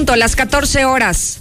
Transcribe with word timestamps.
Punto, 0.00 0.16
las 0.16 0.34
14 0.34 0.86
horas 0.86 1.40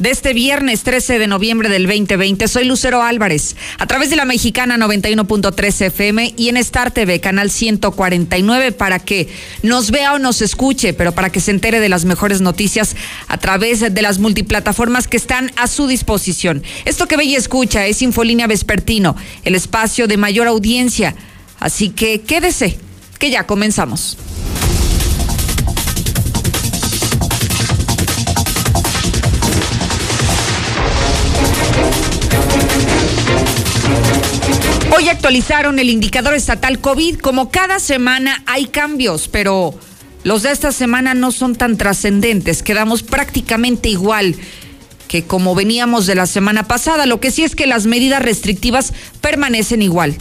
de 0.00 0.10
este 0.10 0.32
viernes 0.32 0.82
13 0.82 1.20
de 1.20 1.28
noviembre 1.28 1.68
del 1.68 1.86
2020. 1.86 2.48
Soy 2.48 2.64
Lucero 2.64 3.04
Álvarez, 3.04 3.54
a 3.78 3.86
través 3.86 4.10
de 4.10 4.16
la 4.16 4.24
mexicana 4.24 4.76
91.3 4.76 5.80
FM 5.86 6.34
y 6.36 6.48
en 6.48 6.56
Star 6.56 6.90
TV, 6.90 7.20
canal 7.20 7.52
149, 7.52 8.72
para 8.72 8.98
que 8.98 9.28
nos 9.62 9.92
vea 9.92 10.14
o 10.14 10.18
nos 10.18 10.42
escuche, 10.42 10.92
pero 10.92 11.12
para 11.12 11.30
que 11.30 11.40
se 11.40 11.52
entere 11.52 11.78
de 11.78 11.88
las 11.88 12.04
mejores 12.04 12.40
noticias 12.40 12.96
a 13.28 13.38
través 13.38 13.78
de 13.78 14.02
las 14.02 14.18
multiplataformas 14.18 15.06
que 15.06 15.16
están 15.16 15.52
a 15.54 15.68
su 15.68 15.86
disposición. 15.86 16.64
Esto 16.86 17.06
que 17.06 17.16
ve 17.16 17.26
y 17.26 17.36
escucha 17.36 17.86
es 17.86 18.02
Infolínea 18.02 18.48
Vespertino, 18.48 19.14
el 19.44 19.54
espacio 19.54 20.08
de 20.08 20.16
mayor 20.16 20.48
audiencia. 20.48 21.14
Así 21.60 21.90
que 21.90 22.22
quédese, 22.22 22.76
que 23.20 23.30
ya 23.30 23.46
comenzamos. 23.46 24.16
Hoy 35.00 35.08
actualizaron 35.08 35.78
el 35.78 35.88
indicador 35.88 36.34
estatal 36.34 36.78
COVID. 36.78 37.20
Como 37.20 37.50
cada 37.50 37.80
semana 37.80 38.42
hay 38.44 38.66
cambios, 38.66 39.28
pero 39.28 39.74
los 40.24 40.42
de 40.42 40.52
esta 40.52 40.72
semana 40.72 41.14
no 41.14 41.32
son 41.32 41.56
tan 41.56 41.78
trascendentes. 41.78 42.62
Quedamos 42.62 43.02
prácticamente 43.02 43.88
igual 43.88 44.36
que 45.08 45.22
como 45.22 45.54
veníamos 45.54 46.04
de 46.06 46.16
la 46.16 46.26
semana 46.26 46.68
pasada. 46.68 47.06
Lo 47.06 47.18
que 47.18 47.30
sí 47.30 47.44
es 47.44 47.56
que 47.56 47.66
las 47.66 47.86
medidas 47.86 48.20
restrictivas 48.20 48.92
permanecen 49.22 49.80
igual. 49.80 50.18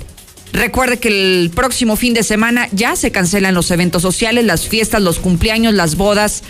Recuerde 0.53 0.97
que 0.97 1.09
el 1.09 1.51
próximo 1.53 1.97
fin 1.97 2.13
de 2.13 2.23
semana 2.23 2.69
ya 2.71 2.95
se 2.95 3.11
cancelan 3.11 3.55
los 3.55 3.71
eventos 3.71 4.01
sociales, 4.01 4.45
las 4.45 4.65
fiestas, 4.65 5.01
los 5.01 5.19
cumpleaños, 5.19 5.73
las 5.73 5.95
bodas, 5.95 6.41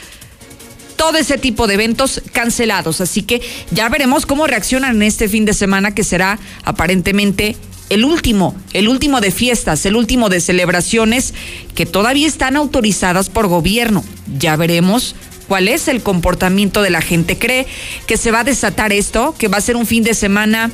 todo 0.98 1.18
ese 1.18 1.40
tipo 1.40 1.66
de 1.66 1.74
eventos 1.74 2.22
cancelados. 2.32 3.02
Así 3.02 3.24
que 3.24 3.42
ya 3.72 3.90
veremos 3.90 4.28
cómo 4.28 4.46
reaccionan 4.46 5.02
este 5.02 5.28
fin 5.28 5.46
de 5.46 5.56
semana 5.56 5.96
que 5.96 6.04
será 6.04 6.38
aparentemente 6.64 7.58
el 7.90 8.06
último, 8.06 8.56
el 8.74 8.88
último 8.88 9.22
de 9.22 9.32
fiestas, 9.32 9.86
el 9.86 9.96
último 9.96 10.30
de 10.30 10.42
celebraciones 10.42 11.34
que 11.76 11.86
todavía 11.86 12.28
están 12.28 12.56
autorizadas 12.56 13.30
por 13.30 13.48
gobierno. 13.48 14.04
Ya 14.38 14.56
veremos 14.56 15.16
cuál 15.48 15.68
es 15.68 15.88
el 15.88 16.02
comportamiento 16.02 16.82
de 16.82 16.92
la 16.92 17.02
gente. 17.02 17.38
¿Cree 17.38 17.68
que 18.08 18.18
se 18.18 18.32
va 18.32 18.42
a 18.42 18.44
desatar 18.44 18.94
esto? 18.94 19.36
¿Que 19.38 19.48
va 19.48 19.58
a 19.58 19.62
ser 19.62 19.76
un 19.76 19.86
fin 19.86 20.04
de 20.04 20.14
semana 20.14 20.72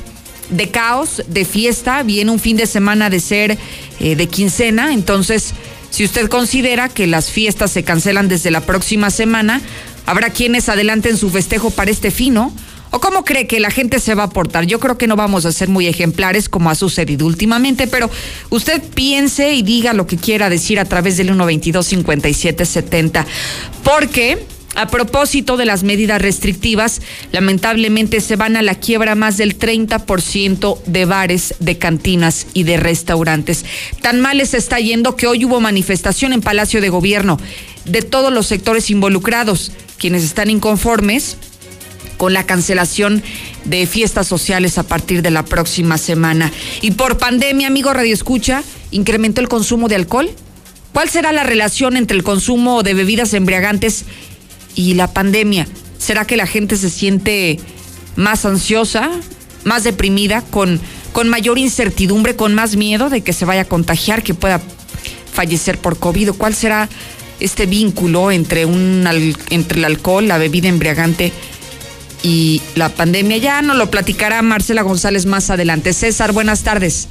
de 0.50 0.70
caos, 0.70 1.22
de 1.26 1.44
fiesta? 1.44 2.02
¿Viene 2.02 2.30
un 2.30 2.38
fin 2.38 2.56
de 2.56 2.66
semana 2.66 3.10
de 3.10 3.20
ser 3.20 3.58
eh, 3.98 4.14
de 4.14 4.26
quincena? 4.28 4.92
Entonces, 4.92 5.54
si 5.90 6.04
usted 6.04 6.28
considera 6.28 6.88
que 6.90 7.06
las 7.06 7.30
fiestas 7.30 7.70
se 7.70 7.82
cancelan 7.82 8.28
desde 8.28 8.50
la 8.50 8.60
próxima 8.60 9.10
semana, 9.10 9.62
habrá 10.04 10.30
quienes 10.30 10.68
adelanten 10.68 11.16
su 11.16 11.30
festejo 11.30 11.70
para 11.70 11.90
este 11.90 12.10
fin, 12.10 12.34
¿no? 12.34 12.52
¿O 12.90 13.00
cómo 13.00 13.24
cree 13.24 13.46
que 13.46 13.60
la 13.60 13.70
gente 13.70 14.00
se 14.00 14.14
va 14.14 14.24
a 14.24 14.30
portar? 14.30 14.64
Yo 14.64 14.80
creo 14.80 14.96
que 14.96 15.06
no 15.06 15.16
vamos 15.16 15.44
a 15.44 15.52
ser 15.52 15.68
muy 15.68 15.86
ejemplares 15.86 16.48
como 16.48 16.70
ha 16.70 16.74
sucedido 16.74 17.26
últimamente, 17.26 17.86
pero 17.86 18.10
usted 18.50 18.82
piense 18.82 19.54
y 19.54 19.62
diga 19.62 19.92
lo 19.92 20.06
que 20.06 20.16
quiera 20.16 20.48
decir 20.48 20.78
a 20.78 20.84
través 20.84 21.16
del 21.16 21.30
122-5770. 21.30 23.24
Porque 23.82 24.38
a 24.76 24.88
propósito 24.88 25.56
de 25.56 25.64
las 25.64 25.82
medidas 25.84 26.20
restrictivas, 26.20 27.00
lamentablemente 27.32 28.20
se 28.20 28.36
van 28.36 28.56
a 28.56 28.62
la 28.62 28.74
quiebra 28.74 29.14
más 29.14 29.38
del 29.38 29.58
30% 29.58 30.82
de 30.84 31.04
bares, 31.06 31.54
de 31.60 31.78
cantinas 31.78 32.46
y 32.52 32.64
de 32.64 32.76
restaurantes. 32.76 33.64
Tan 34.02 34.20
mal 34.20 34.36
les 34.36 34.52
está 34.52 34.78
yendo 34.78 35.16
que 35.16 35.26
hoy 35.26 35.46
hubo 35.46 35.60
manifestación 35.60 36.34
en 36.34 36.42
Palacio 36.42 36.82
de 36.82 36.90
Gobierno 36.90 37.38
de 37.86 38.02
todos 38.02 38.30
los 38.32 38.46
sectores 38.46 38.90
involucrados, 38.90 39.72
quienes 39.98 40.24
están 40.24 40.50
inconformes 40.50 41.38
con 42.16 42.32
la 42.32 42.44
cancelación 42.44 43.22
de 43.64 43.86
fiestas 43.86 44.26
sociales 44.26 44.78
a 44.78 44.82
partir 44.82 45.22
de 45.22 45.30
la 45.30 45.44
próxima 45.44 45.98
semana. 45.98 46.52
Y 46.80 46.92
por 46.92 47.18
pandemia, 47.18 47.66
amigo 47.66 47.92
Radio 47.92 48.14
Escucha, 48.14 48.62
incrementó 48.90 49.40
el 49.40 49.48
consumo 49.48 49.88
de 49.88 49.96
alcohol. 49.96 50.30
¿Cuál 50.92 51.08
será 51.10 51.32
la 51.32 51.44
relación 51.44 51.96
entre 51.96 52.16
el 52.16 52.22
consumo 52.22 52.82
de 52.82 52.94
bebidas 52.94 53.34
embriagantes 53.34 54.04
y 54.74 54.94
la 54.94 55.12
pandemia? 55.12 55.66
¿Será 55.98 56.26
que 56.26 56.36
la 56.36 56.46
gente 56.46 56.76
se 56.76 56.90
siente 56.90 57.60
más 58.16 58.44
ansiosa, 58.46 59.10
más 59.64 59.84
deprimida, 59.84 60.42
con, 60.42 60.80
con 61.12 61.28
mayor 61.28 61.58
incertidumbre, 61.58 62.36
con 62.36 62.54
más 62.54 62.76
miedo 62.76 63.10
de 63.10 63.20
que 63.20 63.32
se 63.32 63.44
vaya 63.44 63.62
a 63.62 63.66
contagiar, 63.66 64.22
que 64.22 64.32
pueda 64.32 64.60
fallecer 65.32 65.78
por 65.78 65.98
COVID? 65.98 66.30
¿Cuál 66.30 66.54
será 66.54 66.88
este 67.40 67.66
vínculo 67.66 68.30
entre, 68.30 68.64
un, 68.64 69.06
entre 69.50 69.78
el 69.78 69.84
alcohol, 69.84 70.26
la 70.26 70.38
bebida 70.38 70.68
embriagante 70.68 71.32
y 72.22 72.62
la 72.74 72.88
pandemia. 72.88 73.38
Ya 73.38 73.62
nos 73.62 73.76
lo 73.76 73.90
platicará 73.90 74.42
Marcela 74.42 74.82
González 74.82 75.26
más 75.26 75.50
adelante. 75.50 75.92
César, 75.92 76.32
buenas 76.32 76.62
tardes. 76.62 77.08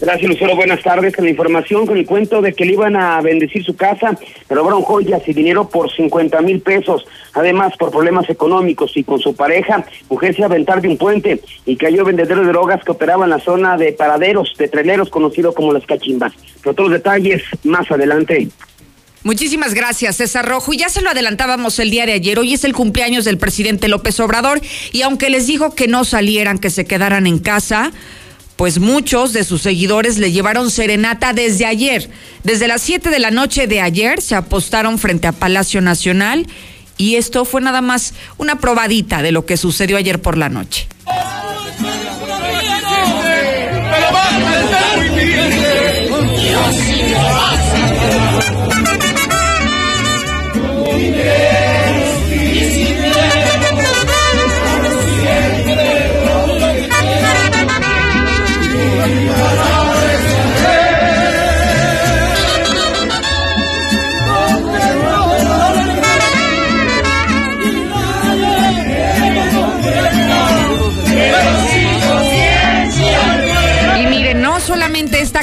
Gracias, 0.00 0.30
Lucero. 0.30 0.54
Buenas 0.54 0.80
tardes. 0.82 1.14
Con 1.14 1.24
la 1.24 1.30
información, 1.32 1.84
con 1.84 1.98
el 1.98 2.06
cuento 2.06 2.40
de 2.40 2.52
que 2.52 2.64
le 2.64 2.74
iban 2.74 2.94
a 2.94 3.20
bendecir 3.20 3.64
su 3.64 3.74
casa, 3.74 4.16
robaron 4.48 4.82
joyas 4.82 5.22
y 5.26 5.32
dinero 5.32 5.68
por 5.68 5.90
50 5.90 6.40
mil 6.42 6.60
pesos. 6.60 7.04
Además, 7.34 7.76
por 7.76 7.90
problemas 7.90 8.30
económicos 8.30 8.96
y 8.96 9.02
con 9.02 9.18
su 9.18 9.34
pareja, 9.34 9.84
mujer 10.08 10.36
se 10.36 10.44
aventar 10.44 10.80
de 10.80 10.88
un 10.88 10.98
puente 10.98 11.40
y 11.66 11.76
cayó 11.76 12.04
vendedor 12.04 12.40
de 12.40 12.52
drogas 12.52 12.84
que 12.84 12.92
operaba 12.92 13.24
en 13.24 13.30
la 13.30 13.40
zona 13.40 13.76
de 13.76 13.92
paraderos, 13.92 14.54
de 14.56 14.68
treleros, 14.68 15.10
conocido 15.10 15.52
como 15.52 15.72
las 15.72 15.84
cachimbas. 15.84 16.32
Pero 16.62 16.74
todos 16.74 16.90
los 16.90 16.98
detalles 17.00 17.42
más 17.64 17.90
adelante. 17.90 18.48
Muchísimas 19.24 19.74
gracias, 19.74 20.16
César 20.16 20.46
Rojo. 20.46 20.72
Ya 20.72 20.88
se 20.88 21.02
lo 21.02 21.10
adelantábamos 21.10 21.78
el 21.78 21.90
día 21.90 22.06
de 22.06 22.12
ayer. 22.12 22.38
Hoy 22.38 22.54
es 22.54 22.64
el 22.64 22.72
cumpleaños 22.72 23.24
del 23.24 23.38
presidente 23.38 23.88
López 23.88 24.20
Obrador 24.20 24.60
y 24.92 25.02
aunque 25.02 25.28
les 25.28 25.46
dijo 25.46 25.74
que 25.74 25.88
no 25.88 26.04
salieran, 26.04 26.58
que 26.58 26.70
se 26.70 26.84
quedaran 26.84 27.26
en 27.26 27.38
casa, 27.38 27.90
pues 28.56 28.78
muchos 28.78 29.32
de 29.32 29.44
sus 29.44 29.62
seguidores 29.62 30.18
le 30.18 30.32
llevaron 30.32 30.70
serenata 30.70 31.32
desde 31.32 31.66
ayer. 31.66 32.10
Desde 32.44 32.68
las 32.68 32.82
7 32.82 33.10
de 33.10 33.18
la 33.18 33.30
noche 33.30 33.66
de 33.66 33.80
ayer 33.80 34.22
se 34.22 34.34
apostaron 34.34 34.98
frente 34.98 35.26
a 35.26 35.32
Palacio 35.32 35.80
Nacional 35.80 36.46
y 36.96 37.16
esto 37.16 37.44
fue 37.44 37.60
nada 37.60 37.80
más 37.80 38.14
una 38.36 38.58
probadita 38.60 39.22
de 39.22 39.32
lo 39.32 39.46
que 39.46 39.56
sucedió 39.56 39.96
ayer 39.96 40.20
por 40.20 40.36
la 40.36 40.48
noche. 40.48 40.88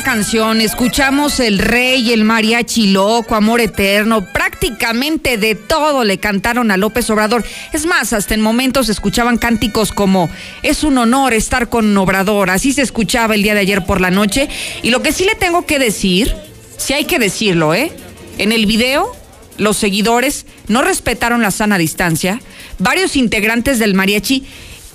Canción, 0.03 0.61
escuchamos 0.61 1.39
El 1.39 1.59
Rey, 1.59 2.11
el 2.11 2.23
Mariachi 2.23 2.87
Loco, 2.87 3.35
Amor 3.35 3.61
Eterno, 3.61 4.25
prácticamente 4.33 5.37
de 5.37 5.55
todo 5.55 6.03
le 6.03 6.17
cantaron 6.17 6.71
a 6.71 6.77
López 6.77 7.09
Obrador. 7.09 7.45
Es 7.71 7.85
más, 7.85 8.11
hasta 8.11 8.33
en 8.33 8.41
momentos 8.41 8.89
escuchaban 8.89 9.37
cánticos 9.37 9.91
como 9.91 10.29
Es 10.63 10.83
un 10.83 10.97
honor 10.97 11.33
estar 11.33 11.69
con 11.69 11.95
Obrador, 11.97 12.49
así 12.49 12.73
se 12.73 12.81
escuchaba 12.81 13.35
el 13.35 13.43
día 13.43 13.53
de 13.53 13.61
ayer 13.61 13.85
por 13.85 14.01
la 14.01 14.11
noche. 14.11 14.49
Y 14.83 14.89
lo 14.89 15.01
que 15.01 15.11
sí 15.11 15.23
le 15.23 15.35
tengo 15.35 15.65
que 15.65 15.79
decir, 15.79 16.35
si 16.77 16.93
hay 16.93 17.05
que 17.05 17.19
decirlo, 17.19 17.73
¿eh? 17.73 17.91
En 18.37 18.51
el 18.51 18.65
video, 18.65 19.15
los 19.57 19.77
seguidores 19.77 20.45
no 20.67 20.81
respetaron 20.81 21.41
la 21.41 21.51
sana 21.51 21.77
distancia. 21.77 22.41
Varios 22.79 23.15
integrantes 23.15 23.79
del 23.79 23.93
mariachi 23.93 24.45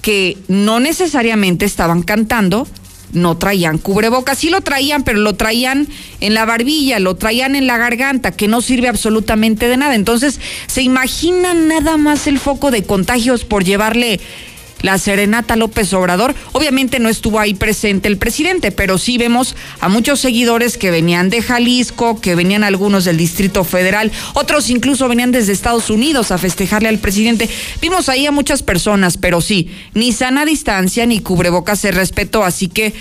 que 0.02 0.36
no 0.48 0.80
necesariamente 0.80 1.64
estaban 1.64 2.02
cantando, 2.02 2.66
no 3.12 3.36
traían 3.36 3.78
cubrebocas. 3.78 4.38
Sí 4.38 4.50
lo 4.50 4.60
traían, 4.60 5.02
pero 5.04 5.18
lo 5.18 5.34
traían 5.34 5.88
en 6.20 6.34
la 6.34 6.44
barbilla, 6.44 6.98
lo 6.98 7.16
traían 7.16 7.56
en 7.56 7.66
la 7.66 7.78
garganta, 7.78 8.32
que 8.32 8.48
no 8.48 8.60
sirve 8.60 8.88
absolutamente 8.88 9.68
de 9.68 9.76
nada. 9.76 9.94
Entonces, 9.94 10.40
¿se 10.66 10.82
imaginan 10.82 11.68
nada 11.68 11.96
más 11.96 12.26
el 12.26 12.38
foco 12.38 12.70
de 12.70 12.84
contagios 12.84 13.44
por 13.44 13.64
llevarle 13.64 14.20
la 14.82 14.98
serenata 14.98 15.56
López 15.56 15.92
Obrador. 15.92 16.34
Obviamente 16.52 16.98
no 16.98 17.08
estuvo 17.08 17.40
ahí 17.40 17.54
presente 17.54 18.08
el 18.08 18.18
presidente, 18.18 18.72
pero 18.72 18.98
sí 18.98 19.18
vemos 19.18 19.56
a 19.80 19.88
muchos 19.88 20.20
seguidores 20.20 20.76
que 20.76 20.90
venían 20.90 21.30
de 21.30 21.42
Jalisco, 21.42 22.20
que 22.20 22.34
venían 22.34 22.64
algunos 22.64 23.04
del 23.04 23.16
Distrito 23.16 23.64
Federal, 23.64 24.10
otros 24.34 24.70
incluso 24.70 25.08
venían 25.08 25.32
desde 25.32 25.52
Estados 25.52 25.90
Unidos 25.90 26.30
a 26.30 26.38
festejarle 26.38 26.88
al 26.88 26.98
presidente. 26.98 27.48
Vimos 27.80 28.08
ahí 28.08 28.26
a 28.26 28.32
muchas 28.32 28.62
personas, 28.62 29.16
pero 29.16 29.40
sí, 29.40 29.70
ni 29.94 30.12
sana 30.12 30.44
distancia 30.44 31.06
ni 31.06 31.20
cubrebocas 31.20 31.80
se 31.80 31.90
respetó, 31.90 32.44
así 32.44 32.68
que, 32.68 32.94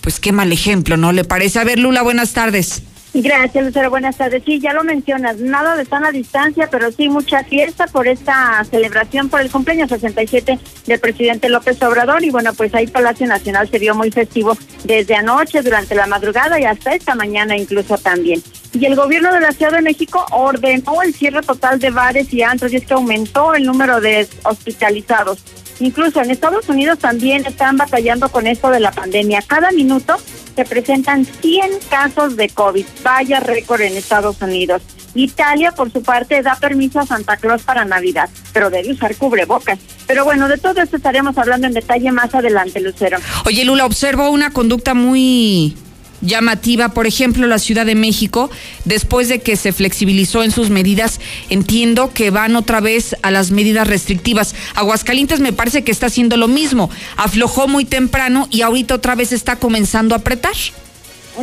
pues 0.00 0.20
qué 0.20 0.32
mal 0.32 0.52
ejemplo, 0.52 0.96
¿no? 0.96 1.12
¿Le 1.12 1.24
parece? 1.24 1.58
A 1.58 1.64
ver, 1.64 1.78
Lula, 1.78 2.02
buenas 2.02 2.32
tardes. 2.32 2.82
Gracias, 3.14 3.62
Lucero. 3.62 3.90
Buenas 3.90 4.16
tardes. 4.16 4.42
Sí, 4.46 4.58
ya 4.58 4.72
lo 4.72 4.84
mencionas, 4.84 5.36
nada 5.36 5.76
de 5.76 5.84
sana 5.84 6.10
distancia, 6.12 6.68
pero 6.70 6.90
sí 6.90 7.10
mucha 7.10 7.44
fiesta 7.44 7.86
por 7.86 8.08
esta 8.08 8.64
celebración 8.70 9.28
por 9.28 9.42
el 9.42 9.50
cumpleaños 9.50 9.90
67 9.90 10.58
del 10.86 11.00
presidente 11.00 11.50
López 11.50 11.82
Obrador. 11.82 12.24
Y 12.24 12.30
bueno, 12.30 12.54
pues 12.54 12.74
ahí 12.74 12.86
Palacio 12.86 13.26
Nacional 13.26 13.68
se 13.68 13.78
vio 13.78 13.94
muy 13.94 14.10
festivo 14.10 14.56
desde 14.84 15.14
anoche, 15.14 15.60
durante 15.60 15.94
la 15.94 16.06
madrugada 16.06 16.58
y 16.58 16.64
hasta 16.64 16.94
esta 16.94 17.14
mañana 17.14 17.54
incluso 17.54 17.98
también. 17.98 18.42
Y 18.72 18.86
el 18.86 18.96
gobierno 18.96 19.30
de 19.34 19.40
la 19.40 19.52
Ciudad 19.52 19.72
de 19.72 19.82
México 19.82 20.24
ordenó 20.30 21.02
el 21.02 21.12
cierre 21.12 21.42
total 21.42 21.78
de 21.78 21.90
bares 21.90 22.32
y 22.32 22.42
antros 22.42 22.72
y 22.72 22.76
es 22.76 22.86
que 22.86 22.94
aumentó 22.94 23.54
el 23.54 23.64
número 23.64 24.00
de 24.00 24.26
hospitalizados. 24.44 25.44
Incluso 25.80 26.22
en 26.22 26.30
Estados 26.30 26.66
Unidos 26.70 26.98
también 26.98 27.44
están 27.44 27.76
batallando 27.76 28.30
con 28.30 28.46
esto 28.46 28.70
de 28.70 28.80
la 28.80 28.92
pandemia. 28.92 29.42
Cada 29.46 29.70
minuto 29.72 30.16
se 30.54 30.64
presentan 30.64 31.24
100 31.24 31.70
casos 31.88 32.36
de 32.36 32.48
COVID. 32.48 32.86
Vaya 33.02 33.40
récord 33.40 33.80
en 33.80 33.96
Estados 33.96 34.40
Unidos. 34.40 34.82
Italia, 35.14 35.72
por 35.72 35.92
su 35.92 36.02
parte, 36.02 36.42
da 36.42 36.56
permiso 36.56 37.00
a 37.00 37.06
Santa 37.06 37.36
Claus 37.36 37.62
para 37.62 37.84
Navidad, 37.84 38.30
pero 38.52 38.70
debe 38.70 38.92
usar 38.92 39.14
cubrebocas. 39.16 39.78
Pero 40.06 40.24
bueno, 40.24 40.48
de 40.48 40.58
todo 40.58 40.80
esto 40.80 40.96
estaremos 40.96 41.36
hablando 41.36 41.66
en 41.66 41.74
detalle 41.74 42.10
más 42.12 42.34
adelante, 42.34 42.80
Lucero. 42.80 43.18
Oye, 43.44 43.64
Lula, 43.64 43.84
observo 43.84 44.30
una 44.30 44.50
conducta 44.50 44.94
muy 44.94 45.76
llamativa, 46.22 46.90
por 46.90 47.06
ejemplo, 47.06 47.46
la 47.46 47.58
Ciudad 47.58 47.84
de 47.84 47.94
México, 47.94 48.50
después 48.84 49.28
de 49.28 49.40
que 49.40 49.56
se 49.56 49.72
flexibilizó 49.72 50.42
en 50.42 50.50
sus 50.50 50.70
medidas, 50.70 51.20
entiendo 51.50 52.12
que 52.14 52.30
van 52.30 52.56
otra 52.56 52.80
vez 52.80 53.16
a 53.22 53.30
las 53.30 53.50
medidas 53.50 53.86
restrictivas. 53.86 54.54
Aguascalientes 54.74 55.40
me 55.40 55.52
parece 55.52 55.84
que 55.84 55.92
está 55.92 56.06
haciendo 56.06 56.36
lo 56.36 56.48
mismo, 56.48 56.88
aflojó 57.16 57.68
muy 57.68 57.84
temprano 57.84 58.48
y 58.50 58.62
ahorita 58.62 58.94
otra 58.94 59.14
vez 59.14 59.32
está 59.32 59.56
comenzando 59.56 60.14
a 60.14 60.18
apretar. 60.18 60.54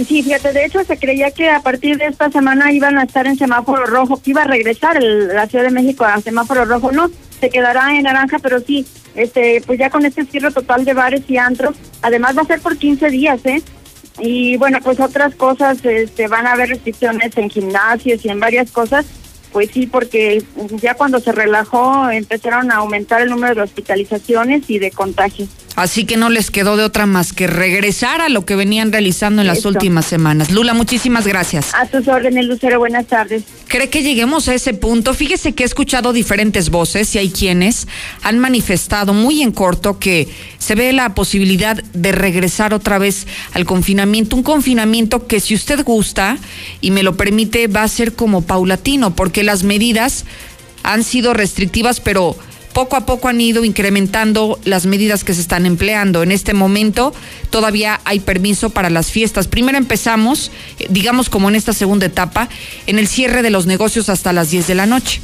Sí, 0.07 0.21
fíjate, 0.23 0.53
de 0.53 0.65
hecho 0.65 0.83
se 0.83 0.97
creía 0.97 1.31
que 1.31 1.49
a 1.49 1.61
partir 1.61 1.97
de 1.97 2.05
esta 2.05 2.29
semana 2.29 2.71
iban 2.71 2.97
a 2.97 3.03
estar 3.03 3.25
en 3.25 3.37
semáforo 3.37 3.85
rojo, 3.85 4.21
que 4.21 4.31
iba 4.31 4.43
a 4.43 4.47
regresar 4.47 5.01
la 5.01 5.47
Ciudad 5.47 5.65
de 5.65 5.71
México 5.71 6.05
a 6.05 6.21
semáforo 6.21 6.65
rojo, 6.65 6.91
no, 6.91 7.09
se 7.39 7.49
quedará 7.49 7.95
en 7.95 8.03
naranja, 8.03 8.37
pero 8.39 8.59
sí, 8.59 8.85
este, 9.15 9.61
pues 9.65 9.79
ya 9.79 9.89
con 9.89 10.05
este 10.05 10.25
cierre 10.25 10.51
total 10.51 10.85
de 10.85 10.93
bares 10.93 11.23
y 11.27 11.37
antros, 11.37 11.75
además 12.01 12.37
va 12.37 12.43
a 12.43 12.45
ser 12.45 12.61
por 12.61 12.77
15 12.77 13.09
días, 13.09 13.39
¿eh? 13.45 13.61
Y 14.19 14.57
bueno, 14.57 14.79
pues 14.83 14.99
otras 14.99 15.35
cosas, 15.35 15.83
este, 15.83 16.27
van 16.27 16.45
a 16.45 16.53
haber 16.53 16.69
restricciones 16.69 17.35
en 17.37 17.49
gimnasios 17.49 18.25
y 18.25 18.29
en 18.29 18.39
varias 18.39 18.71
cosas, 18.71 19.05
pues 19.51 19.71
sí, 19.71 19.87
porque 19.87 20.43
ya 20.81 20.93
cuando 20.93 21.19
se 21.19 21.31
relajó 21.31 22.09
empezaron 22.09 22.71
a 22.71 22.77
aumentar 22.77 23.21
el 23.21 23.29
número 23.29 23.55
de 23.55 23.61
hospitalizaciones 23.61 24.69
y 24.69 24.79
de 24.79 24.91
contagios. 24.91 25.49
Así 25.79 26.03
que 26.03 26.17
no 26.17 26.29
les 26.29 26.51
quedó 26.51 26.75
de 26.75 26.83
otra 26.83 27.05
más 27.05 27.31
que 27.31 27.47
regresar 27.47 28.19
a 28.19 28.27
lo 28.27 28.45
que 28.45 28.57
venían 28.57 28.91
realizando 28.91 29.41
en 29.41 29.47
las 29.47 29.63
últimas 29.63 30.05
semanas. 30.05 30.51
Lula, 30.51 30.73
muchísimas 30.73 31.25
gracias. 31.25 31.73
A 31.73 31.85
tus 31.85 32.05
órdenes, 32.09 32.47
Lucero, 32.47 32.79
buenas 32.79 33.07
tardes. 33.07 33.43
¿Cree 33.69 33.89
que 33.89 34.03
lleguemos 34.03 34.49
a 34.49 34.53
ese 34.53 34.73
punto? 34.73 35.13
Fíjese 35.13 35.53
que 35.53 35.63
he 35.63 35.65
escuchado 35.65 36.11
diferentes 36.11 36.69
voces 36.69 37.15
y 37.15 37.19
hay 37.19 37.29
quienes 37.29 37.87
han 38.23 38.39
manifestado 38.39 39.13
muy 39.13 39.41
en 39.41 39.53
corto 39.53 39.99
que 39.99 40.27
se 40.57 40.75
ve 40.75 40.91
la 40.91 41.15
posibilidad 41.15 41.81
de 41.93 42.11
regresar 42.11 42.73
otra 42.73 42.97
vez 42.97 43.25
al 43.53 43.63
confinamiento. 43.63 44.35
Un 44.35 44.43
confinamiento 44.43 45.27
que 45.27 45.39
si 45.39 45.55
usted 45.55 45.85
gusta 45.85 46.37
y 46.81 46.91
me 46.91 47.03
lo 47.03 47.15
permite 47.15 47.67
va 47.67 47.83
a 47.83 47.87
ser 47.87 48.15
como 48.15 48.41
paulatino 48.41 49.15
porque 49.15 49.43
las 49.43 49.63
medidas 49.63 50.25
han 50.83 51.05
sido 51.05 51.33
restrictivas, 51.33 52.01
pero 52.01 52.35
poco 52.73 52.95
a 52.95 53.05
poco 53.05 53.27
han 53.27 53.41
ido 53.41 53.65
incrementando 53.65 54.59
las 54.63 54.85
medidas 54.85 55.23
que 55.23 55.33
se 55.33 55.41
están 55.41 55.65
empleando. 55.65 56.23
En 56.23 56.31
este 56.31 56.53
momento 56.53 57.13
todavía 57.49 57.99
hay 58.05 58.19
permiso 58.19 58.69
para 58.69 58.89
las 58.89 59.11
fiestas. 59.11 59.47
Primero 59.47 59.77
empezamos, 59.77 60.51
eh, 60.79 60.87
digamos 60.89 61.29
como 61.29 61.49
en 61.49 61.55
esta 61.55 61.73
segunda 61.73 62.05
etapa, 62.05 62.49
en 62.87 62.99
el 62.99 63.07
cierre 63.07 63.41
de 63.41 63.49
los 63.49 63.65
negocios 63.65 64.09
hasta 64.09 64.33
las 64.33 64.51
10 64.51 64.67
de 64.67 64.75
la 64.75 64.85
noche. 64.85 65.21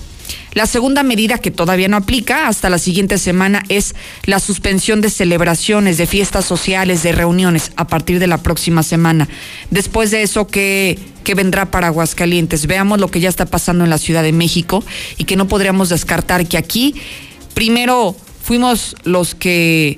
La 0.54 0.66
segunda 0.68 1.04
medida 1.04 1.38
que 1.38 1.52
todavía 1.52 1.90
no 1.90 1.98
aplica 1.98 2.48
hasta 2.48 2.70
la 2.70 2.78
siguiente 2.78 3.18
semana 3.18 3.64
es 3.68 3.94
la 4.24 4.40
suspensión 4.40 5.02
de 5.02 5.10
celebraciones, 5.10 5.98
de 5.98 6.08
fiestas 6.08 6.46
sociales, 6.46 7.04
de 7.04 7.12
reuniones 7.12 7.74
a 7.76 7.88
partir 7.88 8.20
de 8.20 8.28
la 8.28 8.38
próxima 8.38 8.82
semana. 8.82 9.28
Después 9.70 10.12
de 10.12 10.24
eso, 10.24 10.48
¿qué, 10.48 10.98
qué 11.26 11.36
vendrá 11.36 11.72
para 11.72 11.88
Aguascalientes? 11.88 12.68
Veamos 12.68 13.02
lo 13.02 13.12
que 13.12 13.20
ya 13.20 13.28
está 13.28 13.46
pasando 13.46 13.84
en 13.84 13.90
la 13.90 13.98
Ciudad 13.98 14.24
de 14.24 14.32
México 14.32 14.82
y 15.18 15.26
que 15.26 15.36
no 15.36 15.50
podríamos 15.50 15.90
descartar 15.90 16.48
que 16.48 16.58
aquí 16.58 16.96
primero 17.56 18.16
fuimos 18.44 18.96
los 19.04 19.34
que 19.34 19.98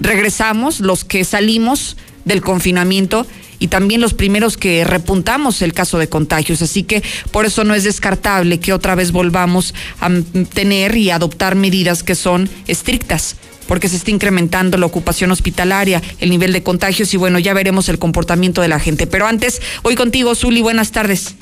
regresamos, 0.00 0.80
los 0.80 1.04
que 1.04 1.24
salimos 1.24 1.96
del 2.26 2.42
confinamiento 2.42 3.26
y 3.58 3.68
también 3.68 4.02
los 4.02 4.12
primeros 4.12 4.58
que 4.58 4.84
repuntamos 4.84 5.62
el 5.62 5.72
caso 5.72 5.96
de 5.96 6.08
contagios. 6.08 6.60
Así 6.60 6.82
que 6.82 7.02
por 7.30 7.46
eso 7.46 7.64
no 7.64 7.74
es 7.74 7.84
descartable 7.84 8.60
que 8.60 8.74
otra 8.74 8.94
vez 8.94 9.12
volvamos 9.12 9.72
a 10.00 10.10
tener 10.52 10.96
y 10.96 11.08
adoptar 11.10 11.54
medidas 11.54 12.02
que 12.02 12.14
son 12.14 12.50
estrictas 12.66 13.36
porque 13.66 13.88
se 13.88 13.96
está 13.96 14.10
incrementando 14.10 14.76
la 14.76 14.84
ocupación 14.84 15.30
hospitalaria, 15.30 16.02
el 16.20 16.28
nivel 16.28 16.52
de 16.52 16.62
contagios 16.62 17.14
y 17.14 17.16
bueno, 17.16 17.38
ya 17.38 17.54
veremos 17.54 17.88
el 17.88 17.98
comportamiento 17.98 18.60
de 18.60 18.68
la 18.68 18.78
gente. 18.78 19.06
Pero 19.06 19.26
antes, 19.26 19.62
hoy 19.82 19.94
contigo, 19.94 20.34
Zuli, 20.34 20.60
buenas 20.60 20.92
tardes. 20.92 21.34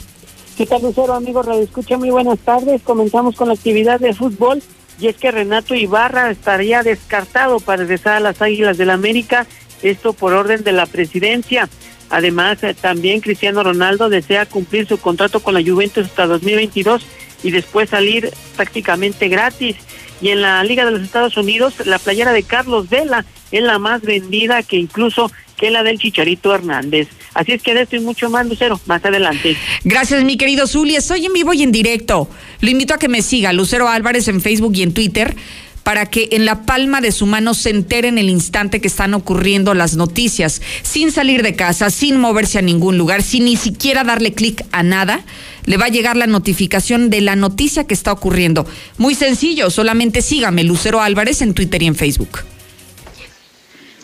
¿Qué 0.57 0.67
tal, 0.67 0.83
Lucero, 0.83 1.15
amigo 1.15 1.43
Radio 1.43 1.63
Escucha? 1.63 1.99
Muy 1.99 2.11
buenas 2.11 2.39
tardes. 2.39 2.83
Comenzamos 2.83 3.35
con 3.35 3.49
la 3.49 3.55
actividad 3.55 3.99
de 3.99 4.15
fútbol 4.15 4.63
y 4.99 5.09
es 5.09 5.17
que 5.17 5.31
Renato 5.31 5.75
Ibarra 5.75 6.31
estaría 6.31 6.83
descartado 6.83 7.61
para 7.61 7.83
regresar 7.83 8.15
a 8.15 8.21
las 8.21 8.43
Águilas 8.43 8.79
del 8.79 8.89
la 8.89 8.95
América, 8.95 9.47
esto 9.83 10.13
por 10.13 10.33
orden 10.33 10.65
de 10.65 10.73
la 10.73 10.87
presidencia. 10.87 11.69
Además, 12.11 12.63
eh, 12.63 12.75
también 12.75 13.21
Cristiano 13.21 13.63
Ronaldo 13.63 14.09
desea 14.09 14.47
cumplir 14.47 14.87
su 14.87 14.99
contrato 14.99 15.41
con 15.41 15.55
la 15.55 15.63
Juventus 15.63 16.07
hasta 16.07 16.27
2022 16.27 17.07
y 17.43 17.51
después 17.51 17.91
salir 17.91 18.31
prácticamente 18.57 19.29
gratis. 19.29 19.77
Y 20.21 20.29
en 20.29 20.43
la 20.43 20.63
Liga 20.63 20.85
de 20.85 20.93
los 20.93 21.03
Estados 21.03 21.37
Unidos, 21.37 21.75
la 21.87 21.99
playera 21.99 22.33
de 22.33 22.45
Carlos 22.45 22.89
Vela 22.89 23.25
es 23.51 23.63
la 23.63 23.79
más 23.79 24.03
vendida 24.03 24.63
que 24.63 24.77
incluso 24.77 25.33
que 25.63 25.71
la 25.71 25.85
del 25.85 25.97
Chicharito 25.97 26.53
Hernández. 26.53 27.07
Así 27.35 27.53
es 27.53 27.63
que 27.63 27.73
de 27.73 27.83
esto 27.83 27.95
y 27.95 28.01
mucho 28.01 28.29
más, 28.29 28.45
Lucero, 28.49 28.81
más 28.87 29.05
adelante. 29.05 29.57
Gracias, 29.85 30.25
mi 30.25 30.37
querido 30.37 30.67
Zuli. 30.67 30.97
Estoy 30.97 31.25
en 31.25 31.33
vivo 31.33 31.55
y 31.55 31.63
en 31.63 31.71
directo. 31.71 32.29
Lo 32.61 32.69
invito 32.69 32.95
a 32.95 32.99
que 32.99 33.09
me 33.09 33.23
siga, 33.23 33.53
Lucero 33.53 33.89
Álvarez 33.89 34.27
en 34.27 34.41
Facebook 34.41 34.73
y 34.75 34.83
en 34.83 34.93
Twitter 34.93 35.37
para 35.85 36.07
que 36.07 36.29
en 36.33 36.47
la 36.47 36.63
palma 36.63 37.01
de 37.01 37.13
su 37.13 37.27
mano 37.27 37.55
se 37.55 37.71
entere 37.71 38.09
en 38.09 38.19
el 38.19 38.29
instante 38.29 38.81
que 38.81 38.89
están 38.89 39.15
ocurriendo 39.15 39.75
las 39.75 39.97
noticias, 39.97 40.63
sin 40.83 41.13
salir 41.13 41.43
de 41.43 41.55
casa, 41.55 41.91
sin 41.91 42.19
moverse 42.19 42.59
a 42.59 42.63
ningún 42.63 42.99
lugar, 42.99 43.23
sin 43.23 43.45
ni 43.45 43.57
siquiera 43.57 44.05
darle 44.05 44.33
clic 44.33 44.65
a 44.71 44.83
nada, 44.85 45.25
le 45.65 45.77
va 45.77 45.87
a 45.87 45.91
llegar 45.91 46.17
la 46.17 46.29
notificación 46.29 47.11
de 47.11 47.21
la 47.21 47.35
noticia 47.35 47.85
que 47.85 47.95
está 47.95 48.13
ocurriendo. 48.13 48.65
Muy 48.97 49.17
sencillo, 49.17 49.71
solamente 49.71 50.23
sígame, 50.23 50.63
Lucero 50.63 51.01
Álvarez, 51.01 51.43
en 51.43 51.55
Twitter 51.55 51.83
y 51.83 51.87
en 51.87 51.97
Facebook. 51.97 52.45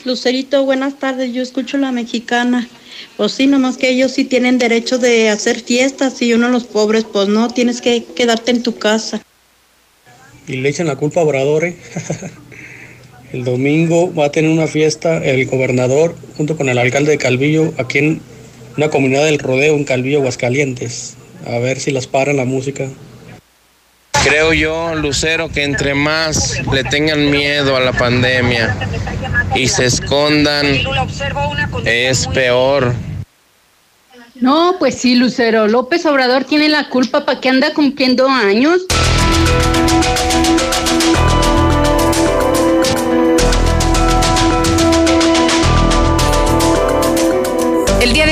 Lucerito, 0.08 0.64
buenas 0.64 0.98
tardes, 0.98 1.34
yo 1.34 1.42
escucho 1.42 1.76
la 1.76 1.92
mexicana. 1.92 2.66
Pues 3.18 3.32
sí, 3.32 3.46
nomás 3.46 3.76
que 3.76 3.90
ellos 3.90 4.10
sí 4.12 4.24
tienen 4.24 4.56
derecho 4.56 4.96
de 4.96 5.28
hacer 5.28 5.60
fiestas 5.60 6.22
y 6.22 6.32
uno 6.32 6.48
los 6.48 6.64
pobres, 6.64 7.04
pues 7.04 7.28
no, 7.28 7.48
tienes 7.50 7.82
que 7.82 8.04
quedarte 8.16 8.52
en 8.52 8.62
tu 8.62 8.78
casa. 8.78 9.20
Y 10.46 10.56
le 10.56 10.70
echan 10.70 10.86
la 10.86 10.96
culpa 10.96 11.20
a 11.20 11.24
Obrador. 11.24 11.64
¿eh? 11.64 11.76
el 13.34 13.44
domingo 13.44 14.10
va 14.14 14.24
a 14.24 14.32
tener 14.32 14.50
una 14.50 14.66
fiesta 14.66 15.22
el 15.22 15.44
gobernador 15.44 16.16
junto 16.38 16.56
con 16.56 16.70
el 16.70 16.78
alcalde 16.78 17.10
de 17.10 17.18
Calvillo 17.18 17.74
aquí 17.76 17.98
en 17.98 18.22
una 18.78 18.88
comunidad 18.88 19.26
del 19.26 19.38
rodeo 19.38 19.76
en 19.76 19.84
Calvillo, 19.84 20.20
Aguascalientes. 20.20 21.16
A 21.44 21.58
ver 21.58 21.80
si 21.80 21.90
las 21.90 22.06
paran 22.06 22.38
la 22.38 22.46
música. 22.46 22.88
Creo 24.28 24.52
yo, 24.52 24.94
Lucero, 24.94 25.48
que 25.48 25.64
entre 25.64 25.94
más 25.94 26.60
le 26.70 26.84
tengan 26.84 27.30
miedo 27.30 27.76
a 27.76 27.80
la 27.80 27.92
pandemia 27.92 28.76
y 29.54 29.68
se 29.68 29.86
escondan, 29.86 30.66
es 31.86 32.26
peor. 32.26 32.94
No, 34.34 34.76
pues 34.78 34.96
sí, 34.96 35.14
Lucero. 35.14 35.66
López 35.66 36.04
Obrador 36.04 36.44
tiene 36.44 36.68
la 36.68 36.90
culpa 36.90 37.24
para 37.24 37.40
que 37.40 37.48
anda 37.48 37.72
cumpliendo 37.72 38.28
años. 38.28 38.82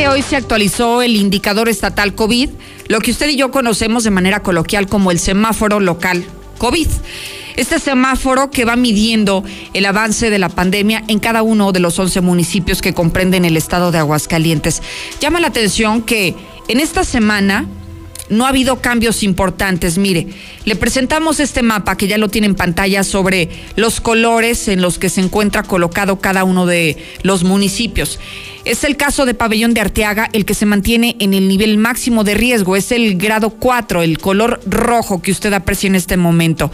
Hoy 0.09 0.23
se 0.23 0.37
actualizó 0.37 1.03
el 1.03 1.17
indicador 1.17 1.69
estatal 1.69 2.15
COVID, 2.15 2.51
lo 2.89 3.01
que 3.01 3.11
usted 3.11 3.29
y 3.29 3.37
yo 3.37 3.51
conocemos 3.51 4.05
de 4.05 4.11
manera 4.11 4.43
coloquial 4.43 4.87
como 4.87 5.11
el 5.11 5.19
semáforo 5.19 5.81
local 5.81 6.25
COVID. 6.59 6.89
Este 7.57 7.79
semáforo 7.79 8.51
que 8.51 8.65
va 8.65 8.77
midiendo 8.77 9.43
el 9.73 9.87
avance 9.87 10.29
de 10.31 10.39
la 10.39 10.49
pandemia 10.49 11.03
en 11.09 11.19
cada 11.19 11.43
uno 11.43 11.73
de 11.73 11.81
los 11.81 11.99
11 11.99 12.21
municipios 12.21 12.83
que 12.83 12.95
comprenden 12.95 13.45
el 13.45 13.57
estado 13.57 13.93
de 13.93 13.99
Aguascalientes. 13.99 14.83
Llama 15.21 15.41
la 15.41 15.49
atención 15.49 16.03
que 16.03 16.35
en 16.69 16.81
esta 16.81 17.03
semana 17.03 17.67
no 18.29 18.45
ha 18.45 18.49
habido 18.49 18.81
cambios 18.81 19.23
importantes. 19.23 19.99
Mire, 19.99 20.27
le 20.65 20.77
presentamos 20.77 21.41
este 21.41 21.63
mapa 21.63 21.97
que 21.97 22.09
ya 22.09 22.19
lo 22.19 22.29
tiene 22.29 22.49
en 22.49 22.55
pantalla 22.55 23.05
sobre 23.05 23.49
los 23.77 24.01
colores 24.01 24.69
en 24.69 24.83
los 24.83 24.99
que 24.99 25.09
se 25.09 25.21
encuentra 25.21 25.63
colocado 25.63 26.19
cada 26.19 26.45
uno 26.45 26.67
de 26.67 26.97
los 27.23 27.45
municipios. 27.45 28.19
Es 28.67 28.83
el 28.83 28.97
caso 28.97 29.27
de 29.27 29.35
Pabellón 29.35 29.75
de 29.75 29.81
Arteaga, 29.81 30.29
el 30.33 30.45
que 30.45 30.53
se 30.53 30.67
mantiene 30.67 31.15
en 31.21 31.35
el 31.35 31.47
nivel 31.47 31.79
máximo 31.79 32.25
de 32.25 32.35
riesgo. 32.35 32.75
Es 32.75 32.91
el 32.91 33.17
grado 33.17 33.51
4, 33.51 34.03
el 34.03 34.19
color 34.19 34.61
rojo 34.67 35.23
que 35.23 35.31
usted 35.31 35.53
aprecia 35.53 35.87
en 35.87 35.95
este 35.95 36.17
momento. 36.17 36.73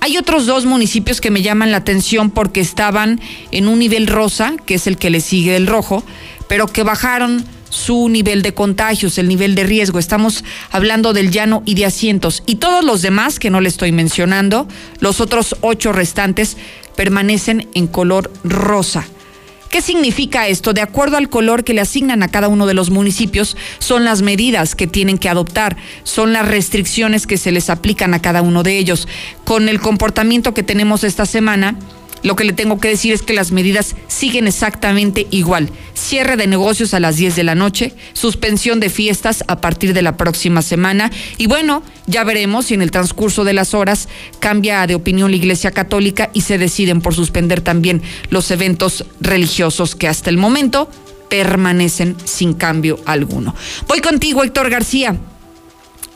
Hay 0.00 0.16
otros 0.16 0.46
dos 0.46 0.66
municipios 0.66 1.20
que 1.20 1.30
me 1.30 1.42
llaman 1.42 1.70
la 1.70 1.76
atención 1.76 2.32
porque 2.32 2.60
estaban 2.60 3.20
en 3.52 3.68
un 3.68 3.78
nivel 3.78 4.08
rosa, 4.08 4.54
que 4.66 4.74
es 4.74 4.88
el 4.88 4.96
que 4.96 5.10
le 5.10 5.20
sigue 5.20 5.54
el 5.54 5.68
rojo, 5.68 6.02
pero 6.48 6.66
que 6.66 6.82
bajaron 6.82 7.44
su 7.70 8.08
nivel 8.08 8.42
de 8.42 8.54
contagios, 8.54 9.16
el 9.18 9.28
nivel 9.28 9.54
de 9.54 9.62
riesgo. 9.62 10.00
Estamos 10.00 10.42
hablando 10.72 11.12
del 11.12 11.30
llano 11.30 11.62
y 11.64 11.76
de 11.76 11.86
asientos. 11.86 12.42
Y 12.46 12.56
todos 12.56 12.84
los 12.84 13.00
demás, 13.00 13.38
que 13.38 13.50
no 13.50 13.60
le 13.60 13.68
estoy 13.68 13.92
mencionando, 13.92 14.66
los 14.98 15.20
otros 15.20 15.54
ocho 15.60 15.92
restantes, 15.92 16.56
permanecen 16.96 17.68
en 17.74 17.86
color 17.86 18.32
rosa. 18.42 19.06
¿Qué 19.70 19.82
significa 19.82 20.48
esto? 20.48 20.72
De 20.72 20.80
acuerdo 20.80 21.16
al 21.16 21.28
color 21.28 21.64
que 21.64 21.74
le 21.74 21.80
asignan 21.80 22.22
a 22.22 22.28
cada 22.28 22.48
uno 22.48 22.66
de 22.66 22.74
los 22.74 22.90
municipios, 22.90 23.56
son 23.78 24.04
las 24.04 24.22
medidas 24.22 24.74
que 24.74 24.86
tienen 24.86 25.18
que 25.18 25.28
adoptar, 25.28 25.76
son 26.04 26.32
las 26.32 26.46
restricciones 26.46 27.26
que 27.26 27.36
se 27.36 27.52
les 27.52 27.68
aplican 27.68 28.14
a 28.14 28.22
cada 28.22 28.42
uno 28.42 28.62
de 28.62 28.78
ellos. 28.78 29.08
Con 29.44 29.68
el 29.68 29.80
comportamiento 29.80 30.54
que 30.54 30.62
tenemos 30.62 31.04
esta 31.04 31.26
semana, 31.26 31.76
lo 32.22 32.36
que 32.36 32.44
le 32.44 32.52
tengo 32.52 32.80
que 32.80 32.88
decir 32.88 33.12
es 33.12 33.22
que 33.22 33.34
las 33.34 33.52
medidas 33.52 33.94
siguen 34.08 34.46
exactamente 34.46 35.26
igual. 35.30 35.70
Cierre 35.94 36.36
de 36.36 36.46
negocios 36.46 36.94
a 36.94 37.00
las 37.00 37.16
10 37.16 37.36
de 37.36 37.44
la 37.44 37.54
noche, 37.54 37.94
suspensión 38.12 38.80
de 38.80 38.90
fiestas 38.90 39.44
a 39.48 39.60
partir 39.60 39.94
de 39.94 40.02
la 40.02 40.16
próxima 40.16 40.62
semana 40.62 41.10
y 41.38 41.46
bueno, 41.46 41.82
ya 42.06 42.24
veremos 42.24 42.66
si 42.66 42.74
en 42.74 42.82
el 42.82 42.90
transcurso 42.90 43.44
de 43.44 43.52
las 43.52 43.74
horas 43.74 44.08
cambia 44.38 44.86
de 44.86 44.94
opinión 44.94 45.30
la 45.30 45.36
Iglesia 45.36 45.70
Católica 45.70 46.30
y 46.32 46.42
se 46.42 46.58
deciden 46.58 47.00
por 47.00 47.14
suspender 47.14 47.60
también 47.60 48.02
los 48.30 48.50
eventos 48.50 49.04
religiosos 49.20 49.94
que 49.94 50.08
hasta 50.08 50.30
el 50.30 50.38
momento 50.38 50.90
permanecen 51.28 52.16
sin 52.24 52.54
cambio 52.54 53.00
alguno. 53.04 53.54
Voy 53.88 54.00
contigo, 54.00 54.44
Héctor 54.44 54.70
García. 54.70 55.16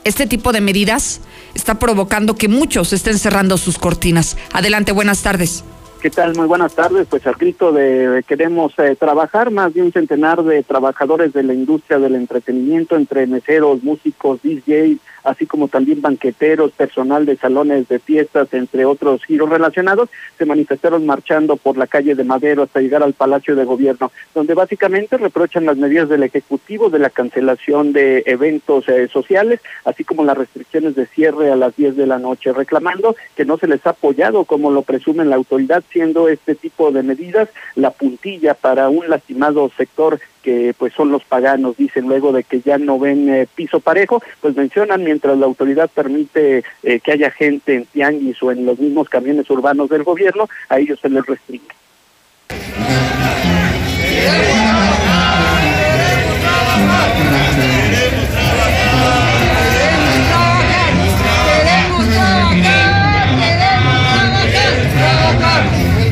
Este 0.03 0.25
tipo 0.25 0.51
de 0.51 0.61
medidas 0.61 1.21
está 1.53 1.77
provocando 1.77 2.35
que 2.35 2.47
muchos 2.47 2.93
estén 2.93 3.19
cerrando 3.19 3.57
sus 3.57 3.77
cortinas. 3.77 4.37
Adelante, 4.51 4.91
buenas 4.91 5.21
tardes. 5.21 5.63
¿Qué 6.01 6.09
tal? 6.09 6.35
Muy 6.35 6.47
buenas 6.47 6.73
tardes. 6.73 7.05
Pues 7.07 7.27
al 7.27 7.35
grito 7.35 7.71
de 7.71 8.23
queremos 8.27 8.73
eh, 8.79 8.95
trabajar, 8.95 9.51
más 9.51 9.71
de 9.75 9.83
un 9.83 9.91
centenar 9.91 10.43
de 10.43 10.63
trabajadores 10.63 11.31
de 11.31 11.43
la 11.43 11.53
industria 11.53 11.99
del 11.99 12.15
entretenimiento, 12.15 12.95
entre 12.95 13.27
meseros, 13.27 13.83
músicos, 13.83 14.41
DJs, 14.41 14.97
así 15.23 15.45
como 15.45 15.67
también 15.67 16.01
banqueteros, 16.01 16.71
personal 16.71 17.25
de 17.25 17.37
salones 17.37 17.87
de 17.87 17.99
fiestas, 17.99 18.53
entre 18.53 18.85
otros 18.85 19.23
giros 19.23 19.49
relacionados, 19.49 20.09
se 20.37 20.45
manifestaron 20.45 21.05
marchando 21.05 21.55
por 21.57 21.77
la 21.77 21.87
calle 21.87 22.15
de 22.15 22.23
Madero 22.23 22.63
hasta 22.63 22.81
llegar 22.81 23.03
al 23.03 23.13
Palacio 23.13 23.55
de 23.55 23.65
Gobierno, 23.65 24.11
donde 24.33 24.53
básicamente 24.53 25.17
reprochan 25.17 25.65
las 25.65 25.77
medidas 25.77 26.09
del 26.09 26.23
Ejecutivo 26.23 26.89
de 26.89 26.99
la 26.99 27.09
cancelación 27.09 27.93
de 27.93 28.23
eventos 28.25 28.87
eh, 28.89 29.07
sociales, 29.07 29.59
así 29.85 30.03
como 30.03 30.23
las 30.23 30.37
restricciones 30.37 30.95
de 30.95 31.05
cierre 31.05 31.51
a 31.51 31.55
las 31.55 31.75
10 31.75 31.95
de 31.95 32.07
la 32.07 32.19
noche, 32.19 32.53
reclamando 32.53 33.15
que 33.35 33.45
no 33.45 33.57
se 33.57 33.67
les 33.67 33.85
ha 33.85 33.91
apoyado 33.91 34.45
como 34.45 34.71
lo 34.71 34.81
presumen 34.81 35.29
la 35.29 35.35
autoridad, 35.35 35.83
siendo 35.91 36.27
este 36.27 36.55
tipo 36.55 36.91
de 36.91 37.03
medidas 37.03 37.49
la 37.75 37.91
puntilla 37.91 38.53
para 38.53 38.89
un 38.89 39.09
lastimado 39.09 39.69
sector 39.77 40.19
que 40.41 40.73
pues 40.77 40.93
son 40.93 41.11
los 41.11 41.23
paganos, 41.23 41.77
dicen 41.77 42.07
luego 42.07 42.31
de 42.31 42.43
que 42.43 42.61
ya 42.61 42.77
no 42.77 42.99
ven 42.99 43.29
eh, 43.29 43.47
piso 43.53 43.79
parejo, 43.79 44.21
pues 44.41 44.55
mencionan 44.55 45.03
mientras 45.03 45.37
la 45.37 45.45
autoridad 45.45 45.89
permite 45.93 46.63
eh, 46.83 46.99
que 46.99 47.11
haya 47.11 47.31
gente 47.31 47.75
en 47.75 47.85
tianguis 47.85 48.41
o 48.41 48.51
en 48.51 48.65
los 48.65 48.79
mismos 48.79 49.09
camiones 49.09 49.49
urbanos 49.49 49.89
del 49.89 50.03
gobierno, 50.03 50.49
a 50.69 50.79
ellos 50.79 50.99
se 50.99 51.09
les 51.09 51.25
restringe. 51.25 51.67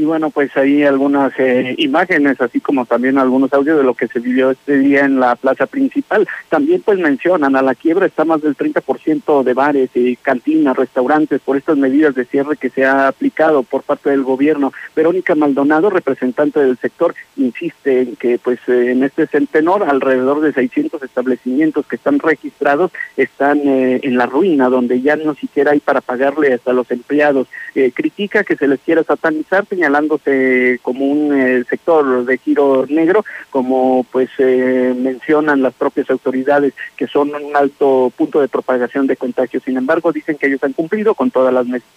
Y 0.00 0.04
bueno, 0.06 0.30
pues 0.30 0.56
ahí 0.56 0.82
algunas 0.82 1.30
eh, 1.38 1.74
imágenes, 1.76 2.40
así 2.40 2.58
como 2.58 2.86
también 2.86 3.18
algunos 3.18 3.52
audios 3.52 3.76
de 3.76 3.84
lo 3.84 3.92
que 3.92 4.06
se 4.06 4.18
vivió 4.18 4.50
este 4.50 4.78
día 4.78 5.04
en 5.04 5.20
la 5.20 5.36
plaza 5.36 5.66
principal. 5.66 6.26
También 6.48 6.80
pues 6.80 6.98
mencionan, 6.98 7.54
a 7.54 7.60
la 7.60 7.74
quiebra 7.74 8.06
está 8.06 8.24
más 8.24 8.40
del 8.40 8.56
30% 8.56 9.42
de 9.42 9.52
bares, 9.52 9.90
y 9.92 10.16
cantinas, 10.16 10.74
restaurantes, 10.74 11.42
por 11.42 11.58
estas 11.58 11.76
medidas 11.76 12.14
de 12.14 12.24
cierre 12.24 12.56
que 12.56 12.70
se 12.70 12.86
ha 12.86 13.08
aplicado 13.08 13.62
por 13.62 13.82
parte 13.82 14.08
del 14.08 14.22
gobierno. 14.22 14.72
Verónica 14.96 15.34
Maldonado, 15.34 15.90
representante 15.90 16.60
del 16.60 16.78
sector, 16.78 17.14
insiste 17.36 18.00
en 18.00 18.16
que 18.16 18.38
pues 18.38 18.58
eh, 18.68 18.92
en 18.92 19.04
este 19.04 19.26
centenor 19.26 19.82
alrededor 19.82 20.40
de 20.40 20.54
600 20.54 21.02
establecimientos 21.02 21.86
que 21.86 21.96
están 21.96 22.20
registrados 22.20 22.90
están 23.18 23.58
eh, 23.68 24.00
en 24.02 24.16
la 24.16 24.24
ruina, 24.24 24.70
donde 24.70 25.02
ya 25.02 25.16
no 25.16 25.34
siquiera 25.34 25.72
hay 25.72 25.80
para 25.80 26.00
pagarle 26.00 26.54
hasta 26.54 26.72
los 26.72 26.90
empleados. 26.90 27.48
critica 27.94 28.44
que 28.44 28.56
se 28.56 28.66
les 28.66 28.80
quiera 28.80 29.02
satanizar, 29.02 29.66
señalándose 29.90 30.78
como 30.82 31.04
un 31.04 31.32
eh, 31.32 31.64
sector 31.68 32.24
de 32.24 32.38
giro 32.38 32.86
negro, 32.88 33.24
como 33.50 34.04
pues 34.10 34.28
eh, 34.38 34.94
mencionan 34.96 35.62
las 35.62 35.74
propias 35.74 36.08
autoridades 36.10 36.74
que 36.96 37.06
son 37.06 37.34
un 37.34 37.56
alto 37.56 38.12
punto 38.16 38.40
de 38.40 38.48
propagación 38.48 39.06
de 39.06 39.16
contagios. 39.16 39.62
Sin 39.64 39.76
embargo, 39.76 40.12
dicen 40.12 40.36
que 40.36 40.46
ellos 40.46 40.62
han 40.62 40.72
cumplido 40.72 41.14
con 41.14 41.30
todas 41.30 41.52
las 41.52 41.66
medidas. 41.66 41.88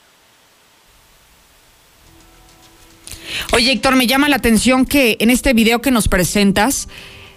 Oye, 3.53 3.71
Héctor, 3.71 3.95
me 3.95 4.07
llama 4.07 4.29
la 4.29 4.38
atención 4.38 4.85
que 4.85 5.17
en 5.19 5.29
este 5.29 5.53
video 5.53 5.79
que 5.79 5.91
nos 5.91 6.07
presentas, 6.07 6.88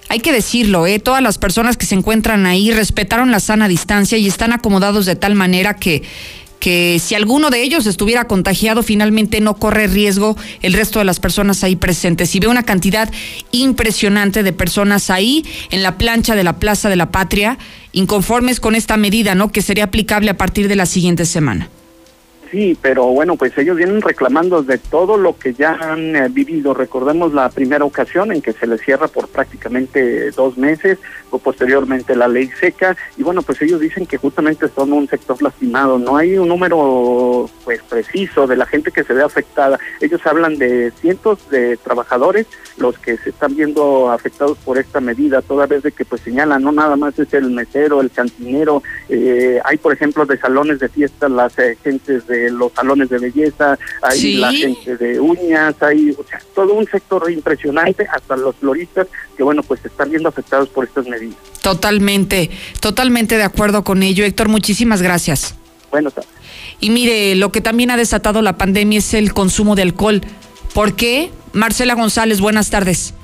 hay 0.09 0.21
que 0.21 0.33
decirlo, 0.33 0.87
¿eh? 0.87 0.99
todas 0.99 1.23
las 1.23 1.37
personas 1.37 1.77
que 1.77 1.85
se 1.85 1.95
encuentran 1.95 2.47
ahí 2.47 2.71
respetaron 2.71 3.31
la 3.31 3.41
sana 3.41 3.69
distancia 3.69 4.17
y 4.17 4.27
están 4.27 4.53
acomodados 4.53 5.05
de 5.05 5.17
tal 5.17 5.35
manera 5.35 5.75
que 5.75 6.03
que 6.67 6.99
si 6.99 7.15
alguno 7.15 7.51
de 7.51 7.63
ellos 7.63 7.87
estuviera 7.87 8.25
contagiado, 8.25 8.83
finalmente 8.83 9.41
no 9.41 9.55
corre 9.55 9.87
riesgo 9.87 10.37
el 10.63 10.73
resto 10.73 10.99
de 10.99 11.05
las 11.05 11.21
personas 11.21 11.63
ahí 11.63 11.77
presentes. 11.77 12.35
Y 12.35 12.41
ve 12.41 12.49
una 12.49 12.65
cantidad 12.65 13.09
impresionante 13.53 14.43
de 14.43 14.53
personas 14.53 15.09
ahí 15.09 15.47
en 15.71 15.85
la 15.85 15.97
plancha 15.97 16.35
de 16.35 16.43
la 16.43 16.59
Plaza 16.59 16.89
de 16.89 16.97
la 16.97 17.13
Patria, 17.13 17.57
inconformes 17.93 18.59
con 18.59 18.75
esta 18.75 18.97
medida, 18.97 19.37
¿no? 19.37 19.53
Que 19.53 19.63
sería 19.63 19.85
aplicable 19.85 20.29
a 20.29 20.37
partir 20.37 20.67
de 20.67 20.75
la 20.75 20.87
siguiente 20.87 21.25
semana. 21.25 21.71
Sí, 22.51 22.79
pero 22.81 23.07
bueno, 23.07 23.37
pues 23.37 23.57
ellos 23.59 23.77
vienen 23.77 24.01
reclamando 24.01 24.63
de 24.63 24.79
todo 24.79 25.17
lo 25.17 25.37
que 25.37 25.53
ya 25.53 25.73
han 25.73 26.15
eh, 26.15 26.29
vivido. 26.29 26.75
Recordemos 26.75 27.35
la 27.35 27.49
primera 27.49 27.85
ocasión 27.85 28.31
en 28.31 28.41
que 28.41 28.53
se 28.53 28.67
les 28.67 28.81
cierra 28.83 29.09
por 29.09 29.29
prácticamente 29.29 30.31
dos 30.31 30.57
meses, 30.57 30.99
o 31.31 31.39
posteriormente 31.39 32.15
la 32.15 32.29
ley 32.29 32.49
seca, 32.61 32.97
y 33.17 33.23
bueno, 33.23 33.43
pues 33.43 33.61
ellos 33.63 33.81
dicen 33.81 34.07
que 34.07 34.17
justamente 34.17 34.69
son 34.69 34.93
un 34.93 35.09
sector 35.09 35.43
lastimado. 35.43 35.99
No 35.99 36.17
hay 36.17 36.39
un 36.39 36.49
número 36.49 37.51
pues 37.65 37.83
preciso 37.83 38.47
de 38.47 38.57
la 38.57 38.67
gente 38.67 38.93
que 38.93 39.03
se 39.03 39.13
ve 39.13 39.23
afectada. 39.23 39.79
Ellos 40.01 40.25
hablan 40.25 40.57
de 40.57 40.93
cientos 41.01 41.51
de 41.51 41.77
trabajadores 41.79 42.47
los 42.79 42.99
que 42.99 43.17
se 43.17 43.31
están 43.31 43.57
viendo 43.57 44.11
afectados 44.11 44.59
por 44.59 44.79
esta 44.79 45.01
medida, 45.01 45.43
toda 45.43 45.67
vez 45.67 45.83
de 45.83 45.93
que 45.93 46.05
pues 46.05 46.21
señalan, 46.21 46.63
no 46.63 46.73
nada 46.73 46.97
más 46.97 47.19
es 47.19 47.33
el 47.35 47.51
mesero, 47.51 48.01
el 48.01 48.11
cantinero, 48.11 48.83
eh, 49.09 49.61
hay 49.65 49.79
por 49.79 49.93
ejemplo 49.93 50.27
de 50.27 50.39
salones 50.39 50.79
de 50.79 50.89
fiesta 50.89 51.29
las 51.29 51.59
eh, 51.59 51.77
gentes 51.83 52.27
de 52.27 52.36
los 52.51 52.73
salones 52.73 53.09
de 53.09 53.19
belleza, 53.19 53.79
hay 54.03 54.35
la 54.35 54.53
gente 54.53 54.97
de 54.97 55.21
uñas, 55.21 55.75
hay 55.81 56.11
o 56.11 56.25
sea, 56.29 56.41
todo 56.55 56.75
un 56.75 56.87
sector 56.87 57.31
impresionante, 57.31 58.07
hasta 58.13 58.37
los 58.37 58.57
floristas 58.57 59.07
que 59.37 59.43
bueno 59.43 59.63
pues 59.63 59.81
se 59.81 59.89
están 59.89 60.11
viendo 60.11 60.29
afectados 60.29 60.69
por 60.69 60.85
estas 60.85 61.07
medidas. 61.07 61.37
Totalmente, 61.63 62.51
totalmente 62.81 63.37
de 63.37 63.43
acuerdo 63.43 63.85
con 63.85 64.03
ello, 64.03 64.25
Héctor, 64.25 64.49
muchísimas 64.49 65.03
gracias. 65.03 65.55
Bueno. 65.91 66.11
Y 66.81 66.91
mire, 66.91 67.35
lo 67.37 67.53
que 67.53 67.61
también 67.61 67.91
ha 67.91 67.97
desatado 67.97 68.43
la 68.43 68.57
pandemia 68.59 68.99
es 68.99 69.15
el 69.15 69.33
consumo 69.33 69.77
de 69.77 69.83
alcohol. 69.83 70.21
¿Por 70.75 70.95
qué? 70.95 71.31
Marcela 71.53 71.95
González, 71.95 72.41
buenas 72.41 72.71
tardes. 72.71 73.15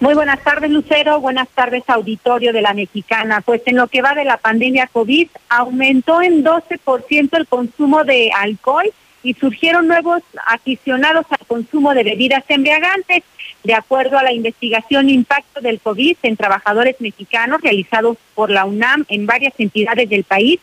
Muy 0.00 0.14
buenas 0.14 0.42
tardes, 0.42 0.70
Lucero. 0.70 1.20
Buenas 1.20 1.48
tardes, 1.48 1.84
auditorio 1.86 2.52
de 2.52 2.60
la 2.60 2.74
Mexicana. 2.74 3.40
Pues 3.40 3.62
en 3.66 3.76
lo 3.76 3.86
que 3.86 4.02
va 4.02 4.14
de 4.14 4.24
la 4.24 4.38
pandemia 4.38 4.88
COVID, 4.88 5.28
aumentó 5.48 6.20
en 6.20 6.44
12% 6.44 7.36
el 7.38 7.46
consumo 7.46 8.02
de 8.02 8.30
alcohol 8.36 8.92
y 9.22 9.34
surgieron 9.34 9.86
nuevos 9.86 10.22
aficionados 10.46 11.26
al 11.30 11.46
consumo 11.46 11.94
de 11.94 12.02
bebidas 12.02 12.44
embriagantes. 12.48 13.22
De 13.62 13.72
acuerdo 13.72 14.18
a 14.18 14.22
la 14.22 14.32
investigación 14.32 15.08
Impacto 15.08 15.60
del 15.60 15.80
COVID 15.80 16.16
en 16.22 16.36
trabajadores 16.36 17.00
mexicanos 17.00 17.62
realizados 17.62 18.18
por 18.34 18.50
la 18.50 18.66
UNAM 18.66 19.06
en 19.08 19.26
varias 19.26 19.54
entidades 19.58 20.10
del 20.10 20.24
país, 20.24 20.60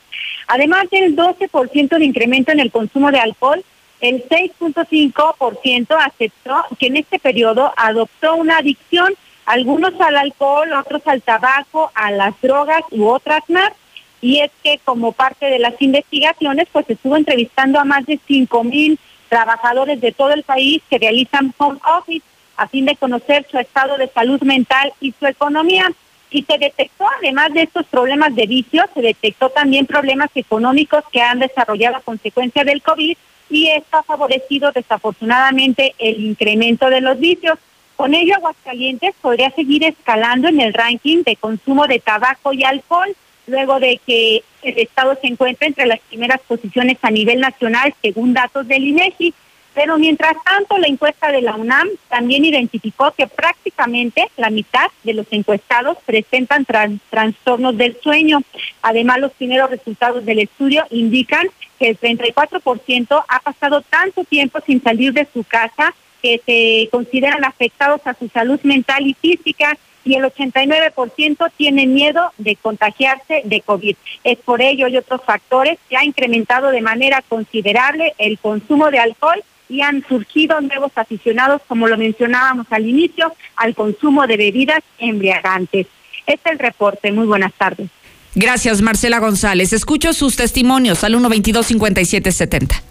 además 0.47 0.87
del 0.91 1.15
12% 1.15 1.97
de 1.97 2.05
incremento 2.05 2.51
en 2.51 2.59
el 2.59 2.69
consumo 2.69 3.11
de 3.11 3.19
alcohol, 3.19 3.63
el 4.01 4.27
6.5% 4.27 5.95
aceptó 5.99 6.65
que 6.79 6.87
en 6.87 6.97
este 6.97 7.19
periodo 7.19 7.71
adoptó 7.77 8.35
una 8.35 8.57
adicción, 8.57 9.13
algunos 9.45 9.93
al 10.01 10.17
alcohol, 10.17 10.73
otros 10.73 11.03
al 11.05 11.21
tabaco, 11.21 11.91
a 11.93 12.09
las 12.11 12.33
drogas 12.41 12.81
u 12.89 13.07
otras 13.07 13.47
más. 13.47 13.71
Y 14.19 14.39
es 14.39 14.51
que 14.63 14.79
como 14.83 15.11
parte 15.11 15.47
de 15.47 15.59
las 15.59 15.79
investigaciones, 15.81 16.67
pues 16.71 16.89
estuvo 16.89 17.15
entrevistando 17.15 17.79
a 17.79 17.85
más 17.85 18.05
de 18.07 18.19
5 18.27 18.63
mil 18.63 18.99
trabajadores 19.29 20.01
de 20.01 20.11
todo 20.11 20.31
el 20.31 20.43
país 20.43 20.81
que 20.89 20.97
realizan 20.97 21.53
home 21.57 21.79
office 21.97 22.25
a 22.57 22.67
fin 22.67 22.85
de 22.85 22.95
conocer 22.95 23.45
su 23.49 23.57
estado 23.57 23.97
de 23.97 24.07
salud 24.07 24.41
mental 24.41 24.93
y 24.99 25.13
su 25.19 25.27
economía. 25.27 25.91
Y 26.31 26.43
se 26.43 26.57
detectó, 26.57 27.05
además 27.19 27.53
de 27.53 27.63
estos 27.63 27.85
problemas 27.85 28.33
de 28.35 28.47
vicio, 28.47 28.83
se 28.93 29.01
detectó 29.01 29.49
también 29.49 29.85
problemas 29.85 30.29
económicos 30.33 31.03
que 31.11 31.21
han 31.21 31.39
desarrollado 31.39 31.97
a 31.97 32.01
consecuencia 32.01 32.63
del 32.63 32.81
COVID 32.81 33.17
y 33.51 33.67
esto 33.69 33.97
ha 33.97 34.03
favorecido 34.03 34.71
desafortunadamente 34.71 35.93
el 35.99 36.23
incremento 36.23 36.89
de 36.89 37.01
los 37.01 37.19
vicios. 37.19 37.59
Con 37.97 38.15
ello, 38.15 38.35
Aguascalientes 38.35 39.13
podría 39.21 39.51
seguir 39.51 39.83
escalando 39.83 40.47
en 40.47 40.61
el 40.61 40.73
ranking 40.73 41.23
de 41.23 41.35
consumo 41.35 41.85
de 41.85 41.99
tabaco 41.99 42.53
y 42.53 42.63
alcohol, 42.63 43.13
luego 43.45 43.79
de 43.79 43.99
que 44.07 44.43
el 44.63 44.79
Estado 44.79 45.17
se 45.21 45.27
encuentre 45.27 45.67
entre 45.67 45.85
las 45.85 45.99
primeras 45.99 46.39
posiciones 46.47 46.97
a 47.01 47.11
nivel 47.11 47.41
nacional, 47.41 47.93
según 48.01 48.33
datos 48.33 48.67
del 48.67 48.85
INEGI. 48.85 49.33
Pero 49.73 49.97
mientras 49.97 50.35
tanto, 50.43 50.77
la 50.77 50.87
encuesta 50.87 51.31
de 51.31 51.41
la 51.41 51.55
UNAM 51.55 51.87
también 52.09 52.43
identificó 52.43 53.11
que 53.11 53.27
prácticamente 53.27 54.27
la 54.35 54.49
mitad 54.49 54.87
de 55.03 55.13
los 55.13 55.27
encuestados 55.31 55.97
presentan 56.05 56.65
trastornos 57.09 57.77
del 57.77 57.97
sueño. 58.01 58.41
Además, 58.81 59.19
los 59.19 59.31
primeros 59.33 59.69
resultados 59.69 60.25
del 60.25 60.39
estudio 60.39 60.85
indican 60.89 61.47
que 61.81 61.89
el 61.89 61.99
34% 61.99 63.25
ha 63.27 63.39
pasado 63.39 63.81
tanto 63.81 64.23
tiempo 64.23 64.59
sin 64.63 64.83
salir 64.83 65.13
de 65.13 65.27
su 65.33 65.43
casa 65.43 65.95
que 66.21 66.39
se 66.45 66.87
consideran 66.91 67.43
afectados 67.43 68.01
a 68.05 68.13
su 68.13 68.29
salud 68.29 68.59
mental 68.61 69.07
y 69.07 69.15
física 69.15 69.75
y 70.05 70.13
el 70.13 70.25
89% 70.25 71.51
tiene 71.57 71.87
miedo 71.87 72.31
de 72.37 72.55
contagiarse 72.55 73.41
de 73.45 73.61
COVID. 73.61 73.95
Es 74.23 74.37
por 74.37 74.61
ello 74.61 74.87
y 74.89 74.97
otros 74.97 75.21
factores 75.25 75.79
que 75.89 75.97
ha 75.97 76.05
incrementado 76.05 76.69
de 76.69 76.81
manera 76.81 77.23
considerable 77.27 78.13
el 78.19 78.37
consumo 78.37 78.91
de 78.91 78.99
alcohol 78.99 79.43
y 79.67 79.81
han 79.81 80.05
surgido 80.07 80.61
nuevos 80.61 80.91
aficionados, 80.93 81.63
como 81.67 81.87
lo 81.87 81.97
mencionábamos 81.97 82.67
al 82.69 82.87
inicio, 82.87 83.33
al 83.55 83.73
consumo 83.73 84.27
de 84.27 84.37
bebidas 84.37 84.83
embriagantes. 84.99 85.87
Este 86.27 86.49
es 86.49 86.53
el 86.53 86.59
reporte. 86.59 87.11
Muy 87.11 87.25
buenas 87.25 87.53
tardes. 87.53 87.89
Gracias, 88.35 88.81
Marcela 88.81 89.19
González. 89.19 89.73
Escucho 89.73 90.13
sus 90.13 90.35
testimonios 90.35 91.03
al 91.03 91.15
122-5770. 91.15 92.81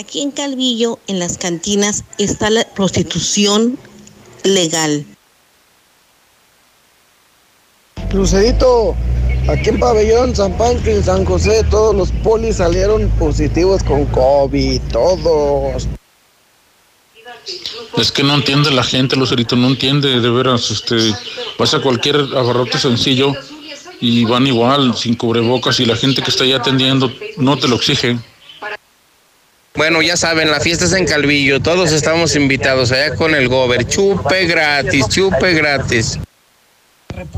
Aquí 0.00 0.22
en 0.22 0.30
Calvillo, 0.30 0.98
en 1.08 1.18
las 1.18 1.36
cantinas, 1.36 2.04
está 2.18 2.48
la 2.48 2.64
prostitución 2.64 3.78
legal. 4.44 5.04
Lucerito, 8.12 8.96
aquí 9.46 9.68
en 9.68 9.78
Pabellón, 9.78 10.34
San 10.34 10.56
Pancho 10.56 10.90
y 10.90 11.02
San 11.02 11.24
José, 11.24 11.64
todos 11.70 11.94
los 11.94 12.12
polis 12.24 12.56
salieron 12.56 13.10
positivos 13.18 13.82
con 13.82 14.06
COVID, 14.06 14.80
todos. 14.90 15.86
Es 17.96 18.12
que 18.12 18.22
no 18.22 18.34
entiende 18.34 18.70
la 18.70 18.84
gente, 18.84 19.16
Lucerito, 19.16 19.56
no 19.56 19.68
entiende, 19.68 20.20
de 20.20 20.30
veras, 20.30 20.70
este, 20.70 20.96
vas 21.58 21.74
a 21.74 21.80
cualquier 21.80 22.16
abarrote 22.16 22.78
sencillo 22.78 23.34
y 24.00 24.24
van 24.24 24.46
igual, 24.46 24.96
sin 24.96 25.14
cubrebocas, 25.14 25.80
y 25.80 25.86
la 25.86 25.96
gente 25.96 26.22
que 26.22 26.30
está 26.30 26.44
ahí 26.44 26.52
atendiendo 26.52 27.12
no 27.36 27.58
te 27.58 27.68
lo 27.68 27.76
exige. 27.76 28.18
Bueno, 29.74 30.02
ya 30.02 30.16
saben, 30.16 30.50
la 30.50 30.60
fiesta 30.60 30.84
es 30.84 30.92
en 30.92 31.06
Calvillo, 31.06 31.60
todos 31.60 31.92
estamos 31.92 32.34
invitados 32.36 32.92
allá 32.92 33.14
con 33.14 33.34
el 33.34 33.48
Gober, 33.48 33.86
chupe 33.86 34.46
gratis, 34.46 35.08
chupe 35.08 35.52
gratis. 35.54 36.18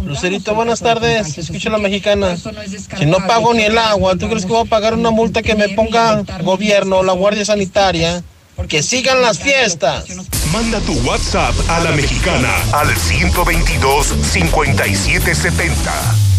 Lucerito, 0.05 0.55
buenas 0.55 0.81
tardes. 0.81 1.39
Escucha 1.39 1.71
la 1.71 1.79
mexicana. 1.79 2.37
Si 2.37 3.07
no 3.07 3.27
pago 3.27 3.55
ni 3.55 3.65
el 3.65 3.77
agua, 3.79 4.17
¿tú 4.17 4.29
crees 4.29 4.45
que 4.45 4.53
voy 4.53 4.67
a 4.67 4.69
pagar 4.69 4.95
una 4.95 5.11
multa 5.11 5.43
que 5.43 5.55
me 5.55 5.71
ponga 5.71 6.23
gobierno 6.43 6.99
o 6.99 7.03
la 7.03 7.13
Guardia 7.13 7.45
Sanitaria? 7.45 8.23
Que 8.69 8.83
sigan 8.83 9.21
las 9.21 9.39
fiestas. 9.39 10.05
Manda 10.53 10.81
tu 10.81 10.93
WhatsApp 11.01 11.55
a 11.69 11.81
la 11.81 11.93
mexicana 11.93 12.55
al 12.73 12.97
122 12.97 14.15
5770. 14.23 16.32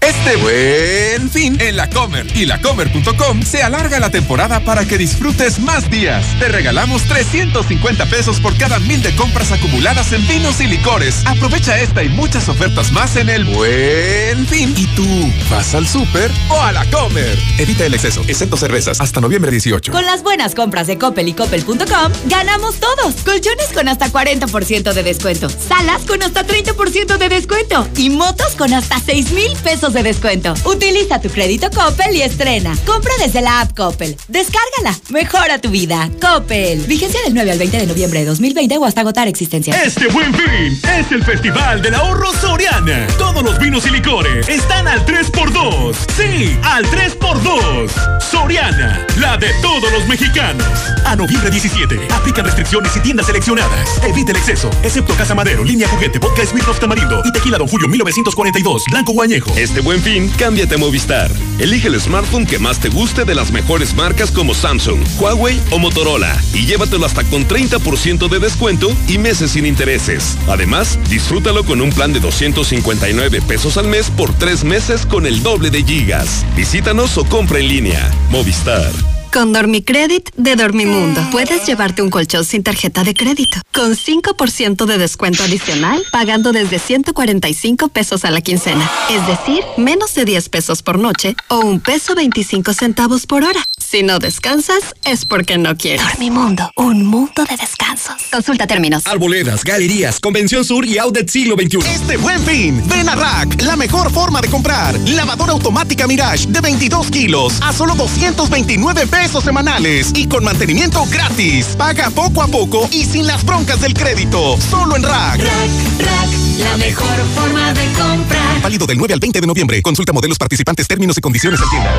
Este 0.00 0.36
buen 0.36 1.30
fin 1.30 1.60
en 1.60 1.76
la 1.76 1.90
Comer 1.90 2.26
y 2.34 2.46
lacomer.com 2.46 3.42
se 3.42 3.62
alarga 3.62 4.00
la 4.00 4.10
temporada 4.10 4.60
para 4.60 4.86
que 4.86 4.96
disfrutes 4.96 5.58
más 5.58 5.90
días. 5.90 6.24
Te 6.38 6.48
regalamos 6.48 7.02
350 7.02 8.06
pesos 8.06 8.40
por 8.40 8.56
cada 8.56 8.78
mil 8.78 9.02
de 9.02 9.14
compras 9.14 9.52
acumuladas 9.52 10.12
en 10.12 10.26
vinos 10.26 10.58
y 10.60 10.68
licores. 10.68 11.22
Aprovecha 11.26 11.78
esta 11.78 12.02
y 12.02 12.08
muchas 12.08 12.48
ofertas 12.48 12.92
más 12.92 13.16
en 13.16 13.28
el 13.28 13.44
buen 13.44 14.46
fin. 14.46 14.74
¿Y 14.76 14.86
tú 14.96 15.04
vas 15.50 15.74
al 15.74 15.86
súper 15.86 16.30
o 16.48 16.60
a 16.62 16.72
la 16.72 16.86
Comer? 16.86 17.38
Evita 17.58 17.84
el 17.84 17.92
exceso, 17.92 18.22
excepto 18.26 18.56
cervezas, 18.56 19.02
hasta 19.02 19.20
noviembre 19.20 19.50
18. 19.50 19.92
Con 19.92 20.06
las 20.06 20.22
buenas 20.22 20.54
compras 20.54 20.86
de 20.86 20.96
Coppel 20.96 21.28
y 21.28 21.34
Coppel.com, 21.34 22.12
ganamos 22.24 22.76
todos. 22.76 23.16
Colchones 23.24 23.68
con 23.74 23.86
hasta 23.88 24.10
40% 24.10 24.94
de 24.94 25.02
descuento. 25.02 25.50
Salas 25.50 26.02
con 26.06 26.22
hasta 26.22 26.46
30% 26.46 27.18
de 27.18 27.28
descuento. 27.28 27.86
Y 27.96 28.08
motos 28.08 28.54
con 28.56 28.72
hasta 28.72 28.98
6 28.98 29.32
mil 29.32 29.52
pesos 29.62 29.89
de 29.92 30.02
descuento. 30.02 30.54
Utiliza 30.64 31.20
tu 31.20 31.28
crédito 31.28 31.68
Coppel 31.70 32.14
y 32.14 32.22
estrena. 32.22 32.76
Compra 32.86 33.12
desde 33.18 33.40
la 33.40 33.60
app 33.60 33.76
Coppel. 33.76 34.16
Descárgala. 34.28 34.98
Mejora 35.10 35.58
tu 35.60 35.70
vida. 35.70 36.08
Coppel. 36.20 36.80
Vigencia 36.86 37.20
del 37.24 37.34
9 37.34 37.50
al 37.50 37.58
20 37.58 37.76
de 37.78 37.86
noviembre 37.86 38.20
de 38.20 38.26
2020 38.26 38.78
o 38.78 38.84
hasta 38.84 39.00
agotar 39.00 39.28
existencia. 39.28 39.74
Este 39.82 40.06
buen 40.08 40.32
fin 40.34 40.80
es 40.98 41.10
el 41.10 41.24
Festival 41.24 41.82
del 41.82 41.94
Ahorro 41.94 42.32
Soriana. 42.32 43.06
Todos 43.18 43.42
los 43.42 43.58
vinos 43.58 43.86
y 43.86 43.90
licores 43.90 44.48
están 44.48 44.86
al 44.86 45.04
3x2. 45.04 45.94
Sí, 46.16 46.56
al 46.62 46.84
3x2. 46.86 48.20
Soriana, 48.20 49.06
la 49.18 49.36
de 49.36 49.48
todos 49.62 49.90
los 49.92 50.06
mexicanos. 50.06 50.66
A 51.04 51.16
noviembre 51.16 51.50
17. 51.50 52.08
Aplica 52.12 52.42
restricciones 52.42 52.96
y 52.96 53.00
tiendas 53.00 53.26
seleccionadas. 53.26 54.00
Evite 54.04 54.32
el 54.32 54.38
exceso, 54.38 54.70
excepto 54.82 55.14
Casa 55.14 55.34
Madero, 55.34 55.64
Línea 55.64 55.88
Juguete, 55.88 56.18
Vodka 56.18 56.44
Smirnoff 56.46 56.78
Tamarindo 56.78 57.22
y 57.24 57.32
Tequila 57.32 57.58
Don 57.58 57.66
Julio 57.66 57.88
1942, 57.88 58.84
Blanco 58.90 59.12
Guañejo. 59.12 59.52
Este 59.56 59.79
buen 59.80 60.00
fin, 60.00 60.30
cámbiate 60.38 60.76
a 60.76 60.78
Movistar. 60.78 61.30
Elige 61.58 61.88
el 61.88 62.00
smartphone 62.00 62.46
que 62.46 62.58
más 62.58 62.80
te 62.80 62.88
guste 62.88 63.26
de 63.26 63.34
las 63.34 63.52
mejores 63.52 63.94
marcas 63.94 64.30
como 64.30 64.54
Samsung, 64.54 65.00
Huawei 65.18 65.60
o 65.70 65.78
Motorola 65.78 66.40
y 66.54 66.64
llévatelo 66.64 67.04
hasta 67.04 67.22
con 67.24 67.46
30% 67.46 68.28
de 68.28 68.38
descuento 68.38 68.96
y 69.08 69.18
meses 69.18 69.50
sin 69.50 69.66
intereses. 69.66 70.38
Además, 70.48 70.98
disfrútalo 71.10 71.64
con 71.64 71.82
un 71.82 71.90
plan 71.90 72.14
de 72.14 72.20
259 72.20 73.42
pesos 73.42 73.76
al 73.76 73.88
mes 73.88 74.10
por 74.10 74.32
tres 74.32 74.64
meses 74.64 74.70
meses 74.70 75.04
con 75.04 75.26
el 75.26 75.42
doble 75.42 75.68
de 75.68 75.82
gigas. 75.82 76.46
Visítanos 76.54 77.18
o 77.18 77.24
compra 77.24 77.58
en 77.58 77.66
línea. 77.66 78.08
Movistar. 78.30 79.19
Con 79.32 79.52
Dormicredit 79.52 80.28
de 80.36 80.56
Dormimundo, 80.56 81.24
puedes 81.30 81.64
llevarte 81.64 82.02
un 82.02 82.10
colchón 82.10 82.44
sin 82.44 82.64
tarjeta 82.64 83.04
de 83.04 83.14
crédito, 83.14 83.58
con 83.72 83.92
5% 83.94 84.86
de 84.86 84.98
descuento 84.98 85.44
adicional, 85.44 86.02
pagando 86.10 86.50
desde 86.50 86.80
145 86.80 87.88
pesos 87.90 88.24
a 88.24 88.32
la 88.32 88.40
quincena. 88.40 88.90
Es 89.08 89.24
decir, 89.28 89.62
menos 89.76 90.14
de 90.14 90.24
10 90.24 90.48
pesos 90.48 90.82
por 90.82 90.98
noche 90.98 91.36
o 91.46 91.60
un 91.60 91.78
peso 91.78 92.16
25 92.16 92.74
centavos 92.74 93.26
por 93.26 93.44
hora. 93.44 93.62
Si 93.78 94.02
no 94.02 94.18
descansas, 94.18 94.96
es 95.04 95.24
porque 95.24 95.58
no 95.58 95.76
quieres. 95.76 96.02
Dormimundo, 96.02 96.70
un 96.74 97.06
mundo 97.06 97.44
de 97.48 97.56
descansos. 97.56 98.16
Consulta 98.32 98.66
términos. 98.66 99.06
Arboledas, 99.06 99.62
galerías, 99.62 100.18
Convención 100.18 100.64
Sur 100.64 100.84
y 100.84 100.98
Outlet 100.98 101.28
Siglo 101.28 101.54
XXI. 101.54 101.78
Este 101.88 102.16
buen 102.16 102.40
fin, 102.44 102.82
ven 102.88 103.08
a 103.08 103.14
Rack, 103.14 103.62
la 103.62 103.76
mejor 103.76 104.10
forma 104.12 104.40
de 104.40 104.48
comprar. 104.48 104.98
Lavadora 105.08 105.52
automática 105.52 106.08
Mirage 106.08 106.48
de 106.48 106.60
22 106.60 107.10
kilos 107.10 107.54
a 107.62 107.72
solo 107.72 107.94
229 107.94 109.06
pesos 109.06 109.19
semanales 109.28 110.12
y 110.14 110.26
con 110.26 110.42
mantenimiento 110.42 111.04
gratis. 111.10 111.76
Paga 111.76 112.08
poco 112.10 112.42
a 112.42 112.48
poco 112.48 112.88
y 112.90 113.04
sin 113.04 113.26
las 113.26 113.44
broncas 113.44 113.80
del 113.80 113.92
crédito. 113.92 114.56
Solo 114.58 114.96
en 114.96 115.02
Rack. 115.02 115.38
Rack, 115.38 115.70
Rack, 115.98 116.30
la 116.58 116.76
mejor 116.78 117.16
forma 117.34 117.72
de 117.74 117.84
comprar. 117.92 118.62
Válido 118.62 118.86
del 118.86 118.96
9 118.96 119.14
al 119.14 119.20
20 119.20 119.40
de 119.40 119.46
noviembre. 119.46 119.82
Consulta 119.82 120.12
modelos 120.12 120.38
participantes, 120.38 120.88
términos 120.88 121.18
y 121.18 121.20
condiciones 121.20 121.60
en 121.60 121.68
tienda. 121.68 121.98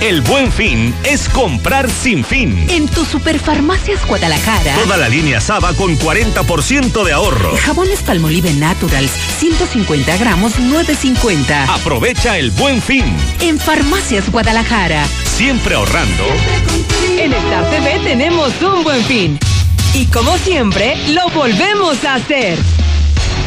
El 0.00 0.20
buen 0.22 0.50
fin 0.50 0.94
es 1.04 1.28
comprar 1.28 1.90
sin 1.90 2.24
fin. 2.24 2.66
En 2.68 2.88
tu 2.88 3.04
Superfarmacias 3.04 4.04
Guadalajara. 4.06 4.74
Toda 4.76 4.96
la 4.96 5.08
línea 5.08 5.40
Saba 5.40 5.74
con 5.74 5.98
40% 5.98 7.04
de 7.04 7.12
ahorro. 7.12 7.56
Jabones 7.58 8.00
Palmolive 8.02 8.52
Naturals, 8.54 9.12
150 9.38 10.16
gramos, 10.18 10.54
9.50. 10.58 11.66
Aprovecha 11.68 12.38
el 12.38 12.50
buen 12.52 12.80
fin. 12.80 13.04
En 13.40 13.58
Farmacias 13.58 14.30
Guadalajara. 14.30 15.04
Siempre 15.36 15.74
ahorrando. 15.74 16.24
En 17.18 17.32
Star 17.32 17.68
TV 17.70 17.98
tenemos 18.04 18.52
un 18.62 18.84
buen 18.84 19.02
fin. 19.04 19.38
Y 19.94 20.04
como 20.06 20.38
siempre, 20.38 20.96
lo 21.08 21.28
volvemos 21.30 22.04
a 22.04 22.14
hacer. 22.16 22.58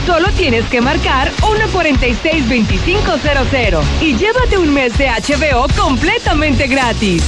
Solo 0.06 0.30
tienes 0.32 0.65
que 0.65 0.82
marcar 0.82 1.32
146-2500 1.41 3.82
y 4.02 4.17
llévate 4.17 4.58
un 4.58 4.74
mes 4.74 4.98
de 4.98 5.10
HBO 5.10 5.67
completamente 5.78 6.67
gratis. 6.67 7.24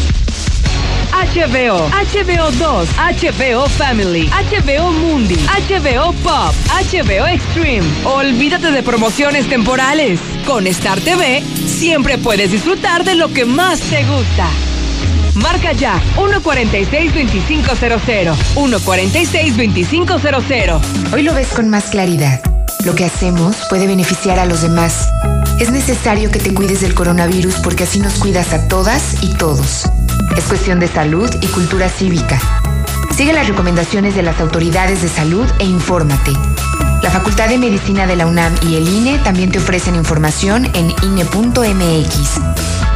HBO, 1.17 1.89
HBO 1.89 2.51
2, 2.51 2.89
HBO 2.95 3.67
Family, 3.69 4.30
HBO 4.30 4.91
Mundi, 4.91 5.36
HBO 5.36 6.13
Pop, 6.21 6.53
HBO 6.69 7.25
Extreme. 7.25 7.88
Olvídate 8.06 8.69
de 8.71 8.84
promociones 8.84 9.49
temporales. 9.49 10.19
Con 10.45 10.67
Star 10.67 11.01
TV 11.01 11.41
siempre 11.65 12.19
puedes 12.19 12.51
disfrutar 12.51 13.03
de 13.03 13.15
lo 13.15 13.34
que 13.34 13.45
más 13.45 13.80
te 13.80 14.06
gusta. 14.06 14.47
Marca 15.34 15.71
ya 15.71 15.99
146-2500. 16.17 18.36
146-2500. 18.53 21.13
Hoy 21.13 21.23
lo 21.23 21.34
ves 21.34 21.47
con 21.47 21.67
más 21.67 21.86
claridad. 21.86 22.41
Lo 22.86 22.93
que 22.93 23.06
hacemos 23.06 23.56
puede 23.69 23.88
beneficiar 23.88 24.38
a 24.38 24.45
los 24.45 24.62
demás. 24.62 25.10
Es 25.60 25.71
necesario 25.71 26.30
que 26.30 26.38
te 26.38 26.53
cuides 26.53 26.82
del 26.82 26.93
coronavirus 26.93 27.56
porque 27.63 27.86
así 27.86 27.99
nos 27.99 28.19
cuidas 28.19 28.53
a 28.53 28.67
todas 28.67 29.23
y 29.23 29.34
todos. 29.34 29.89
Es 30.36 30.45
cuestión 30.45 30.80
de 30.80 30.88
salud 30.88 31.30
y 31.41 31.47
cultura 31.47 31.89
cívica. 31.89 32.39
Sigue 33.15 33.34
las 33.34 33.47
recomendaciones 33.47 34.15
de 34.15 34.23
las 34.23 34.39
autoridades 34.39 35.01
de 35.01 35.10
salud 35.10 35.47
e 35.60 35.65
infórmate. 35.65 36.32
La 37.01 37.10
Facultad 37.10 37.49
de 37.49 37.58
Medicina 37.58 38.06
de 38.06 38.15
la 38.15 38.27
UNAM 38.27 38.53
y 38.62 38.75
el 38.75 38.88
INE 38.88 39.19
también 39.19 39.51
te 39.51 39.60
ofrecen 39.60 39.95
información 39.95 40.65
en 40.73 40.93
INE.mx. 41.03 42.39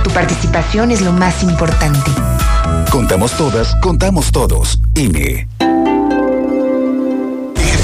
Tu 0.04 0.10
participación 0.12 0.92
es 0.92 1.02
lo 1.02 1.12
más 1.14 1.44
importante. 1.44 2.12
Contamos 2.90 3.32
todas, 3.34 3.76
contamos 3.82 4.32
todos. 4.32 4.80
INE. 4.96 5.48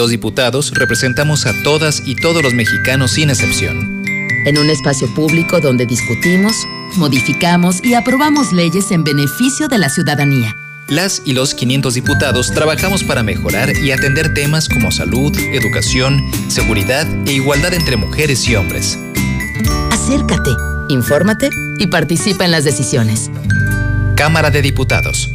los 0.00 0.08
diputados 0.08 0.70
representamos 0.70 1.44
a 1.44 1.52
todas 1.62 2.02
y 2.06 2.16
todos 2.16 2.42
los 2.42 2.54
mexicanos 2.54 3.10
sin 3.10 3.28
excepción. 3.28 4.02
En 4.46 4.56
un 4.56 4.70
espacio 4.70 5.14
público 5.14 5.60
donde 5.60 5.84
discutimos, 5.84 6.54
modificamos 6.96 7.84
y 7.84 7.92
aprobamos 7.92 8.50
leyes 8.50 8.92
en 8.92 9.04
beneficio 9.04 9.68
de 9.68 9.76
la 9.76 9.90
ciudadanía. 9.90 10.56
Las 10.88 11.20
y 11.26 11.34
los 11.34 11.54
500 11.54 11.92
diputados 11.92 12.50
trabajamos 12.50 13.04
para 13.04 13.22
mejorar 13.22 13.76
y 13.76 13.90
atender 13.90 14.32
temas 14.32 14.70
como 14.70 14.90
salud, 14.90 15.36
educación, 15.38 16.24
seguridad 16.48 17.06
e 17.26 17.34
igualdad 17.34 17.74
entre 17.74 17.98
mujeres 17.98 18.48
y 18.48 18.56
hombres. 18.56 18.98
Acércate, 19.92 20.52
infórmate 20.88 21.50
y 21.78 21.88
participa 21.88 22.46
en 22.46 22.52
las 22.52 22.64
decisiones. 22.64 23.30
Cámara 24.16 24.50
de 24.50 24.62
Diputados. 24.62 25.34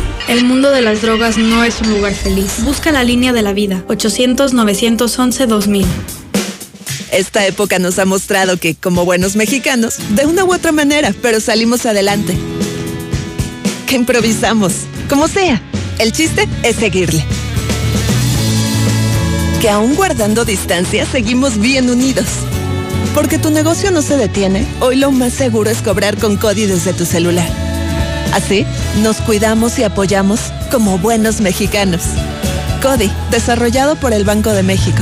El 0.31 0.45
mundo 0.45 0.71
de 0.71 0.81
las 0.81 1.01
drogas 1.01 1.37
no 1.37 1.61
es 1.61 1.81
un 1.81 1.89
lugar 1.89 2.13
feliz. 2.13 2.63
Busca 2.63 2.93
la 2.93 3.03
línea 3.03 3.33
de 3.33 3.41
la 3.41 3.51
vida. 3.51 3.83
800-911-2000. 3.89 5.85
Esta 7.11 7.45
época 7.45 7.79
nos 7.79 7.99
ha 7.99 8.05
mostrado 8.05 8.55
que, 8.55 8.73
como 8.73 9.03
buenos 9.03 9.35
mexicanos, 9.35 9.95
de 10.15 10.25
una 10.25 10.45
u 10.45 10.53
otra 10.53 10.71
manera, 10.71 11.13
pero 11.21 11.41
salimos 11.41 11.85
adelante. 11.85 12.33
Que 13.87 13.95
improvisamos, 13.95 14.71
como 15.09 15.27
sea. 15.27 15.61
El 15.99 16.13
chiste 16.13 16.47
es 16.63 16.77
seguirle. 16.77 17.25
Que 19.59 19.69
aún 19.69 19.95
guardando 19.95 20.45
distancia, 20.45 21.05
seguimos 21.05 21.57
bien 21.57 21.89
unidos. 21.89 22.27
Porque 23.13 23.37
tu 23.37 23.49
negocio 23.49 23.91
no 23.91 24.01
se 24.01 24.15
detiene, 24.15 24.65
hoy 24.79 24.95
lo 24.95 25.11
más 25.11 25.33
seguro 25.33 25.69
es 25.69 25.81
cobrar 25.81 26.15
con 26.17 26.37
CODI 26.37 26.67
desde 26.67 26.93
tu 26.93 27.05
celular. 27.05 27.49
Así, 28.31 28.65
nos 28.97 29.17
cuidamos 29.21 29.79
y 29.79 29.83
apoyamos 29.83 30.39
como 30.71 30.97
buenos 30.97 31.41
mexicanos. 31.41 32.03
CODI, 32.81 33.11
desarrollado 33.29 33.95
por 33.95 34.13
el 34.13 34.25
Banco 34.25 34.51
de 34.51 34.63
México. 34.63 35.01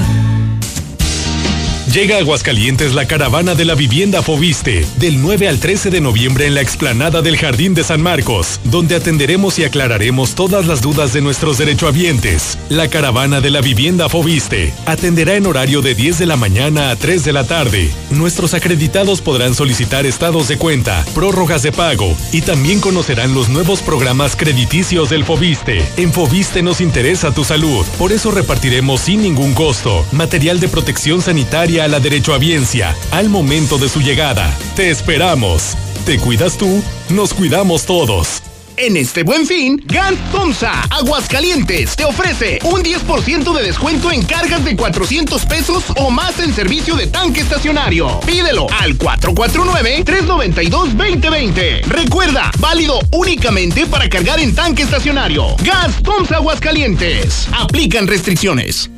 Llega 1.94 2.18
a 2.18 2.20
Aguascalientes 2.20 2.94
la 2.94 3.08
caravana 3.08 3.56
de 3.56 3.66
la 3.66 3.74
vivienda 3.74 4.22
Fobiste, 4.22 4.86
del 4.98 5.20
9 5.20 5.48
al 5.48 5.60
13 5.60 5.90
de 5.90 6.02
noviembre 6.02 6.46
en 6.46 6.54
la 6.54 6.62
explanada 6.62 7.24
del 7.24 7.36
Jardín 7.36 7.74
de 7.74 7.84
San 7.84 8.00
Marcos, 8.00 8.60
donde 8.66 8.96
atenderemos 8.96 9.58
y 9.58 9.64
aclararemos 9.64 10.36
todas 10.36 10.68
las 10.68 10.84
dudas 10.84 11.14
de 11.14 11.22
nuestros 11.22 11.58
derechohabientes. 11.58 12.60
La 12.70 12.90
caravana 12.90 13.42
de 13.42 13.50
la 13.50 13.62
vivienda 13.62 14.08
Fobiste 14.08 14.72
atenderá 14.86 15.34
en 15.34 15.48
horario 15.48 15.82
de 15.82 15.96
10 15.96 16.20
de 16.20 16.26
la 16.28 16.36
mañana 16.36 16.92
a 16.92 16.96
3 16.96 17.24
de 17.24 17.34
la 17.34 17.46
tarde. 17.46 17.90
Nuestros 18.12 18.54
acreditados 18.54 19.22
podrán 19.22 19.56
solicitar 19.56 20.06
estados 20.06 20.48
de 20.48 20.60
cuenta, 20.60 21.04
prórrogas 21.16 21.64
de 21.64 21.72
pago 21.72 22.16
y 22.32 22.42
también 22.42 22.82
conocerán 22.82 23.34
los 23.34 23.50
nuevos 23.50 23.82
programas 23.82 24.36
crediticios 24.36 25.10
del 25.10 25.26
Fobiste. 25.26 25.84
En 25.98 26.14
Fobiste 26.14 26.62
nos 26.62 26.82
interesa 26.82 27.34
tu 27.34 27.44
salud, 27.44 27.84
por 27.98 28.12
eso 28.12 28.30
repartiremos 28.30 29.02
sin 29.02 29.24
ningún 29.24 29.56
costo 29.56 30.06
material 30.12 30.60
de 30.60 30.68
protección 30.68 31.24
sanitaria 31.24 31.79
a 31.82 31.88
la 31.88 32.00
derechohabiencia 32.00 32.96
al 33.12 33.30
momento 33.30 33.78
de 33.78 33.90
su 33.90 34.02
llegada. 34.02 34.56
Te 34.76 34.90
esperamos. 34.90 35.76
¿Te 36.06 36.18
cuidas 36.18 36.58
tú? 36.58 36.82
Nos 37.10 37.34
cuidamos 37.34 37.86
todos. 37.86 38.42
En 38.82 38.96
este 38.96 39.24
buen 39.24 39.46
fin, 39.46 39.84
Gans 39.86 40.18
Tomsa 40.32 40.72
Aguascalientes 40.90 41.98
te 41.98 42.06
ofrece 42.06 42.60
un 42.64 42.82
10% 42.82 43.54
de 43.54 43.64
descuento 43.64 44.10
en 44.10 44.24
cargas 44.24 44.64
de 44.64 44.78
400 44.78 45.46
pesos 45.48 45.84
o 45.98 46.10
más 46.10 46.40
en 46.40 46.54
servicio 46.54 46.96
de 46.96 47.08
tanque 47.08 47.42
estacionario. 47.42 48.22
Pídelo 48.22 48.68
al 48.80 48.98
449-392-2020. 48.98 51.82
Recuerda, 51.88 52.52
válido 52.60 53.02
únicamente 53.12 53.86
para 53.86 54.10
cargar 54.10 54.40
en 54.40 54.56
tanque 54.56 54.84
estacionario. 54.84 55.58
Gas 55.62 56.02
Tomsa 56.02 56.38
Aguascalientes. 56.38 57.50
Aplican 57.52 58.08
restricciones. 58.08 58.90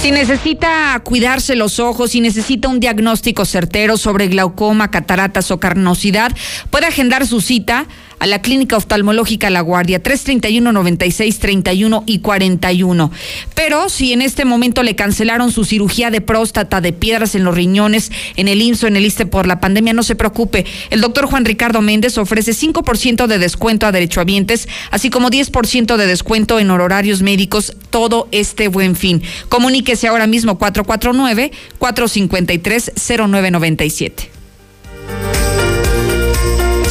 Si 0.00 0.12
necesita 0.12 1.00
cuidarse 1.02 1.56
los 1.56 1.80
ojos, 1.80 2.12
si 2.12 2.20
necesita 2.20 2.68
un 2.68 2.78
diagnóstico 2.78 3.44
certero 3.44 3.96
sobre 3.96 4.28
glaucoma, 4.28 4.92
cataratas 4.92 5.50
o 5.50 5.58
carnosidad, 5.58 6.30
puede 6.70 6.86
agendar 6.86 7.26
su 7.26 7.40
cita 7.40 7.86
a 8.18 8.26
la 8.26 8.42
Clínica 8.42 8.76
Oftalmológica 8.76 9.50
La 9.50 9.60
Guardia, 9.60 10.02
331 10.02 10.72
96 10.72 11.38
31 11.38 12.04
y 12.06 12.18
41. 12.20 13.10
Pero 13.54 13.88
si 13.88 14.12
en 14.12 14.22
este 14.22 14.44
momento 14.44 14.82
le 14.82 14.96
cancelaron 14.96 15.52
su 15.52 15.64
cirugía 15.64 16.10
de 16.10 16.20
próstata, 16.20 16.80
de 16.80 16.92
piedras 16.92 17.34
en 17.34 17.44
los 17.44 17.54
riñones, 17.54 18.10
en 18.36 18.48
el 18.48 18.62
IMSO, 18.62 18.86
en 18.86 18.96
el 18.96 19.06
ISTE 19.06 19.26
por 19.26 19.46
la 19.46 19.60
pandemia, 19.60 19.92
no 19.92 20.02
se 20.02 20.16
preocupe. 20.16 20.64
El 20.90 21.00
doctor 21.00 21.26
Juan 21.26 21.44
Ricardo 21.44 21.80
Méndez 21.80 22.18
ofrece 22.18 22.52
5% 22.52 23.26
de 23.26 23.38
descuento 23.38 23.86
a 23.86 23.92
derechohabientes, 23.92 24.68
así 24.90 25.10
como 25.10 25.30
10% 25.30 25.96
de 25.96 26.06
descuento 26.06 26.58
en 26.58 26.70
horarios 26.70 27.22
médicos 27.22 27.76
todo 27.90 28.28
este 28.32 28.68
buen 28.68 28.96
fin. 28.96 29.22
Comuníquese 29.48 30.08
ahora 30.08 30.26
mismo 30.26 30.58
449 30.58 31.52
453 31.78 32.92
0997. 32.96 34.37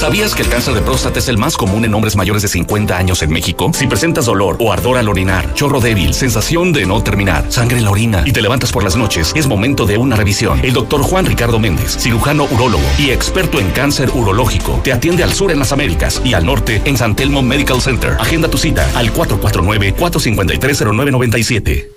¿Sabías 0.08 0.34
que 0.34 0.42
el 0.42 0.48
cáncer 0.48 0.74
de 0.74 0.80
próstata 0.80 1.20
es 1.20 1.28
el 1.28 1.38
más 1.38 1.58
común 1.58 1.84
en 1.84 1.94
hombres 1.94 2.16
mayores 2.16 2.42
de 2.42 2.48
50 2.48 2.98
años 2.98 3.22
en 3.24 3.30
México? 3.30 3.70
Si 3.74 3.88
presentas 3.88 4.28
dolor 4.28 4.56
o 4.58 4.72
ardor 4.72 4.98
al 4.98 5.10
orinar, 5.10 5.54
chorro 5.54 5.82
débil, 5.82 6.14
sensación 6.14 6.72
de 6.72 6.86
no 6.86 7.04
terminar, 7.04 7.52
sangre 7.52 7.80
en 7.80 7.84
la 7.84 7.92
orina 7.92 8.24
y 8.26 8.32
te 8.32 8.42
levantas 8.42 8.72
por 8.72 8.86
las 8.86 8.96
noches, 8.96 9.34
es 9.36 9.48
momento 9.48 9.86
de 9.86 9.98
una 9.98 10.16
revisión. 10.16 10.62
El 10.64 10.72
doctor 10.72 11.02
Juan 11.02 11.26
Ricardo 11.26 11.60
Méndez, 11.60 11.98
cirujano 11.98 12.48
urólogo 12.50 12.86
y 12.98 13.10
experto 13.10 13.60
en 13.60 13.70
cáncer 13.72 14.10
urológico, 14.14 14.80
te 14.82 14.94
atiende 14.94 15.24
al 15.24 15.34
sur 15.34 15.52
en 15.52 15.60
las 15.60 15.74
Américas 15.74 16.22
y 16.24 16.36
al 16.36 16.46
norte 16.46 16.82
en 16.86 16.96
San 16.96 17.14
Telmo 17.14 17.42
Medical 17.42 17.82
Center. 17.82 18.16
Agenda 18.18 18.48
tu 18.48 18.58
cita 18.58 18.90
al 18.96 19.14
449-453-0997. 19.14 21.97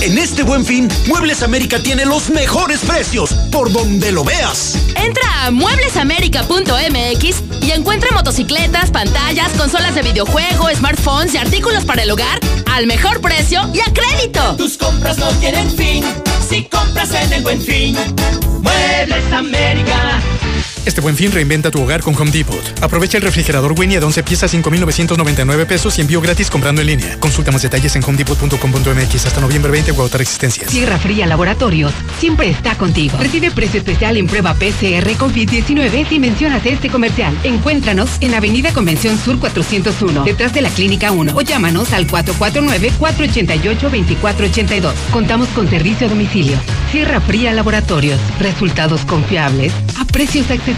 En 0.00 0.16
este 0.16 0.44
buen 0.44 0.64
fin, 0.64 0.88
Muebles 1.08 1.42
América 1.42 1.80
tiene 1.80 2.06
los 2.06 2.30
mejores 2.30 2.80
precios, 2.80 3.32
por 3.50 3.72
donde 3.72 4.12
lo 4.12 4.22
veas. 4.22 4.78
Entra 4.94 5.46
a 5.46 5.50
mueblesamerica.mx 5.50 7.42
y 7.62 7.70
encuentra 7.72 8.12
motocicletas, 8.12 8.92
pantallas, 8.92 9.52
consolas 9.58 9.96
de 9.96 10.02
videojuego, 10.02 10.68
smartphones 10.72 11.34
y 11.34 11.38
artículos 11.38 11.84
para 11.84 12.04
el 12.04 12.10
hogar 12.12 12.38
al 12.72 12.86
mejor 12.86 13.20
precio 13.20 13.68
y 13.74 13.80
a 13.80 13.92
crédito. 13.92 14.54
Tus 14.56 14.78
compras 14.78 15.18
no 15.18 15.26
tienen 15.40 15.68
fin 15.72 16.04
si 16.48 16.62
compras 16.64 17.12
en 17.12 17.32
el 17.32 17.42
buen 17.42 17.60
fin. 17.60 17.96
Muebles 18.62 19.32
América. 19.32 20.20
Este 20.88 21.00
buen 21.02 21.16
fin 21.16 21.30
reinventa 21.30 21.70
tu 21.70 21.82
hogar 21.82 22.00
con 22.00 22.16
Home 22.16 22.30
Depot. 22.30 22.62
Aprovecha 22.80 23.18
el 23.18 23.22
refrigerador 23.22 23.78
Winnie 23.78 24.00
de 24.00 24.06
11 24.06 24.22
piezas 24.22 24.50
5,999 24.52 25.66
pesos 25.66 25.98
y 25.98 26.00
envío 26.00 26.22
gratis 26.22 26.48
comprando 26.48 26.80
en 26.80 26.86
línea. 26.86 27.20
Consulta 27.20 27.52
más 27.52 27.60
detalles 27.60 27.94
en 27.94 28.02
homedepot.com.mx 28.02 29.26
hasta 29.26 29.38
noviembre 29.38 29.70
20 29.70 29.90
o 29.90 29.94
agotar 29.96 30.22
existencias. 30.22 30.70
Sierra 30.70 30.98
Fría 30.98 31.26
Laboratorios 31.26 31.92
siempre 32.18 32.48
está 32.48 32.74
contigo. 32.78 33.18
Recibe 33.18 33.50
precio 33.50 33.80
especial 33.80 34.16
en 34.16 34.26
prueba 34.26 34.54
PCR 34.54 35.06
COVID-19 35.18 36.08
si 36.08 36.18
mencionas 36.18 36.64
este 36.64 36.88
comercial. 36.88 37.38
Encuéntranos 37.44 38.08
en 38.22 38.34
Avenida 38.34 38.72
Convención 38.72 39.18
Sur 39.18 39.38
401, 39.38 40.24
detrás 40.24 40.54
de 40.54 40.62
la 40.62 40.70
Clínica 40.70 41.12
1 41.12 41.36
o 41.36 41.42
llámanos 41.42 41.92
al 41.92 42.06
449-488-2482. 42.06 44.94
Contamos 45.10 45.50
con 45.50 45.68
servicio 45.68 46.06
a 46.06 46.10
domicilio. 46.10 46.56
Sierra 46.90 47.20
Fría 47.20 47.52
Laboratorios. 47.52 48.18
Resultados 48.40 49.04
confiables 49.04 49.74
a 50.00 50.06
precios 50.06 50.50
accesibles. 50.50 50.77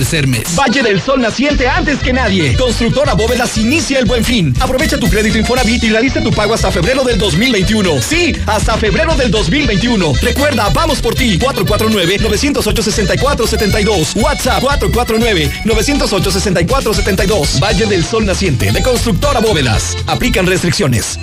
Valle 0.57 0.81
del 0.81 1.01
Sol 1.01 1.21
naciente 1.21 1.67
antes 1.67 1.99
que 1.99 2.13
nadie. 2.13 2.55
Constructora 2.57 3.13
Bóvedas 3.13 3.57
inicia 3.57 3.99
el 3.99 4.05
buen 4.05 4.23
fin. 4.23 4.55
Aprovecha 4.59 4.97
tu 4.97 5.09
crédito 5.09 5.37
Infonavit 5.37 5.83
y 5.83 5.89
realiza 5.89 6.21
tu 6.21 6.31
pago 6.31 6.53
hasta 6.53 6.71
febrero 6.71 7.03
del 7.03 7.17
2021. 7.17 8.01
Sí, 8.01 8.33
hasta 8.47 8.77
febrero 8.77 9.15
del 9.15 9.29
2021. 9.31 10.13
Recuerda, 10.21 10.69
vamos 10.69 11.01
por 11.01 11.13
ti. 11.15 11.37
449-908-6472. 11.39 14.15
WhatsApp 14.15 14.63
449-908-6472. 14.63 17.59
Valle 17.61 17.85
del 17.85 18.05
Sol 18.05 18.25
naciente 18.25 18.71
de 18.71 18.81
Constructora 18.81 19.39
Bóvedas. 19.39 19.95
Aplican 20.07 20.47
restricciones. 20.47 21.19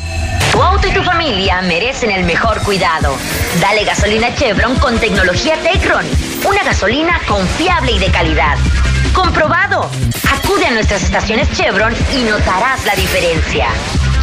Tu 0.52 0.62
auto 0.62 0.86
y 0.88 0.92
tu 0.92 1.02
familia 1.02 1.60
merecen 1.62 2.10
el 2.10 2.24
mejor 2.24 2.62
cuidado. 2.62 3.16
Dale 3.60 3.84
gasolina 3.84 4.34
Chevron 4.34 4.74
con 4.76 4.98
tecnología 4.98 5.56
Tecron. 5.62 6.04
Una 6.44 6.62
gasolina 6.62 7.20
confiable 7.26 7.92
y 7.92 7.98
de 7.98 8.10
calidad. 8.10 8.56
Comprobado. 9.12 9.90
Acude 10.32 10.66
a 10.66 10.70
nuestras 10.70 11.02
estaciones 11.02 11.50
Chevron 11.52 11.94
y 12.12 12.22
notarás 12.22 12.84
la 12.86 12.94
diferencia. 12.94 13.66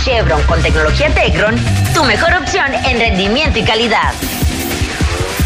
Chevron 0.03 0.41
con 0.43 0.61
tecnología 0.61 1.13
Tecron, 1.13 1.55
tu 1.93 2.03
mejor 2.03 2.33
opción 2.35 2.73
en 2.73 2.99
rendimiento 2.99 3.59
y 3.59 3.63
calidad. 3.63 4.13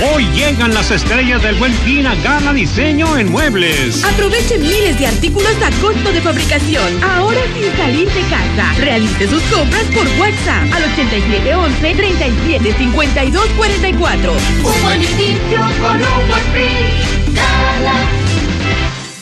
Hoy 0.02 0.26
llegan 0.28 0.74
las 0.74 0.92
estrellas 0.92 1.44
del 1.44 1.56
buen 1.56 1.74
fin 1.74 2.08
a 2.08 2.16
Gala 2.16 2.54
Diseño 2.54 3.18
en 3.18 3.30
Muebles. 3.30 4.02
Aproveche 4.06 4.58
miles 4.58 4.98
de 4.98 5.08
artículos 5.08 5.52
a 5.62 5.70
costo 5.82 6.14
de 6.14 6.22
fabricación. 6.22 7.04
Ahora 7.04 7.42
sin 7.54 7.76
salir 7.76 8.08
de 8.08 8.22
casa. 8.22 8.74
Realice 8.80 9.28
sus 9.28 9.44
compras 9.44 9.84
por 9.94 10.08
WhatsApp 10.18 10.74
al 10.74 10.84
8711 10.94 11.96
37 11.96 12.74
52 12.78 13.46
44. 13.58 14.32
Un 14.32 14.82
buen 14.84 15.04
inicio 15.04 15.60
con 15.82 15.98
un 15.98 16.28
buen 16.30 16.44
fin. 16.54 17.36
Gala. 17.36 18.29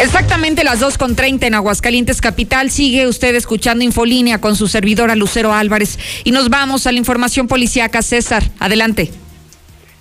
Exactamente 0.00 0.64
las 0.64 0.82
2.30 0.82 1.46
en 1.46 1.54
Aguascalientes 1.54 2.20
Capital. 2.20 2.70
Sigue 2.70 3.06
usted 3.06 3.34
escuchando 3.34 3.84
Infolínea 3.84 4.40
con 4.40 4.56
su 4.56 4.66
servidora 4.66 5.14
Lucero 5.14 5.52
Álvarez. 5.52 5.98
Y 6.24 6.32
nos 6.32 6.50
vamos 6.50 6.86
a 6.86 6.92
la 6.92 6.98
información 6.98 7.46
policíaca. 7.46 8.02
César, 8.02 8.42
adelante. 8.58 9.10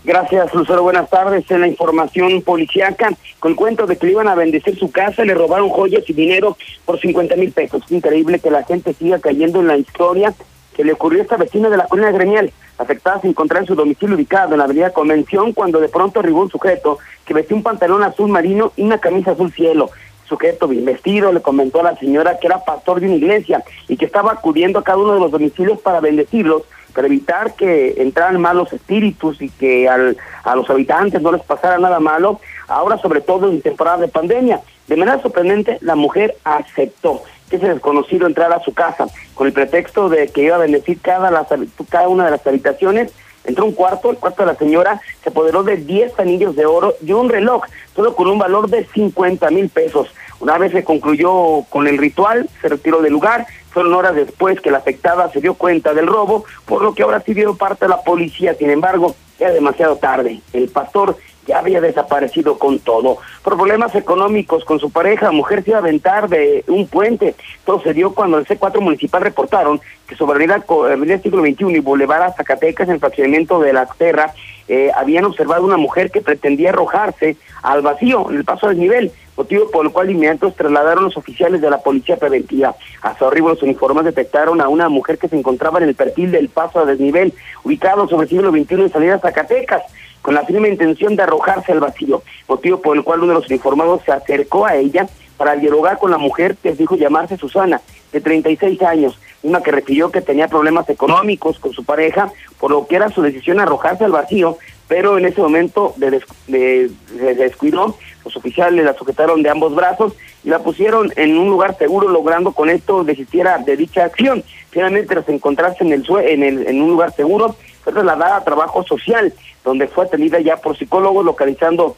Gracias, 0.04 0.54
Lucero. 0.54 0.84
Buenas 0.84 1.10
tardes. 1.10 1.50
En 1.50 1.62
la 1.62 1.68
información 1.68 2.42
policíaca, 2.42 3.12
con 3.40 3.56
cuento 3.56 3.86
de 3.86 3.96
que 3.96 4.08
le 4.08 4.14
iban 4.14 4.28
a 4.28 4.36
bendecir 4.36 4.78
su 4.78 4.92
casa, 4.92 5.24
le 5.24 5.34
robaron 5.34 5.70
joyas 5.70 6.04
y 6.08 6.14
dinero 6.14 6.58
por 6.86 7.00
50 7.00 7.36
mil 7.36 7.52
pesos. 7.52 7.84
Es 7.86 7.92
increíble 7.92 8.40
que 8.40 8.52
la 8.52 8.64
gente 8.64 8.94
siga 8.94 9.20
cayendo 9.20 9.62
en 9.62 9.68
la 9.68 9.78
historia 9.78 10.34
que 10.76 10.84
le 10.84 10.94
ocurrió 10.94 11.20
a 11.20 11.24
esta 11.24 11.38
vecina 11.38 11.70
de 11.70 11.78
la 11.78 11.86
colina 11.86 12.12
gremial. 12.12 12.52
Afectada 12.78 13.22
se 13.22 13.28
encontraba 13.28 13.62
en 13.62 13.68
su 13.68 13.76
domicilio 13.76 14.16
ubicado 14.16 14.54
en 14.54 14.60
la 14.60 14.66
avenida 14.66 14.92
Convención 14.92 15.54
cuando 15.54 15.80
de 15.80 15.90
pronto 15.90 16.20
arribó 16.20 16.42
un 16.42 16.50
sujeto 16.50 16.98
que 17.26 17.34
vestía 17.34 17.56
un 17.56 17.64
pantalón 17.64 18.04
azul 18.04 18.30
marino 18.30 18.72
y 18.76 18.84
una 18.84 18.98
camisa 18.98 19.32
azul 19.32 19.52
cielo. 19.52 19.90
El 20.24 20.30
sujeto 20.30 20.68
bien 20.68 20.86
vestido 20.86 21.32
le 21.32 21.42
comentó 21.42 21.82
a 21.82 21.84
la 21.84 21.98
señora 21.98 22.40
que 22.40 22.48
era 22.48 22.64
pastor 22.64 23.00
de 23.00 23.08
una 23.08 23.16
iglesia 23.16 23.64
y 23.88 23.98
que 23.98 24.06
estaba 24.06 24.32
acudiendo 24.32 24.80
a 24.80 24.84
cada 24.84 24.98
uno 24.98 25.14
de 25.14 25.20
los 25.20 25.32
domicilios 25.32 25.80
para 25.80 26.00
bendecirlos 26.00 26.64
para 26.94 27.08
evitar 27.08 27.56
que 27.56 27.96
entraran 27.98 28.40
malos 28.40 28.72
espíritus 28.72 29.42
y 29.42 29.50
que 29.50 29.90
al, 29.90 30.16
a 30.44 30.56
los 30.56 30.70
habitantes 30.70 31.22
no 31.22 31.32
les 31.32 31.42
pasara 31.42 31.78
nada 31.80 32.00
malo, 32.00 32.40
ahora 32.68 32.98
sobre 33.00 33.22
todo 33.22 33.50
en 33.50 33.62
temporada 33.62 33.98
de 33.98 34.08
pandemia. 34.08 34.62
De 34.88 34.96
manera 34.96 35.22
sorprendente, 35.22 35.78
la 35.82 35.96
mujer 35.96 36.36
aceptó 36.44 37.24
ese 37.56 37.70
desconocido 37.70 38.28
entrara 38.28 38.56
a 38.56 38.64
su 38.64 38.74
casa 38.74 39.08
con 39.34 39.48
el 39.48 39.54
pretexto 39.54 40.10
de 40.10 40.28
que 40.28 40.44
iba 40.44 40.56
a 40.56 40.60
bendecir 40.60 41.00
cada, 41.02 41.32
las, 41.32 41.48
cada 41.90 42.08
una 42.08 42.26
de 42.26 42.32
las 42.32 42.46
habitaciones. 42.46 43.12
Entró 43.46 43.66
un 43.66 43.74
cuarto, 43.74 44.10
el 44.12 44.18
cuarto 44.18 44.44
de 44.44 44.54
la 44.54 44.58
señora 44.58 45.02
se 45.22 45.30
apoderó 45.30 45.64
de 45.64 45.78
10 45.78 46.18
anillos 46.20 46.56
de 46.56 46.66
oro 46.66 46.96
y 47.06 47.12
un 47.12 47.30
reloj, 47.30 47.64
todo 47.94 48.16
con 48.16 48.28
un 48.28 48.40
valor 48.40 48.70
de 48.70 48.86
50 48.86 49.50
mil 49.52 49.70
pesos. 49.70 50.14
Una 50.40 50.58
vez 50.58 50.72
se 50.72 50.84
concluyó 50.84 51.64
con 51.70 51.88
el 51.88 51.98
ritual, 51.98 52.50
se 52.62 52.70
retiró 52.70 53.02
del 53.02 53.14
lugar, 53.14 53.46
fueron 53.70 53.94
horas 53.94 54.16
después 54.16 54.62
que 54.62 54.72
la 54.72 54.78
afectada 54.78 55.32
se 55.32 55.42
dio 55.42 55.56
cuenta 55.56 55.94
del 55.94 56.08
robo, 56.08 56.46
por 56.66 56.82
lo 56.82 56.94
que 56.94 57.04
ahora 57.04 57.22
sí 57.22 57.34
dio 57.34 57.56
parte 57.56 57.86
de 57.86 57.90
la 57.90 58.02
policía. 58.02 58.54
Sin 58.54 58.70
embargo, 58.70 59.16
ya 59.40 59.52
demasiado 59.52 59.98
tarde. 59.98 60.42
El 60.54 60.70
pastor 60.70 61.18
ya 61.48 61.60
había 61.60 61.82
desaparecido 61.82 62.58
con 62.58 62.80
todo. 62.80 63.18
Problemas 63.44 63.96
económicos 63.96 64.64
con 64.66 64.80
su 64.80 64.92
pareja, 64.92 65.32
mujer 65.32 65.64
se 65.64 65.72
iba 65.72 65.80
a 65.80 65.82
aventar 65.82 66.30
de 66.30 66.64
un 66.68 66.88
puente. 66.88 67.36
Todo 67.66 67.82
se 67.82 67.94
cuando 68.12 68.38
el 68.38 68.46
C4 68.46 68.80
municipal 68.80 69.22
reportaron 69.22 69.80
que 70.08 70.16
sobre 70.16 70.36
Avenida, 70.36 70.66
Avenida 70.68 71.20
Siglo 71.20 71.42
XXI 71.42 71.76
y 71.76 71.80
Boulevard 71.80 72.34
Zacatecas, 72.36 72.88
en 72.88 72.96
el 72.96 73.00
fraccionamiento 73.00 73.60
de 73.60 73.74
la 73.74 73.86
Terra, 73.86 74.34
eh, 74.68 74.92
habían 74.96 75.26
observado 75.26 75.66
una 75.66 75.78
mujer 75.78 76.10
que 76.10 76.22
pretendía 76.22 76.70
arrojarse 76.70 77.36
al 77.62 77.82
vacío 77.82 78.30
en 78.30 78.38
el 78.38 78.46
paso 78.46 78.70
del 78.70 78.80
nivel, 78.80 79.12
motivo 79.36 79.70
por 79.72 79.86
el 79.86 79.92
cual 79.92 80.10
inmediatos 80.10 80.56
trasladaron 80.56 81.06
los 81.06 81.18
oficiales 81.18 81.60
de 81.62 81.70
la 81.70 81.80
policía 81.80 82.18
preventiva. 82.18 82.76
A 83.02 83.18
su 83.18 83.26
arribo 83.26 83.50
los 83.50 83.64
uniformes 83.64 84.06
detectaron 84.06 84.62
a 84.62 84.70
una 84.70 84.88
mujer 84.88 85.18
que 85.18 85.28
se 85.28 85.38
encontraba 85.38 85.80
en 85.80 85.90
el 85.90 85.96
perfil 85.96 86.32
del 86.32 86.50
paso 86.50 86.80
a 86.80 86.86
desnivel, 86.86 87.34
ubicado 87.64 88.08
sobre 88.08 88.24
el 88.24 88.30
siglo 88.30 88.52
XXI 88.52 88.76
en 88.76 88.92
salida 88.92 89.20
Zacatecas 89.20 89.84
con 90.24 90.34
la 90.34 90.46
firme 90.46 90.70
intención 90.70 91.16
de 91.16 91.24
arrojarse 91.24 91.74
al 91.74 91.82
vacío, 91.82 92.24
motivo 92.48 92.82
por 92.82 92.98
el 92.98 93.04
cual 93.04 93.20
uno 93.20 93.34
de 93.34 93.40
los 93.42 93.50
uniformados 93.50 94.02
se 94.06 94.12
acercó 94.14 94.66
a 94.66 94.76
ella 94.76 95.08
para 95.38 95.56
dialogar 95.58 96.00
con 96.00 96.12
la 96.12 96.18
mujer 96.18 96.56
que 96.64 96.72
dijo 96.72 96.96
llamarse 96.96 97.38
Susana, 97.38 97.82
de 98.14 98.22
36 98.22 98.82
años, 98.84 99.20
una 99.42 99.62
que 99.62 99.72
refirió 99.72 100.12
que 100.12 100.22
tenía 100.22 100.48
problemas 100.48 100.90
económicos 100.90 101.60
con 101.60 101.74
su 101.74 101.84
pareja, 101.84 102.32
por 102.58 102.72
lo 102.72 102.88
que 102.88 102.96
era 102.96 103.10
su 103.10 103.22
decisión 103.22 103.60
arrojarse 103.60 104.06
al 104.06 104.14
vacío, 104.14 104.58
pero 104.88 105.18
en 105.18 105.26
ese 105.26 105.42
momento 105.42 105.94
de, 105.98 106.22
de, 106.48 106.92
se 107.18 107.36
descuidó, 107.36 107.98
los 108.24 108.38
oficiales 108.38 108.86
la 108.86 108.94
sujetaron 108.94 109.44
de 109.44 109.50
ambos 109.50 109.76
brazos 109.76 110.14
y 110.46 110.50
la 110.50 110.60
pusieron 110.60 111.12
en 111.18 111.38
un 111.38 111.50
lugar 111.50 111.78
seguro, 111.78 112.08
logrando 112.08 112.54
con 112.54 112.70
esto 112.70 113.04
desistiera 113.04 113.58
de 113.58 113.76
dicha 113.76 114.06
acción. 114.06 114.44
Finalmente, 114.70 115.14
tras 115.14 115.28
encontrarse 115.28 115.84
en, 115.84 115.92
el, 115.92 116.06
en, 116.10 116.44
el, 116.44 116.68
en 116.68 116.82
un 116.82 116.92
lugar 116.92 117.14
seguro, 117.14 117.58
fue 117.84 117.94
trasladada 117.94 118.38
a 118.38 118.44
trabajo 118.44 118.84
social, 118.84 119.34
donde 119.64 119.88
fue 119.88 120.06
atendida 120.06 120.40
ya 120.40 120.58
por 120.58 120.78
psicólogos, 120.78 121.26
localizando 121.26 121.96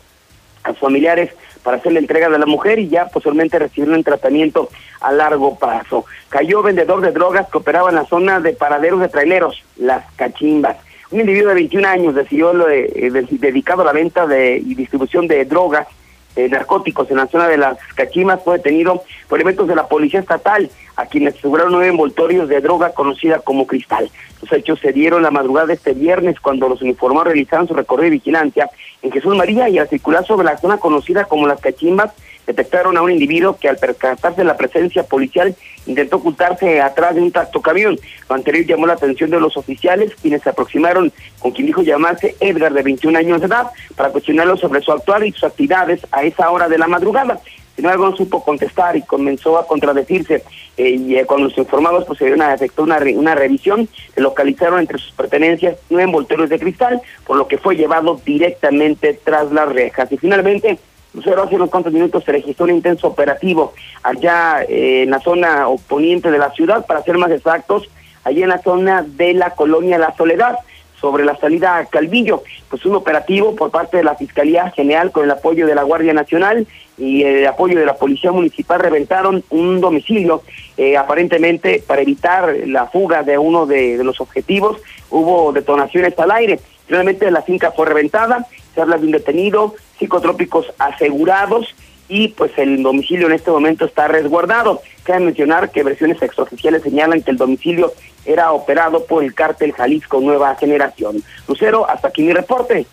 a 0.63 0.73
familiares 0.73 1.31
para 1.63 1.77
hacer 1.77 1.93
la 1.93 1.99
entrega 1.99 2.29
de 2.29 2.39
la 2.39 2.45
mujer 2.45 2.79
y 2.79 2.89
ya 2.89 3.07
posteriormente 3.07 3.59
recibieron 3.59 3.95
un 3.95 4.03
tratamiento 4.03 4.69
a 5.01 5.11
largo 5.11 5.57
plazo. 5.57 6.05
Cayó 6.29 6.61
vendedor 6.61 7.01
de 7.01 7.11
drogas 7.11 7.47
que 7.49 7.57
operaba 7.57 7.89
en 7.89 7.95
la 7.95 8.05
zona 8.05 8.39
de 8.39 8.53
paraderos 8.53 8.99
de 8.99 9.09
traileros, 9.09 9.63
las 9.77 10.05
cachimbas. 10.13 10.77
Un 11.11 11.21
individuo 11.21 11.49
de 11.49 11.55
21 11.55 11.87
años 11.87 12.15
decidió 12.15 12.67
eh, 12.69 13.11
dedicado 13.31 13.81
a 13.81 13.85
la 13.85 13.93
venta 13.93 14.25
de, 14.25 14.57
y 14.57 14.75
distribución 14.75 15.27
de 15.27 15.45
drogas, 15.45 15.87
eh, 16.35 16.49
narcóticos 16.49 17.09
en 17.11 17.17
la 17.17 17.27
zona 17.27 17.47
de 17.47 17.57
las 17.57 17.77
cachimbas, 17.95 18.41
fue 18.43 18.57
detenido 18.57 19.03
por 19.27 19.39
elementos 19.39 19.67
de 19.67 19.75
la 19.75 19.87
policía 19.87 20.19
estatal, 20.19 20.69
a 20.95 21.05
quienes 21.05 21.35
aseguraron 21.35 21.73
nueve 21.73 21.87
envoltorios 21.87 22.47
de 22.47 22.61
droga 22.61 22.91
conocida 22.93 23.39
como 23.39 23.67
cristal. 23.67 24.09
Los 24.41 24.51
hechos 24.51 24.79
se 24.79 24.93
dieron 24.93 25.23
la 25.23 25.31
madrugada 25.31 25.67
de 25.67 25.73
este 25.73 25.93
viernes 25.93 26.39
cuando 26.39 26.69
los 26.69 26.81
uniformados 26.81 27.27
realizaron 27.27 27.67
su 27.67 27.73
recorrido 27.73 28.05
de 28.05 28.17
vigilancia 28.17 28.69
en 29.01 29.11
Jesús 29.11 29.35
María 29.35 29.69
y 29.69 29.77
al 29.77 29.89
circular 29.89 30.25
sobre 30.25 30.45
la 30.45 30.57
zona 30.57 30.77
conocida 30.77 31.25
como 31.25 31.47
las 31.47 31.59
cachimbas 31.59 32.11
detectaron 32.45 32.97
a 32.97 33.01
un 33.01 33.11
individuo 33.11 33.57
que 33.57 33.69
al 33.69 33.77
percatarse 33.77 34.43
la 34.43 34.57
presencia 34.57 35.03
policial 35.03 35.55
intentó 35.85 36.17
ocultarse 36.17 36.81
atrás 36.81 37.15
de 37.15 37.21
un 37.21 37.31
tractocamión. 37.31 37.99
Lo 38.29 38.35
anterior 38.35 38.65
llamó 38.65 38.87
la 38.87 38.93
atención 38.93 39.29
de 39.29 39.39
los 39.39 39.57
oficiales, 39.57 40.13
quienes 40.21 40.41
se 40.41 40.49
aproximaron 40.49 41.11
con 41.39 41.51
quien 41.51 41.67
dijo 41.67 41.81
llamarse 41.81 42.35
Edgar, 42.39 42.73
de 42.73 42.83
21 42.83 43.17
años 43.17 43.41
de 43.41 43.47
edad, 43.47 43.67
para 43.95 44.09
cuestionarlo 44.09 44.57
sobre 44.57 44.81
su 44.81 44.91
actuar 44.91 45.25
y 45.25 45.31
sus 45.31 45.43
actividades 45.43 46.01
a 46.11 46.23
esa 46.23 46.49
hora 46.49 46.67
de 46.67 46.77
la 46.77 46.87
madrugada. 46.87 47.39
Sin 47.75 47.83
embargo, 47.83 48.09
no 48.09 48.15
supo 48.15 48.41
contestar 48.41 48.95
y 48.95 49.01
comenzó 49.01 49.57
a 49.57 49.67
contradecirse. 49.67 50.43
Eh, 50.77 50.91
y 50.91 51.17
eh, 51.17 51.25
cuando 51.25 51.49
los 51.49 51.57
informados 51.57 52.05
procedieron 52.05 52.41
a 52.41 52.53
efectuar 52.53 52.87
una, 52.87 52.99
una 53.19 53.35
revisión, 53.35 53.89
se 54.13 54.21
localizaron 54.21 54.79
entre 54.79 54.97
sus 54.97 55.11
pertenencias 55.11 55.77
nueve 55.89 56.05
envoltorios 56.05 56.49
de 56.49 56.59
cristal, 56.59 57.01
por 57.25 57.35
lo 57.35 57.47
que 57.49 57.57
fue 57.57 57.75
llevado 57.75 58.19
directamente 58.25 59.19
tras 59.21 59.51
las 59.51 59.67
rejas. 59.73 60.09
Y 60.09 60.17
finalmente, 60.17 60.79
Lucero, 61.15 61.43
hace 61.43 61.55
unos 61.55 61.69
cuantos 61.69 61.93
minutos 61.93 62.23
se 62.25 62.33
registró 62.33 62.65
un 62.65 62.71
intenso 62.71 63.07
operativo 63.07 63.73
allá 64.03 64.63
eh, 64.67 65.03
en 65.03 65.11
la 65.11 65.19
zona 65.21 65.69
oponiente 65.69 66.29
de 66.29 66.37
la 66.37 66.51
ciudad, 66.51 66.85
para 66.85 67.03
ser 67.03 67.17
más 67.17 67.31
exactos, 67.31 67.89
allá 68.25 68.43
en 68.43 68.49
la 68.49 68.61
zona 68.61 69.05
de 69.07 69.33
la 69.33 69.51
colonia 69.51 69.97
La 69.97 70.13
Soledad 70.15 70.57
sobre 70.99 71.23
la 71.23 71.37
salida 71.37 71.77
a 71.77 71.85
Calvillo. 71.85 72.43
Pues 72.69 72.85
un 72.85 72.95
operativo 72.95 73.55
por 73.55 73.71
parte 73.71 73.97
de 73.97 74.03
la 74.03 74.15
Fiscalía 74.15 74.71
General 74.71 75.11
con 75.11 75.23
el 75.23 75.31
apoyo 75.31 75.65
de 75.67 75.75
la 75.75 75.83
Guardia 75.83 76.13
Nacional 76.13 76.67
y 76.97 77.23
el 77.23 77.47
apoyo 77.47 77.79
de 77.79 77.85
la 77.85 77.95
Policía 77.95 78.31
Municipal 78.31 78.79
reventaron 78.79 79.43
un 79.51 79.79
domicilio 79.79 80.41
eh, 80.75 80.97
aparentemente 80.97 81.81
para 81.85 82.01
evitar 82.01 82.55
la 82.65 82.87
fuga 82.87 83.23
de 83.23 83.37
uno 83.37 83.65
de, 83.65 83.97
de 83.97 84.03
los 84.03 84.19
objetivos. 84.19 84.81
Hubo 85.09 85.53
detonaciones 85.53 86.17
al 86.19 86.31
aire. 86.31 86.59
Finalmente 86.87 87.31
la 87.31 87.41
finca 87.41 87.71
fue 87.71 87.85
reventada, 87.85 88.47
se 88.73 88.81
habla 88.81 88.97
de 88.97 89.05
un 89.05 89.11
detenido, 89.11 89.75
psicotrópicos 89.99 90.67
asegurados 90.77 91.73
y 92.07 92.29
pues 92.29 92.51
el 92.57 92.83
domicilio 92.83 93.27
en 93.27 93.33
este 93.33 93.51
momento 93.51 93.85
está 93.85 94.07
resguardado. 94.07 94.81
Cabe 95.03 95.21
mencionar 95.21 95.71
que 95.71 95.83
versiones 95.83 96.21
extraoficiales 96.21 96.83
señalan 96.83 97.21
que 97.21 97.31
el 97.31 97.37
domicilio 97.37 97.93
era 98.25 98.51
operado 98.51 99.05
por 99.05 99.23
el 99.23 99.33
cártel 99.33 99.71
Jalisco 99.73 100.19
Nueva 100.19 100.55
Generación. 100.55 101.23
Lucero, 101.47 101.89
hasta 101.89 102.09
aquí 102.09 102.23
mi 102.23 102.33
reporte. 102.33 102.85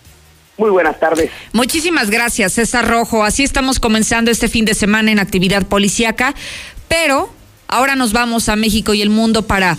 Muy 0.58 0.70
buenas 0.70 1.00
tardes. 1.00 1.30
Muchísimas 1.52 2.10
gracias, 2.10 2.52
César 2.52 2.86
Rojo. 2.86 3.24
Así 3.24 3.42
estamos 3.42 3.80
comenzando 3.80 4.30
este 4.30 4.48
fin 4.48 4.64
de 4.64 4.74
semana 4.74 5.10
en 5.10 5.18
actividad 5.18 5.66
policíaca, 5.66 6.34
pero 6.88 7.30
ahora 7.68 7.96
nos 7.96 8.12
vamos 8.12 8.50
a 8.50 8.56
México 8.56 8.92
y 8.92 9.00
el 9.00 9.08
mundo 9.08 9.46
para 9.46 9.78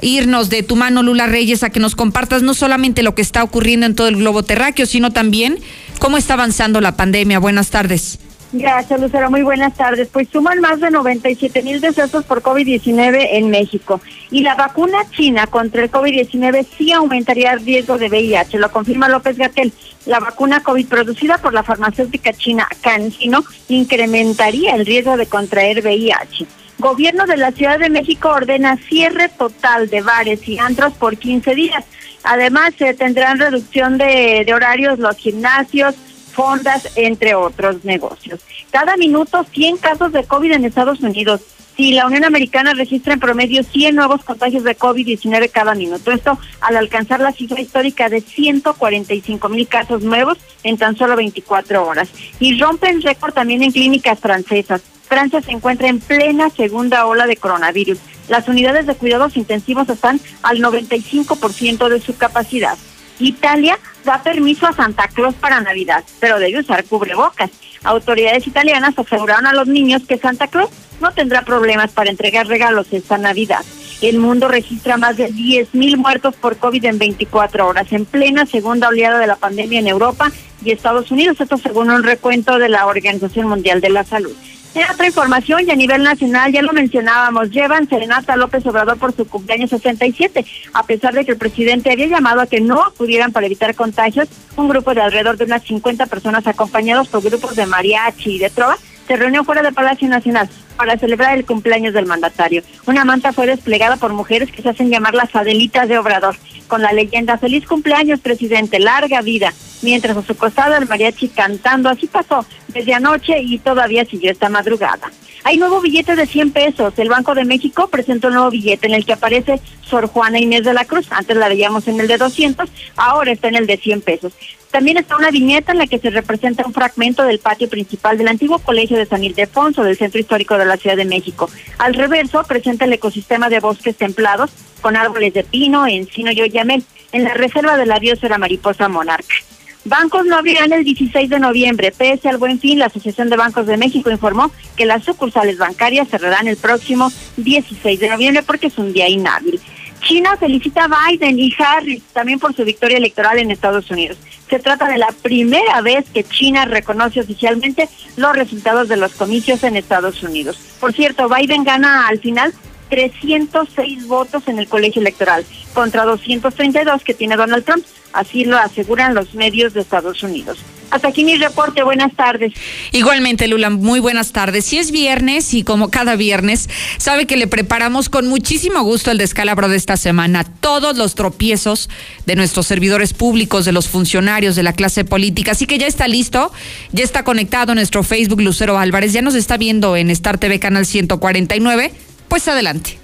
irnos 0.00 0.48
de 0.48 0.62
tu 0.62 0.76
mano, 0.76 1.02
Lula 1.02 1.26
Reyes, 1.26 1.62
a 1.62 1.70
que 1.70 1.78
nos 1.78 1.94
compartas 1.94 2.42
no 2.42 2.54
solamente 2.54 3.02
lo 3.02 3.14
que 3.14 3.22
está 3.22 3.44
ocurriendo 3.44 3.84
en 3.86 3.94
todo 3.94 4.08
el 4.08 4.16
globo 4.16 4.42
terráqueo, 4.42 4.86
sino 4.86 5.12
también 5.12 5.58
cómo 5.98 6.16
está 6.16 6.34
avanzando 6.34 6.80
la 6.80 6.96
pandemia. 6.96 7.38
Buenas 7.38 7.70
tardes. 7.70 8.18
Gracias, 8.56 9.00
Lucero. 9.00 9.32
Muy 9.32 9.42
buenas 9.42 9.74
tardes. 9.74 10.08
Pues 10.12 10.28
suman 10.32 10.60
más 10.60 10.78
de 10.78 10.88
97 10.88 11.62
mil 11.62 11.80
decesos 11.80 12.24
por 12.24 12.40
COVID-19 12.40 13.30
en 13.32 13.50
México. 13.50 14.00
Y 14.30 14.42
la 14.42 14.54
vacuna 14.54 14.98
china 15.10 15.48
contra 15.48 15.82
el 15.82 15.90
COVID-19 15.90 16.64
sí 16.78 16.92
aumentaría 16.92 17.52
el 17.52 17.64
riesgo 17.64 17.98
de 17.98 18.08
VIH, 18.08 18.58
lo 18.58 18.70
confirma 18.70 19.08
López 19.08 19.36
Gatel. 19.36 19.72
La 20.06 20.20
vacuna 20.20 20.62
COVID 20.62 20.86
producida 20.86 21.38
por 21.38 21.52
la 21.52 21.64
farmacéutica 21.64 22.32
china 22.32 22.68
CanSino 22.80 23.44
incrementaría 23.68 24.76
el 24.76 24.86
riesgo 24.86 25.16
de 25.16 25.26
contraer 25.26 25.82
VIH. 25.82 26.46
Gobierno 26.78 27.26
de 27.26 27.36
la 27.36 27.50
Ciudad 27.50 27.78
de 27.78 27.90
México 27.90 28.28
ordena 28.28 28.76
cierre 28.76 29.30
total 29.30 29.90
de 29.90 30.00
bares 30.00 30.46
y 30.46 30.58
antros 30.58 30.92
por 30.92 31.16
15 31.16 31.54
días. 31.56 31.84
Además, 32.24 32.72
se 32.78 32.94
tendrán 32.94 33.38
reducción 33.38 33.98
de, 33.98 34.50
horarios 34.52 34.98
los 34.98 35.16
gimnasios, 35.16 35.94
fondas, 36.32 36.88
entre 36.96 37.34
otros 37.34 37.84
negocios. 37.84 38.40
Cada 38.70 38.96
minuto 38.96 39.44
100 39.52 39.76
casos 39.76 40.12
de 40.12 40.24
COVID 40.24 40.52
en 40.52 40.64
Estados 40.64 41.00
Unidos. 41.00 41.42
Si 41.76 41.92
la 41.92 42.06
Unión 42.06 42.24
Americana 42.24 42.72
registra 42.72 43.14
en 43.14 43.20
promedio 43.20 43.62
100 43.62 43.94
nuevos 43.94 44.24
contagios 44.24 44.64
de 44.64 44.76
COVID-19 44.76 45.50
cada 45.50 45.74
minuto. 45.74 46.12
Esto 46.12 46.38
al 46.60 46.76
alcanzar 46.76 47.20
la 47.20 47.32
cifra 47.32 47.60
histórica 47.60 48.08
de 48.08 48.20
145 48.20 49.48
mil 49.48 49.68
casos 49.68 50.02
nuevos 50.02 50.38
en 50.62 50.78
tan 50.78 50.96
solo 50.96 51.16
24 51.16 51.86
horas. 51.86 52.08
Y 52.40 52.58
rompen 52.58 53.02
récord 53.02 53.34
también 53.34 53.62
en 53.62 53.72
clínicas 53.72 54.20
francesas. 54.20 54.82
Francia 55.08 55.42
se 55.42 55.52
encuentra 55.52 55.88
en 55.88 56.00
plena 56.00 56.48
segunda 56.50 57.06
ola 57.06 57.26
de 57.26 57.36
coronavirus. 57.36 57.98
Las 58.28 58.48
unidades 58.48 58.86
de 58.86 58.94
cuidados 58.94 59.36
intensivos 59.36 59.88
están 59.88 60.20
al 60.42 60.58
95% 60.58 61.88
de 61.88 62.00
su 62.00 62.16
capacidad. 62.16 62.76
Italia 63.20 63.78
da 64.04 64.22
permiso 64.22 64.66
a 64.66 64.72
Santa 64.72 65.08
Claus 65.08 65.34
para 65.34 65.60
Navidad, 65.60 66.04
pero 66.20 66.38
debe 66.38 66.60
usar 66.60 66.84
cubrebocas. 66.84 67.50
Autoridades 67.84 68.46
italianas 68.46 68.98
aseguraron 68.98 69.46
a 69.46 69.52
los 69.52 69.68
niños 69.68 70.02
que 70.06 70.18
Santa 70.18 70.48
Claus 70.48 70.70
no 71.00 71.12
tendrá 71.12 71.42
problemas 71.42 71.92
para 71.92 72.10
entregar 72.10 72.46
regalos 72.46 72.86
esta 72.92 73.18
Navidad. 73.18 73.64
El 74.00 74.18
mundo 74.18 74.48
registra 74.48 74.96
más 74.96 75.16
de 75.16 75.30
10.000 75.30 75.96
muertos 75.96 76.34
por 76.34 76.56
COVID 76.56 76.84
en 76.84 76.98
24 76.98 77.66
horas, 77.66 77.92
en 77.92 78.04
plena 78.04 78.46
segunda 78.46 78.88
oleada 78.88 79.18
de 79.18 79.26
la 79.26 79.36
pandemia 79.36 79.80
en 79.80 79.86
Europa 79.86 80.32
y 80.64 80.72
Estados 80.72 81.10
Unidos, 81.10 81.40
esto 81.40 81.56
según 81.58 81.90
un 81.90 82.02
recuento 82.02 82.58
de 82.58 82.68
la 82.68 82.86
Organización 82.86 83.48
Mundial 83.48 83.80
de 83.80 83.90
la 83.90 84.04
Salud. 84.04 84.34
En 84.74 84.90
otra 84.90 85.06
información 85.06 85.60
y 85.64 85.70
a 85.70 85.76
nivel 85.76 86.02
nacional, 86.02 86.52
ya 86.52 86.60
lo 86.60 86.72
mencionábamos, 86.72 87.50
llevan 87.50 87.88
Serenata 87.88 88.34
López 88.34 88.66
Obrador 88.66 88.98
por 88.98 89.14
su 89.14 89.24
cumpleaños 89.24 89.70
67. 89.70 90.44
A 90.72 90.82
pesar 90.82 91.14
de 91.14 91.24
que 91.24 91.30
el 91.30 91.38
presidente 91.38 91.92
había 91.92 92.08
llamado 92.08 92.40
a 92.40 92.48
que 92.48 92.60
no 92.60 92.82
acudieran 92.82 93.30
para 93.30 93.46
evitar 93.46 93.76
contagios, 93.76 94.28
un 94.56 94.68
grupo 94.68 94.92
de 94.92 95.02
alrededor 95.02 95.36
de 95.36 95.44
unas 95.44 95.62
50 95.62 96.06
personas 96.06 96.44
acompañados 96.48 97.06
por 97.06 97.22
grupos 97.22 97.54
de 97.54 97.66
mariachi 97.66 98.34
y 98.34 98.38
de 98.40 98.50
trova 98.50 98.76
se 99.06 99.16
reunió 99.16 99.44
fuera 99.44 99.62
del 99.62 99.74
Palacio 99.74 100.08
Nacional 100.08 100.48
para 100.76 100.98
celebrar 100.98 101.36
el 101.36 101.44
cumpleaños 101.44 101.94
del 101.94 102.06
mandatario. 102.06 102.62
Una 102.86 103.04
manta 103.04 103.32
fue 103.32 103.46
desplegada 103.46 103.96
por 103.96 104.12
mujeres 104.12 104.50
que 104.50 104.62
se 104.62 104.68
hacen 104.68 104.90
llamar 104.90 105.14
las 105.14 105.34
Adelitas 105.34 105.88
de 105.88 105.98
Obrador, 105.98 106.36
con 106.68 106.82
la 106.82 106.92
leyenda 106.92 107.38
Feliz 107.38 107.66
cumpleaños, 107.66 108.20
presidente, 108.20 108.78
larga 108.78 109.22
vida, 109.22 109.52
mientras 109.82 110.16
a 110.16 110.22
su 110.22 110.36
costado 110.36 110.76
el 110.76 110.88
mariachi 110.88 111.28
cantando. 111.28 111.88
Así 111.88 112.06
pasó 112.06 112.44
desde 112.68 112.94
anoche 112.94 113.38
y 113.40 113.58
todavía 113.58 114.04
siguió 114.04 114.30
esta 114.30 114.48
madrugada. 114.48 115.10
Hay 115.46 115.58
nuevo 115.58 115.82
billete 115.82 116.16
de 116.16 116.26
100 116.26 116.52
pesos. 116.52 116.94
El 116.96 117.10
Banco 117.10 117.34
de 117.34 117.44
México 117.44 117.88
presentó 117.88 118.28
un 118.28 118.34
nuevo 118.34 118.50
billete 118.50 118.86
en 118.86 118.94
el 118.94 119.04
que 119.04 119.12
aparece 119.12 119.60
Sor 119.82 120.06
Juana 120.06 120.38
Inés 120.38 120.64
de 120.64 120.72
la 120.72 120.86
Cruz. 120.86 121.06
Antes 121.10 121.36
la 121.36 121.48
veíamos 121.48 121.86
en 121.86 122.00
el 122.00 122.08
de 122.08 122.16
200, 122.16 122.70
ahora 122.96 123.30
está 123.30 123.48
en 123.48 123.56
el 123.56 123.66
de 123.66 123.76
100 123.76 124.00
pesos. 124.00 124.32
También 124.74 124.96
está 124.96 125.16
una 125.16 125.30
viñeta 125.30 125.70
en 125.70 125.78
la 125.78 125.86
que 125.86 126.00
se 126.00 126.10
representa 126.10 126.66
un 126.66 126.72
fragmento 126.72 127.22
del 127.22 127.38
patio 127.38 127.68
principal 127.68 128.18
del 128.18 128.26
antiguo 128.26 128.58
colegio 128.58 128.98
de 128.98 129.06
San 129.06 129.22
Ildefonso 129.22 129.84
del 129.84 129.96
Centro 129.96 130.18
Histórico 130.20 130.58
de 130.58 130.64
la 130.64 130.76
Ciudad 130.76 130.96
de 130.96 131.04
México. 131.04 131.48
Al 131.78 131.94
reverso 131.94 132.42
presenta 132.42 132.84
el 132.84 132.92
ecosistema 132.92 133.48
de 133.48 133.60
bosques 133.60 133.94
templados 133.94 134.50
con 134.80 134.96
árboles 134.96 135.32
de 135.32 135.44
pino, 135.44 135.86
encino 135.86 136.32
y 136.32 136.42
oyamel 136.42 136.82
en 137.12 137.22
la 137.22 137.34
reserva 137.34 137.76
de 137.76 137.86
la 137.86 138.00
biosfera 138.00 138.36
mariposa 138.36 138.88
monarca. 138.88 139.36
Bancos 139.84 140.26
no 140.26 140.36
abrirán 140.36 140.72
el 140.72 140.82
16 140.82 141.30
de 141.30 141.38
noviembre. 141.38 141.92
Pese 141.96 142.28
al 142.28 142.38
buen 142.38 142.58
fin, 142.58 142.80
la 142.80 142.86
Asociación 142.86 143.30
de 143.30 143.36
Bancos 143.36 143.68
de 143.68 143.76
México 143.76 144.10
informó 144.10 144.50
que 144.76 144.86
las 144.86 145.04
sucursales 145.04 145.56
bancarias 145.56 146.08
cerrarán 146.08 146.48
el 146.48 146.56
próximo 146.56 147.12
16 147.36 148.00
de 148.00 148.08
noviembre 148.08 148.42
porque 148.42 148.66
es 148.66 148.78
un 148.78 148.92
día 148.92 149.08
inhábil. 149.08 149.60
China 150.04 150.36
felicita 150.36 150.84
a 150.84 151.08
Biden 151.08 151.38
y 151.38 151.52
Harris 151.58 152.02
también 152.12 152.38
por 152.38 152.54
su 152.54 152.64
victoria 152.64 152.98
electoral 152.98 153.38
en 153.38 153.50
Estados 153.50 153.90
Unidos. 153.90 154.18
Se 154.50 154.58
trata 154.58 154.86
de 154.86 154.98
la 154.98 155.08
primera 155.22 155.80
vez 155.80 156.04
que 156.12 156.24
China 156.24 156.66
reconoce 156.66 157.20
oficialmente 157.20 157.88
los 158.16 158.36
resultados 158.36 158.88
de 158.88 158.98
los 158.98 159.14
comicios 159.14 159.64
en 159.64 159.76
Estados 159.76 160.22
Unidos. 160.22 160.58
Por 160.78 160.92
cierto, 160.92 161.28
Biden 161.28 161.64
gana 161.64 162.06
al 162.06 162.18
final 162.18 162.52
306 162.90 164.06
votos 164.06 164.46
en 164.46 164.58
el 164.58 164.68
colegio 164.68 165.00
electoral 165.00 165.44
contra 165.72 166.04
232 166.04 167.02
que 167.02 167.14
tiene 167.14 167.36
Donald 167.36 167.64
Trump. 167.64 167.84
Así 168.12 168.44
lo 168.44 168.58
aseguran 168.58 169.14
los 169.14 169.34
medios 169.34 169.72
de 169.72 169.80
Estados 169.80 170.22
Unidos. 170.22 170.58
Hasta 170.90 171.08
aquí 171.08 171.24
mi 171.24 171.36
reporte. 171.36 171.82
Buenas 171.82 172.14
tardes. 172.14 172.52
Igualmente, 172.92 173.48
Lula, 173.48 173.70
muy 173.70 174.00
buenas 174.00 174.32
tardes. 174.32 174.64
Si 174.64 174.78
es 174.78 174.90
viernes 174.90 175.54
y 175.54 175.62
como 175.62 175.90
cada 175.90 176.16
viernes, 176.16 176.68
sabe 176.98 177.26
que 177.26 177.36
le 177.36 177.46
preparamos 177.46 178.08
con 178.08 178.26
muchísimo 178.28 178.82
gusto 178.82 179.10
el 179.10 179.18
descalabro 179.18 179.68
de 179.68 179.76
esta 179.76 179.96
semana. 179.96 180.44
Todos 180.44 180.96
los 180.96 181.14
tropiezos 181.14 181.88
de 182.26 182.36
nuestros 182.36 182.66
servidores 182.66 183.12
públicos, 183.12 183.64
de 183.64 183.72
los 183.72 183.88
funcionarios, 183.88 184.56
de 184.56 184.62
la 184.62 184.72
clase 184.72 185.04
política. 185.04 185.52
Así 185.52 185.66
que 185.66 185.78
ya 185.78 185.86
está 185.86 186.08
listo, 186.08 186.52
ya 186.92 187.04
está 187.04 187.24
conectado 187.24 187.74
nuestro 187.74 188.02
Facebook 188.02 188.40
Lucero 188.40 188.78
Álvarez, 188.78 189.12
ya 189.12 189.22
nos 189.22 189.34
está 189.34 189.56
viendo 189.56 189.96
en 189.96 190.10
Star 190.10 190.38
TV 190.38 190.58
Canal 190.58 190.86
149. 190.86 191.92
Pues 192.28 192.48
adelante. 192.48 193.03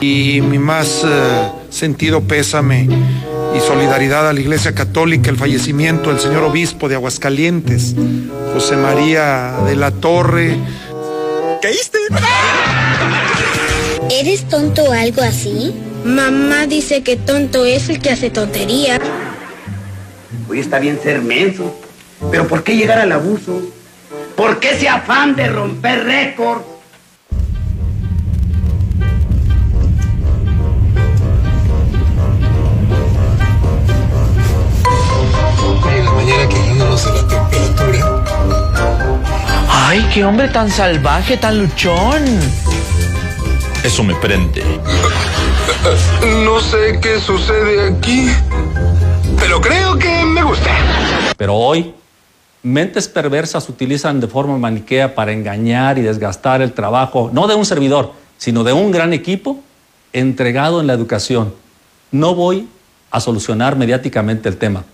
Y 0.00 0.40
mi 0.42 0.58
más 0.58 1.02
eh, 1.04 1.48
sentido 1.70 2.22
pésame 2.22 2.88
y 3.56 3.60
solidaridad 3.60 4.28
a 4.28 4.32
la 4.32 4.40
Iglesia 4.40 4.74
Católica, 4.74 5.30
el 5.30 5.36
fallecimiento 5.36 6.10
del 6.10 6.20
señor 6.20 6.44
obispo 6.44 6.88
de 6.88 6.96
Aguascalientes, 6.96 7.94
José 8.52 8.76
María 8.76 9.54
de 9.66 9.76
la 9.76 9.90
Torre. 9.90 10.56
¿Caíste? 11.62 11.98
¿Eres 14.10 14.48
tonto 14.48 14.84
o 14.84 14.92
algo 14.92 15.22
así? 15.22 15.74
Mamá 16.04 16.66
dice 16.66 17.02
que 17.02 17.16
tonto 17.16 17.64
es 17.64 17.88
el 17.88 18.00
que 18.00 18.10
hace 18.10 18.30
tontería. 18.30 19.00
Hoy 20.48 20.60
está 20.60 20.78
bien 20.78 21.00
ser 21.02 21.22
menso, 21.22 21.74
pero 22.30 22.46
¿por 22.46 22.62
qué 22.62 22.76
llegar 22.76 22.98
al 22.98 23.12
abuso? 23.12 23.62
¿Por 24.36 24.60
qué 24.60 24.72
ese 24.72 24.88
afán 24.88 25.34
de 25.34 25.48
romper 25.48 26.04
récord? 26.04 26.60
Mañana 36.16 36.48
quejándonos 36.48 37.04
de 37.04 37.12
la 37.12 37.28
temperatura. 37.28 38.24
¡Ay, 39.70 40.08
qué 40.12 40.24
hombre 40.24 40.48
tan 40.48 40.70
salvaje, 40.70 41.36
tan 41.36 41.58
luchón! 41.58 42.24
Eso 43.84 44.02
me 44.02 44.14
prende. 44.16 44.64
No 46.44 46.58
sé 46.60 46.98
qué 47.00 47.20
sucede 47.20 47.88
aquí, 47.88 48.28
pero 49.38 49.60
creo 49.60 49.96
que 49.96 50.24
me 50.24 50.42
gusta. 50.42 50.70
Pero 51.36 51.54
hoy, 51.54 51.94
mentes 52.62 53.06
perversas 53.06 53.68
utilizan 53.68 54.18
de 54.18 54.26
forma 54.26 54.58
maniquea 54.58 55.14
para 55.14 55.32
engañar 55.32 55.98
y 55.98 56.02
desgastar 56.02 56.62
el 56.62 56.72
trabajo, 56.72 57.30
no 57.32 57.46
de 57.46 57.54
un 57.54 57.64
servidor, 57.64 58.12
sino 58.38 58.64
de 58.64 58.72
un 58.72 58.90
gran 58.90 59.12
equipo 59.12 59.60
entregado 60.12 60.80
en 60.80 60.88
la 60.88 60.94
educación. 60.94 61.54
No 62.10 62.34
voy 62.34 62.68
a 63.10 63.20
solucionar 63.20 63.76
mediáticamente 63.76 64.48
el 64.48 64.56
tema. 64.56 64.84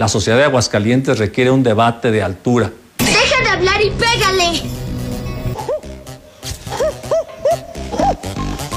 La 0.00 0.08
sociedad 0.08 0.38
de 0.38 0.44
Aguascalientes 0.44 1.18
requiere 1.18 1.50
un 1.50 1.62
debate 1.62 2.10
de 2.10 2.22
altura. 2.22 2.72
Deja 2.96 3.42
de 3.42 3.48
hablar 3.50 3.82
y 3.82 3.90
pégale. 3.90 4.62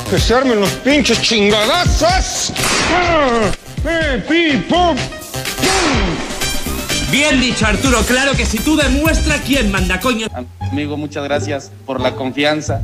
Que 0.09 0.19
se 0.19 0.33
armen 0.35 0.59
los 0.59 0.69
pinches 0.71 1.21
chingadazos. 1.21 2.51
¡Ah! 2.91 3.49
¡Eh, 3.85 4.21
pi, 4.27 4.57
pum! 4.67 4.97
Bien 7.09 7.39
dicho, 7.39 7.67
Arturo. 7.67 7.99
Claro 8.01 8.33
que 8.33 8.45
si 8.45 8.57
tú 8.57 8.75
demuestras 8.75 9.39
quién 9.45 9.71
manda, 9.71 10.01
coño. 10.01 10.27
Amigo, 10.59 10.97
muchas 10.97 11.23
gracias 11.23 11.71
por 11.85 12.01
la 12.01 12.15
confianza. 12.15 12.81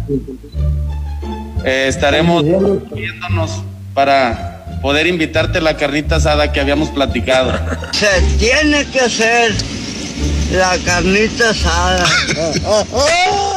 Eh, 1.66 1.88
estaremos 1.90 2.46
viéndonos 2.46 3.64
para 3.94 4.59
poder 4.82 5.08
invitarte 5.08 5.60
a 5.60 5.62
la 5.62 5.78
carnita 5.78 6.18
asada 6.18 6.52
que 6.52 6.60
habíamos 6.60 6.90
platicado. 6.90 7.54
Se 7.92 8.22
tiene 8.38 8.86
que 8.86 9.02
hacer 9.02 9.54
la 10.52 10.78
carnita 10.86 11.50
asada. 11.50 12.06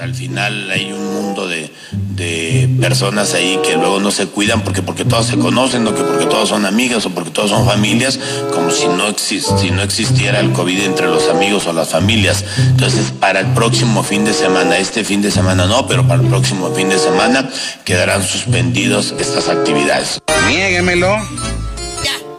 Al 0.00 0.14
final 0.14 0.70
hay 0.70 0.92
un 0.92 1.12
mundo 1.12 1.46
de, 1.46 1.70
de 1.92 2.68
personas 2.80 3.34
ahí 3.34 3.58
que 3.62 3.74
luego 3.76 4.00
no 4.00 4.10
se 4.10 4.26
cuidan 4.26 4.62
porque 4.62 4.80
porque 4.82 5.04
todos 5.04 5.26
se 5.26 5.36
conocen 5.36 5.86
o 5.86 5.94
que 5.94 6.02
porque 6.02 6.24
todos 6.24 6.48
son 6.48 6.64
amigas 6.64 7.04
o 7.04 7.10
porque 7.10 7.30
todos 7.30 7.50
son 7.50 7.66
familias, 7.66 8.18
como 8.54 8.70
si 8.70 8.88
no, 8.88 9.14
si 9.16 9.70
no 9.70 9.82
existiera 9.82 10.40
el 10.40 10.52
COVID 10.52 10.84
entre 10.84 11.06
los 11.06 11.28
amigos 11.28 11.66
o 11.66 11.74
las 11.74 11.90
familias. 11.90 12.44
Entonces, 12.70 13.12
para 13.20 13.40
el 13.40 13.48
próximo 13.48 14.02
fin 14.02 14.24
de 14.24 14.32
semana, 14.32 14.78
este 14.78 15.04
fin 15.04 15.20
de 15.20 15.30
semana 15.30 15.66
no, 15.66 15.86
pero 15.86 16.06
para 16.08 16.22
el 16.22 16.28
próximo 16.28 16.72
fin 16.74 16.88
de 16.88 16.98
semana 16.98 17.50
quedarán 17.84 18.22
suspendidos 18.22 19.14
estas 19.18 19.48
actividades. 19.48 20.20
Niéguemelo. 20.48 21.18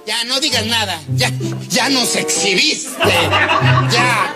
Ya, 0.05 0.23
no 0.25 0.39
digas 0.39 0.65
nada. 0.65 0.99
Ya, 1.15 1.31
ya 1.69 1.89
nos 1.89 2.15
exhibiste. 2.15 2.89
Ya. 3.91 4.33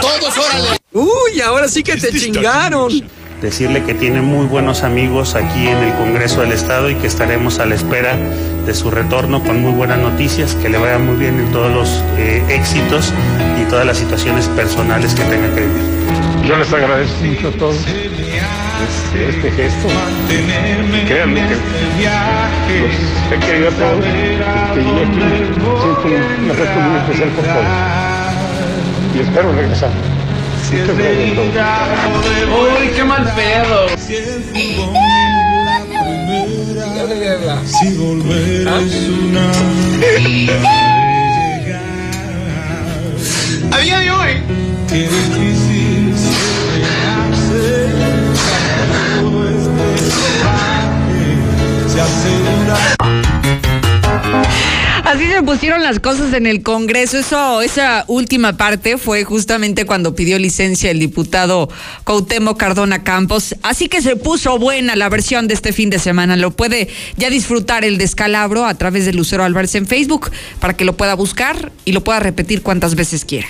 Todos, 0.00 0.36
órale. 0.36 0.78
Uy, 0.92 1.40
ahora 1.40 1.68
sí 1.68 1.82
que 1.82 1.96
te 1.96 2.12
chingaron. 2.12 3.08
Decirle 3.40 3.82
que 3.84 3.94
tiene 3.94 4.20
muy 4.20 4.46
buenos 4.46 4.82
amigos 4.82 5.34
aquí 5.34 5.66
en 5.66 5.78
el 5.78 5.94
Congreso 5.94 6.40
del 6.40 6.52
Estado 6.52 6.90
y 6.90 6.94
que 6.96 7.06
estaremos 7.06 7.58
a 7.58 7.66
la 7.66 7.74
espera 7.74 8.16
de 8.16 8.74
su 8.74 8.90
retorno 8.90 9.42
con 9.42 9.60
muy 9.60 9.72
buenas 9.72 9.98
noticias, 9.98 10.54
que 10.54 10.68
le 10.68 10.78
vaya 10.78 10.98
muy 10.98 11.16
bien 11.16 11.38
en 11.38 11.52
todos 11.52 11.72
los 11.72 11.88
eh, 12.16 12.42
éxitos 12.48 13.12
y 13.60 13.68
todas 13.68 13.84
las 13.86 13.98
situaciones 13.98 14.48
personales 14.48 15.14
que 15.14 15.24
tenga 15.24 15.54
que 15.54 15.60
vivir. 15.60 16.23
Yo 16.46 16.56
les 16.56 16.72
agradezco 16.72 17.24
mucho 17.24 17.48
a 17.48 17.52
todos 17.52 17.76
este, 17.76 19.28
este 19.30 19.50
gesto. 19.52 19.88
Y 20.28 21.06
créanme 21.06 21.40
que 21.48 21.54
los 22.80 22.94
he 23.32 23.38
querido 23.46 23.68
a 23.68 23.72
todos. 23.72 24.04
Aquí, 24.04 24.82
siento 25.80 26.06
un 26.42 26.50
afecto 26.50 26.80
muy 26.80 26.98
especial 26.98 27.28
por 27.30 27.44
todos. 27.44 27.66
Y 29.14 29.18
espero 29.20 29.52
regresar. 29.52 29.90
Muchas 30.70 30.96
gracias 30.98 31.30
a 31.30 31.34
todos. 31.34 31.46
Uy, 32.80 32.88
qué 32.94 33.04
mal 33.04 33.24
pedo. 33.34 33.88
Si 37.64 37.94
volver 37.96 38.68
es 38.68 39.08
una 39.08 39.50
A 43.70 43.78
día 43.78 43.98
de 44.00 44.10
hoy. 44.10 44.32
Así 55.04 55.26
se 55.28 55.42
pusieron 55.44 55.84
las 55.84 56.00
cosas 56.00 56.32
en 56.32 56.46
el 56.46 56.64
Congreso. 56.64 57.18
Eso, 57.18 57.62
esa 57.62 58.04
última 58.08 58.56
parte 58.56 58.98
fue 58.98 59.22
justamente 59.22 59.86
cuando 59.86 60.16
pidió 60.16 60.38
licencia 60.40 60.90
el 60.90 60.98
diputado 60.98 61.68
Cuauhtémoc 62.02 62.58
Cardona 62.58 63.04
Campos. 63.04 63.54
Así 63.62 63.88
que 63.88 64.02
se 64.02 64.16
puso 64.16 64.58
buena 64.58 64.96
la 64.96 65.08
versión 65.08 65.46
de 65.46 65.54
este 65.54 65.72
fin 65.72 65.88
de 65.88 66.00
semana. 66.00 66.36
Lo 66.36 66.50
puede 66.50 66.88
ya 67.16 67.30
disfrutar 67.30 67.84
el 67.84 67.96
descalabro 67.96 68.66
a 68.66 68.74
través 68.74 69.06
de 69.06 69.12
Lucero 69.12 69.44
Álvarez 69.44 69.76
en 69.76 69.86
Facebook 69.86 70.32
para 70.58 70.74
que 70.74 70.84
lo 70.84 70.96
pueda 70.96 71.14
buscar 71.14 71.70
y 71.84 71.92
lo 71.92 72.02
pueda 72.02 72.18
repetir 72.18 72.62
cuantas 72.62 72.96
veces 72.96 73.24
quiera. 73.24 73.46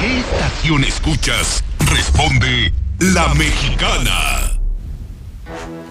¿Qué 0.00 0.20
estación 0.20 0.84
escuchas? 0.84 1.62
Responde 1.90 2.72
La 2.98 3.34
Mexicana. 3.34 4.61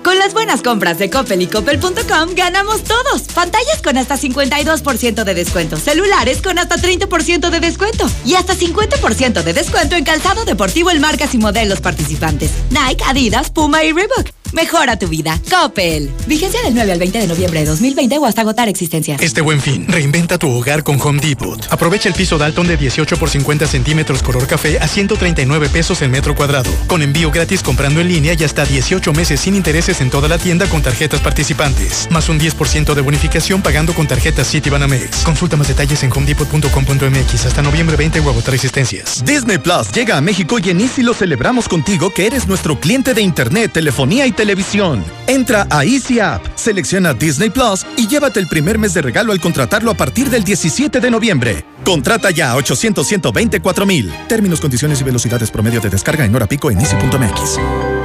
Con 0.03 0.17
las 0.17 0.33
buenas 0.33 0.61
compras 0.61 0.97
de 0.97 1.09
Coppel 1.09 1.43
y 1.43 1.47
Coppel.com 1.47 2.29
ganamos 2.35 2.83
todos. 2.83 3.21
Pantallas 3.33 3.81
con 3.83 3.97
hasta 3.97 4.17
52% 4.17 5.23
de 5.23 5.33
descuento. 5.33 5.77
Celulares 5.77 6.41
con 6.41 6.57
hasta 6.57 6.77
30% 6.77 7.49
de 7.49 7.59
descuento. 7.59 8.09
Y 8.25 8.33
hasta 8.33 8.55
50% 8.55 9.43
de 9.43 9.53
descuento 9.53 9.95
en 9.95 10.03
calzado 10.03 10.43
deportivo 10.43 10.89
en 10.89 11.01
marcas 11.01 11.35
y 11.35 11.37
modelos 11.37 11.81
participantes. 11.81 12.51
Nike, 12.71 13.03
Adidas, 13.07 13.51
Puma 13.51 13.83
y 13.83 13.91
Reebok. 13.91 14.31
Mejora 14.53 14.99
tu 14.99 15.07
vida. 15.07 15.39
Coppel. 15.49 16.11
Vigencia 16.27 16.61
del 16.61 16.73
9 16.73 16.91
al 16.91 16.99
20 16.99 17.19
de 17.19 17.27
noviembre 17.27 17.61
de 17.61 17.67
2020 17.67 18.17
o 18.17 18.25
hasta 18.25 18.41
agotar 18.41 18.67
existencias. 18.67 19.21
Este 19.21 19.41
buen 19.41 19.61
fin, 19.61 19.87
reinventa 19.87 20.37
tu 20.37 20.49
hogar 20.49 20.83
con 20.83 20.99
Home 21.01 21.21
Depot. 21.21 21.65
Aprovecha 21.71 22.09
el 22.09 22.15
piso 22.15 22.37
Dalton 22.37 22.67
de 22.67 22.75
18 22.75 23.17
por 23.17 23.29
50 23.29 23.65
centímetros 23.65 24.21
color 24.21 24.47
café 24.47 24.79
a 24.79 24.87
139 24.87 25.69
pesos 25.69 26.01
el 26.01 26.09
metro 26.09 26.35
cuadrado. 26.35 26.69
Con 26.87 27.01
envío 27.01 27.31
gratis 27.31 27.61
comprando 27.63 28.01
en 28.01 28.09
línea 28.09 28.35
y 28.37 28.43
hasta 28.43 28.65
18 28.65 29.13
meses 29.13 29.39
sin 29.39 29.55
intereses 29.55 29.90
en 29.99 30.09
toda 30.09 30.29
la 30.29 30.37
tienda 30.37 30.67
con 30.67 30.81
tarjetas 30.81 31.19
participantes. 31.19 32.07
Más 32.11 32.29
un 32.29 32.39
10% 32.39 32.93
de 32.93 33.01
bonificación 33.01 33.61
pagando 33.61 33.93
con 33.93 34.07
tarjetas 34.07 34.49
Citibanamex. 34.49 35.23
Consulta 35.25 35.57
más 35.57 35.67
detalles 35.67 36.03
en 36.03 36.11
homedepot.com.mx 36.11 37.45
hasta 37.45 37.61
noviembre 37.61 37.97
20 37.97 38.21
o 38.21 38.29
agotar 38.29 38.53
existencias. 38.53 39.23
Disney 39.25 39.57
Plus 39.57 39.91
llega 39.91 40.15
a 40.15 40.21
México 40.21 40.57
y 40.63 40.69
en 40.69 40.79
Easy 40.79 41.01
lo 41.01 41.13
celebramos 41.13 41.67
contigo 41.67 42.13
que 42.13 42.27
eres 42.27 42.47
nuestro 42.47 42.79
cliente 42.79 43.13
de 43.13 43.21
internet, 43.21 43.73
telefonía 43.73 44.25
y 44.27 44.31
televisión. 44.31 45.03
Entra 45.27 45.67
a 45.69 45.83
Easy 45.83 46.19
App, 46.19 46.45
selecciona 46.55 47.13
Disney 47.13 47.49
Plus 47.49 47.85
y 47.97 48.07
llévate 48.07 48.39
el 48.39 48.47
primer 48.47 48.77
mes 48.77 48.93
de 48.93 49.01
regalo 49.01 49.33
al 49.33 49.41
contratarlo 49.41 49.91
a 49.91 49.95
partir 49.95 50.29
del 50.29 50.43
17 50.43 50.99
de 50.99 51.11
noviembre. 51.11 51.65
Contrata 51.83 52.29
ya 52.31 52.51
a 52.51 52.55
800 52.55 53.05
124 53.05 53.85
mil. 53.85 54.13
Términos, 54.27 54.61
condiciones 54.61 55.01
y 55.01 55.03
velocidades 55.03 55.51
promedio 55.51 55.81
de 55.81 55.89
descarga 55.89 56.23
en 56.23 56.35
hora 56.35 56.47
pico 56.47 56.69
en 56.69 56.79
easy.mx. 56.79 58.00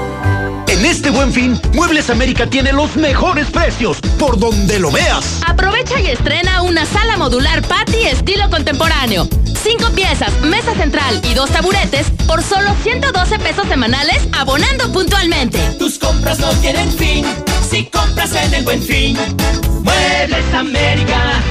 En 0.76 0.84
este 0.84 1.08
buen 1.08 1.32
fin, 1.32 1.58
Muebles 1.72 2.10
América 2.10 2.46
tiene 2.46 2.70
los 2.70 2.96
mejores 2.96 3.46
precios, 3.46 3.96
por 4.18 4.38
donde 4.38 4.78
lo 4.78 4.90
veas. 4.90 5.40
Aprovecha 5.46 5.98
y 5.98 6.08
estrena 6.08 6.60
una 6.60 6.84
sala 6.84 7.16
modular 7.16 7.62
patio 7.62 8.06
estilo 8.06 8.50
contemporáneo. 8.50 9.26
Cinco 9.62 9.90
piezas, 9.94 10.30
mesa 10.42 10.74
central 10.74 11.22
y 11.24 11.32
dos 11.32 11.48
taburetes 11.50 12.10
por 12.26 12.42
solo 12.42 12.74
112 12.82 13.38
pesos 13.38 13.66
semanales 13.68 14.28
abonando 14.32 14.92
puntualmente. 14.92 15.58
Tus 15.78 15.98
compras 15.98 16.38
no 16.40 16.50
tienen 16.60 16.92
fin 16.92 17.24
si 17.70 17.86
compras 17.86 18.34
en 18.34 18.52
el 18.52 18.64
buen 18.64 18.82
fin. 18.82 19.16
Muebles 19.82 20.54
América. 20.54 21.42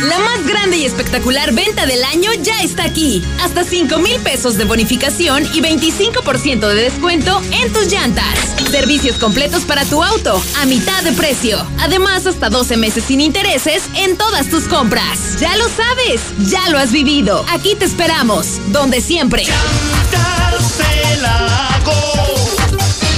La 0.03 0.19
más 0.19 0.45
grande 0.45 0.77
y 0.77 0.85
espectacular 0.85 1.53
venta 1.53 1.85
del 1.85 2.03
año 2.03 2.31
ya 2.41 2.61
está 2.61 2.83
aquí. 2.83 3.23
Hasta 3.41 3.63
5 3.63 3.97
mil 3.99 4.19
pesos 4.21 4.57
de 4.57 4.65
bonificación 4.65 5.43
y 5.53 5.61
25% 5.61 6.67
de 6.67 6.75
descuento 6.75 7.41
en 7.51 7.71
tus 7.71 7.91
llantas. 7.91 8.37
Servicios 8.69 9.17
completos 9.17 9.63
para 9.63 9.85
tu 9.85 10.03
auto 10.03 10.41
a 10.57 10.65
mitad 10.65 11.03
de 11.03 11.13
precio. 11.13 11.65
Además, 11.79 12.25
hasta 12.25 12.49
12 12.49 12.77
meses 12.77 13.03
sin 13.05 13.21
intereses 13.21 13.83
en 13.95 14.17
todas 14.17 14.49
tus 14.49 14.65
compras. 14.65 15.39
Ya 15.39 15.55
lo 15.57 15.69
sabes, 15.69 16.21
ya 16.45 16.69
lo 16.69 16.77
has 16.77 16.91
vivido. 16.91 17.45
Aquí 17.49 17.75
te 17.75 17.85
esperamos, 17.85 18.59
donde 18.71 19.01
siempre. 19.01 19.43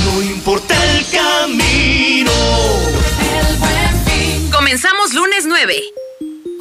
No 0.05 0.21
importa 0.21 0.75
el 0.91 1.05
camino. 1.09 2.31
Comenzamos 4.51 5.13
lunes 5.13 5.45
9. 5.45 5.75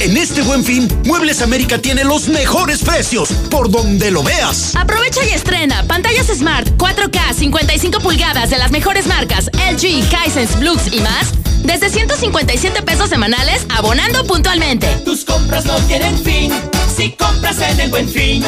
En 0.00 0.16
este 0.16 0.42
buen 0.42 0.64
fin, 0.64 0.88
Muebles 1.04 1.40
América 1.42 1.78
tiene 1.78 2.04
los 2.04 2.28
mejores 2.28 2.82
precios, 2.82 3.30
por 3.50 3.70
donde 3.70 4.10
lo 4.10 4.22
veas. 4.22 4.74
Aprovecha 4.76 5.24
y 5.24 5.30
estrena 5.30 5.82
pantallas 5.84 6.26
Smart 6.26 6.68
4K 6.76 7.34
55 7.34 8.00
pulgadas 8.00 8.50
de 8.50 8.58
las 8.58 8.70
mejores 8.70 9.06
marcas 9.06 9.50
LG, 9.54 10.04
Hisense, 10.26 10.56
Blux 10.58 10.92
y 10.92 11.00
más 11.00 11.32
desde 11.62 11.88
157 11.88 12.82
pesos 12.82 13.08
semanales 13.08 13.66
abonando 13.70 14.24
puntualmente. 14.26 14.86
Tus 15.04 15.24
compras 15.24 15.64
no 15.64 15.76
tienen 15.86 16.18
fin 16.18 16.52
si 16.94 17.12
compras 17.12 17.58
en 17.60 17.80
el 17.80 17.90
buen 17.90 18.08
fin. 18.08 18.44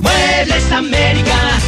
Muebles 0.00 0.72
América. 0.72 1.58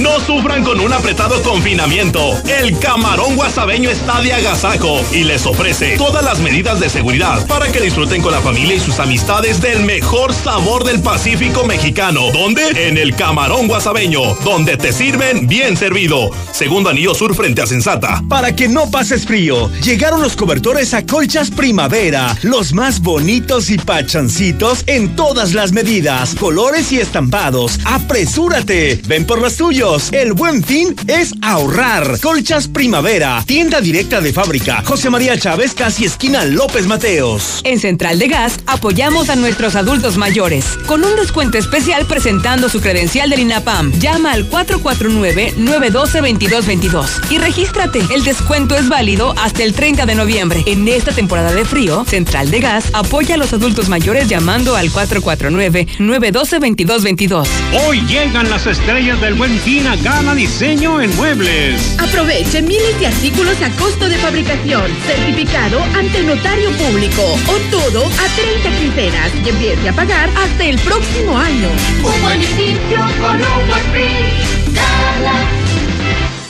no 0.00 0.18
sufran 0.20 0.64
con 0.64 0.80
un 0.80 0.92
apretado 0.92 1.42
confinamiento. 1.42 2.20
El 2.48 2.78
camarón 2.78 3.36
guasabeño 3.36 3.90
está 3.90 4.20
de 4.22 4.32
agasajo 4.32 5.00
y 5.12 5.24
les 5.24 5.44
ofrece 5.46 5.96
todas 5.98 6.24
las 6.24 6.38
medidas 6.38 6.80
de 6.80 6.88
seguridad 6.88 7.46
para 7.46 7.70
que 7.70 7.80
disfruten 7.80 8.22
con 8.22 8.32
la 8.32 8.40
familia 8.40 8.76
y 8.76 8.80
sus 8.80 8.98
amistades 8.98 9.60
del 9.60 9.84
mejor 9.84 10.32
sabor 10.32 10.84
del 10.84 11.02
Pacífico 11.02 11.64
mexicano. 11.66 12.30
¿Dónde? 12.32 12.62
En 12.88 12.96
el 12.96 13.14
camarón 13.14 13.68
guasabeño, 13.68 14.36
donde 14.36 14.76
te 14.76 14.92
sirven 14.92 15.46
bien 15.46 15.76
servido. 15.76 16.30
Segundo 16.52 16.88
anillo 16.90 17.14
sur 17.14 17.34
frente 17.34 17.60
a 17.62 17.66
Sensata. 17.66 18.22
Para 18.28 18.56
que 18.56 18.68
no 18.68 18.90
pases 18.90 19.26
frío, 19.26 19.70
llegaron 19.82 20.22
los 20.22 20.29
cobertores 20.36 20.94
a 20.94 21.04
colchas 21.04 21.50
primavera, 21.50 22.36
los 22.42 22.72
más 22.72 23.00
bonitos 23.00 23.70
y 23.70 23.76
pachancitos 23.76 24.84
en 24.86 25.16
todas 25.16 25.52
las 25.52 25.72
medidas, 25.72 26.34
colores 26.34 26.92
y 26.92 27.00
estampados. 27.00 27.78
¡Apresúrate! 27.84 29.00
Ven 29.06 29.26
por 29.26 29.40
los 29.40 29.56
tuyos. 29.56 30.12
El 30.12 30.32
buen 30.32 30.62
fin 30.62 30.94
es 31.06 31.34
ahorrar. 31.42 32.20
Colchas 32.20 32.68
primavera, 32.68 33.42
tienda 33.46 33.80
directa 33.80 34.20
de 34.20 34.32
fábrica. 34.32 34.82
José 34.84 35.10
María 35.10 35.38
Chávez, 35.38 35.74
casi 35.74 36.04
esquina 36.04 36.44
López 36.44 36.86
Mateos. 36.86 37.60
En 37.64 37.80
Central 37.80 38.18
de 38.18 38.28
Gas 38.28 38.60
apoyamos 38.66 39.28
a 39.28 39.36
nuestros 39.36 39.76
adultos 39.76 40.16
mayores 40.16 40.64
con 40.86 41.04
un 41.04 41.16
descuento 41.16 41.58
especial 41.58 42.06
presentando 42.06 42.68
su 42.68 42.80
credencial 42.80 43.30
del 43.30 43.40
INAPAM. 43.40 43.92
Llama 43.98 44.32
al 44.32 44.48
449-912-2222 44.50 47.30
y 47.30 47.38
regístrate. 47.38 48.00
El 48.14 48.24
descuento 48.24 48.76
es 48.76 48.88
válido 48.88 49.34
hasta 49.36 49.62
el 49.62 49.74
30 49.74 50.06
de 50.06 50.14
noviembre. 50.14 50.19
En 50.20 50.86
esta 50.86 51.12
temporada 51.12 51.54
de 51.54 51.64
frío, 51.64 52.04
Central 52.04 52.50
de 52.50 52.60
Gas 52.60 52.90
apoya 52.92 53.36
a 53.36 53.38
los 53.38 53.54
adultos 53.54 53.88
mayores 53.88 54.28
llamando 54.28 54.76
al 54.76 54.90
449-912-2222. 54.90 57.48
Hoy 57.86 58.02
llegan 58.02 58.50
las 58.50 58.66
estrellas 58.66 59.18
del 59.22 59.32
buen 59.32 59.58
fin 59.60 59.86
a 59.86 59.96
Gama 59.96 60.34
Diseño 60.34 61.00
en 61.00 61.16
Muebles. 61.16 61.96
Aproveche 61.98 62.60
miles 62.60 63.00
de 63.00 63.06
artículos 63.06 63.62
a 63.62 63.70
costo 63.76 64.10
de 64.10 64.18
fabricación, 64.18 64.82
certificado 65.06 65.80
ante 65.96 66.18
el 66.18 66.26
notario 66.26 66.70
público 66.72 67.22
o 67.22 67.58
todo 67.70 68.04
a 68.04 68.26
30 68.36 68.68
quincenas 68.78 69.32
y 69.42 69.48
empiece 69.48 69.88
a 69.88 69.94
pagar 69.94 70.28
hasta 70.36 70.66
el 70.66 70.78
próximo 70.80 71.38
año. 71.38 71.70
Un 72.04 72.22
buen 72.22 72.42
inicio 72.42 72.98
con 73.22 73.36
un 73.36 73.68
buen 73.68 73.84
fin. 73.94 74.59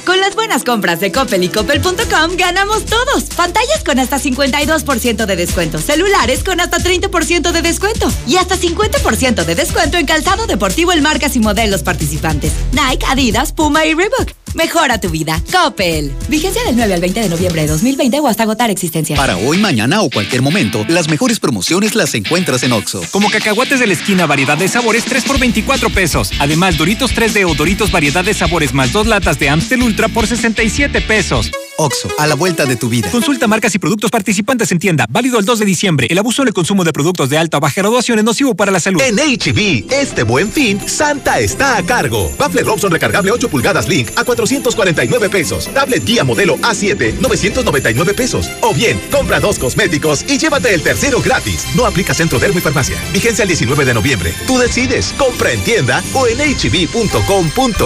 Con 0.04 0.20
las 0.20 0.34
buenas 0.34 0.64
compras 0.64 1.00
de 1.00 1.12
Coppel 1.12 1.44
y 1.44 1.48
Coppel.com 1.48 2.36
ganamos 2.36 2.84
todos. 2.84 3.24
Pantallas 3.36 3.84
con 3.84 3.98
hasta 3.98 4.18
52% 4.18 5.26
de 5.26 5.36
descuento, 5.36 5.78
celulares 5.78 6.42
con 6.42 6.60
hasta 6.60 6.78
30% 6.78 7.52
de 7.52 7.62
descuento 7.62 8.10
y 8.26 8.36
hasta 8.36 8.56
50% 8.56 9.44
de 9.44 9.54
descuento 9.54 9.98
en 9.98 10.06
calzado 10.06 10.46
deportivo 10.46 10.92
en 10.92 11.02
marcas 11.02 11.36
y 11.36 11.40
modelos 11.40 11.82
participantes. 11.82 12.52
Nike, 12.72 13.06
Adidas, 13.08 13.52
Puma 13.52 13.84
y 13.84 13.94
Reebok. 13.94 14.39
Mejora 14.54 14.98
tu 15.00 15.10
vida. 15.10 15.40
Coppel. 15.50 16.12
Vigencia 16.28 16.62
del 16.64 16.76
9 16.76 16.94
al 16.94 17.00
20 17.00 17.20
de 17.20 17.28
noviembre 17.28 17.62
de 17.62 17.68
2020 17.68 18.20
o 18.20 18.26
hasta 18.26 18.42
agotar 18.42 18.70
existencias. 18.70 19.18
Para 19.18 19.36
hoy, 19.36 19.58
mañana 19.58 20.02
o 20.02 20.10
cualquier 20.10 20.42
momento, 20.42 20.84
las 20.88 21.08
mejores 21.08 21.40
promociones 21.40 21.94
las 21.94 22.14
encuentras 22.14 22.62
en 22.62 22.72
Oxo. 22.72 23.02
Como 23.10 23.30
cacahuates 23.30 23.80
de 23.80 23.86
la 23.86 23.92
esquina, 23.92 24.26
variedad 24.26 24.58
de 24.58 24.68
sabores 24.68 25.04
3 25.04 25.24
por 25.24 25.38
24 25.38 25.90
pesos. 25.90 26.32
Además, 26.38 26.76
Doritos 26.76 27.14
3D 27.14 27.48
o 27.48 27.54
Doritos 27.54 27.90
variedad 27.90 28.24
de 28.24 28.34
sabores 28.34 28.74
más 28.74 28.92
dos 28.92 29.06
latas 29.06 29.38
de 29.38 29.48
Amstel 29.48 29.82
Ultra 29.82 30.08
por 30.08 30.26
67 30.26 31.00
pesos. 31.02 31.50
Oxo, 31.80 32.08
a 32.18 32.26
la 32.26 32.34
vuelta 32.34 32.66
de 32.66 32.76
tu 32.76 32.90
vida. 32.90 33.10
Consulta 33.10 33.46
marcas 33.46 33.74
y 33.74 33.78
productos 33.78 34.10
participantes 34.10 34.70
en 34.70 34.78
tienda. 34.78 35.06
Válido 35.08 35.38
el 35.38 35.46
2 35.46 35.60
de 35.60 35.64
diciembre. 35.64 36.06
El 36.10 36.18
abuso 36.18 36.42
en 36.42 36.48
el 36.48 36.54
consumo 36.54 36.84
de 36.84 36.92
productos 36.92 37.30
de 37.30 37.38
alta 37.38 37.56
o 37.56 37.60
baja 37.60 37.80
graduación 37.80 38.18
es 38.18 38.24
nocivo 38.24 38.54
para 38.54 38.70
la 38.70 38.80
salud. 38.80 39.00
En 39.00 39.16
HB, 39.16 39.90
este 39.90 40.22
buen 40.24 40.52
fin, 40.52 40.78
Santa 40.86 41.40
está 41.40 41.78
a 41.78 41.82
cargo. 41.82 42.30
Bafle 42.38 42.64
Robson 42.64 42.90
recargable 42.90 43.32
8 43.32 43.48
pulgadas 43.48 43.88
Link 43.88 44.10
a 44.16 44.24
449 44.24 45.30
pesos. 45.30 45.70
Tablet 45.72 46.04
Guía 46.04 46.22
modelo 46.22 46.58
A7, 46.58 47.14
999 47.18 48.12
pesos. 48.12 48.50
O 48.60 48.74
bien, 48.74 49.00
compra 49.10 49.40
dos 49.40 49.58
cosméticos 49.58 50.26
y 50.28 50.36
llévate 50.36 50.74
el 50.74 50.82
tercero 50.82 51.22
gratis. 51.22 51.64
No 51.74 51.86
aplica 51.86 52.12
Centro 52.12 52.38
Dermo 52.38 52.58
y 52.58 52.62
Farmacia. 52.62 52.98
Vigencia 53.10 53.44
el 53.44 53.48
19 53.48 53.86
de 53.86 53.94
noviembre. 53.94 54.34
Tú 54.46 54.58
decides. 54.58 55.14
Compra 55.16 55.50
en 55.52 55.64
tienda 55.64 56.04
o 56.12 56.26
en 56.26 56.40
hb.com.mx. 56.40 57.80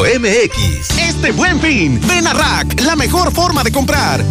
Este 0.99 1.31
buen 1.31 1.61
fin, 1.61 2.01
ven 2.09 2.27
a 2.27 2.33
Rack, 2.33 2.81
la 2.81 2.97
mejor 2.97 3.33
forma 3.33 3.63
de 3.63 3.71
comprar. 3.71 3.84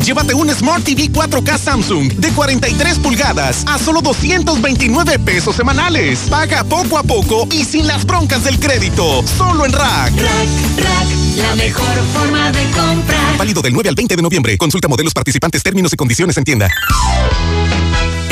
Llévate 0.04 0.34
un 0.34 0.50
Smart 0.54 0.84
TV 0.84 1.10
4K 1.12 1.58
Samsung 1.58 2.12
de 2.14 2.30
43 2.32 3.00
pulgadas 3.00 3.64
a 3.68 3.80
solo 3.80 4.02
229 4.02 5.18
pesos 5.20 5.56
semanales. 5.56 6.28
Paga 6.30 6.64
poco 6.64 6.98
a 6.98 7.04
poco 7.04 7.48
y 7.52 7.64
sin 7.64 7.88
las 7.88 8.06
broncas 8.06 8.44
del 8.44 8.60
crédito. 8.60 9.24
Solo 9.38 9.66
en 9.66 9.72
Rack. 9.72 10.12
Rack, 10.18 10.50
rack, 10.78 11.08
la 11.38 11.56
mejor 11.56 11.96
forma 12.14 12.52
de 12.52 12.64
comprar. 12.72 13.38
Válido 13.38 13.62
del 13.62 13.74
9 13.74 13.90
al 13.90 13.96
20 13.96 14.16
de 14.16 14.22
noviembre. 14.22 14.58
Consulta 14.58 14.88
modelos 14.88 15.14
participantes, 15.14 15.64
términos 15.64 15.94
y 15.94 15.96
condiciones 15.96 16.36
en 16.38 16.44
tienda. 16.44 16.70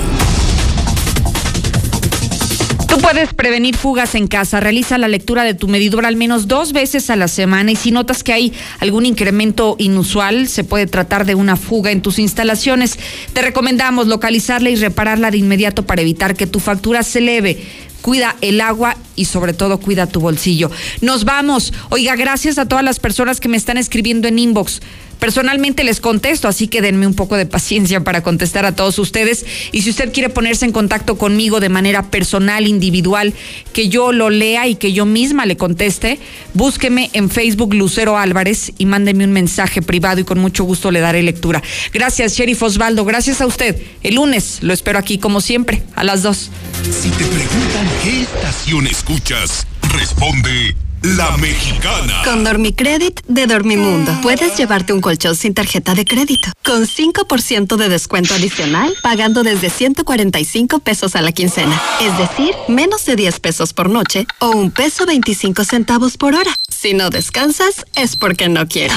Tú 2.87 2.99
puedes 2.99 3.33
prevenir 3.33 3.75
fugas 3.75 4.15
en 4.15 4.27
casa. 4.27 4.61
Realiza 4.61 4.97
la 4.97 5.09
lectura 5.09 5.43
de 5.43 5.53
tu 5.53 5.67
medidor 5.67 6.05
al 6.05 6.15
menos 6.15 6.47
dos 6.47 6.71
veces 6.71 7.09
a 7.09 7.17
la 7.17 7.27
semana 7.27 7.71
y 7.71 7.75
si 7.75 7.91
notas 7.91 8.23
que 8.23 8.31
hay 8.31 8.53
algún 8.79 9.05
incremento 9.05 9.75
inusual, 9.77 10.47
se 10.47 10.63
puede 10.63 10.87
tratar 10.87 11.25
de 11.25 11.35
una 11.35 11.57
fuga 11.57 11.91
en 11.91 12.01
tus 12.01 12.17
instalaciones. 12.17 12.97
Te 13.33 13.41
recomendamos 13.41 14.07
localizarla 14.07 14.69
y 14.69 14.77
repararla 14.77 15.31
de 15.31 15.37
inmediato 15.37 15.85
para 15.85 16.01
evitar 16.01 16.35
que 16.35 16.47
tu 16.47 16.59
factura 16.59 17.03
se 17.03 17.19
eleve. 17.19 17.61
Cuida 18.01 18.37
el 18.39 18.61
agua 18.61 18.95
y 19.17 19.25
sobre 19.25 19.53
todo 19.53 19.79
cuida 19.79 20.07
tu 20.07 20.21
bolsillo. 20.21 20.71
Nos 21.01 21.25
vamos. 21.25 21.73
Oiga, 21.89 22.15
gracias 22.15 22.57
a 22.57 22.67
todas 22.67 22.85
las 22.85 22.99
personas 22.99 23.41
que 23.41 23.49
me 23.49 23.57
están 23.57 23.77
escribiendo 23.77 24.29
en 24.29 24.39
inbox. 24.39 24.81
Personalmente 25.19 25.83
les 25.83 25.99
contesto, 25.99 26.47
así 26.47 26.67
que 26.67 26.81
denme 26.81 27.07
un 27.07 27.13
poco 27.13 27.37
de 27.37 27.45
paciencia 27.45 28.03
para 28.03 28.21
contestar 28.21 28.65
a 28.65 28.75
todos 28.75 28.99
ustedes. 28.99 29.45
Y 29.71 29.81
si 29.81 29.89
usted 29.89 30.13
quiere 30.13 30.29
ponerse 30.29 30.65
en 30.65 30.71
contacto 30.71 31.17
conmigo 31.17 31.59
de 31.59 31.69
manera 31.69 32.11
personal, 32.11 32.67
individual, 32.67 33.33
que 33.73 33.89
yo 33.89 34.11
lo 34.11 34.29
lea 34.29 34.67
y 34.67 34.75
que 34.75 34.93
yo 34.93 35.05
misma 35.05 35.45
le 35.45 35.57
conteste, 35.57 36.19
búsqueme 36.53 37.09
en 37.13 37.29
Facebook 37.29 37.73
Lucero 37.73 38.17
Álvarez 38.17 38.71
y 38.77 38.85
mándeme 38.85 39.25
un 39.25 39.31
mensaje 39.31 39.81
privado 39.81 40.21
y 40.21 40.23
con 40.23 40.39
mucho 40.39 40.63
gusto 40.63 40.91
le 40.91 40.99
daré 40.99 41.23
lectura. 41.23 41.61
Gracias, 41.93 42.35
Sheriff 42.35 42.61
Osvaldo. 42.63 43.05
Gracias 43.05 43.41
a 43.41 43.47
usted. 43.47 43.81
El 44.03 44.15
lunes 44.15 44.59
lo 44.61 44.73
espero 44.73 44.99
aquí, 44.99 45.17
como 45.17 45.41
siempre, 45.41 45.83
a 45.95 46.03
las 46.03 46.23
dos. 46.23 46.49
Si 46.83 47.09
te 47.09 47.25
preguntan 47.25 47.87
qué 48.03 48.21
estación 48.21 48.87
escuchas, 48.87 49.67
responde 49.93 50.75
la 51.03 51.37
Mexicana. 51.37 52.23
Con 52.25 52.43
Dormicredit 52.43 53.21
de 53.27 53.45
Dormimundo. 53.45 54.11
Puedes 54.21 54.57
llevarte 54.57 54.93
un 54.93 55.01
colchón 55.01 55.35
sin 55.35 55.53
tarjeta 55.53 55.93
de 55.93 56.05
crédito. 56.05 56.51
Con 56.63 56.87
5% 56.87 57.75
de 57.75 57.89
descuento 57.89 58.33
adicional, 58.33 58.95
pagando 59.03 59.43
desde 59.43 59.69
145 59.69 60.79
pesos 60.79 61.15
a 61.15 61.21
la 61.21 61.31
quincena. 61.31 61.79
Es 62.01 62.17
decir, 62.17 62.55
menos 62.67 63.05
de 63.05 63.15
10 63.15 63.39
pesos 63.39 63.73
por 63.73 63.89
noche 63.89 64.25
o 64.39 64.49
un 64.49 64.71
peso 64.71 65.05
25 65.05 65.63
centavos 65.65 66.17
por 66.17 66.33
hora. 66.33 66.53
Si 66.67 66.93
no 66.93 67.09
descansas, 67.09 67.85
es 67.95 68.15
porque 68.15 68.49
no 68.49 68.67
quiero. 68.67 68.95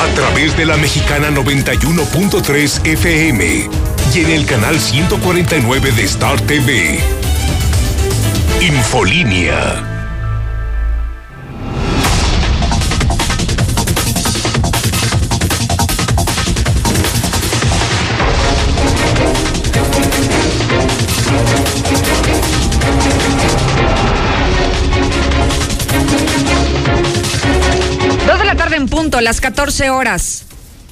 A 0.00 0.14
través 0.14 0.54
de 0.58 0.66
la 0.66 0.76
Mexicana 0.76 1.30
91.3 1.30 2.86
FM 2.86 3.91
y 4.14 4.20
en 4.20 4.30
el 4.30 4.44
canal 4.44 4.78
149 4.78 5.92
de 5.92 6.02
Star 6.04 6.38
TV. 6.42 6.98
Infolínea. 8.60 9.88
Dos 28.26 28.38
de 28.38 28.44
la 28.44 28.56
tarde 28.56 28.76
en 28.76 28.88
punto, 28.88 29.20
las 29.20 29.40
14 29.40 29.90
horas 29.90 30.44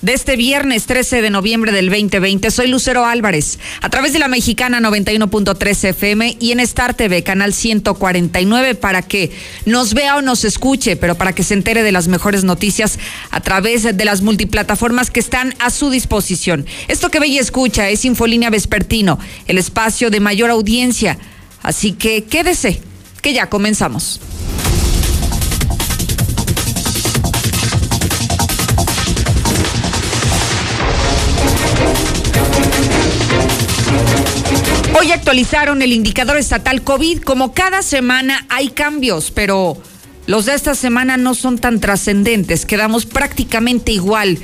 de 0.03 0.15
este 0.15 0.37
viernes 0.37 0.87
13 0.87 1.23
de 1.23 1.31
noviembre 1.31 1.73
del 1.73 1.91
2020. 1.91 2.51
Soy 2.51 2.69
Lucero 2.69 3.05
Álvarez, 3.05 3.59
a 3.83 3.91
través 3.91 4.13
de 4.13 4.19
la 4.19 4.29
mexicana 4.29 4.81
91.3 4.81 5.89
FM 5.91 6.37
y 6.41 6.53
en 6.53 6.61
Star 6.61 6.95
TV, 6.95 7.23
canal 7.23 7.53
149, 7.53 8.75
para 8.75 9.03
que 9.03 9.31
nos 9.67 9.95
vea 9.95 10.17
o 10.17 10.23
nos 10.23 10.45
escuche, 10.45 10.97
pero 10.97 11.17
para 11.17 11.35
que 11.35 11.43
se 11.43 11.55
entere 11.55 11.83
de 11.83 11.93
las 11.93 12.09
mejores 12.09 12.45
noticias 12.45 12.99
a 13.31 13.41
través 13.41 13.83
de 13.83 14.05
las 14.05 14.23
multiplataformas 14.23 15.11
que 15.11 15.21
están 15.21 15.55
a 15.59 15.71
su 15.71 15.91
disposición. 15.91 16.67
Esto 16.89 17.11
que 17.11 17.21
ve 17.21 17.29
y 17.29 17.39
escucha 17.39 17.89
es 17.89 18.05
Infolínea 18.05 18.51
Vespertino, 18.51 19.19
el 19.47 19.59
espacio 19.59 20.11
de 20.11 20.21
mayor 20.21 20.51
audiencia. 20.51 21.19
Así 21.63 21.93
que 21.93 22.25
quédese, 22.25 22.81
que 23.21 23.35
ya 23.35 23.51
comenzamos. 23.51 24.21
Hoy 35.01 35.13
actualizaron 35.13 35.81
el 35.81 35.95
indicador 35.95 36.37
estatal 36.37 36.83
COVID. 36.83 37.23
Como 37.23 37.55
cada 37.55 37.81
semana 37.81 38.45
hay 38.51 38.69
cambios, 38.69 39.31
pero 39.31 39.79
los 40.27 40.45
de 40.45 40.55
esta 40.55 40.75
semana 40.75 41.17
no 41.17 41.35
son 41.35 41.57
tan 41.57 41.81
trascendentes. 41.81 42.67
Quedamos 42.67 43.07
prácticamente 43.07 43.93
igual 43.93 44.39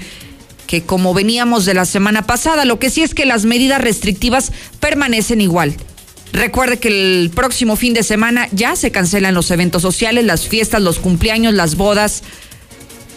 que 0.66 0.80
como 0.80 1.12
veníamos 1.12 1.66
de 1.66 1.74
la 1.74 1.84
semana 1.84 2.22
pasada. 2.22 2.64
Lo 2.64 2.78
que 2.78 2.88
sí 2.88 3.02
es 3.02 3.14
que 3.14 3.26
las 3.26 3.44
medidas 3.44 3.82
restrictivas 3.82 4.50
permanecen 4.80 5.42
igual. 5.42 5.76
Recuerde 6.32 6.78
que 6.78 6.88
el 6.88 7.30
próximo 7.34 7.76
fin 7.76 7.92
de 7.92 8.02
semana 8.02 8.48
ya 8.50 8.76
se 8.76 8.90
cancelan 8.90 9.34
los 9.34 9.50
eventos 9.50 9.82
sociales, 9.82 10.24
las 10.24 10.48
fiestas, 10.48 10.80
los 10.80 10.98
cumpleaños, 10.98 11.52
las 11.52 11.76
bodas, 11.76 12.22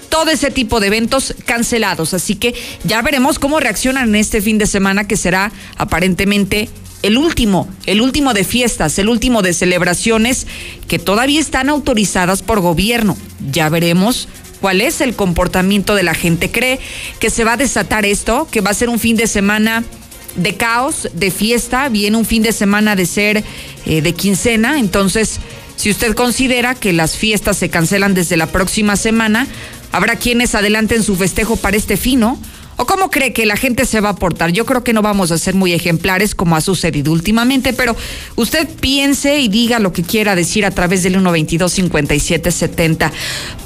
todo 0.09 0.29
ese 0.29 0.51
tipo 0.51 0.81
de 0.81 0.87
eventos 0.87 1.35
cancelados. 1.45 2.13
Así 2.13 2.35
que 2.35 2.53
ya 2.83 3.01
veremos 3.01 3.39
cómo 3.39 3.61
reaccionan 3.61 4.13
este 4.15 4.41
fin 4.41 4.57
de 4.57 4.67
semana 4.67 5.07
que 5.07 5.15
será 5.15 5.53
aparentemente 5.77 6.67
el 7.01 7.17
último, 7.17 7.67
el 7.85 8.01
último 8.01 8.33
de 8.33 8.43
fiestas, 8.43 8.99
el 8.99 9.09
último 9.09 9.41
de 9.41 9.53
celebraciones 9.53 10.47
que 10.87 10.99
todavía 10.99 11.39
están 11.39 11.69
autorizadas 11.69 12.41
por 12.41 12.59
gobierno. 12.59 13.17
Ya 13.51 13.69
veremos 13.69 14.27
cuál 14.59 14.81
es 14.81 15.01
el 15.01 15.15
comportamiento 15.15 15.95
de 15.95 16.03
la 16.03 16.13
gente. 16.13 16.51
¿Cree 16.51 16.79
que 17.19 17.29
se 17.29 17.43
va 17.43 17.53
a 17.53 17.57
desatar 17.57 18.05
esto? 18.05 18.47
¿Que 18.51 18.61
va 18.61 18.71
a 18.71 18.73
ser 18.73 18.89
un 18.89 18.99
fin 18.99 19.15
de 19.15 19.27
semana 19.27 19.83
de 20.35 20.55
caos, 20.55 21.09
de 21.13 21.31
fiesta? 21.31 21.89
¿Viene 21.89 22.17
un 22.17 22.25
fin 22.25 22.43
de 22.43 22.51
semana 22.51 22.95
de 22.95 23.05
ser 23.05 23.43
eh, 23.85 24.01
de 24.01 24.13
quincena? 24.13 24.79
Entonces, 24.79 25.39
si 25.75 25.89
usted 25.89 26.13
considera 26.13 26.75
que 26.75 26.91
las 26.91 27.15
fiestas 27.15 27.57
se 27.57 27.69
cancelan 27.69 28.13
desde 28.13 28.35
la 28.35 28.47
próxima 28.47 28.97
semana, 28.97 29.47
habrá 29.91 30.17
quienes 30.17 30.53
adelanten 30.55 31.03
su 31.03 31.15
festejo 31.15 31.55
para 31.55 31.77
este 31.77 31.95
fin, 31.95 32.19
¿no? 32.19 32.37
¿O 32.81 32.85
cómo 32.85 33.11
cree 33.11 33.33
que 33.33 33.45
la 33.45 33.57
gente 33.57 33.83
se 33.83 33.99
va 33.99 34.07
a 34.07 34.15
portar? 34.15 34.53
Yo 34.53 34.65
creo 34.65 34.85
que 34.85 34.93
no 34.93 35.01
vamos 35.01 35.31
a 35.31 35.37
ser 35.37 35.53
muy 35.53 35.73
ejemplares 35.73 36.33
como 36.33 36.55
ha 36.55 36.61
sucedido 36.61 37.11
últimamente, 37.11 37.73
pero 37.73 37.93
usted 38.37 38.69
piense 38.69 39.37
y 39.41 39.49
diga 39.49 39.79
lo 39.79 39.91
que 39.91 40.01
quiera 40.01 40.33
decir 40.33 40.65
a 40.65 40.71
través 40.71 41.03
del 41.03 41.17
122-5770. 41.17 43.11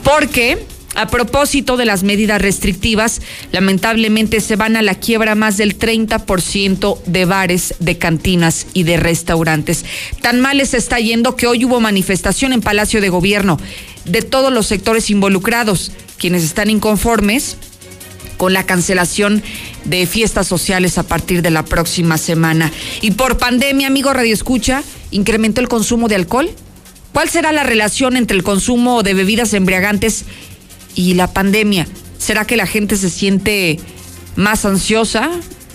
Porque 0.04 0.66
a 0.96 1.10
propósito 1.10 1.78
de 1.78 1.86
las 1.86 2.02
medidas 2.02 2.42
restrictivas, 2.42 3.22
lamentablemente 3.52 4.42
se 4.42 4.56
van 4.56 4.78
a 4.78 4.82
la 4.82 4.96
quiebra 4.96 5.36
más 5.36 5.58
del 5.58 5.78
30% 5.78 7.04
de 7.04 7.26
bares, 7.26 7.76
de 7.78 8.00
cantinas 8.00 8.66
y 8.74 8.82
de 8.82 8.98
restaurantes. 8.98 9.86
Tan 10.22 10.42
mal 10.42 10.58
les 10.58 10.74
está 10.74 11.00
yendo 11.00 11.36
que 11.36 11.46
hoy 11.46 11.66
hubo 11.66 11.80
manifestación 11.80 12.52
en 12.52 12.62
Palacio 12.62 13.00
de 13.00 13.10
Gobierno 13.10 13.60
de 14.06 14.24
todos 14.24 14.52
los 14.52 14.66
sectores 14.66 15.12
involucrados, 15.12 15.92
quienes 16.18 16.44
están 16.44 16.72
inconformes 16.72 17.58
con 18.38 18.54
la 18.54 18.66
cancelación 18.66 19.44
de 19.86 20.06
fiestas 20.06 20.48
sociales 20.48 20.98
a 20.98 21.04
partir 21.04 21.42
de 21.42 21.52
la 21.52 21.64
próxima 21.64 22.18
semana. 22.18 22.72
Y 23.02 23.12
por 23.12 23.38
pandemia, 23.38 23.88
amigo 23.88 24.14
Radio 24.14 24.34
Escucha, 24.34 24.84
incrementó 25.12 25.62
el 25.62 25.68
consumo 25.68 26.08
de 26.08 26.16
alcohol. 26.16 26.50
¿Cuál 27.12 27.30
será 27.30 27.52
la 27.52 27.64
relación 27.64 28.18
entre 28.18 28.36
el 28.36 28.44
consumo 28.44 29.04
de 29.04 29.14
bebidas 29.14 29.54
embriagantes 29.54 30.26
y 30.96 31.14
la 31.14 31.32
pandemia? 31.32 31.88
¿Será 32.18 32.46
que 32.46 32.58
la 32.58 32.66
gente 32.66 32.98
se 32.98 33.10
siente 33.10 33.80
más 34.36 34.66
ansiosa, 34.66 35.30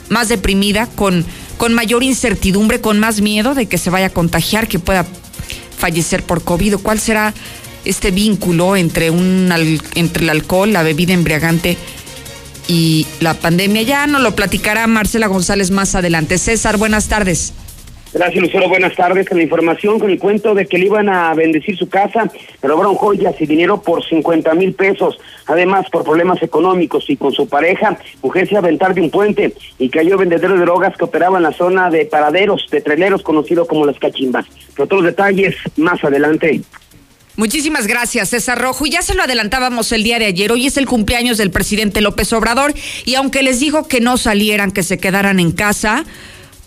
más 0.08 0.28
deprimida, 0.28 0.86
con, 0.86 1.24
con 1.56 1.74
mayor 1.74 2.02
incertidumbre, 2.02 2.80
con 2.80 2.98
más 2.98 3.20
miedo 3.20 3.54
de 3.54 3.66
que 3.66 3.78
se 3.78 3.90
vaya 3.90 4.06
a 4.06 4.10
contagiar, 4.10 4.66
que 4.66 4.78
pueda 4.78 5.06
fallecer 5.78 6.24
por 6.24 6.42
COVID? 6.42 6.76
¿Cuál 6.78 6.98
será 6.98 7.34
este 7.84 8.10
vínculo 8.10 8.76
entre, 8.76 9.10
un, 9.10 9.50
entre 9.94 10.24
el 10.24 10.30
alcohol, 10.30 10.72
la 10.72 10.82
bebida 10.82 11.14
embriagante 11.14 11.76
y 12.68 13.06
la 13.20 13.34
pandemia. 13.34 13.82
Ya 13.82 14.06
nos 14.06 14.22
lo 14.22 14.36
platicará 14.36 14.86
Marcela 14.86 15.26
González 15.26 15.72
más 15.72 15.96
adelante. 15.96 16.38
César, 16.38 16.76
buenas 16.76 17.08
tardes. 17.08 17.52
Gracias, 18.12 18.42
Lucero. 18.42 18.68
Buenas 18.68 18.96
tardes. 18.96 19.28
Con 19.28 19.36
la 19.36 19.44
información, 19.44 19.98
con 19.98 20.10
el 20.10 20.18
cuento 20.18 20.54
de 20.54 20.66
que 20.66 20.78
le 20.78 20.86
iban 20.86 21.08
a 21.10 21.34
bendecir 21.34 21.76
su 21.76 21.88
casa, 21.88 22.30
robaron 22.62 22.94
joyas 22.94 23.34
y 23.38 23.46
dinero 23.46 23.82
por 23.82 24.02
50 24.02 24.54
mil 24.54 24.72
pesos. 24.72 25.18
Además, 25.46 25.86
por 25.90 26.04
problemas 26.04 26.42
económicos 26.42 27.08
y 27.10 27.16
con 27.16 27.32
su 27.32 27.48
pareja, 27.48 27.98
mujer 28.22 28.48
se 28.48 28.56
aventar 28.56 28.94
de 28.94 29.02
un 29.02 29.10
puente 29.10 29.54
y 29.78 29.90
cayó 29.90 30.16
vendedor 30.16 30.52
de 30.52 30.64
drogas 30.64 30.96
que 30.96 31.04
operaba 31.04 31.36
en 31.36 31.44
la 31.44 31.52
zona 31.52 31.90
de 31.90 32.06
paraderos, 32.06 32.66
de 32.70 32.80
traileros, 32.80 33.22
conocido 33.22 33.66
como 33.66 33.84
las 33.84 33.98
cachimbas. 33.98 34.46
Pero 34.74 34.88
todos 34.88 35.02
los 35.02 35.12
detalles 35.12 35.56
más 35.76 36.02
adelante. 36.02 36.62
Muchísimas 37.38 37.86
gracias, 37.86 38.30
César 38.30 38.60
Rojo. 38.60 38.84
Y 38.84 38.90
ya 38.90 39.00
se 39.00 39.14
lo 39.14 39.22
adelantábamos 39.22 39.92
el 39.92 40.02
día 40.02 40.18
de 40.18 40.26
ayer. 40.26 40.50
Hoy 40.50 40.66
es 40.66 40.76
el 40.76 40.86
cumpleaños 40.86 41.38
del 41.38 41.52
presidente 41.52 42.00
López 42.00 42.32
Obrador. 42.32 42.74
Y 43.04 43.14
aunque 43.14 43.44
les 43.44 43.60
dijo 43.60 43.86
que 43.86 44.00
no 44.00 44.16
salieran, 44.16 44.72
que 44.72 44.82
se 44.82 44.98
quedaran 44.98 45.38
en 45.38 45.52
casa, 45.52 46.04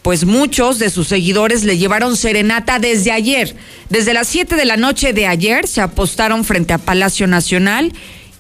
pues 0.02 0.24
muchos 0.24 0.80
de 0.80 0.90
sus 0.90 1.10
seguidores 1.10 1.66
le 1.66 1.78
llevaron 1.78 2.16
serenata 2.16 2.80
desde 2.80 3.12
ayer. 3.12 3.54
Desde 3.90 4.14
las 4.14 4.30
7 4.30 4.56
de 4.56 4.64
la 4.64 4.78
noche 4.78 5.12
de 5.12 5.28
ayer 5.28 5.68
se 5.68 5.82
apostaron 5.82 6.46
frente 6.46 6.72
a 6.72 6.78
Palacio 6.78 7.28
Nacional. 7.28 7.92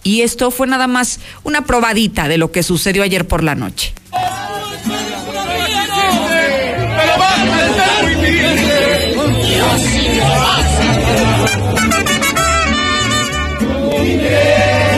Y 0.01 0.21
esto 0.21 0.51
fue 0.51 0.67
nada 0.67 0.87
más 0.87 1.19
una 1.43 1.65
probadita 1.65 2.29
de 2.29 2.37
lo 2.37 2.49
que 2.53 2.63
sucedió 2.63 3.03
ayer 3.03 3.27
por 3.27 3.43
la 3.43 3.55
noche. 3.55 3.93
Y 14.31 14.90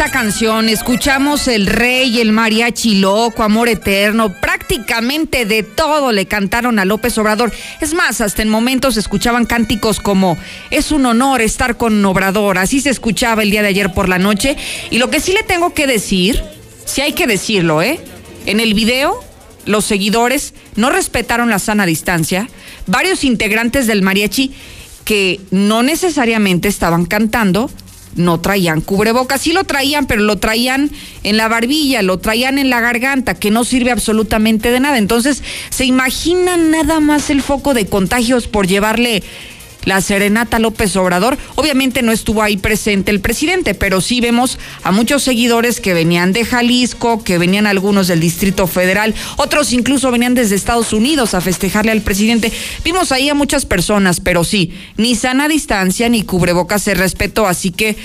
esta 0.00 0.12
canción, 0.12 0.70
escuchamos 0.70 1.46
El 1.46 1.66
Rey, 1.66 2.22
el 2.22 2.32
Mariachi 2.32 3.00
Loco, 3.00 3.42
Amor 3.42 3.68
Eterno, 3.68 4.32
prácticamente 4.32 5.44
de 5.44 5.62
todo 5.62 6.10
le 6.10 6.24
cantaron 6.24 6.78
a 6.78 6.86
López 6.86 7.18
Obrador. 7.18 7.52
Es 7.82 7.92
más, 7.92 8.22
hasta 8.22 8.40
en 8.40 8.48
momentos 8.48 8.96
escuchaban 8.96 9.44
cánticos 9.44 10.00
como 10.00 10.38
Es 10.70 10.90
un 10.90 11.04
honor 11.04 11.42
estar 11.42 11.76
con 11.76 12.02
Obrador, 12.02 12.56
así 12.56 12.80
se 12.80 12.88
escuchaba 12.88 13.42
el 13.42 13.50
día 13.50 13.60
de 13.60 13.68
ayer 13.68 13.92
por 13.92 14.08
la 14.08 14.18
noche. 14.18 14.56
Y 14.90 14.96
lo 14.96 15.10
que 15.10 15.20
sí 15.20 15.34
le 15.34 15.42
tengo 15.42 15.74
que 15.74 15.86
decir, 15.86 16.42
sí 16.86 17.02
hay 17.02 17.12
que 17.12 17.26
decirlo, 17.26 17.82
¿eh? 17.82 18.00
En 18.46 18.58
el 18.58 18.72
video 18.72 19.22
los 19.66 19.84
seguidores 19.84 20.54
no 20.76 20.88
respetaron 20.88 21.50
la 21.50 21.58
sana 21.58 21.84
distancia. 21.84 22.48
Varios 22.86 23.22
integrantes 23.22 23.86
del 23.86 24.00
mariachi 24.00 24.54
que 25.04 25.40
no 25.50 25.82
necesariamente 25.82 26.68
estaban 26.68 27.04
cantando, 27.04 27.70
no 28.16 28.40
traían 28.40 28.80
cubrebocas. 28.80 29.40
Sí 29.40 29.52
lo 29.52 29.64
traían, 29.64 30.06
pero 30.06 30.22
lo 30.22 30.38
traían 30.38 30.90
en 31.22 31.36
la 31.36 31.48
barbilla, 31.48 32.02
lo 32.02 32.18
traían 32.18 32.58
en 32.58 32.70
la 32.70 32.80
garganta, 32.80 33.34
que 33.34 33.50
no 33.50 33.64
sirve 33.64 33.90
absolutamente 33.90 34.70
de 34.70 34.80
nada. 34.80 34.98
Entonces, 34.98 35.42
¿se 35.70 35.84
imaginan 35.84 36.70
nada 36.70 37.00
más 37.00 37.30
el 37.30 37.42
foco 37.42 37.74
de 37.74 37.86
contagios 37.86 38.46
por 38.46 38.66
llevarle 38.66 39.22
la 39.84 40.00
serenata 40.00 40.58
López 40.58 40.94
Obrador. 40.96 41.38
Obviamente 41.54 42.02
no 42.02 42.12
estuvo 42.12 42.42
ahí 42.42 42.56
presente 42.56 43.10
el 43.10 43.20
presidente, 43.20 43.74
pero 43.74 44.00
sí 44.00 44.20
vemos 44.20 44.58
a 44.82 44.92
muchos 44.92 45.22
seguidores 45.22 45.80
que 45.80 45.94
venían 45.94 46.32
de 46.32 46.44
Jalisco, 46.44 47.22
que 47.24 47.38
venían 47.38 47.66
algunos 47.66 48.08
del 48.08 48.20
Distrito 48.20 48.66
Federal, 48.66 49.14
otros 49.36 49.72
incluso 49.72 50.10
venían 50.10 50.34
desde 50.34 50.56
Estados 50.56 50.92
Unidos 50.92 51.34
a 51.34 51.40
festejarle 51.40 51.92
al 51.92 52.02
presidente. 52.02 52.52
Vimos 52.84 53.12
ahí 53.12 53.28
a 53.28 53.34
muchas 53.34 53.66
personas, 53.66 54.20
pero 54.20 54.44
sí, 54.44 54.72
ni 54.96 55.14
sana 55.14 55.48
distancia 55.48 56.08
ni 56.08 56.22
cubrebocas 56.22 56.82
se 56.82 56.94
respetó, 56.94 57.46
así 57.46 57.70
que, 57.70 57.96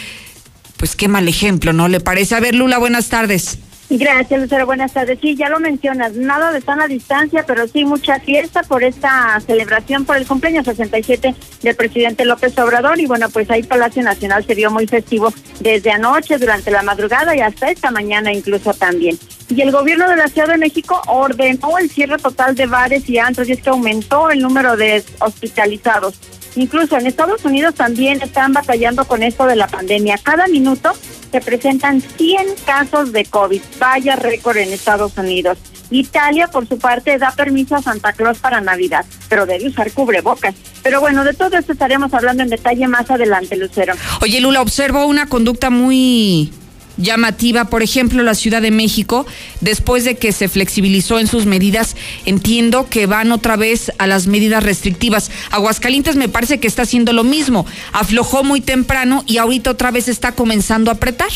pues 0.78 0.96
qué 0.96 1.08
mal 1.08 1.28
ejemplo, 1.28 1.74
¿no 1.74 1.88
le 1.88 2.00
parece? 2.00 2.36
A 2.36 2.40
ver, 2.40 2.56
Lula, 2.56 2.78
buenas 2.78 3.10
tardes. 3.10 3.60
Gracias, 3.90 4.42
Lucero. 4.42 4.66
Buenas 4.66 4.94
tardes. 4.94 5.20
Sí, 5.22 5.36
ya 5.36 5.48
lo 5.48 5.60
mencionas, 5.60 6.14
nada 6.14 6.52
de 6.52 6.62
sana 6.62 6.88
distancia, 6.88 7.46
pero 7.46 7.68
sí 7.68 7.86
mucha 7.86 8.20
fiesta 8.20 8.64
por 8.64 8.84
esta 8.84 9.40
celebración 9.46 10.06
por 10.06 10.18
el 10.18 10.26
cumpleaños 10.26 10.66
67 10.66 11.36
del 11.62 11.76
presidente 11.76 12.26
López 12.26 12.58
Obrador. 12.58 13.00
Y 13.00 13.06
bueno, 13.06 13.30
pues 13.30 13.50
ahí 13.52 13.62
Palacio 13.62 14.02
Nacional 14.02 14.44
se 14.44 14.56
vio 14.56 14.72
muy 14.72 14.88
festivo 14.88 15.32
desde 15.60 15.92
anoche, 15.92 16.40
durante 16.40 16.72
la 16.72 16.82
madrugada 16.82 17.36
y 17.36 17.42
hasta 17.42 17.70
esta 17.70 17.92
mañana 17.92 18.34
incluso 18.34 18.74
también. 18.74 19.20
Y 19.50 19.62
el 19.62 19.72
gobierno 19.72 20.10
de 20.10 20.16
la 20.16 20.30
Ciudad 20.30 20.48
de 20.48 20.58
México 20.58 21.00
ordenó 21.06 21.78
el 21.78 21.90
cierre 21.92 22.18
total 22.18 22.56
de 22.56 22.66
bares 22.66 23.08
y 23.08 23.20
antros 23.20 23.48
y 23.48 23.52
es 23.52 23.62
que 23.62 23.70
aumentó 23.70 24.32
el 24.32 24.40
número 24.40 24.76
de 24.78 25.04
hospitalizados. 25.20 26.16
Incluso 26.56 26.98
en 26.98 27.06
Estados 27.06 27.44
Unidos 27.46 27.76
también 27.76 28.22
están 28.22 28.54
batallando 28.54 29.06
con 29.06 29.22
esto 29.22 29.46
de 29.46 29.58
la 29.58 29.68
pandemia. 29.68 30.18
Cada 30.18 30.48
minuto 30.48 30.94
se 31.36 31.42
presentan 31.42 32.00
100 32.00 32.46
casos 32.66 33.12
de 33.12 33.26
COVID. 33.26 33.62
Vaya 33.78 34.16
récord 34.16 34.56
en 34.56 34.72
Estados 34.72 35.18
Unidos. 35.18 35.58
Italia, 35.92 36.48
por 36.48 36.66
su 36.66 36.80
parte, 36.80 37.18
da 37.18 37.32
permiso 37.32 37.76
a 37.76 37.82
Santa 37.82 38.14
Claus 38.14 38.40
para 38.40 38.62
Navidad, 38.62 39.06
pero 39.28 39.46
debe 39.46 39.68
usar 39.68 39.92
cubrebocas. 39.92 40.56
Pero 40.82 41.02
bueno, 41.02 41.26
de 41.26 41.34
todo 41.34 41.58
esto 41.58 41.74
estaremos 41.74 42.14
hablando 42.14 42.42
en 42.42 42.50
detalle 42.50 42.88
más 42.88 43.12
adelante, 43.12 43.58
Lucero. 43.58 43.96
Oye, 44.22 44.40
Lula, 44.40 44.62
observo 44.62 45.06
una 45.08 45.28
conducta 45.28 45.70
muy 45.70 46.54
llamativa, 46.98 47.66
por 47.66 47.84
ejemplo, 47.84 48.24
la 48.24 48.36
Ciudad 48.36 48.62
de 48.62 48.72
México, 48.72 49.26
después 49.62 50.04
de 50.04 50.16
que 50.16 50.32
se 50.32 50.48
flexibilizó 50.48 51.20
en 51.20 51.28
sus 51.28 51.46
medidas, 51.46 51.96
entiendo 52.26 52.88
que 52.90 53.06
van 53.06 53.32
otra 53.32 53.56
vez 53.56 53.92
a 53.98 54.08
las 54.08 54.28
medidas 54.28 54.64
restrictivas. 54.64 55.32
Aguascalientes 55.52 56.16
me 56.16 56.30
parece 56.30 56.60
que 56.60 56.68
está 56.68 56.84
haciendo 56.84 57.14
lo 57.14 57.24
mismo, 57.24 57.66
aflojó 57.92 58.44
muy 58.44 58.62
temprano 58.62 59.24
y 59.26 59.38
ahorita 59.38 59.72
otra 59.72 59.92
vez 59.92 60.08
está 60.08 60.34
comenzando 60.34 60.92
a 60.92 60.96
apretar. 60.96 61.30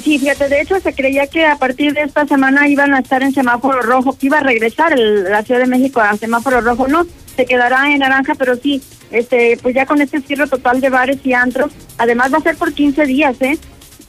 Sí, 0.00 0.18
fíjate, 0.18 0.48
de 0.48 0.62
hecho 0.62 0.80
se 0.80 0.94
creía 0.94 1.26
que 1.26 1.44
a 1.44 1.56
partir 1.56 1.92
de 1.92 2.02
esta 2.02 2.26
semana 2.26 2.66
iban 2.66 2.94
a 2.94 3.00
estar 3.00 3.22
en 3.22 3.34
semáforo 3.34 3.82
rojo, 3.82 4.16
que 4.16 4.26
iba 4.26 4.38
a 4.38 4.42
regresar 4.42 4.98
la 4.98 5.42
Ciudad 5.42 5.60
de 5.60 5.66
México 5.66 6.00
a 6.00 6.16
semáforo 6.16 6.62
rojo, 6.62 6.88
no, 6.88 7.06
se 7.36 7.44
quedará 7.44 7.92
en 7.92 7.98
naranja, 7.98 8.34
pero 8.34 8.56
sí, 8.56 8.82
este, 9.10 9.58
pues 9.60 9.74
ya 9.74 9.84
con 9.84 10.00
este 10.00 10.20
cierre 10.20 10.46
total 10.46 10.80
de 10.80 10.88
bares 10.88 11.18
y 11.24 11.34
antros, 11.34 11.72
además 11.98 12.32
va 12.32 12.38
a 12.38 12.42
ser 12.42 12.56
por 12.56 12.72
15 12.72 13.04
días, 13.04 13.36
¿eh? 13.40 13.58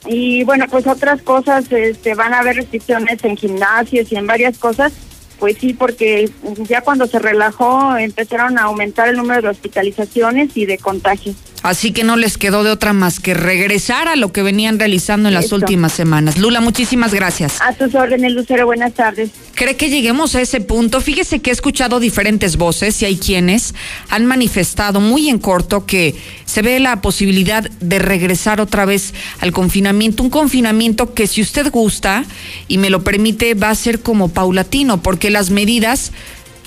Y 0.05 0.43
bueno, 0.43 0.65
pues 0.69 0.85
otras 0.87 1.21
cosas, 1.21 1.71
este, 1.71 2.13
van 2.15 2.33
a 2.33 2.39
haber 2.39 2.57
restricciones 2.57 3.23
en 3.23 3.37
gimnasios 3.37 4.11
y 4.11 4.15
en 4.15 4.27
varias 4.27 4.57
cosas, 4.57 4.91
pues 5.39 5.57
sí, 5.57 5.73
porque 5.73 6.29
ya 6.67 6.81
cuando 6.81 7.07
se 7.07 7.19
relajó 7.19 7.97
empezaron 7.97 8.57
a 8.57 8.63
aumentar 8.63 9.07
el 9.07 9.17
número 9.17 9.41
de 9.41 9.49
hospitalizaciones 9.49 10.55
y 10.55 10.65
de 10.65 10.77
contagios. 10.77 11.35
Así 11.63 11.93
que 11.93 12.03
no 12.03 12.17
les 12.17 12.37
quedó 12.37 12.65
de 12.65 12.71
otra 12.71 12.91
más 12.91 13.21
que 13.21 13.33
regresar 13.33 14.09
a 14.09 14.17
lo 14.17 14.33
que 14.33 14.43
venían 14.43 14.79
realizando 14.79 15.29
en 15.29 15.33
las 15.33 15.53
últimas 15.53 15.93
semanas. 15.93 16.37
Lula, 16.37 16.59
muchísimas 16.59 17.13
gracias. 17.13 17.61
A 17.61 17.71
tus 17.71 17.95
órdenes, 17.95 18.33
Lucero, 18.33 18.65
buenas 18.65 18.93
tardes. 18.93 19.29
¿Cree 19.55 19.77
que 19.77 19.89
lleguemos 19.89 20.35
a 20.35 20.41
ese 20.41 20.59
punto? 20.59 20.99
Fíjese 20.99 21.39
que 21.39 21.51
he 21.51 21.53
escuchado 21.53 22.01
diferentes 22.01 22.57
voces 22.57 23.01
y 23.01 23.05
hay 23.05 23.15
quienes 23.15 23.73
han 24.09 24.25
manifestado 24.25 24.99
muy 24.99 25.29
en 25.29 25.39
corto 25.39 25.85
que 25.85 26.15
se 26.43 26.61
ve 26.61 26.81
la 26.81 27.01
posibilidad 27.01 27.63
de 27.79 27.99
regresar 27.99 28.59
otra 28.59 28.83
vez 28.83 29.13
al 29.39 29.53
confinamiento. 29.53 30.21
Un 30.21 30.29
confinamiento 30.29 31.13
que 31.13 31.27
si 31.27 31.41
usted 31.41 31.71
gusta 31.71 32.25
y 32.67 32.77
me 32.77 32.89
lo 32.89 33.05
permite 33.05 33.53
va 33.53 33.69
a 33.69 33.75
ser 33.75 34.01
como 34.01 34.27
paulatino 34.27 35.01
porque 35.01 35.29
las 35.29 35.49
medidas 35.49 36.11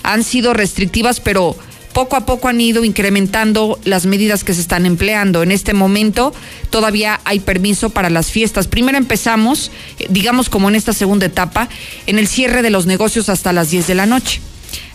han 0.03 0.25
sido 0.25 0.55
restrictivas 0.55 1.21
pero 1.21 1.55
poco 1.97 2.17
a 2.17 2.27
poco 2.27 2.49
han 2.49 2.61
ido 2.61 2.85
incrementando 2.85 3.81
las 3.85 4.05
medidas 4.05 4.45
que 4.45 4.53
se 4.53 4.61
están 4.61 4.85
empleando. 4.85 5.43
En 5.43 5.51
este 5.51 5.73
momento 5.73 6.35
todavía 6.69 7.21
hay 7.25 7.41
permiso 7.41 7.89
para 7.89 8.11
las 8.11 8.31
fiestas. 8.31 8.67
Primero 8.67 8.99
empezamos, 8.99 9.71
eh, 9.99 10.07
digamos 10.11 10.51
como 10.51 10.69
en 10.69 10.75
esta 10.75 10.93
segunda 10.93 11.25
etapa, 11.25 11.71
en 12.07 12.19
el 12.19 12.29
cierre 12.29 12.61
de 12.61 12.69
los 12.69 12.85
negocios 12.85 13.31
hasta 13.31 13.55
las 13.55 13.71
10 13.71 13.87
de 13.87 13.95
la 13.95 14.05
noche. 14.05 14.43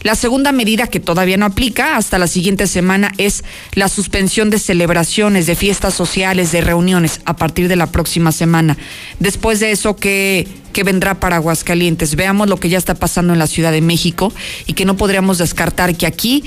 La 0.04 0.14
segunda 0.14 0.52
medida 0.52 0.86
que 0.86 1.00
todavía 1.00 1.38
no 1.38 1.48
aplica 1.48 1.98
hasta 1.98 2.20
la 2.20 2.28
siguiente 2.28 2.68
semana 2.68 3.12
es 3.18 3.44
la 3.74 3.88
suspensión 3.88 4.52
de 4.52 4.60
celebraciones, 4.60 5.48
de 5.48 5.56
fiestas 5.56 5.96
sociales, 5.96 6.52
de 6.52 6.62
reuniones 6.62 7.20
a 7.26 7.36
partir 7.36 7.68
de 7.68 7.78
la 7.78 7.88
próxima 7.88 8.32
semana. 8.32 8.78
Después 9.20 9.60
de 9.60 9.72
eso, 9.72 9.96
¿qué, 9.96 10.48
qué 10.72 10.84
vendrá 10.84 11.20
para 11.20 11.38
Aguascalientes? 11.38 12.16
Veamos 12.16 12.48
lo 12.48 12.58
que 12.58 12.70
ya 12.70 12.78
está 12.78 12.94
pasando 12.94 13.34
en 13.34 13.40
la 13.40 13.48
Ciudad 13.48 13.72
de 13.72 13.82
México 13.82 14.32
y 14.68 14.74
que 14.74 14.86
no 14.86 14.98
podríamos 14.98 15.40
descartar 15.40 15.96
que 15.96 16.06
aquí 16.06 16.44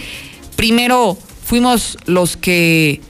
primero 0.57 1.19
fuimos 1.45 1.99
los 2.07 2.37
que 2.37 3.01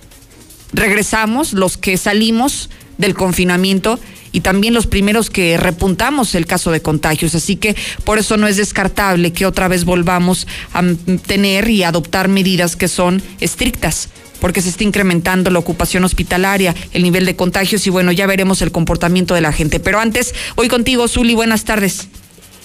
regresamos, 0.72 1.52
los 1.52 1.76
que 1.76 1.96
salimos 1.96 2.70
del 2.98 3.14
confinamiento 3.14 3.98
y 4.32 4.40
también 4.40 4.74
los 4.74 4.88
primeros 4.88 5.30
que 5.30 5.56
repuntamos 5.56 6.34
el 6.34 6.46
caso 6.46 6.72
de 6.72 6.82
contagios. 6.82 7.34
Así 7.34 7.56
que 7.56 7.76
por 8.02 8.18
eso 8.18 8.36
no 8.36 8.48
es 8.48 8.56
descartable 8.56 9.32
que 9.32 9.46
otra 9.46 9.68
vez 9.68 9.84
volvamos 9.84 10.48
a 10.72 10.82
tener 11.26 11.70
y 11.70 11.84
adoptar 11.84 12.28
medidas 12.28 12.74
que 12.74 12.88
son 12.88 13.22
estrictas 13.40 14.08
porque 14.40 14.60
se 14.60 14.68
está 14.68 14.84
incrementando 14.84 15.50
la 15.50 15.60
ocupación 15.60 16.04
hospitalaria, 16.04 16.74
el 16.92 17.02
nivel 17.02 17.24
de 17.24 17.36
contagios 17.36 17.86
y 17.86 17.90
bueno, 17.90 18.12
ya 18.12 18.26
veremos 18.26 18.60
el 18.60 18.72
comportamiento 18.72 19.34
de 19.34 19.40
la 19.40 19.52
gente. 19.52 19.80
Pero 19.80 20.00
antes, 20.00 20.34
hoy 20.56 20.68
contigo, 20.68 21.08
Zuli, 21.08 21.34
buenas 21.34 21.64
tardes. 21.64 22.08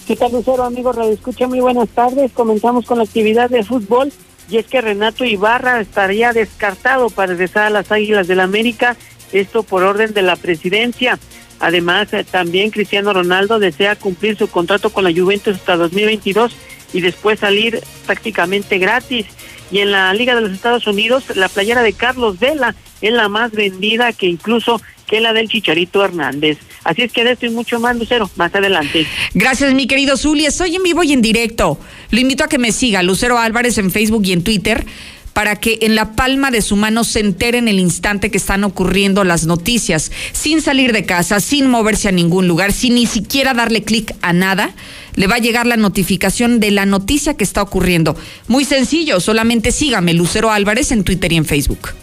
¿Qué 0.07 0.15
tal, 0.15 0.31
Lucero? 0.31 0.63
Amigo 0.63 0.91
Radio 0.91 1.13
Escucha, 1.13 1.47
muy 1.47 1.59
buenas 1.59 1.87
tardes. 1.89 2.31
Comenzamos 2.33 2.85
con 2.85 2.97
la 2.97 3.03
actividad 3.03 3.49
de 3.49 3.63
fútbol 3.63 4.11
y 4.49 4.57
es 4.57 4.65
que 4.65 4.81
Renato 4.81 5.25
Ibarra 5.25 5.79
estaría 5.79 6.33
descartado 6.33 7.09
para 7.09 7.33
regresar 7.33 7.65
a 7.65 7.69
las 7.69 7.91
Águilas 7.91 8.27
del 8.27 8.37
la 8.37 8.43
América, 8.43 8.95
esto 9.31 9.63
por 9.63 9.83
orden 9.83 10.13
de 10.13 10.21
la 10.21 10.35
presidencia. 10.35 11.19
Además, 11.59 12.13
eh, 12.13 12.23
también 12.23 12.71
Cristiano 12.71 13.13
Ronaldo 13.13 13.59
desea 13.59 13.95
cumplir 13.95 14.37
su 14.37 14.49
contrato 14.49 14.91
con 14.91 15.03
la 15.03 15.11
Juventus 15.11 15.57
hasta 15.57 15.75
2022 15.75 16.55
y 16.93 17.01
después 17.01 17.39
salir 17.39 17.81
prácticamente 18.05 18.77
gratis. 18.77 19.27
Y 19.71 19.79
en 19.79 19.91
la 19.91 20.13
Liga 20.13 20.35
de 20.35 20.41
los 20.41 20.51
Estados 20.51 20.87
Unidos, 20.87 21.35
la 21.35 21.49
playera 21.49 21.83
de 21.83 21.93
Carlos 21.93 22.39
Vela 22.39 22.75
es 23.01 23.13
la 23.13 23.29
más 23.29 23.51
vendida 23.51 24.13
que 24.13 24.25
incluso 24.25 24.81
que 25.09 25.19
la 25.19 25.33
del 25.33 25.49
Chicharito 25.49 26.03
Hernández. 26.03 26.57
Así 26.83 27.01
es 27.01 27.11
que 27.11 27.23
de 27.23 27.31
esto 27.31 27.45
y 27.45 27.49
mucho 27.49 27.79
más, 27.79 27.97
Lucero, 27.97 28.29
más 28.35 28.53
adelante. 28.53 29.05
Gracias, 29.33 29.73
mi 29.73 29.87
querido 29.87 30.17
Zuli. 30.17 30.45
Estoy 30.45 30.75
en 30.75 30.83
vivo 30.83 31.03
y 31.03 31.13
en 31.13 31.21
directo. 31.21 31.79
Lo 32.11 32.19
invito 32.19 32.43
a 32.43 32.47
que 32.47 32.57
me 32.57 32.71
siga, 32.71 33.03
Lucero 33.03 33.37
Álvarez 33.37 33.77
en 33.77 33.91
Facebook 33.91 34.23
y 34.25 34.33
en 34.33 34.43
Twitter 34.43 34.85
para 35.33 35.55
que 35.55 35.79
en 35.83 35.95
la 35.95 36.15
palma 36.15 36.51
de 36.51 36.61
su 36.61 36.75
mano 36.75 37.05
se 37.05 37.21
entere 37.21 37.59
en 37.59 37.69
el 37.69 37.79
instante 37.79 38.29
que 38.29 38.37
están 38.37 38.65
ocurriendo 38.65 39.23
las 39.23 39.45
noticias, 39.45 40.11
sin 40.33 40.61
salir 40.61 40.91
de 40.91 41.05
casa, 41.05 41.39
sin 41.39 41.67
moverse 41.67 42.09
a 42.09 42.11
ningún 42.11 42.47
lugar, 42.47 42.73
sin 42.73 42.95
ni 42.95 43.05
siquiera 43.05 43.53
darle 43.53 43.83
clic 43.83 44.13
a 44.21 44.33
nada, 44.33 44.71
le 45.15 45.27
va 45.27 45.35
a 45.35 45.39
llegar 45.39 45.65
la 45.65 45.77
notificación 45.77 46.59
de 46.59 46.71
la 46.71 46.85
noticia 46.85 47.35
que 47.35 47.45
está 47.45 47.61
ocurriendo. 47.61 48.17
Muy 48.49 48.65
sencillo, 48.65 49.21
solamente 49.21 49.71
sígame, 49.71 50.13
Lucero 50.13 50.51
Álvarez 50.51 50.91
en 50.91 51.05
Twitter 51.05 51.31
y 51.31 51.37
en 51.37 51.45
Facebook. 51.45 51.93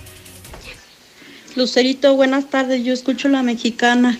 Lucerito, 1.57 2.15
buenas 2.15 2.51
tardes, 2.51 2.85
yo 2.85 2.93
escucho 2.93 3.29
la 3.29 3.43
mexicana. 3.43 4.19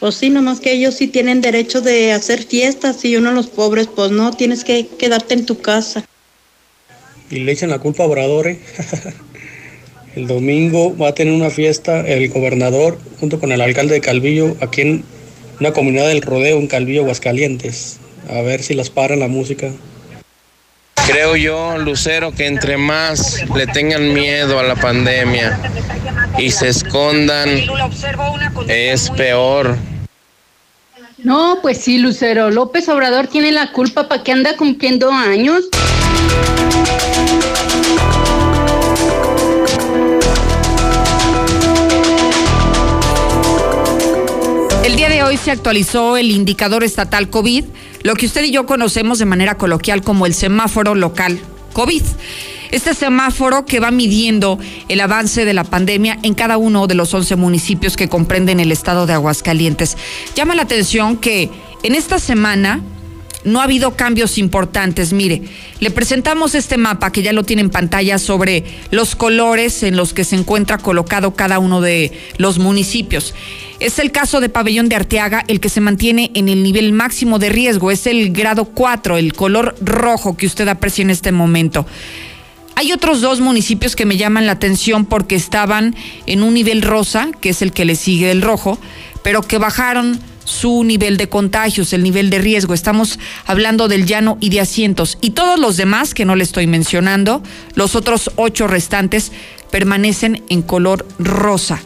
Pues 0.00 0.14
sí, 0.14 0.30
nomás 0.30 0.58
que 0.60 0.72
ellos 0.72 0.94
sí 0.94 1.06
tienen 1.06 1.42
derecho 1.42 1.82
de 1.82 2.12
hacer 2.12 2.42
fiestas 2.42 3.04
y 3.04 3.14
uno 3.16 3.30
los 3.30 3.48
pobres, 3.48 3.88
pues 3.88 4.10
no, 4.10 4.32
tienes 4.32 4.64
que 4.64 4.86
quedarte 4.98 5.34
en 5.34 5.44
tu 5.44 5.60
casa. 5.60 6.04
Y 7.30 7.40
le 7.40 7.52
echan 7.52 7.68
la 7.68 7.78
culpa 7.78 8.04
a 8.04 8.06
Obrador, 8.06 8.48
¿eh? 8.48 8.58
El 10.16 10.26
domingo 10.26 10.96
va 10.96 11.08
a 11.08 11.14
tener 11.14 11.34
una 11.34 11.50
fiesta 11.50 12.00
el 12.00 12.28
gobernador 12.30 12.98
junto 13.20 13.38
con 13.38 13.52
el 13.52 13.60
alcalde 13.60 13.94
de 13.94 14.00
Calvillo 14.00 14.56
aquí 14.60 14.80
en 14.80 15.04
una 15.60 15.72
comunidad 15.72 16.08
del 16.08 16.22
rodeo 16.22 16.58
en 16.58 16.66
Calvillo, 16.68 17.02
Aguascalientes. 17.02 17.98
A 18.28 18.40
ver 18.40 18.62
si 18.62 18.74
las 18.74 18.88
paran 18.88 19.20
la 19.20 19.28
música. 19.28 19.70
Creo 21.06 21.36
yo, 21.36 21.78
Lucero, 21.78 22.32
que 22.32 22.46
entre 22.46 22.76
más 22.76 23.42
le 23.54 23.66
tengan 23.66 24.12
miedo 24.12 24.58
a 24.58 24.62
la 24.62 24.74
pandemia 24.74 25.58
y 26.36 26.50
se 26.50 26.68
escondan, 26.68 27.48
es 28.68 29.10
peor. 29.10 29.76
No, 31.18 31.58
pues 31.62 31.78
sí, 31.78 31.98
Lucero. 31.98 32.50
López 32.50 32.88
Obrador 32.88 33.26
tiene 33.26 33.52
la 33.52 33.72
culpa 33.72 34.08
para 34.08 34.22
que 34.22 34.32
anda 34.32 34.56
cumpliendo 34.56 35.10
años. 35.10 35.64
Día 44.98 45.08
de 45.08 45.22
hoy 45.22 45.36
se 45.36 45.52
actualizó 45.52 46.16
el 46.16 46.32
indicador 46.32 46.82
estatal 46.82 47.30
COVID, 47.30 47.64
lo 48.02 48.16
que 48.16 48.26
usted 48.26 48.42
y 48.42 48.50
yo 48.50 48.66
conocemos 48.66 49.20
de 49.20 49.26
manera 49.26 49.56
coloquial 49.56 50.02
como 50.02 50.26
el 50.26 50.34
semáforo 50.34 50.96
local 50.96 51.38
COVID. 51.72 52.02
Este 52.72 52.94
semáforo 52.94 53.64
que 53.64 53.78
va 53.78 53.92
midiendo 53.92 54.58
el 54.88 55.00
avance 55.00 55.44
de 55.44 55.54
la 55.54 55.62
pandemia 55.62 56.18
en 56.24 56.34
cada 56.34 56.56
uno 56.56 56.88
de 56.88 56.96
los 56.96 57.14
11 57.14 57.36
municipios 57.36 57.96
que 57.96 58.08
comprenden 58.08 58.58
el 58.58 58.72
estado 58.72 59.06
de 59.06 59.12
Aguascalientes. 59.12 59.96
Llama 60.34 60.56
la 60.56 60.62
atención 60.62 61.16
que 61.16 61.48
en 61.84 61.94
esta 61.94 62.18
semana 62.18 62.80
no 63.44 63.60
ha 63.60 63.64
habido 63.64 63.94
cambios 63.94 64.36
importantes. 64.36 65.12
Mire, 65.12 65.42
le 65.78 65.90
presentamos 65.92 66.56
este 66.56 66.76
mapa 66.76 67.12
que 67.12 67.22
ya 67.22 67.32
lo 67.32 67.44
tiene 67.44 67.62
en 67.62 67.70
pantalla 67.70 68.18
sobre 68.18 68.64
los 68.90 69.14
colores 69.14 69.84
en 69.84 69.96
los 69.96 70.12
que 70.12 70.24
se 70.24 70.34
encuentra 70.34 70.78
colocado 70.78 71.34
cada 71.34 71.60
uno 71.60 71.80
de 71.80 72.10
los 72.36 72.58
municipios. 72.58 73.34
Es 73.80 74.00
el 74.00 74.10
caso 74.10 74.40
de 74.40 74.48
Pabellón 74.48 74.88
de 74.88 74.96
Arteaga, 74.96 75.44
el 75.46 75.60
que 75.60 75.68
se 75.68 75.80
mantiene 75.80 76.32
en 76.34 76.48
el 76.48 76.64
nivel 76.64 76.92
máximo 76.92 77.38
de 77.38 77.48
riesgo. 77.48 77.92
Es 77.92 78.08
el 78.08 78.32
grado 78.32 78.64
4, 78.64 79.16
el 79.18 79.34
color 79.34 79.76
rojo 79.80 80.36
que 80.36 80.46
usted 80.46 80.66
aprecia 80.66 81.02
en 81.02 81.10
este 81.10 81.30
momento. 81.30 81.86
Hay 82.74 82.92
otros 82.92 83.20
dos 83.20 83.40
municipios 83.40 83.94
que 83.94 84.04
me 84.04 84.16
llaman 84.16 84.46
la 84.46 84.52
atención 84.52 85.04
porque 85.04 85.36
estaban 85.36 85.94
en 86.26 86.42
un 86.42 86.54
nivel 86.54 86.82
rosa, 86.82 87.30
que 87.40 87.50
es 87.50 87.62
el 87.62 87.72
que 87.72 87.84
le 87.84 87.94
sigue 87.94 88.32
el 88.32 88.42
rojo, 88.42 88.80
pero 89.22 89.42
que 89.42 89.58
bajaron 89.58 90.18
su 90.44 90.82
nivel 90.82 91.16
de 91.16 91.28
contagios, 91.28 91.92
el 91.92 92.02
nivel 92.02 92.30
de 92.30 92.38
riesgo. 92.38 92.74
Estamos 92.74 93.20
hablando 93.46 93.86
del 93.86 94.06
llano 94.06 94.38
y 94.40 94.48
de 94.48 94.60
asientos. 94.60 95.18
Y 95.20 95.30
todos 95.30 95.56
los 95.58 95.76
demás 95.76 96.14
que 96.14 96.24
no 96.24 96.34
le 96.34 96.42
estoy 96.42 96.66
mencionando, 96.66 97.44
los 97.74 97.94
otros 97.94 98.32
ocho 98.34 98.66
restantes, 98.66 99.30
permanecen 99.70 100.42
en 100.48 100.62
color 100.62 101.06
rosa. 101.20 101.80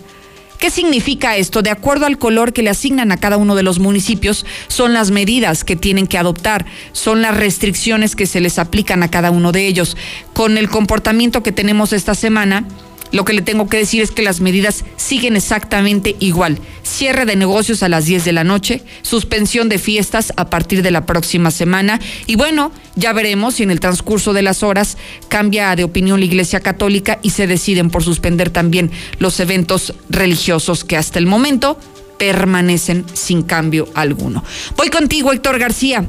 ¿Qué 0.62 0.70
significa 0.70 1.36
esto? 1.36 1.60
De 1.60 1.70
acuerdo 1.70 2.06
al 2.06 2.18
color 2.18 2.52
que 2.52 2.62
le 2.62 2.70
asignan 2.70 3.10
a 3.10 3.16
cada 3.16 3.36
uno 3.36 3.56
de 3.56 3.64
los 3.64 3.80
municipios, 3.80 4.46
son 4.68 4.92
las 4.92 5.10
medidas 5.10 5.64
que 5.64 5.74
tienen 5.74 6.06
que 6.06 6.18
adoptar, 6.18 6.66
son 6.92 7.20
las 7.20 7.36
restricciones 7.36 8.14
que 8.14 8.26
se 8.26 8.40
les 8.40 8.60
aplican 8.60 9.02
a 9.02 9.10
cada 9.10 9.32
uno 9.32 9.50
de 9.50 9.66
ellos. 9.66 9.96
Con 10.32 10.58
el 10.58 10.68
comportamiento 10.68 11.42
que 11.42 11.50
tenemos 11.50 11.92
esta 11.92 12.14
semana, 12.14 12.64
lo 13.12 13.24
que 13.24 13.34
le 13.34 13.42
tengo 13.42 13.68
que 13.68 13.76
decir 13.76 14.02
es 14.02 14.10
que 14.10 14.22
las 14.22 14.40
medidas 14.40 14.84
siguen 14.96 15.36
exactamente 15.36 16.16
igual. 16.18 16.58
Cierre 16.82 17.26
de 17.26 17.36
negocios 17.36 17.82
a 17.82 17.88
las 17.88 18.06
10 18.06 18.24
de 18.24 18.32
la 18.32 18.44
noche, 18.44 18.82
suspensión 19.02 19.68
de 19.68 19.78
fiestas 19.78 20.32
a 20.36 20.50
partir 20.50 20.82
de 20.82 20.90
la 20.90 21.06
próxima 21.06 21.50
semana 21.50 22.00
y 22.26 22.36
bueno, 22.36 22.72
ya 22.96 23.12
veremos 23.12 23.54
si 23.54 23.62
en 23.62 23.70
el 23.70 23.80
transcurso 23.80 24.32
de 24.32 24.42
las 24.42 24.62
horas 24.62 24.96
cambia 25.28 25.76
de 25.76 25.84
opinión 25.84 26.20
la 26.20 26.26
Iglesia 26.26 26.60
Católica 26.60 27.18
y 27.22 27.30
se 27.30 27.46
deciden 27.46 27.90
por 27.90 28.02
suspender 28.02 28.50
también 28.50 28.90
los 29.18 29.38
eventos 29.40 29.94
religiosos 30.08 30.84
que 30.84 30.96
hasta 30.96 31.18
el 31.18 31.26
momento 31.26 31.78
permanecen 32.18 33.04
sin 33.14 33.42
cambio 33.42 33.88
alguno. 33.94 34.44
Voy 34.76 34.90
contigo, 34.90 35.32
Héctor 35.32 35.58
García. 35.58 36.06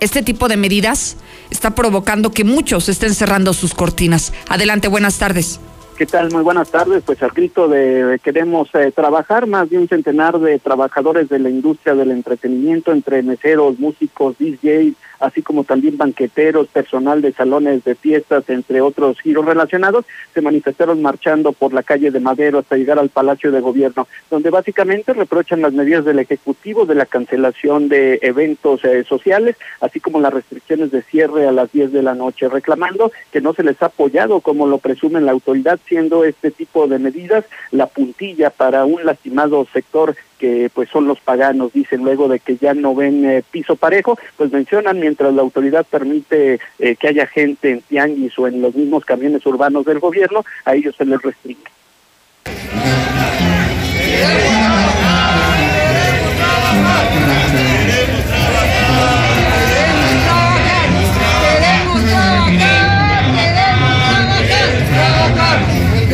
Este 0.00 0.22
tipo 0.22 0.48
de 0.48 0.56
medidas 0.56 1.16
está 1.50 1.74
provocando 1.74 2.32
que 2.32 2.44
muchos 2.44 2.88
estén 2.88 3.14
cerrando 3.14 3.54
sus 3.54 3.74
cortinas. 3.74 4.32
Adelante, 4.48 4.88
buenas 4.88 5.18
tardes. 5.18 5.60
¿Qué 5.96 6.06
tal? 6.06 6.32
Muy 6.32 6.42
buenas 6.42 6.72
tardes. 6.72 7.04
Pues 7.06 7.22
al 7.22 7.30
grito 7.30 7.68
de 7.68 8.18
queremos 8.24 8.68
eh, 8.74 8.90
trabajar, 8.90 9.46
más 9.46 9.70
de 9.70 9.78
un 9.78 9.86
centenar 9.86 10.40
de 10.40 10.58
trabajadores 10.58 11.28
de 11.28 11.38
la 11.38 11.50
industria 11.50 11.94
del 11.94 12.10
entretenimiento, 12.10 12.90
entre 12.90 13.22
meseros, 13.22 13.78
músicos, 13.78 14.36
DJs, 14.36 14.96
así 15.20 15.42
como 15.42 15.64
también 15.64 15.96
banqueteros, 15.96 16.68
personal 16.68 17.22
de 17.22 17.32
salones 17.32 17.84
de 17.84 17.94
fiestas, 17.94 18.48
entre 18.50 18.80
otros 18.80 19.20
giros 19.20 19.44
relacionados, 19.44 20.04
se 20.32 20.40
manifestaron 20.40 21.00
marchando 21.00 21.52
por 21.52 21.72
la 21.72 21.82
calle 21.82 22.10
de 22.10 22.20
Madero 22.20 22.58
hasta 22.58 22.76
llegar 22.76 22.98
al 22.98 23.08
Palacio 23.08 23.50
de 23.50 23.60
Gobierno, 23.60 24.06
donde 24.30 24.50
básicamente 24.50 25.12
reprochan 25.12 25.62
las 25.62 25.72
medidas 25.72 26.04
del 26.04 26.18
Ejecutivo 26.18 26.86
de 26.86 26.94
la 26.94 27.06
cancelación 27.06 27.88
de 27.88 28.18
eventos 28.22 28.84
eh, 28.84 29.04
sociales, 29.04 29.56
así 29.80 30.00
como 30.00 30.20
las 30.20 30.34
restricciones 30.34 30.90
de 30.90 31.02
cierre 31.02 31.46
a 31.46 31.52
las 31.52 31.72
10 31.72 31.92
de 31.92 32.02
la 32.02 32.14
noche, 32.14 32.48
reclamando 32.48 33.12
que 33.32 33.40
no 33.40 33.54
se 33.54 33.62
les 33.62 33.80
ha 33.82 33.86
apoyado 33.86 34.40
como 34.40 34.66
lo 34.66 34.78
presume 34.78 35.20
la 35.20 35.32
autoridad, 35.32 35.78
siendo 35.86 36.24
este 36.24 36.50
tipo 36.50 36.86
de 36.86 36.98
medidas 36.98 37.44
la 37.70 37.86
puntilla 37.86 38.50
para 38.50 38.84
un 38.84 39.04
lastimado 39.04 39.66
sector 39.72 40.16
que 40.38 40.70
pues 40.74 40.88
son 40.90 41.06
los 41.06 41.20
paganos, 41.20 41.72
dicen 41.72 42.02
luego 42.02 42.28
de 42.28 42.38
que 42.38 42.56
ya 42.56 42.74
no 42.74 42.94
ven 42.94 43.24
eh, 43.24 43.42
piso 43.50 43.76
parejo, 43.76 44.18
pues 44.36 44.52
mencionan 44.52 45.00
mientras 45.00 45.32
la 45.32 45.42
autoridad 45.42 45.86
permite 45.88 46.60
eh, 46.78 46.96
que 46.96 47.08
haya 47.08 47.26
gente 47.26 47.70
en 47.70 47.80
tianguis 47.82 48.38
o 48.38 48.46
en 48.46 48.60
los 48.60 48.74
mismos 48.74 49.04
camiones 49.04 49.44
urbanos 49.46 49.84
del 49.84 50.00
gobierno, 50.00 50.44
a 50.64 50.74
ellos 50.74 50.94
se 50.96 51.04
les 51.04 51.22
restringe. 51.22 51.64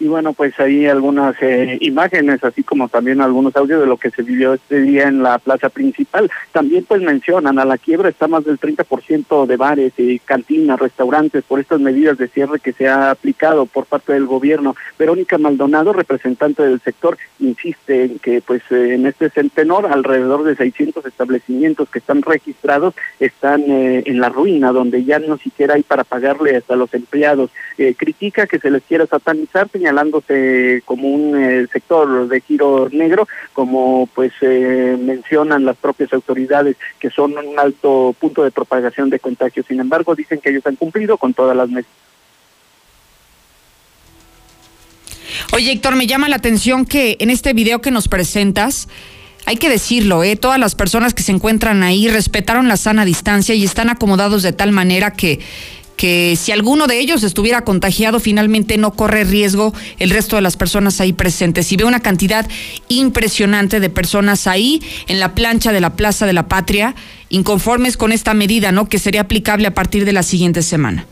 Y 0.00 0.08
bueno, 0.08 0.32
pues 0.32 0.58
ahí 0.58 0.86
algunas 0.86 1.36
eh, 1.42 1.76
imágenes, 1.82 2.42
así 2.42 2.62
como 2.62 2.88
también 2.88 3.20
algunos 3.20 3.54
audios 3.54 3.80
de 3.82 3.86
lo 3.86 3.98
que 3.98 4.10
se 4.10 4.22
vivió 4.22 4.54
este 4.54 4.80
día 4.80 5.08
en 5.08 5.22
la 5.22 5.38
plaza 5.38 5.68
principal. 5.68 6.30
También 6.52 6.86
pues 6.88 7.02
mencionan, 7.02 7.58
a 7.58 7.66
la 7.66 7.76
quiebra 7.76 8.08
está 8.08 8.26
más 8.26 8.46
del 8.46 8.58
30% 8.58 9.44
de 9.44 9.56
bares 9.58 9.92
y 9.98 10.18
cantinas, 10.20 10.80
restaurantes, 10.80 11.44
por 11.44 11.60
estas 11.60 11.80
medidas 11.80 12.16
de 12.16 12.28
cierre 12.28 12.60
que 12.60 12.72
se 12.72 12.88
ha 12.88 13.10
aplicado 13.10 13.66
por 13.66 13.84
parte 13.84 14.14
del 14.14 14.24
gobierno. 14.24 14.74
Verónica 14.98 15.36
Maldonado, 15.36 15.92
representante 15.92 16.62
del 16.62 16.80
sector, 16.80 17.18
insiste 17.38 18.04
en 18.04 18.18
que 18.20 18.40
pues 18.40 18.62
eh, 18.70 18.94
en 18.94 19.04
este 19.04 19.28
centenor 19.28 19.84
alrededor 19.84 20.44
de 20.44 20.56
600 20.56 21.04
establecimientos 21.04 21.90
que 21.90 21.98
están 21.98 22.22
registrados 22.22 22.94
están 23.18 23.64
eh, 23.70 24.02
en 24.06 24.18
la 24.18 24.30
ruina, 24.30 24.72
donde 24.72 25.04
ya 25.04 25.18
no 25.18 25.36
siquiera 25.36 25.74
hay 25.74 25.82
para 25.82 26.04
pagarle 26.04 26.56
hasta 26.56 26.74
los 26.74 26.94
empleados. 26.94 27.50
critica 27.98 28.46
que 28.46 28.58
se 28.58 28.70
les 28.70 28.82
quiera 28.84 29.04
satanizar, 29.04 29.68
señalándose 29.90 30.82
como 30.84 31.08
un 31.08 31.36
eh, 31.36 31.66
sector 31.72 32.28
de 32.28 32.40
giro 32.40 32.88
negro, 32.92 33.26
como 33.52 34.08
pues 34.14 34.32
eh, 34.40 34.96
mencionan 35.00 35.64
las 35.64 35.76
propias 35.76 36.12
autoridades 36.12 36.76
que 37.00 37.10
son 37.10 37.36
un 37.36 37.58
alto 37.58 38.14
punto 38.18 38.44
de 38.44 38.52
propagación 38.52 39.10
de 39.10 39.18
contagios. 39.18 39.66
Sin 39.66 39.80
embargo, 39.80 40.14
dicen 40.14 40.40
que 40.40 40.50
ellos 40.50 40.64
han 40.66 40.76
cumplido 40.76 41.18
con 41.18 41.34
todas 41.34 41.56
las 41.56 41.68
medidas. 41.68 41.90
Oye, 45.52 45.72
Héctor, 45.72 45.96
me 45.96 46.06
llama 46.06 46.28
la 46.28 46.36
atención 46.36 46.84
que 46.84 47.16
en 47.18 47.30
este 47.30 47.52
video 47.52 47.80
que 47.80 47.90
nos 47.90 48.06
presentas, 48.06 48.88
hay 49.46 49.56
que 49.56 49.68
decirlo, 49.68 50.22
¿eh? 50.22 50.36
todas 50.36 50.60
las 50.60 50.76
personas 50.76 51.14
que 51.14 51.24
se 51.24 51.32
encuentran 51.32 51.82
ahí 51.82 52.08
respetaron 52.08 52.68
la 52.68 52.76
sana 52.76 53.04
distancia 53.04 53.54
y 53.54 53.64
están 53.64 53.90
acomodados 53.90 54.42
de 54.44 54.52
tal 54.52 54.70
manera 54.70 55.12
que 55.12 55.40
que 56.00 56.34
si 56.34 56.50
alguno 56.50 56.86
de 56.86 56.98
ellos 56.98 57.22
estuviera 57.24 57.60
contagiado, 57.60 58.20
finalmente 58.20 58.78
no 58.78 58.92
corre 58.92 59.24
riesgo 59.24 59.74
el 59.98 60.08
resto 60.08 60.36
de 60.36 60.40
las 60.40 60.56
personas 60.56 60.98
ahí 60.98 61.12
presentes. 61.12 61.70
Y 61.72 61.76
ve 61.76 61.84
una 61.84 62.00
cantidad 62.00 62.48
impresionante 62.88 63.80
de 63.80 63.90
personas 63.90 64.46
ahí 64.46 64.80
en 65.08 65.20
la 65.20 65.34
plancha 65.34 65.72
de 65.72 65.80
la 65.82 65.96
Plaza 65.96 66.24
de 66.24 66.32
la 66.32 66.48
Patria, 66.48 66.94
inconformes 67.28 67.98
con 67.98 68.12
esta 68.12 68.32
medida, 68.32 68.72
¿no? 68.72 68.88
Que 68.88 68.98
sería 68.98 69.20
aplicable 69.20 69.66
a 69.66 69.74
partir 69.74 70.06
de 70.06 70.14
la 70.14 70.22
siguiente 70.22 70.62
semana. 70.62 71.04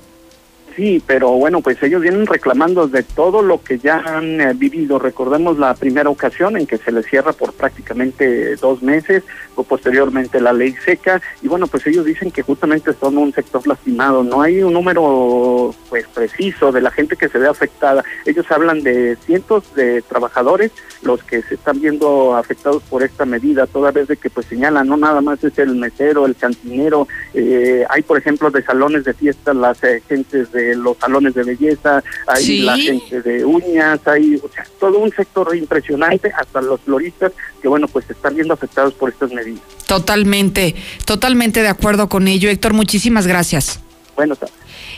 Sí, 0.74 1.02
pero 1.06 1.32
bueno, 1.32 1.60
pues 1.60 1.82
ellos 1.82 2.00
vienen 2.00 2.24
reclamando 2.24 2.88
de 2.88 3.02
todo 3.02 3.42
lo 3.42 3.60
que 3.60 3.78
ya 3.78 3.98
han 3.98 4.40
eh, 4.40 4.54
vivido. 4.54 4.98
Recordemos 4.98 5.58
la 5.58 5.74
primera 5.74 6.08
ocasión 6.08 6.56
en 6.56 6.66
que 6.66 6.78
se 6.78 6.92
les 6.92 7.04
cierra 7.04 7.34
por 7.34 7.52
prácticamente 7.52 8.56
dos 8.56 8.80
meses, 8.80 9.24
posteriormente 9.62 10.40
la 10.40 10.52
ley 10.52 10.74
seca 10.84 11.20
y 11.42 11.48
bueno, 11.48 11.66
pues 11.66 11.86
ellos 11.86 12.04
dicen 12.04 12.30
que 12.30 12.42
justamente 12.42 12.92
son 12.94 13.18
un 13.18 13.32
sector 13.32 13.66
lastimado, 13.66 14.22
no 14.22 14.42
hay 14.42 14.62
un 14.62 14.72
número 14.72 15.74
pues 15.88 16.06
preciso 16.08 16.72
de 16.72 16.80
la 16.80 16.90
gente 16.90 17.16
que 17.16 17.28
se 17.28 17.38
ve 17.38 17.48
afectada. 17.48 18.04
Ellos 18.26 18.46
hablan 18.50 18.82
de 18.82 19.16
cientos 19.24 19.74
de 19.74 20.02
trabajadores 20.02 20.72
los 21.02 21.22
que 21.22 21.42
se 21.42 21.54
están 21.54 21.80
viendo 21.80 22.34
afectados 22.34 22.82
por 22.84 23.02
esta 23.02 23.24
medida, 23.24 23.66
toda 23.66 23.90
vez 23.90 24.08
de 24.08 24.16
que 24.16 24.30
pues 24.30 24.46
señalan, 24.46 24.88
no 24.88 24.96
nada 24.96 25.20
más 25.20 25.42
es 25.44 25.58
el 25.58 25.74
mesero, 25.76 26.26
el 26.26 26.36
cantinero, 26.36 27.06
eh, 27.34 27.84
hay 27.88 28.02
por 28.02 28.18
ejemplo 28.18 28.50
de 28.50 28.62
salones 28.62 29.04
de 29.04 29.14
fiesta 29.14 29.54
las 29.54 29.82
eh, 29.84 30.02
gentes 30.08 30.50
de 30.52 30.74
los 30.74 30.96
salones 30.96 31.34
de 31.34 31.44
belleza, 31.44 32.02
hay 32.26 32.62
la 32.62 32.76
gente 32.76 33.22
de 33.22 33.44
uñas, 33.44 34.00
hay 34.06 34.40
o 34.42 34.48
sea, 34.48 34.66
todo 34.78 34.98
un 34.98 35.10
sector 35.12 35.54
impresionante, 35.54 36.32
hasta 36.36 36.60
los 36.60 36.80
floristas 36.80 37.32
que 37.60 37.68
bueno 37.68 37.88
pues 37.88 38.06
se 38.06 38.12
están 38.12 38.34
viendo 38.34 38.54
afectados 38.54 38.94
por 38.94 39.10
estas 39.10 39.32
medidas. 39.32 39.62
Totalmente, 39.86 40.74
totalmente 41.04 41.62
de 41.62 41.68
acuerdo 41.68 42.08
con 42.08 42.28
ello. 42.28 42.50
Héctor, 42.50 42.74
muchísimas 42.74 43.26
gracias. 43.26 43.80
Bueno, 44.16 44.36
tardes. 44.36 44.54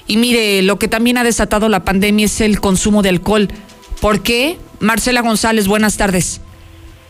Y 0.06 0.16
mire, 0.16 0.62
lo 0.62 0.78
que 0.78 0.88
también 0.88 1.18
ha 1.18 1.24
desatado 1.24 1.68
la 1.68 1.84
pandemia 1.84 2.26
es 2.26 2.40
el 2.40 2.60
consumo 2.60 3.02
de 3.02 3.10
alcohol. 3.10 3.48
¿Por 4.00 4.22
qué? 4.22 4.56
Marcela 4.80 5.20
González, 5.20 5.68
buenas 5.68 5.96
tardes. 5.96 6.40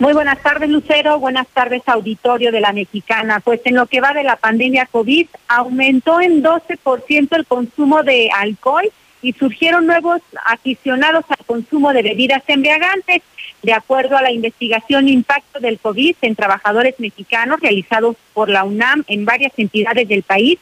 Muy 0.01 0.15
buenas 0.15 0.41
tardes, 0.43 0.71
Lucero. 0.71 1.19
Buenas 1.19 1.47
tardes, 1.49 1.83
auditorio 1.87 2.51
de 2.53 2.61
la 2.61 2.73
Mexicana. 2.73 3.41
Pues 3.41 3.61
en 3.65 3.77
lo 3.77 3.87
que 3.87 4.01
va 4.01 4.15
de 4.15 4.25
la 4.25 4.37
pandemia 4.37 4.87
COVID, 4.87 5.27
aumentó 5.47 6.21
en 6.23 6.43
12% 6.43 7.37
el 7.37 7.47
consumo 7.47 8.03
de 8.03 8.31
alcohol 8.35 8.91
y 9.23 9.35
surgieron 9.35 9.87
nuevos 9.87 10.23
aficionados 10.47 11.27
al 11.29 11.45
consumo 11.45 11.93
de 11.93 12.03
bebidas 12.03 12.43
embriagantes. 12.47 13.23
De 13.63 13.75
acuerdo 13.75 14.17
a 14.17 14.23
la 14.23 14.33
investigación 14.33 15.09
Impacto 15.09 15.61
del 15.61 15.79
COVID 15.79 16.17
en 16.23 16.35
trabajadores 16.35 16.95
mexicanos 16.99 17.61
realizados 17.61 18.17
por 18.33 18.49
la 18.49 18.65
UNAM 18.65 19.05
en 19.07 19.27
varias 19.27 19.53
entidades 19.59 20.09
del 20.09 20.23
país, 20.23 20.59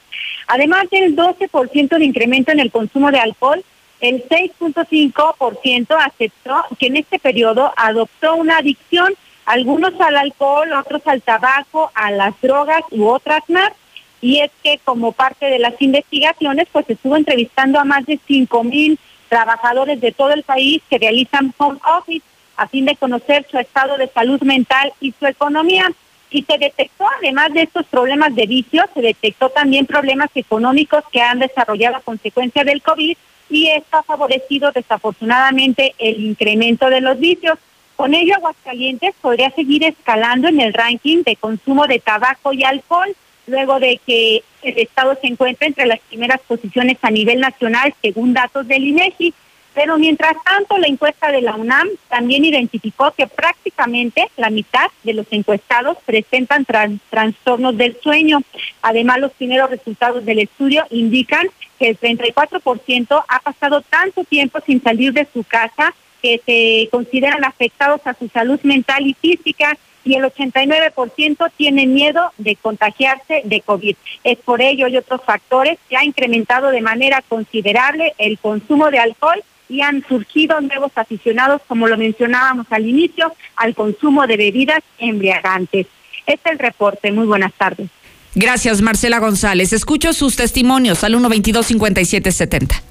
además 0.48 0.90
del 0.90 1.14
12% 1.14 1.96
de 1.96 2.04
incremento 2.04 2.50
en 2.50 2.58
el 2.58 2.72
consumo 2.72 3.12
de 3.12 3.20
alcohol, 3.20 3.64
el 4.00 4.24
6.5% 4.28 5.96
aceptó 5.98 6.64
que 6.78 6.86
en 6.86 6.96
este 6.96 7.18
periodo 7.18 7.72
adoptó 7.76 8.34
una 8.34 8.58
adicción, 8.58 9.14
algunos 9.44 10.00
al 10.00 10.16
alcohol, 10.16 10.72
otros 10.72 11.02
al 11.06 11.22
tabaco, 11.22 11.90
a 11.94 12.10
las 12.10 12.40
drogas 12.40 12.82
u 12.90 13.06
otras 13.06 13.42
más. 13.48 13.72
Y 14.20 14.40
es 14.40 14.50
que 14.64 14.80
como 14.84 15.12
parte 15.12 15.46
de 15.46 15.60
las 15.60 15.80
investigaciones, 15.80 16.66
pues 16.72 16.88
estuvo 16.88 17.16
entrevistando 17.16 17.78
a 17.78 17.84
más 17.84 18.04
de 18.06 18.18
5 18.26 18.64
mil 18.64 18.98
trabajadores 19.28 20.00
de 20.00 20.10
todo 20.10 20.32
el 20.32 20.42
país 20.42 20.82
que 20.90 20.98
realizan 20.98 21.54
home 21.58 21.78
office 21.98 22.24
a 22.58 22.68
fin 22.68 22.84
de 22.84 22.96
conocer 22.96 23.46
su 23.50 23.58
estado 23.58 23.96
de 23.96 24.08
salud 24.08 24.42
mental 24.42 24.92
y 25.00 25.14
su 25.18 25.26
economía. 25.26 25.90
Y 26.30 26.42
se 26.42 26.58
detectó, 26.58 27.06
además 27.18 27.54
de 27.54 27.62
estos 27.62 27.86
problemas 27.86 28.34
de 28.34 28.46
vicios, 28.46 28.84
se 28.92 29.00
detectó 29.00 29.48
también 29.48 29.86
problemas 29.86 30.28
económicos 30.34 31.02
que 31.10 31.22
han 31.22 31.38
desarrollado 31.38 31.96
a 31.96 32.00
consecuencia 32.00 32.64
del 32.64 32.82
COVID 32.82 33.16
y 33.48 33.68
esto 33.68 33.96
ha 33.96 34.02
favorecido 34.02 34.70
desafortunadamente 34.72 35.94
el 35.98 36.22
incremento 36.22 36.90
de 36.90 37.00
los 37.00 37.18
vicios. 37.18 37.58
Con 37.96 38.14
ello, 38.14 38.34
Aguascalientes 38.36 39.14
podría 39.20 39.50
seguir 39.50 39.84
escalando 39.84 40.48
en 40.48 40.60
el 40.60 40.74
ranking 40.74 41.22
de 41.24 41.36
consumo 41.36 41.86
de 41.86 41.98
tabaco 41.98 42.52
y 42.52 42.62
alcohol, 42.62 43.14
luego 43.46 43.80
de 43.80 43.98
que 44.06 44.42
el 44.62 44.78
Estado 44.78 45.16
se 45.20 45.28
encuentra 45.28 45.66
entre 45.66 45.86
las 45.86 46.00
primeras 46.00 46.40
posiciones 46.40 46.98
a 47.02 47.10
nivel 47.10 47.40
nacional, 47.40 47.94
según 48.02 48.34
datos 48.34 48.68
del 48.68 48.84
INEGI. 48.84 49.32
Pero 49.74 49.98
mientras 49.98 50.34
tanto, 50.44 50.78
la 50.78 50.88
encuesta 50.88 51.30
de 51.30 51.42
la 51.42 51.54
UNAM 51.54 51.88
también 52.08 52.44
identificó 52.44 53.12
que 53.12 53.26
prácticamente 53.26 54.28
la 54.36 54.50
mitad 54.50 54.88
de 55.04 55.14
los 55.14 55.26
encuestados 55.30 55.98
presentan 56.04 56.66
trastornos 57.10 57.76
del 57.76 57.96
sueño. 58.00 58.40
Además, 58.82 59.20
los 59.20 59.32
primeros 59.32 59.70
resultados 59.70 60.24
del 60.24 60.40
estudio 60.40 60.84
indican 60.90 61.46
que 61.78 61.90
el 61.90 62.00
34% 62.00 63.24
ha 63.28 63.40
pasado 63.40 63.82
tanto 63.82 64.24
tiempo 64.24 64.58
sin 64.66 64.82
salir 64.82 65.12
de 65.12 65.28
su 65.32 65.44
casa 65.44 65.94
que 66.20 66.40
se 66.44 66.88
consideran 66.90 67.44
afectados 67.44 68.00
a 68.04 68.14
su 68.14 68.28
salud 68.28 68.58
mental 68.62 69.06
y 69.06 69.14
física 69.14 69.78
y 70.04 70.14
el 70.14 70.24
89% 70.24 71.50
tiene 71.56 71.86
miedo 71.86 72.32
de 72.38 72.56
contagiarse 72.56 73.42
de 73.44 73.60
COVID. 73.60 73.96
Es 74.24 74.38
por 74.38 74.62
ello 74.62 74.88
y 74.88 74.96
otros 74.96 75.20
factores 75.22 75.78
que 75.88 75.96
ha 75.96 76.04
incrementado 76.04 76.70
de 76.70 76.80
manera 76.80 77.22
considerable 77.28 78.14
el 78.18 78.38
consumo 78.38 78.90
de 78.90 78.98
alcohol 78.98 79.42
y 79.68 79.80
han 79.82 80.04
surgido 80.08 80.60
nuevos 80.60 80.92
aficionados, 80.94 81.60
como 81.66 81.88
lo 81.88 81.96
mencionábamos 81.96 82.66
al 82.70 82.86
inicio, 82.86 83.34
al 83.56 83.74
consumo 83.74 84.26
de 84.26 84.36
bebidas 84.36 84.80
embriagantes. 84.98 85.86
Este 86.26 86.48
es 86.48 86.52
el 86.52 86.58
reporte. 86.58 87.12
Muy 87.12 87.26
buenas 87.26 87.52
tardes. 87.54 87.88
Gracias, 88.34 88.82
Marcela 88.82 89.18
González. 89.18 89.72
Escucho 89.72 90.12
sus 90.12 90.36
testimonios 90.36 91.02
al 91.04 91.14
122-5770. 91.14 92.82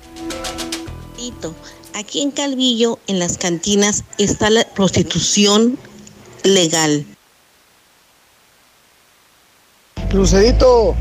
Aquí 1.93 2.21
en 2.21 2.29
Calvillo, 2.29 2.99
en 3.07 3.17
las 3.17 3.39
cantinas, 3.39 4.03
está 4.19 4.51
la 4.51 4.63
prostitución 4.75 5.79
legal. 6.43 7.05
Lucerito, 10.13 10.95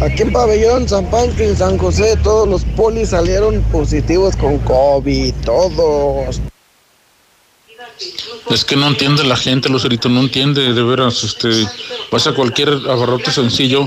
aquí 0.00 0.22
en 0.22 0.32
Pabellón, 0.32 0.88
San 0.88 1.06
Pancho 1.10 1.44
y 1.44 1.54
San 1.54 1.78
José, 1.78 2.16
todos 2.22 2.48
los 2.48 2.64
polis 2.76 3.10
salieron 3.10 3.62
positivos 3.64 4.36
con 4.36 4.58
COVID, 4.58 5.34
todos. 5.44 6.40
Es 8.50 8.64
que 8.64 8.76
no 8.76 8.88
entiende 8.88 9.24
la 9.24 9.36
gente, 9.36 9.68
Lucerito, 9.68 10.08
no 10.08 10.20
entiende 10.20 10.72
de 10.72 10.82
veras. 10.82 11.22
Este, 11.22 11.50
vas 12.10 12.26
a 12.26 12.34
cualquier 12.34 12.68
abarrote 12.68 13.30
sencillo 13.30 13.86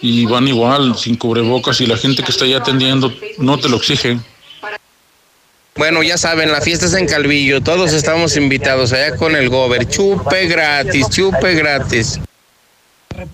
y 0.00 0.26
van 0.26 0.46
igual, 0.46 0.96
sin 0.96 1.16
cubrebocas, 1.16 1.80
y 1.80 1.86
la 1.86 1.96
gente 1.96 2.22
que 2.22 2.30
está 2.30 2.44
ahí 2.44 2.54
atendiendo 2.54 3.12
no 3.38 3.58
te 3.58 3.68
lo 3.68 3.78
exige. 3.78 4.18
Bueno, 5.76 6.02
ya 6.02 6.18
saben, 6.18 6.50
la 6.50 6.60
fiesta 6.60 6.86
es 6.86 6.94
en 6.94 7.06
Calvillo, 7.06 7.60
todos 7.60 7.92
estamos 7.92 8.36
invitados 8.36 8.92
allá 8.92 9.16
con 9.16 9.34
el 9.36 9.48
Gober. 9.48 9.88
Chupe 9.88 10.46
gratis, 10.46 11.08
chupe 11.08 11.54
gratis. 11.54 12.20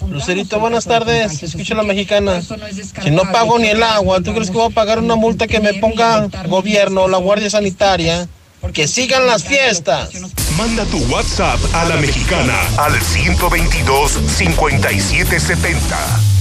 Lucerito, 0.09 0.61
buenas 0.61 0.85
tardes. 0.85 1.43
Escucha 1.43 1.75
la 1.75 1.83
mexicana. 1.83 2.41
Si 3.03 3.11
no 3.11 3.23
pago 3.33 3.59
ni 3.59 3.69
el 3.69 3.83
agua, 3.83 4.21
¿tú 4.21 4.33
crees 4.33 4.51
que 4.51 4.57
voy 4.57 4.71
a 4.71 4.75
pagar 4.75 4.99
una 4.99 5.17
multa 5.17 5.47
que 5.47 5.61
me 5.61 5.75
ponga 5.75 6.29
gobierno 6.49 7.03
o 7.03 7.09
la 7.09 7.19
Guardia 7.19 7.51
Sanitaria? 7.51 8.29
Que 8.73 8.89
sigan 8.89 9.27
las 9.27 9.45
fiestas. 9.45 10.11
Manda 10.57 10.85
tu 10.87 10.99
WhatsApp 11.13 11.61
a 11.75 11.85
la 11.85 11.97
mexicana 11.97 12.59
al 12.79 12.99
122 13.01 14.13
5770. 14.37 16.34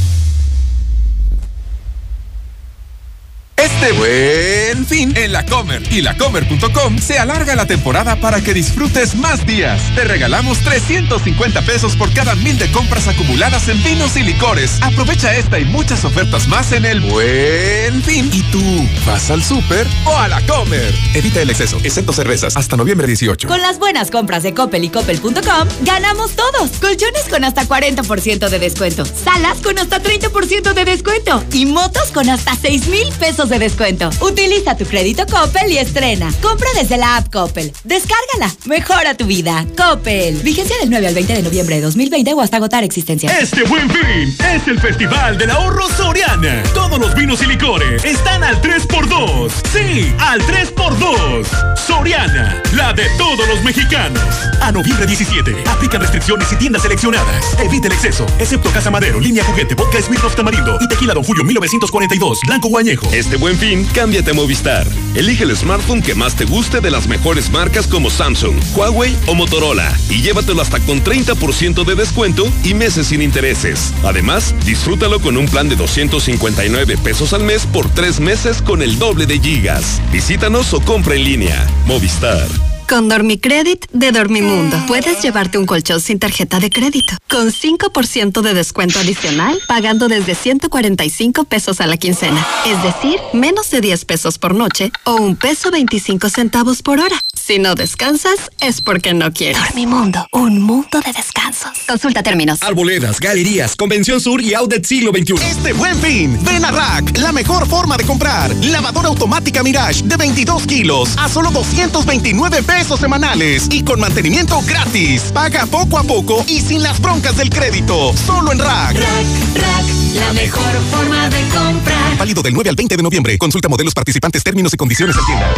Este 3.63 3.93
buen 3.93 4.85
fin 4.85 5.15
en 5.15 5.31
la 5.31 5.45
Comer 5.45 5.81
y 5.89 6.01
lacomer.com 6.01 6.97
se 6.97 7.17
alarga 7.17 7.55
la 7.55 7.65
temporada 7.65 8.17
para 8.17 8.41
que 8.41 8.53
disfrutes 8.53 9.15
más 9.15 9.45
días. 9.45 9.81
Te 9.95 10.03
regalamos 10.03 10.57
350 10.59 11.61
pesos 11.61 11.95
por 11.95 12.13
cada 12.13 12.35
mil 12.35 12.57
de 12.57 12.69
compras 12.73 13.07
acumuladas 13.07 13.69
en 13.69 13.81
vinos 13.81 14.17
y 14.17 14.23
licores. 14.23 14.79
Aprovecha 14.81 15.33
esta 15.33 15.59
y 15.59 15.65
muchas 15.65 16.03
ofertas 16.03 16.45
más 16.49 16.73
en 16.73 16.83
el 16.83 16.99
buen 16.99 18.03
fin. 18.03 18.29
¿Y 18.33 18.41
tú 18.51 18.61
vas 19.05 19.31
al 19.31 19.41
súper 19.41 19.87
o 20.03 20.17
a 20.17 20.27
la 20.27 20.41
Comer? 20.41 20.93
Evita 21.13 21.41
el 21.41 21.49
exceso, 21.49 21.77
excepto 21.85 22.11
cervezas, 22.11 22.57
hasta 22.57 22.75
noviembre 22.75 23.07
18. 23.07 23.47
Con 23.47 23.61
las 23.61 23.79
buenas 23.79 24.11
compras 24.11 24.43
de 24.43 24.53
Coppel 24.53 24.83
y 24.83 24.89
Coppel.com, 24.89 25.69
ganamos 25.83 26.31
todos. 26.35 26.69
Colchones 26.81 27.29
con 27.29 27.45
hasta 27.45 27.63
40% 27.63 28.49
de 28.49 28.59
descuento. 28.59 29.05
Salas 29.05 29.59
con 29.59 29.79
hasta 29.79 30.03
30% 30.03 30.73
de 30.73 30.83
descuento. 30.83 31.41
Y 31.53 31.65
motos 31.65 32.11
con 32.11 32.29
hasta 32.29 32.57
6 32.57 32.87
mil 32.87 33.07
pesos 33.13 33.52
de 33.52 33.52
descuento. 33.59 34.09
Utiliza 34.21 34.75
tu 34.77 34.85
crédito 34.85 35.25
Coppel 35.25 35.71
y 35.71 35.77
estrena. 35.77 36.31
Compra 36.41 36.67
desde 36.75 36.97
la 36.97 37.17
app 37.17 37.31
Coppel. 37.31 37.71
Descárgala. 37.83 38.53
Mejora 38.65 39.15
tu 39.15 39.25
vida. 39.25 39.65
Coppel. 39.77 40.35
Vigencia 40.41 40.75
del 40.79 40.89
9 40.89 41.07
al 41.07 41.13
20 41.13 41.33
de 41.33 41.41
noviembre 41.41 41.75
de 41.75 41.81
2020 41.81 42.33
o 42.33 42.41
hasta 42.41 42.57
agotar 42.57 42.83
existencia. 42.83 43.29
Este 43.39 43.63
buen 43.63 43.89
fin 43.89 44.35
es 44.53 44.67
el 44.67 44.79
Festival 44.79 45.37
del 45.37 45.51
Ahorro 45.51 45.87
Soriana. 45.89 46.63
Todos 46.73 46.99
los 46.99 47.13
vinos 47.15 47.41
y 47.41 47.47
licores 47.47 48.03
están 48.03 48.43
al 48.43 48.61
3x2. 48.61 49.51
Sí, 49.71 50.13
al 50.19 50.41
3x2. 50.41 51.77
Soriana, 51.77 52.61
la 52.73 52.93
de 52.93 53.05
todos 53.17 53.47
los 53.47 53.63
mexicanos. 53.63 54.23
A 54.61 54.71
noviembre 54.71 55.05
17. 55.05 55.63
Aplican 55.69 56.01
restricciones 56.01 56.51
y 56.51 56.55
tiendas 56.55 56.81
seleccionadas. 56.81 57.57
Evite 57.59 57.87
el 57.87 57.93
exceso, 57.93 58.25
excepto 58.39 58.69
Casa 58.71 58.89
Madero, 58.89 59.19
Línea 59.19 59.43
Juguete, 59.43 59.75
Vodka 59.75 60.01
Smirnoff 60.01 60.35
Tamarindo 60.35 60.77
y 60.79 60.87
Tequila 60.87 61.13
Don 61.13 61.23
Julio 61.23 61.43
1942, 61.43 62.39
Blanco 62.47 62.69
Guañejo. 62.69 63.07
Este 63.11 63.37
buen 63.43 63.57
fin, 63.57 63.85
cámbiate 63.93 64.31
Movistar. 64.31 64.87
Elige 65.15 65.43
el 65.43 65.53
smartphone 65.53 66.01
que 66.01 66.15
más 66.15 66.33
te 66.33 66.45
guste 66.45 66.79
de 66.79 66.89
las 66.89 67.09
mejores 67.09 67.51
marcas 67.51 67.87
como 67.87 68.09
Samsung, 68.09 68.55
Huawei 68.73 69.13
o 69.27 69.35
Motorola 69.35 69.93
y 70.09 70.21
llévatelo 70.21 70.61
hasta 70.61 70.79
con 70.79 71.03
30% 71.03 71.83
de 71.83 71.95
descuento 71.95 72.49
y 72.63 72.73
meses 72.73 73.07
sin 73.07 73.21
intereses. 73.21 73.93
Además, 74.05 74.55
disfrútalo 74.63 75.19
con 75.19 75.35
un 75.35 75.47
plan 75.47 75.67
de 75.67 75.75
259 75.75 76.95
pesos 76.95 77.33
al 77.33 77.43
mes 77.43 77.65
por 77.65 77.89
tres 77.89 78.21
meses 78.21 78.61
con 78.61 78.81
el 78.81 78.97
doble 78.97 79.25
de 79.25 79.37
gigas. 79.37 80.01
Visítanos 80.09 80.73
o 80.73 80.79
compra 80.79 81.15
en 81.15 81.25
línea. 81.25 81.67
Movistar. 81.85 82.47
Con 82.87 83.07
Dormicredit 83.07 83.85
de 83.91 84.11
Dormimundo, 84.11 84.77
puedes 84.87 85.21
llevarte 85.21 85.57
un 85.57 85.65
colchón 85.65 86.01
sin 86.01 86.19
tarjeta 86.19 86.59
de 86.59 86.69
crédito, 86.69 87.15
con 87.29 87.51
5% 87.51 88.41
de 88.41 88.53
descuento 88.53 88.99
adicional, 88.99 89.59
pagando 89.67 90.07
desde 90.07 90.35
145 90.35 91.45
pesos 91.45 91.81
a 91.81 91.87
la 91.87 91.97
quincena. 91.97 92.45
Es 92.65 92.81
decir, 92.83 93.19
menos 93.33 93.69
de 93.69 93.81
10 93.81 94.05
pesos 94.05 94.37
por 94.37 94.53
noche 94.53 94.91
o 95.05 95.15
un 95.15 95.35
peso 95.35 95.71
25 95.71 96.29
centavos 96.29 96.81
por 96.81 96.99
hora. 96.99 97.19
Si 97.33 97.59
no 97.59 97.75
descansas, 97.75 98.51
es 98.61 98.81
porque 98.81 99.13
no 99.13 99.31
quieres. 99.31 99.61
Dormimundo, 99.61 100.27
un 100.31 100.61
mundo 100.61 101.01
de 101.01 101.13
descansos. 101.13 101.71
Consulta 101.87 102.23
términos. 102.23 102.61
Arboledas, 102.61 103.19
galerías, 103.19 103.75
Convención 103.75 104.19
Sur 104.19 104.41
y 104.41 104.53
Outlet 104.53 104.85
Siglo 104.85 105.11
XXI. 105.11 105.35
Este 105.45 105.73
buen 105.73 105.95
fin, 105.99 106.37
ven 106.43 106.63
a 106.65 106.71
Rack, 106.71 107.17
la 107.19 107.31
mejor 107.31 107.67
forma 107.67 107.97
de 107.97 108.05
comprar. 108.05 108.53
Lavadora 108.55 109.09
automática 109.09 109.63
Mirage 109.63 110.03
de 110.03 110.17
22 110.17 110.67
kilos 110.67 111.09
a 111.17 111.27
solo 111.29 111.51
229 111.51 112.63
pesos 112.63 112.72
semanales 112.81 113.67
y 113.71 113.83
con 113.83 113.99
mantenimiento 113.99 114.59
gratis. 114.67 115.31
Paga 115.33 115.65
poco 115.65 115.97
a 115.97 116.03
poco 116.03 116.43
y 116.47 116.59
sin 116.59 116.81
las 116.81 116.99
broncas 116.99 117.37
del 117.37 117.49
crédito. 117.49 118.13
Solo 118.25 118.51
en 118.51 118.59
Rack. 118.59 118.95
Rack, 118.95 119.55
Rack, 119.55 119.85
la 120.15 120.33
mejor 120.33 120.73
forma 120.91 121.29
de 121.29 121.41
comprar. 121.49 122.17
Válido 122.17 122.41
del 122.41 122.53
9 122.53 122.69
al 122.69 122.75
20 122.75 122.97
de 122.97 123.03
noviembre. 123.03 123.37
Consulta 123.37 123.69
modelos 123.69 123.93
participantes, 123.93 124.43
términos 124.43 124.73
y 124.73 124.77
condiciones 124.77 125.15
en 125.17 125.25
tienda. 125.25 125.53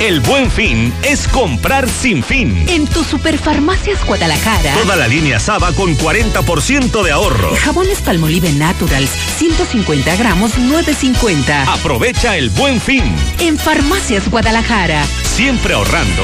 El 0.00 0.20
buen 0.20 0.50
fin 0.50 0.92
es 1.02 1.26
comprar 1.28 1.88
sin 1.88 2.22
fin. 2.22 2.66
En 2.68 2.86
tu 2.86 3.02
Superfarmacias 3.02 4.04
Guadalajara. 4.04 4.74
Toda 4.74 4.96
la 4.96 5.08
línea 5.08 5.40
Saba 5.40 5.72
con 5.72 5.96
40% 5.96 7.02
de 7.02 7.10
ahorro. 7.10 7.56
Jabones 7.56 8.00
Palmolive 8.02 8.52
Naturals, 8.52 9.10
150 9.38 10.16
gramos, 10.16 10.52
9.50. 10.56 11.66
Aprovecha 11.66 12.36
el 12.36 12.50
buen 12.50 12.80
fin. 12.80 13.02
En 13.40 13.58
Farmacias 13.58 14.28
Guadalajara. 14.30 15.04
Siempre 15.38 15.72
ahorrando. 15.72 16.22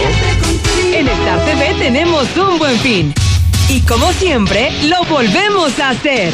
En 0.93 1.07
Star 1.07 1.43
TV 1.45 1.75
tenemos 1.79 2.27
un 2.37 2.59
buen 2.59 2.77
fin. 2.81 3.15
Y 3.69 3.81
como 3.83 4.13
siempre, 4.13 4.73
lo 4.89 5.05
volvemos 5.05 5.79
a 5.79 5.91
hacer. 5.91 6.33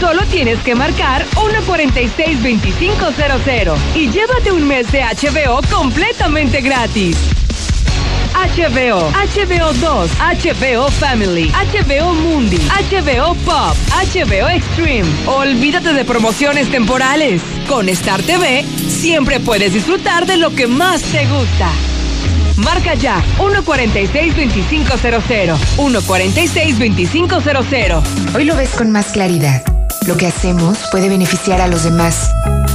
Solo 0.00 0.24
tienes 0.24 0.58
que 0.64 0.74
marcar 0.74 1.24
146-2500 1.36 3.76
y 3.94 4.10
llévate 4.10 4.50
un 4.50 4.66
mes 4.66 4.90
de 4.90 5.04
HBO 5.04 5.60
completamente 5.70 6.60
gratis. 6.60 7.16
HBO, 8.36 9.10
HBO 9.10 9.72
2, 9.72 10.10
HBO 10.18 10.90
Family, 10.90 11.50
HBO 11.50 12.12
Mundi, 12.12 12.58
HBO 12.58 13.34
Pop, 13.46 13.74
HBO 13.90 14.48
Extreme. 14.48 15.08
Olvídate 15.26 15.94
de 15.94 16.04
promociones 16.04 16.70
temporales. 16.70 17.40
Con 17.66 17.88
Star 17.88 18.20
TV 18.22 18.62
siempre 18.88 19.40
puedes 19.40 19.72
disfrutar 19.72 20.26
de 20.26 20.36
lo 20.36 20.50
que 20.50 20.66
más 20.66 21.00
te 21.02 21.26
gusta. 21.26 21.70
Marca 22.56 22.92
ya 22.94 23.24
146-2500. 23.38 25.56
146-2500. 25.76 28.34
Hoy 28.34 28.44
lo 28.44 28.54
ves 28.54 28.68
con 28.70 28.92
más 28.92 29.12
claridad. 29.12 29.62
Lo 30.06 30.14
que 30.16 30.26
hacemos 30.26 30.78
puede 30.90 31.08
beneficiar 31.08 31.62
a 31.62 31.68
los 31.68 31.84
demás. 31.84 32.30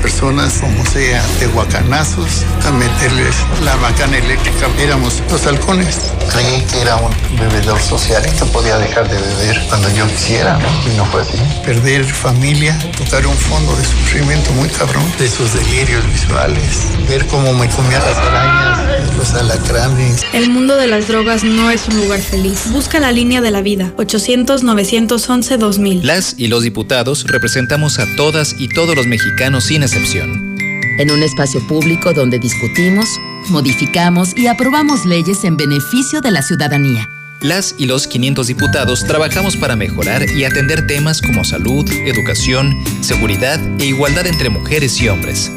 personas, 0.00 0.54
como 0.60 0.84
sea, 0.86 1.22
de 1.38 1.46
guacanazos, 1.48 2.44
a 2.66 2.70
meterles 2.72 3.36
la 3.64 3.76
bacana 3.76 4.18
eléctrica. 4.18 4.66
Éramos 4.78 5.22
los 5.30 5.46
halcones. 5.46 5.98
Creí 6.32 6.62
que 6.62 6.80
era 6.80 6.96
un 6.96 7.12
bebedor 7.38 7.80
social 7.80 8.22
y 8.26 8.30
que 8.36 8.44
podía 8.46 8.76
dejar 8.78 9.08
de 9.08 9.20
beber 9.20 9.62
cuando 9.68 9.88
yo 9.94 10.06
quisiera, 10.08 10.58
¿no? 10.58 10.68
Y 10.90 10.96
no 10.96 11.04
fue 11.06 11.22
así. 11.22 11.38
Perder 11.64 12.04
familia, 12.04 12.76
tocar 12.96 13.24
un 13.26 13.36
fondo 13.36 13.76
de 13.76 13.84
sufrimiento 13.84 14.52
muy 14.52 14.68
cabrón, 14.68 15.04
de 15.18 15.26
esos 15.26 15.52
delirios 15.54 16.04
visuales, 16.12 16.86
ver 17.08 17.26
cómo 17.26 17.52
me 17.54 17.68
comía 17.68 17.98
las 17.98 18.16
arañas, 18.16 19.16
los 19.16 19.34
alacranes. 19.34 20.24
El 20.32 20.50
mundo 20.50 20.76
de 20.76 20.86
las 20.86 21.08
drogas 21.08 21.42
no 21.44 21.70
es 21.70 21.88
un 21.88 21.96
lugar 21.96 22.20
feliz. 22.20 22.70
Busca 22.70 23.00
la 23.00 23.12
línea 23.12 23.40
de 23.40 23.50
la 23.50 23.62
vida. 23.62 23.92
800-911-2000. 23.96 26.02
Las 26.02 26.34
y 26.38 26.48
los 26.48 26.62
diputados 26.62 27.24
representamos 27.26 27.98
a 27.98 28.06
todas 28.16 28.54
y 28.58 28.68
todos 28.68 28.94
los 28.96 29.06
mexicanos 29.06 29.64
sin 29.64 29.82
excepción. 29.90 30.56
En 30.98 31.10
un 31.10 31.22
espacio 31.22 31.60
público 31.66 32.12
donde 32.12 32.38
discutimos, 32.38 33.08
modificamos 33.48 34.36
y 34.36 34.46
aprobamos 34.46 35.04
leyes 35.04 35.42
en 35.42 35.56
beneficio 35.56 36.20
de 36.20 36.30
la 36.30 36.42
ciudadanía. 36.42 37.08
Las 37.40 37.74
y 37.76 37.86
los 37.86 38.06
500 38.06 38.46
diputados 38.46 39.04
trabajamos 39.04 39.56
para 39.56 39.74
mejorar 39.74 40.30
y 40.30 40.44
atender 40.44 40.86
temas 40.86 41.20
como 41.22 41.42
salud, 41.42 41.90
educación, 41.90 42.76
seguridad 43.00 43.58
e 43.80 43.86
igualdad 43.86 44.26
entre 44.26 44.50
mujeres 44.50 45.00
y 45.00 45.08
hombres. 45.08 45.50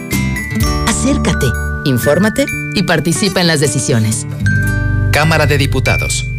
Acércate, 0.88 1.48
infórmate 1.84 2.46
y 2.74 2.84
participa 2.84 3.42
en 3.42 3.48
las 3.48 3.60
decisiones. 3.60 4.26
Cámara 5.12 5.46
de 5.46 5.60
Diputados. 5.60 6.33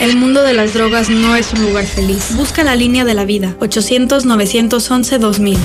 El 0.00 0.16
mundo 0.16 0.42
de 0.42 0.54
las 0.54 0.72
drogas 0.72 1.10
no 1.10 1.36
es 1.36 1.52
un 1.52 1.60
lugar 1.60 1.84
feliz. 1.84 2.34
Busca 2.34 2.64
la 2.64 2.74
línea 2.74 3.04
de 3.04 3.12
la 3.12 3.26
vida. 3.26 3.54
800-911-2000. 3.60 5.58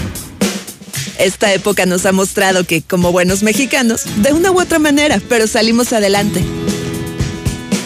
Esta 1.18 1.54
época 1.54 1.86
nos 1.86 2.06
ha 2.06 2.12
mostrado 2.12 2.66
que, 2.66 2.82
como 2.82 3.14
buenos 3.14 3.44
mexicanos, 3.44 4.02
de 4.18 4.34
una 4.34 4.52
u 4.52 4.60
otra 4.60 4.78
manera, 4.78 5.22
pero 5.30 5.48
salimos 5.48 5.94
adelante. 5.94 6.44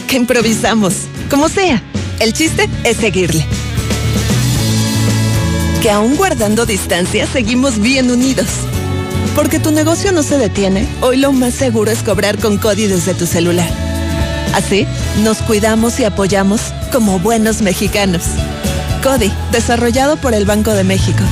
Que 0.07 0.15
improvisamos, 0.15 0.93
como 1.29 1.49
sea. 1.49 1.83
El 2.19 2.33
chiste 2.33 2.67
es 2.83 2.97
seguirle. 2.97 3.45
Que 5.83 5.91
aún 5.91 6.15
guardando 6.15 6.65
distancia, 6.65 7.27
seguimos 7.27 7.77
bien 7.77 8.09
unidos. 8.09 8.47
Porque 9.35 9.59
tu 9.59 9.69
negocio 9.69 10.11
no 10.11 10.23
se 10.23 10.39
detiene, 10.39 10.87
hoy 11.01 11.17
lo 11.17 11.31
más 11.31 11.53
seguro 11.53 11.91
es 11.91 12.01
cobrar 12.01 12.39
con 12.39 12.57
CODI 12.57 12.87
desde 12.87 13.13
tu 13.13 13.27
celular. 13.27 13.69
Así, 14.53 14.87
nos 15.17 15.41
cuidamos 15.41 15.99
y 15.99 16.05
apoyamos 16.05 16.61
como 16.91 17.19
buenos 17.19 17.61
mexicanos. 17.61 18.23
CODI, 19.03 19.31
desarrollado 19.51 20.17
por 20.17 20.33
el 20.33 20.45
Banco 20.45 20.73
de 20.73 20.83
México. 20.83 21.23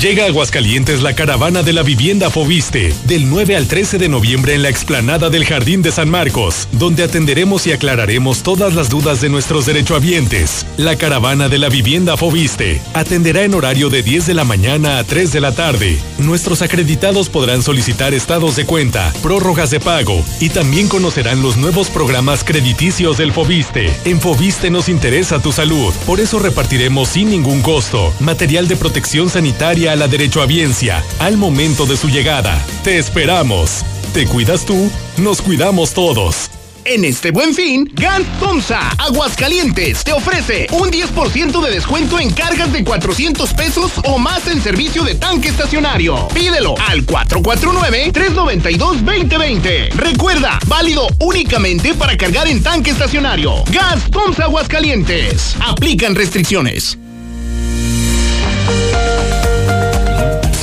Llega 0.00 0.24
a 0.24 0.26
Aguascalientes 0.26 1.02
la 1.02 1.14
caravana 1.14 1.62
de 1.62 1.72
la 1.72 1.84
vivienda 1.84 2.28
Fobiste, 2.28 2.92
del 3.06 3.30
9 3.30 3.56
al 3.56 3.68
13 3.68 3.96
de 3.96 4.08
noviembre 4.08 4.54
en 4.54 4.62
la 4.62 4.68
explanada 4.68 5.30
del 5.30 5.44
Jardín 5.44 5.82
de 5.82 5.92
San 5.92 6.10
Marcos, 6.10 6.68
donde 6.72 7.04
atenderemos 7.04 7.66
y 7.68 7.72
aclararemos 7.72 8.42
todas 8.42 8.74
las 8.74 8.90
dudas 8.90 9.20
de 9.20 9.28
nuestros 9.28 9.66
derechohabientes. 9.66 10.66
La 10.76 10.96
caravana 10.96 11.48
de 11.48 11.58
la 11.58 11.68
vivienda 11.68 12.16
Fobiste 12.16 12.82
atenderá 12.92 13.44
en 13.44 13.54
horario 13.54 13.88
de 13.88 14.02
10 14.02 14.26
de 14.26 14.34
la 14.34 14.42
mañana 14.42 14.98
a 14.98 15.04
3 15.04 15.32
de 15.32 15.40
la 15.40 15.52
tarde. 15.52 15.96
Nuestros 16.18 16.60
acreditados 16.60 17.28
podrán 17.28 17.62
solicitar 17.62 18.14
estados 18.14 18.56
de 18.56 18.66
cuenta, 18.66 19.12
prórrogas 19.22 19.70
de 19.70 19.78
pago 19.78 20.24
y 20.40 20.48
también 20.48 20.88
conocerán 20.88 21.40
los 21.40 21.56
nuevos 21.56 21.88
programas 21.88 22.42
crediticios 22.42 23.16
del 23.16 23.32
Fobiste. 23.32 23.94
En 24.04 24.20
Fobiste 24.20 24.70
nos 24.70 24.88
interesa 24.88 25.40
tu 25.40 25.52
salud, 25.52 25.94
por 26.04 26.18
eso 26.18 26.40
repartiremos 26.40 27.10
sin 27.10 27.30
ningún 27.30 27.62
costo 27.62 28.12
material 28.18 28.66
de 28.66 28.74
protección 28.74 29.30
sanitaria 29.30 29.83
a 29.88 29.96
la 29.96 30.08
derechohabiencia 30.08 31.02
al 31.18 31.36
momento 31.36 31.86
de 31.86 31.96
su 31.96 32.08
llegada. 32.08 32.60
Te 32.82 32.98
esperamos. 32.98 33.84
¿Te 34.12 34.26
cuidas 34.26 34.64
tú? 34.64 34.90
Nos 35.18 35.42
cuidamos 35.42 35.92
todos. 35.92 36.50
En 36.86 37.04
este 37.04 37.30
buen 37.30 37.54
fin, 37.54 37.90
Gans 37.94 38.26
Tomsa 38.38 38.90
Aguascalientes 38.98 40.04
te 40.04 40.12
ofrece 40.12 40.66
un 40.72 40.90
10% 40.90 41.64
de 41.64 41.70
descuento 41.70 42.18
en 42.18 42.30
cargas 42.30 42.70
de 42.72 42.84
400 42.84 43.54
pesos 43.54 43.92
o 44.04 44.18
más 44.18 44.46
en 44.48 44.62
servicio 44.62 45.02
de 45.02 45.14
tanque 45.14 45.48
estacionario. 45.48 46.28
Pídelo 46.28 46.74
al 46.86 47.06
449-392-2020. 47.06 49.92
Recuerda, 49.92 50.58
válido 50.66 51.06
únicamente 51.20 51.94
para 51.94 52.18
cargar 52.18 52.48
en 52.48 52.62
tanque 52.62 52.90
estacionario. 52.90 53.64
Gas 53.70 54.10
Tomsa 54.10 54.44
Aguascalientes. 54.44 55.56
Aplican 55.60 56.14
restricciones. 56.14 56.98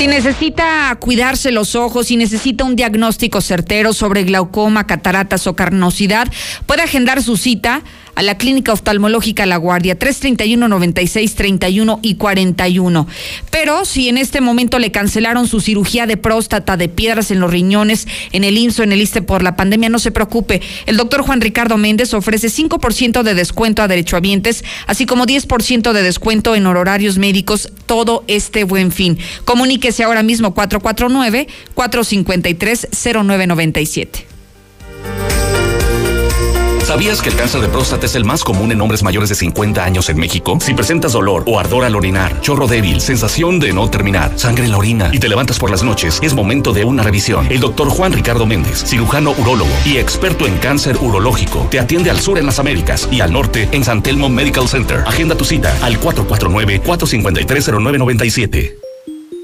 Si 0.02 0.08
necesita 0.08 0.98
cuidarse 1.00 1.52
los 1.52 1.76
ojos, 1.76 2.08
si 2.08 2.18
necesita 2.18 2.64
un 2.64 2.76
diagnóstico 2.76 3.40
certero 3.40 3.94
sobre 3.94 4.24
glaucoma, 4.24 4.88
cataratas 4.88 5.46
o 5.46 5.56
carnosidad, 5.56 6.28
puede 6.66 6.82
agendar 6.82 7.22
su 7.22 7.38
cita 7.38 7.84
a 8.16 8.24
la 8.24 8.38
Clínica 8.38 8.74
Oftalmológica 8.74 9.46
La 9.46 9.58
Guardia, 9.58 9.98
331 9.98 10.68
96 10.68 11.36
31 11.36 12.00
y 12.02 12.16
41. 12.16 13.08
Pero 13.50 13.86
si 13.86 14.10
en 14.10 14.18
este 14.18 14.42
momento 14.42 14.80
le 14.80 14.92
cancelaron 14.92 15.48
su 15.48 15.62
cirugía 15.62 16.06
de 16.06 16.18
próstata, 16.18 16.78
de 16.78 16.90
piedras 16.90 17.32
en 17.32 17.40
los 17.40 17.52
riñones, 17.52 18.08
en 18.32 18.44
el 18.44 18.58
INSO, 18.58 18.84
en 18.84 18.92
el 18.92 19.02
ISTE 19.02 19.22
por 19.22 19.44
la 19.44 19.56
pandemia, 19.56 19.90
no 19.90 20.00
se 20.00 20.12
preocupe. 20.12 20.62
El 20.86 20.98
doctor 20.98 21.22
Juan 21.22 21.42
Ricardo 21.42 21.78
Méndez 21.78 22.14
ofrece 22.14 22.48
5% 22.48 23.24
de 23.24 23.34
descuento 23.34 23.82
a 23.82 23.88
derechohabientes, 23.88 24.64
así 24.88 25.06
como 25.06 25.26
10% 25.26 25.94
de 25.94 26.04
descuento 26.04 26.56
en 26.56 26.66
horarios 26.66 27.18
médicos 27.18 27.72
todo 27.86 28.24
este 28.28 28.64
buen 28.64 28.92
fin. 28.92 29.18
Comuníquese 29.46 30.04
ahora 30.04 30.24
mismo 30.24 30.54
449 30.54 31.48
453 31.74 32.88
0997. 33.14 34.31
¿Sabías 36.92 37.22
que 37.22 37.30
el 37.30 37.38
cáncer 37.38 37.62
de 37.62 37.70
próstata 37.70 38.06
es 38.06 38.16
el 38.16 38.26
más 38.26 38.44
común 38.44 38.74
en 38.74 38.82
hombres 38.82 39.02
mayores 39.02 39.30
de 39.30 39.36
50 39.36 39.82
años 39.82 40.10
en 40.10 40.18
México? 40.18 40.58
Si 40.60 40.74
presentas 40.74 41.14
dolor 41.14 41.46
o 41.48 41.58
ardor 41.58 41.86
al 41.86 41.96
orinar, 41.96 42.42
chorro 42.42 42.68
débil, 42.68 43.00
sensación 43.00 43.62
de 43.62 43.72
no 43.72 43.90
terminar, 43.90 44.38
sangre 44.38 44.66
en 44.66 44.72
la 44.72 44.78
orina 44.78 45.10
y 45.14 45.20
te 45.20 45.30
levantas 45.30 45.58
por 45.58 45.72
las 45.72 45.84
noches, 45.84 46.20
es 46.22 46.34
momento 46.34 46.74
de 46.74 46.84
una 46.84 47.02
revisión. 47.02 47.48
El 47.50 47.62
doctor 47.62 47.88
Juan 47.88 48.12
Ricardo 48.12 48.46
Méndez, 48.46 48.84
cirujano 48.86 49.34
urólogo 49.38 49.72
y 49.86 50.00
experto 50.00 50.46
en 50.46 50.58
cáncer 50.58 50.98
urológico, 50.98 51.66
te 51.72 51.80
atiende 51.80 52.10
al 52.10 52.20
sur 52.20 52.38
en 52.38 52.46
las 52.46 52.60
Américas 52.60 53.08
y 53.10 53.22
al 53.22 53.32
norte 53.32 53.70
en 53.72 53.86
San 53.86 54.04
Telmo 54.04 54.28
Medical 54.28 54.68
Center. 54.68 55.06
Agenda 55.08 55.36
tu 55.36 55.46
cita 55.46 55.74
al 55.84 55.98
449-453-0997. 55.98 58.81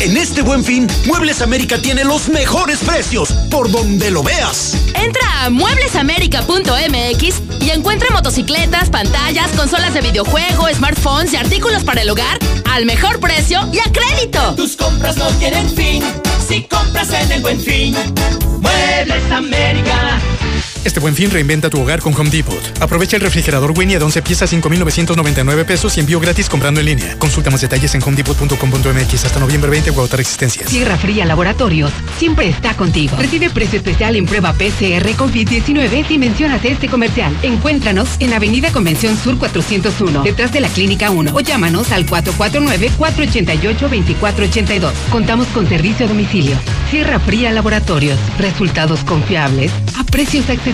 En 0.00 0.16
este 0.16 0.42
buen 0.42 0.64
fin, 0.64 0.86
Muebles 1.06 1.40
América 1.40 1.78
tiene 1.78 2.04
los 2.04 2.28
mejores 2.28 2.80
precios, 2.80 3.32
por 3.50 3.70
donde 3.70 4.10
lo 4.10 4.22
veas. 4.22 4.76
Entra 4.94 5.44
a 5.44 5.50
mueblesamerica.mx 5.50 7.42
y 7.60 7.70
encuentra 7.70 8.10
motocicletas, 8.10 8.90
pantallas, 8.90 9.50
consolas 9.52 9.94
de 9.94 10.00
videojuego, 10.02 10.68
smartphones 10.74 11.32
y 11.32 11.36
artículos 11.36 11.84
para 11.84 12.02
el 12.02 12.10
hogar 12.10 12.38
al 12.70 12.84
mejor 12.84 13.20
precio 13.20 13.60
y 13.72 13.78
a 13.78 13.84
crédito. 13.92 14.54
Tus 14.56 14.76
compras 14.76 15.16
no 15.16 15.28
tienen 15.38 15.70
fin 15.70 16.02
si 16.46 16.62
compras 16.64 17.10
en 17.12 17.32
el 17.32 17.40
buen 17.40 17.60
fin. 17.60 17.94
Muebles 18.60 19.30
América. 19.30 20.20
Este 20.84 21.00
buen 21.00 21.14
fin 21.14 21.30
reinventa 21.30 21.70
tu 21.70 21.80
hogar 21.80 22.00
con 22.00 22.12
Home 22.14 22.28
Depot. 22.28 22.60
Aprovecha 22.78 23.16
el 23.16 23.22
refrigerador 23.22 23.72
Winnie 23.74 23.98
de 23.98 24.04
11 24.04 24.20
piezas 24.20 24.50
5,999 24.50 25.64
pesos 25.64 25.96
y 25.96 26.00
envío 26.00 26.20
gratis 26.20 26.50
comprando 26.50 26.80
en 26.80 26.86
línea. 26.86 27.18
Consulta 27.18 27.50
más 27.50 27.62
detalles 27.62 27.94
en 27.94 28.02
homedepot.com.mx 28.02 29.24
hasta 29.24 29.40
noviembre 29.40 29.70
20 29.70 29.88
o 29.90 29.94
agotar 29.94 30.20
existencias. 30.20 30.68
Sierra 30.68 30.98
Fría 30.98 31.24
Laboratorios 31.24 31.90
siempre 32.18 32.50
está 32.50 32.76
contigo. 32.76 33.16
Recibe 33.16 33.48
precio 33.48 33.78
especial 33.78 34.14
en 34.16 34.26
prueba 34.26 34.52
PCR 34.52 35.08
COVID-19 35.16 36.06
si 36.06 36.18
mencionas 36.18 36.62
este 36.64 36.88
comercial. 36.88 37.34
Encuéntranos 37.42 38.10
en 38.18 38.34
Avenida 38.34 38.70
Convención 38.70 39.16
Sur 39.16 39.38
401, 39.38 40.22
detrás 40.22 40.52
de 40.52 40.60
la 40.60 40.68
Clínica 40.68 41.10
1 41.10 41.34
o 41.34 41.40
llámanos 41.40 41.92
al 41.92 42.04
449-488-2482. 42.06 44.92
Contamos 45.10 45.46
con 45.48 45.66
servicio 45.66 46.04
a 46.04 46.10
domicilio. 46.10 46.58
Sierra 46.90 47.18
Fría 47.20 47.50
Laboratorios. 47.52 48.18
Resultados 48.38 49.02
confiables 49.04 49.72
a 49.98 50.04
precios 50.04 50.50
accesibles. 50.50 50.73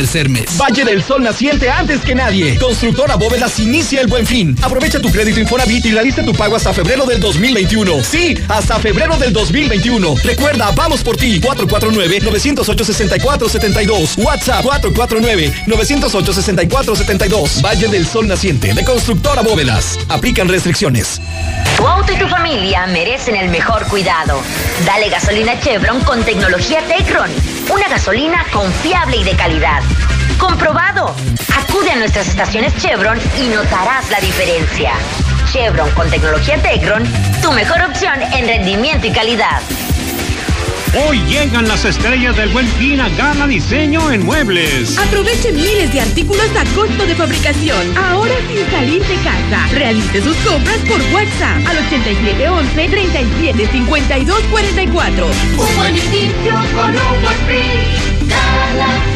tercer 0.00 0.30
mes. 0.30 0.56
Valle 0.56 0.82
del 0.82 1.02
Sol 1.02 1.22
naciente 1.22 1.68
antes 1.68 2.00
que 2.00 2.14
nadie. 2.14 2.58
Constructora 2.58 3.16
Bóvedas 3.16 3.60
inicia 3.60 4.00
el 4.00 4.06
buen 4.06 4.26
fin. 4.26 4.56
Aprovecha 4.62 4.98
tu 4.98 5.10
crédito 5.10 5.40
Infonavit 5.40 5.84
y 5.84 5.92
realiza 5.92 6.24
tu 6.24 6.32
pago 6.32 6.56
hasta 6.56 6.72
febrero 6.72 7.04
del 7.04 7.20
2021. 7.20 8.02
Sí, 8.02 8.34
hasta 8.48 8.78
febrero 8.78 9.18
del 9.18 9.34
2021. 9.34 10.14
Recuerda, 10.24 10.70
vamos 10.70 11.02
por 11.02 11.18
ti. 11.18 11.38
449-908-6472. 11.42 14.24
WhatsApp 14.24 14.64
449-908-6472. 14.64 17.62
Valle 17.62 17.88
del 17.88 18.06
Sol 18.06 18.26
naciente 18.26 18.72
de 18.72 18.82
Constructora 18.82 19.42
Bóvedas. 19.42 19.98
Aplican 20.08 20.48
restricciones. 20.48 21.20
Tu 21.76 21.86
auto 21.86 22.10
y 22.10 22.16
tu 22.16 22.26
familia 22.26 22.86
merecen 22.86 23.36
el 23.36 23.50
mejor 23.50 23.86
cuidado. 23.88 24.40
Dale 24.86 25.10
gasolina 25.10 25.60
Chevron 25.60 26.00
con 26.00 26.22
tecnología 26.22 26.80
Tecron. 26.88 27.28
Una 27.72 27.88
gasolina 27.88 28.44
confiable 28.52 29.18
y 29.18 29.24
de 29.24 29.36
calidad. 29.36 29.82
Comprobado. 30.38 31.14
Acude 31.56 31.92
a 31.92 31.96
nuestras 31.96 32.26
estaciones 32.28 32.76
Chevron 32.78 33.18
y 33.36 33.48
notarás 33.48 34.10
la 34.10 34.18
diferencia. 34.20 34.92
Chevron 35.52 35.88
con 35.92 36.10
tecnología 36.10 36.60
Tecron, 36.60 37.04
tu 37.40 37.52
mejor 37.52 37.82
opción 37.82 38.20
en 38.32 38.46
rendimiento 38.46 39.06
y 39.06 39.12
calidad. 39.12 39.60
Hoy 40.92 41.20
llegan 41.28 41.68
las 41.68 41.84
estrellas 41.84 42.36
del 42.36 42.48
buen 42.48 42.66
fin 42.66 43.00
a 43.00 43.08
Gala 43.10 43.46
Diseño 43.46 44.10
en 44.10 44.26
Muebles. 44.26 44.98
Aproveche 44.98 45.52
miles 45.52 45.92
de 45.92 46.00
artículos 46.00 46.50
a 46.56 46.64
costo 46.74 47.06
de 47.06 47.14
fabricación. 47.14 47.96
Ahora 47.96 48.34
sin 48.48 48.68
salir 48.72 49.00
de 49.06 49.14
casa. 49.16 49.68
Realice 49.72 50.20
sus 50.20 50.36
compras 50.38 50.78
por 50.88 51.00
WhatsApp 51.14 51.64
al 51.64 51.78
8711 51.86 52.88
375244. 52.88 55.26
Un 55.26 55.76
buen 55.76 55.96
inicio 55.96 56.54
con 56.74 56.90
un 56.90 57.22
buen 57.22 57.38
fin. 57.46 58.28
Gala. 58.28 59.09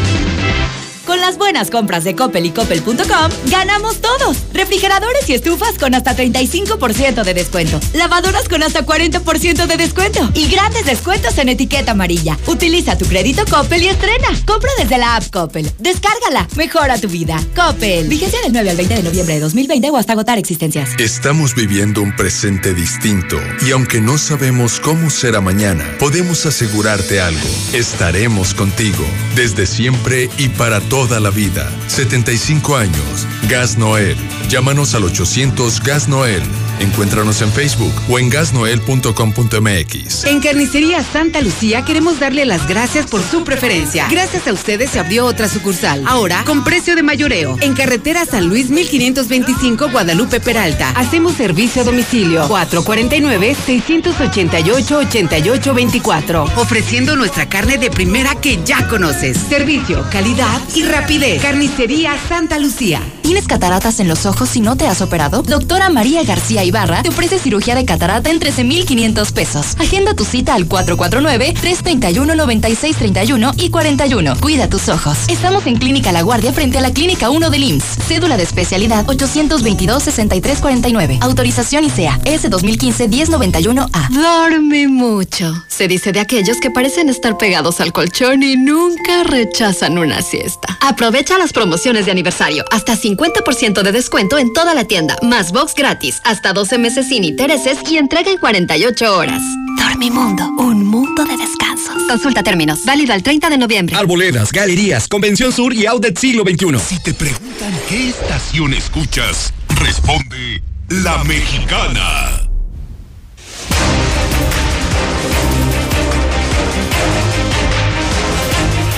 Con 1.15 1.21
las 1.21 1.39
buenas 1.39 1.71
compras 1.71 2.03
de 2.03 2.17
Coppel 2.17 2.45
y 2.45 2.51
Coppel.com, 2.51 3.31
ganamos 3.49 4.01
todos. 4.01 4.37
Refrigeradores 4.53 5.31
y 5.31 5.35
estufas 5.35 5.79
con 5.79 5.95
hasta 5.95 6.17
35% 6.17 7.23
de 7.23 7.35
descuento. 7.35 7.79
Lavadoras 7.93 8.49
con 8.49 8.65
hasta 8.65 8.85
40% 8.85 9.67
de 9.69 9.77
descuento. 9.77 10.29
Y 10.35 10.49
grandes 10.49 10.87
descuentos 10.87 11.39
en 11.39 11.51
etiqueta 11.51 11.93
amarilla. 11.93 12.37
Utiliza 12.49 12.99
tu 12.99 13.07
crédito 13.07 13.45
Coppel 13.49 13.85
y 13.85 13.89
estrena. 13.91 14.27
Compra 14.45 14.71
desde 14.77 14.99
la 14.99 15.15
app 15.15 15.31
Coppel. 15.31 15.71
Descárgala. 15.79 16.49
Mejora 16.57 16.99
tu 16.99 17.07
vida. 17.07 17.41
Coppel. 17.55 18.09
Vigencia 18.09 18.41
del 18.43 18.53
9 18.53 18.71
al 18.71 18.77
20 18.77 18.95
de 18.97 19.03
noviembre 19.05 19.35
de 19.35 19.41
2020 19.41 19.91
o 19.91 19.97
hasta 19.97 20.15
agotar 20.15 20.39
existencias. 20.39 20.99
Estamos 20.99 21.55
viviendo 21.55 22.03
un 22.03 22.17
presente 22.17 22.75
distinto 22.75 23.37
y 23.65 23.71
aunque 23.71 24.01
no 24.01 24.19
sabemos 24.19 24.81
cómo 24.81 25.11
será 25.11 25.41
mañana, 25.41 25.85
podemos 26.01 26.45
asegurarte 26.45 27.21
algo. 27.21 27.49
Estaremos 27.73 28.53
contigo 28.53 29.05
desde 29.37 29.67
siempre 29.67 30.29
y 30.39 30.49
para 30.49 30.81
toda 31.07 31.21
la 31.21 31.29
vida. 31.29 31.71
75 31.89 32.77
años. 32.77 33.27
Gas 33.49 33.77
Noel. 33.77 34.17
Llámanos 34.49 34.95
al 34.95 35.05
800 35.05 35.83
Gas 35.83 36.09
Noel. 36.09 36.43
Encuéntranos 36.81 37.41
en 37.43 37.53
Facebook 37.53 37.93
o 38.09 38.19
en 38.19 38.29
gasnoel.com.mx. 38.29 40.25
En 40.25 40.41
Carnicería 40.41 41.03
Santa 41.05 41.41
Lucía 41.41 41.85
queremos 41.85 42.19
darle 42.19 42.45
las 42.45 42.67
gracias 42.67 43.07
por 43.07 43.23
su 43.23 43.45
preferencia. 43.45 44.09
Gracias 44.11 44.49
a 44.49 44.53
ustedes 44.53 44.91
se 44.91 44.99
abrió 44.99 45.27
otra 45.27 45.49
sucursal. 45.49 46.03
Ahora 46.07 46.43
con 46.45 46.65
precio 46.65 46.97
de 46.97 47.03
mayoreo. 47.03 47.57
En 47.61 47.75
carretera 47.75 48.25
San 48.25 48.49
Luis 48.49 48.71
1525 48.71 49.91
Guadalupe 49.91 50.41
Peralta. 50.41 50.91
Hacemos 50.91 51.35
servicio 51.35 51.83
a 51.83 51.85
domicilio 51.85 52.49
449 52.49 53.57
688 53.67 54.99
8824. 54.99 56.45
Ofreciendo 56.57 57.17
nuestra 57.17 57.49
carne 57.49 57.79
de 57.79 57.91
primera 57.91 58.35
que 58.35 58.61
ya 58.65 58.89
conoces. 58.89 59.37
Servicio, 59.39 60.05
calidad 60.11 60.61
y 60.75 60.83
rapidez. 60.95 61.43
Carnicería 61.43 62.13
Santa 62.29 62.59
Lucía. 62.59 63.03
¿Tienes 63.23 63.49
cataratas 63.49 63.99
en 64.01 64.07
los 64.07 64.27
ojos 64.27 64.55
y 64.55 64.61
no 64.61 64.77
te 64.77 64.87
has 64.87 65.01
operado? 65.01 65.43
Doctora 65.43 65.89
María 65.89 66.23
García 66.23 66.63
Ibarra 66.63 67.03
te 67.03 67.09
ofrece 67.09 67.39
cirugía 67.39 67.75
de 67.75 67.85
catarata 67.85 68.31
en 68.31 68.39
13,500 68.39 69.33
pesos. 69.33 69.75
Agenda 69.79 70.15
tu 70.15 70.25
cita 70.25 70.55
al 70.55 70.69
449-331-9631 70.69 73.55
y 73.57 73.71
41. 73.71 74.37
Cuida 74.41 74.69
tus 74.69 74.89
ojos. 74.89 75.19
Estamos 75.29 75.67
en 75.67 75.79
Clínica 75.79 76.13
La 76.13 76.23
Guardia 76.23 76.53
frente 76.53 76.79
a 76.79 76.81
la 76.81 76.93
Clínica 76.93 77.31
1 77.31 77.51
del 77.51 77.65
IMSS. 77.65 77.99
Cédula 78.07 78.37
de 78.37 78.45
especialidad 78.45 79.05
822-6349. 79.07 81.19
Autorización 81.23 81.83
ICEA 81.85 82.21
S 82.25 82.49
2015-1091A. 82.51 84.11
Dorme 84.11 84.87
mucho. 84.87 85.65
Se 85.67 85.89
dice 85.89 86.13
de 86.13 86.21
aquellos 86.21 86.61
que 86.61 86.71
parecen 86.71 87.09
estar 87.09 87.37
pegados 87.37 87.81
al 87.81 87.93
colchón 87.93 88.45
y 88.45 88.57
nunca 88.57 89.25
rechazan 89.25 89.99
una 89.99 90.23
siesta. 90.23 90.74
Aprovecha 90.81 91.39
las 91.39 91.53
promociones 91.53 92.07
de 92.07 92.13
aniversario. 92.13 92.65
Hasta 92.71 92.97
50% 92.97 93.83
de 93.83 93.93
descuento 93.93 94.39
en 94.39 94.53
toda 94.53 94.75
la 94.75 94.85
tienda. 94.85 95.17
Más 95.23 95.53
box 95.53 95.75
gratis. 95.75 96.21
Hasta 96.25 96.53
12 96.53 96.79
meses 96.79 97.09
sin 97.09 97.25
intereses 97.25 97.79
y 97.91 97.97
entrega 97.97 98.31
en 98.31 98.39
48 98.39 99.17
horas. 99.17 99.43
Dormimundo, 99.77 100.45
un 100.59 100.85
mundo 100.85 101.25
de 101.25 101.37
descansos. 101.37 102.03
Consulta 102.09 102.43
términos. 102.43 102.85
Válido 102.85 103.13
al 103.13 103.23
30 103.23 103.51
de 103.51 103.59
noviembre. 103.59 103.97
Arboledas, 103.97 104.53
galerías, 104.53 105.09
Convención 105.09 105.53
Sur 105.53 105.73
y 105.73 105.87
Outlet 105.87 106.19
Siglo 106.19 106.43
XXI. 106.43 106.79
Si 106.79 107.03
te 107.03 107.15
preguntan 107.15 107.73
qué 107.89 108.09
estación 108.11 108.75
escuchas, 108.75 109.53
responde 109.81 110.63
La 110.89 111.23
Mexicana. 111.25 112.44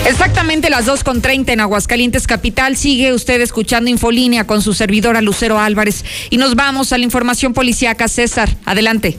Exactamente 0.05 0.69
las 0.69 0.87
2.30 0.87 1.49
en 1.51 1.59
Aguascalientes 1.59 2.27
Capital. 2.27 2.77
Sigue 2.77 3.13
usted 3.13 3.41
escuchando 3.41 3.89
Infolínea 3.89 4.45
con 4.45 4.61
su 4.61 4.73
servidora 4.73 5.21
Lucero 5.21 5.59
Álvarez. 5.59 6.05
Y 6.29 6.37
nos 6.37 6.55
vamos 6.55 6.93
a 6.93 6.97
la 6.97 7.03
información 7.03 7.53
policíaca. 7.53 8.07
César, 8.07 8.49
adelante. 8.65 9.17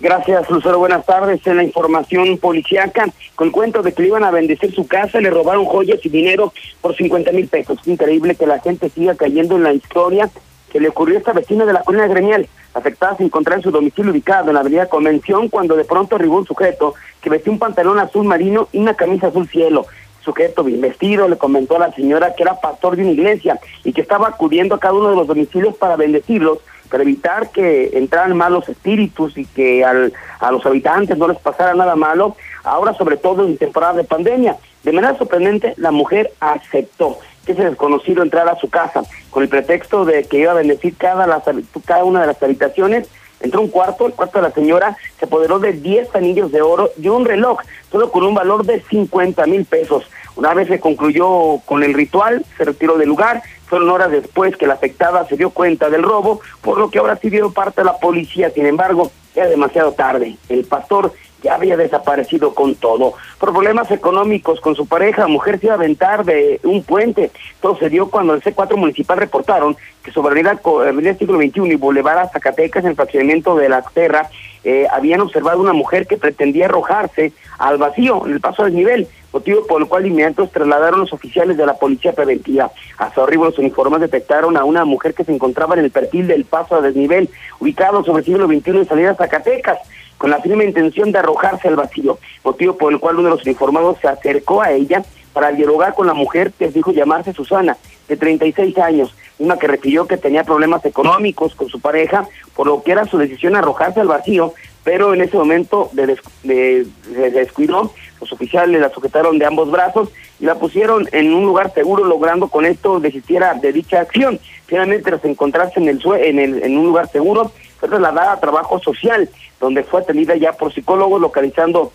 Gracias, 0.00 0.50
Lucero. 0.50 0.78
Buenas 0.78 1.06
tardes. 1.06 1.46
En 1.46 1.56
la 1.56 1.64
información 1.64 2.36
policíaca, 2.38 3.06
con 3.34 3.50
cuento 3.50 3.82
de 3.82 3.92
que 3.92 4.02
le 4.02 4.08
iban 4.08 4.24
a 4.24 4.30
bendecir 4.30 4.74
su 4.74 4.86
casa, 4.86 5.20
le 5.20 5.30
robaron 5.30 5.64
joyas 5.64 6.00
y 6.04 6.08
dinero 6.10 6.52
por 6.82 6.94
50 6.94 7.32
mil 7.32 7.48
pesos. 7.48 7.78
Es 7.80 7.88
increíble 7.88 8.34
que 8.34 8.46
la 8.46 8.60
gente 8.60 8.90
siga 8.90 9.14
cayendo 9.14 9.56
en 9.56 9.62
la 9.62 9.72
historia 9.72 10.30
que 10.70 10.80
le 10.80 10.88
ocurrió 10.88 11.16
a 11.16 11.18
esta 11.18 11.32
vecina 11.32 11.64
de 11.64 11.72
la 11.72 11.82
colina 11.82 12.06
gremial. 12.06 12.48
Afectada 12.74 13.16
se 13.16 13.24
encontraba 13.24 13.56
en 13.56 13.62
su 13.62 13.70
domicilio 13.70 14.10
ubicado 14.10 14.48
en 14.48 14.54
la 14.54 14.60
avenida 14.60 14.88
Convención 14.88 15.48
cuando 15.48 15.76
de 15.76 15.84
pronto 15.84 16.16
arribó 16.16 16.38
un 16.38 16.46
sujeto 16.46 16.94
que 17.20 17.30
vestía 17.30 17.52
un 17.52 17.58
pantalón 17.58 17.98
azul 17.98 18.26
marino 18.26 18.68
y 18.72 18.78
una 18.78 18.94
camisa 18.94 19.28
azul 19.28 19.48
cielo. 19.48 19.86
El 20.18 20.24
sujeto 20.24 20.64
bien 20.64 20.80
vestido 20.80 21.28
le 21.28 21.38
comentó 21.38 21.76
a 21.76 21.80
la 21.80 21.92
señora 21.92 22.34
que 22.34 22.42
era 22.42 22.60
pastor 22.60 22.96
de 22.96 23.02
una 23.02 23.12
iglesia 23.12 23.58
y 23.84 23.92
que 23.92 24.00
estaba 24.00 24.28
acudiendo 24.28 24.74
a 24.74 24.80
cada 24.80 24.94
uno 24.94 25.10
de 25.10 25.16
los 25.16 25.26
domicilios 25.26 25.76
para 25.76 25.96
bendecirlos 25.96 26.58
para 26.88 27.02
evitar 27.02 27.50
que 27.50 27.90
entraran 27.94 28.36
malos 28.36 28.68
espíritus 28.68 29.36
y 29.36 29.44
que 29.44 29.84
al, 29.84 30.12
a 30.40 30.50
los 30.50 30.64
habitantes 30.66 31.16
no 31.18 31.28
les 31.28 31.38
pasara 31.38 31.74
nada 31.74 31.96
malo, 31.96 32.36
ahora 32.64 32.94
sobre 32.94 33.16
todo 33.16 33.44
en 33.44 33.56
temporada 33.56 33.94
de 33.94 34.04
pandemia. 34.04 34.56
De 34.82 34.92
manera 34.92 35.18
sorprendente, 35.18 35.74
la 35.76 35.90
mujer 35.90 36.32
aceptó 36.40 37.18
ese 37.52 37.64
desconocido 37.64 38.22
entrara 38.22 38.52
a 38.52 38.58
su 38.58 38.68
casa 38.68 39.02
con 39.30 39.42
el 39.42 39.48
pretexto 39.48 40.04
de 40.04 40.24
que 40.24 40.38
iba 40.38 40.52
a 40.52 40.56
bendecir 40.56 40.96
cada, 40.96 41.26
las, 41.26 41.42
cada 41.84 42.04
una 42.04 42.20
de 42.20 42.26
las 42.28 42.42
habitaciones. 42.42 43.08
Entró 43.40 43.60
un 43.60 43.68
cuarto, 43.68 44.06
el 44.06 44.14
cuarto 44.14 44.38
de 44.38 44.48
la 44.48 44.54
señora 44.54 44.96
se 45.18 45.26
apoderó 45.26 45.58
de 45.58 45.74
10 45.74 46.14
anillos 46.14 46.52
de 46.52 46.62
oro 46.62 46.90
y 47.00 47.08
un 47.08 47.24
reloj, 47.24 47.60
todo 47.90 48.10
con 48.10 48.24
un 48.24 48.34
valor 48.34 48.64
de 48.64 48.80
50 48.80 49.46
mil 49.46 49.64
pesos. 49.64 50.04
Una 50.36 50.54
vez 50.54 50.68
se 50.68 50.80
concluyó 50.80 51.58
con 51.64 51.82
el 51.82 51.94
ritual, 51.94 52.44
se 52.56 52.64
retiró 52.64 52.98
del 52.98 53.08
lugar, 53.08 53.42
fueron 53.66 53.90
horas 53.90 54.10
después 54.10 54.56
que 54.56 54.66
la 54.66 54.74
afectada 54.74 55.26
se 55.26 55.36
dio 55.36 55.50
cuenta 55.50 55.90
del 55.90 56.02
robo, 56.02 56.40
por 56.60 56.78
lo 56.78 56.90
que 56.90 56.98
ahora 56.98 57.16
sí 57.16 57.30
dio 57.30 57.52
parte 57.52 57.80
de 57.80 57.86
la 57.86 57.98
policía. 57.98 58.50
Sin 58.50 58.66
embargo, 58.66 59.10
ya 59.34 59.46
demasiado 59.46 59.92
tarde. 59.92 60.36
El 60.48 60.64
pastor 60.64 61.12
ya 61.42 61.54
había 61.54 61.76
desaparecido 61.76 62.54
con 62.54 62.74
todo. 62.74 63.14
Problemas 63.38 63.90
económicos 63.90 64.60
con 64.60 64.74
su 64.74 64.86
pareja, 64.86 65.26
mujer 65.26 65.58
se 65.58 65.66
iba 65.66 65.74
a 65.74 65.78
aventar 65.78 66.24
de 66.24 66.60
un 66.64 66.82
puente. 66.82 67.30
Todo 67.60 67.76
se 67.78 67.90
dio 67.90 68.10
cuando 68.10 68.34
el 68.34 68.42
C4 68.42 68.76
municipal 68.76 69.18
reportaron 69.18 69.76
que 70.02 70.12
sobre 70.12 70.40
el 70.40 71.18
siglo 71.18 71.38
XXI 71.38 71.72
y 71.72 71.76
Boulevard 71.76 72.30
Zacatecas, 72.30 72.84
en 72.84 72.90
el 72.90 72.96
fraccionamiento 72.96 73.56
de 73.56 73.68
la 73.68 73.82
Terra, 73.82 74.30
eh, 74.64 74.86
habían 74.90 75.20
observado 75.20 75.60
una 75.60 75.72
mujer 75.72 76.06
que 76.06 76.16
pretendía 76.16 76.64
arrojarse 76.64 77.32
al 77.58 77.78
vacío 77.78 78.26
en 78.26 78.32
el 78.32 78.40
paso 78.40 78.64
del 78.64 78.74
nivel, 78.74 79.06
motivo 79.32 79.64
por 79.66 79.80
el 79.80 79.86
cual 79.86 80.06
inmediatos 80.06 80.50
trasladaron 80.50 81.00
los 81.00 81.12
oficiales 81.12 81.56
de 81.56 81.66
la 81.66 81.74
policía 81.74 82.12
preventiva. 82.12 82.72
A 82.98 83.12
su 83.14 83.20
arribo 83.20 83.44
los 83.44 83.58
uniformes 83.58 84.00
detectaron 84.00 84.56
a 84.56 84.64
una 84.64 84.84
mujer 84.84 85.14
que 85.14 85.24
se 85.24 85.32
encontraba 85.32 85.74
en 85.74 85.84
el 85.84 85.90
perfil 85.90 86.26
del 86.26 86.44
paso 86.44 86.74
a 86.74 86.80
desnivel, 86.80 87.28
ubicado 87.60 88.02
sobre 88.02 88.20
el 88.20 88.24
siglo 88.24 88.46
XXI 88.46 88.70
en 88.70 88.88
salida 88.88 89.14
Zacatecas 89.14 89.78
con 90.18 90.30
la 90.30 90.40
firme 90.40 90.64
intención 90.64 91.12
de 91.12 91.18
arrojarse 91.18 91.68
al 91.68 91.76
vacío, 91.76 92.18
motivo 92.44 92.76
por 92.76 92.92
el 92.92 92.98
cual 92.98 93.16
uno 93.16 93.28
de 93.28 93.36
los 93.36 93.44
uniformados 93.44 93.98
se 94.00 94.08
acercó 94.08 94.62
a 94.62 94.72
ella 94.72 95.04
para 95.32 95.52
dialogar 95.52 95.94
con 95.94 96.06
la 96.06 96.14
mujer 96.14 96.52
que 96.58 96.68
dijo 96.68 96.92
llamarse 96.92 97.32
Susana, 97.32 97.76
de 98.08 98.16
36 98.16 98.78
años, 98.78 99.14
una 99.38 99.58
que 99.58 99.66
refirió 99.66 100.06
que 100.06 100.16
tenía 100.16 100.44
problemas 100.44 100.84
económicos 100.84 101.54
con 101.54 101.68
su 101.68 101.80
pareja, 101.80 102.26
por 102.54 102.66
lo 102.66 102.82
que 102.82 102.92
era 102.92 103.04
su 103.04 103.18
decisión 103.18 103.56
arrojarse 103.56 104.00
al 104.00 104.08
vacío, 104.08 104.54
pero 104.82 105.14
en 105.14 105.20
ese 105.20 105.36
momento 105.36 105.90
de, 105.92 106.86
descuidó, 107.32 107.92
los 108.20 108.32
oficiales 108.32 108.80
la 108.80 108.88
sujetaron 108.90 109.38
de 109.38 109.44
ambos 109.44 109.70
brazos 109.70 110.10
y 110.38 110.44
la 110.44 110.54
pusieron 110.54 111.08
en 111.12 111.34
un 111.34 111.44
lugar 111.44 111.74
seguro, 111.74 112.04
logrando 112.04 112.48
con 112.48 112.64
esto 112.64 113.00
desistiera 113.00 113.54
de 113.54 113.72
dicha 113.72 114.00
acción. 114.00 114.38
Finalmente, 114.66 115.10
tras 115.10 115.24
encontrarse 115.24 115.80
en, 115.80 115.88
el, 115.88 116.00
en, 116.20 116.38
el, 116.38 116.62
en 116.62 116.78
un 116.78 116.86
lugar 116.86 117.10
seguro, 117.10 117.50
trasladada 117.86 118.32
a 118.32 118.40
trabajo 118.40 118.78
social, 118.80 119.28
donde 119.60 119.84
fue 119.84 120.00
atendida 120.00 120.36
ya 120.36 120.52
por 120.52 120.72
psicólogos, 120.72 121.20
localizando 121.20 121.92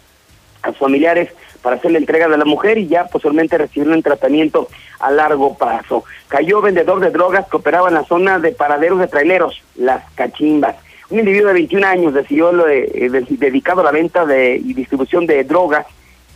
a 0.63 0.73
familiares 0.73 1.29
para 1.61 1.75
hacer 1.75 1.91
la 1.91 1.97
entrega 1.97 2.27
de 2.27 2.37
la 2.37 2.45
mujer 2.45 2.77
y 2.77 2.87
ya 2.87 3.05
posteriormente 3.05 3.57
recibieron 3.57 3.95
un 3.95 4.03
tratamiento 4.03 4.67
a 4.99 5.11
largo 5.11 5.57
plazo. 5.57 6.03
Cayó 6.27 6.61
vendedor 6.61 6.99
de 6.99 7.11
drogas 7.11 7.47
que 7.47 7.57
operaba 7.57 7.89
en 7.89 7.95
la 7.95 8.03
zona 8.03 8.39
de 8.39 8.51
paraderos 8.51 8.99
de 8.99 9.07
traileros, 9.07 9.61
las 9.75 10.09
cachimbas. 10.13 10.75
Un 11.09 11.19
individuo 11.19 11.49
de 11.49 11.55
21 11.55 11.85
años 11.85 12.13
decidió 12.13 12.51
lo 12.51 12.67
eh, 12.69 13.09
dedicado 13.29 13.81
a 13.81 13.85
la 13.85 13.91
venta 13.91 14.25
de, 14.25 14.55
y 14.55 14.73
distribución 14.73 15.25
de 15.25 15.43
drogas 15.43 15.85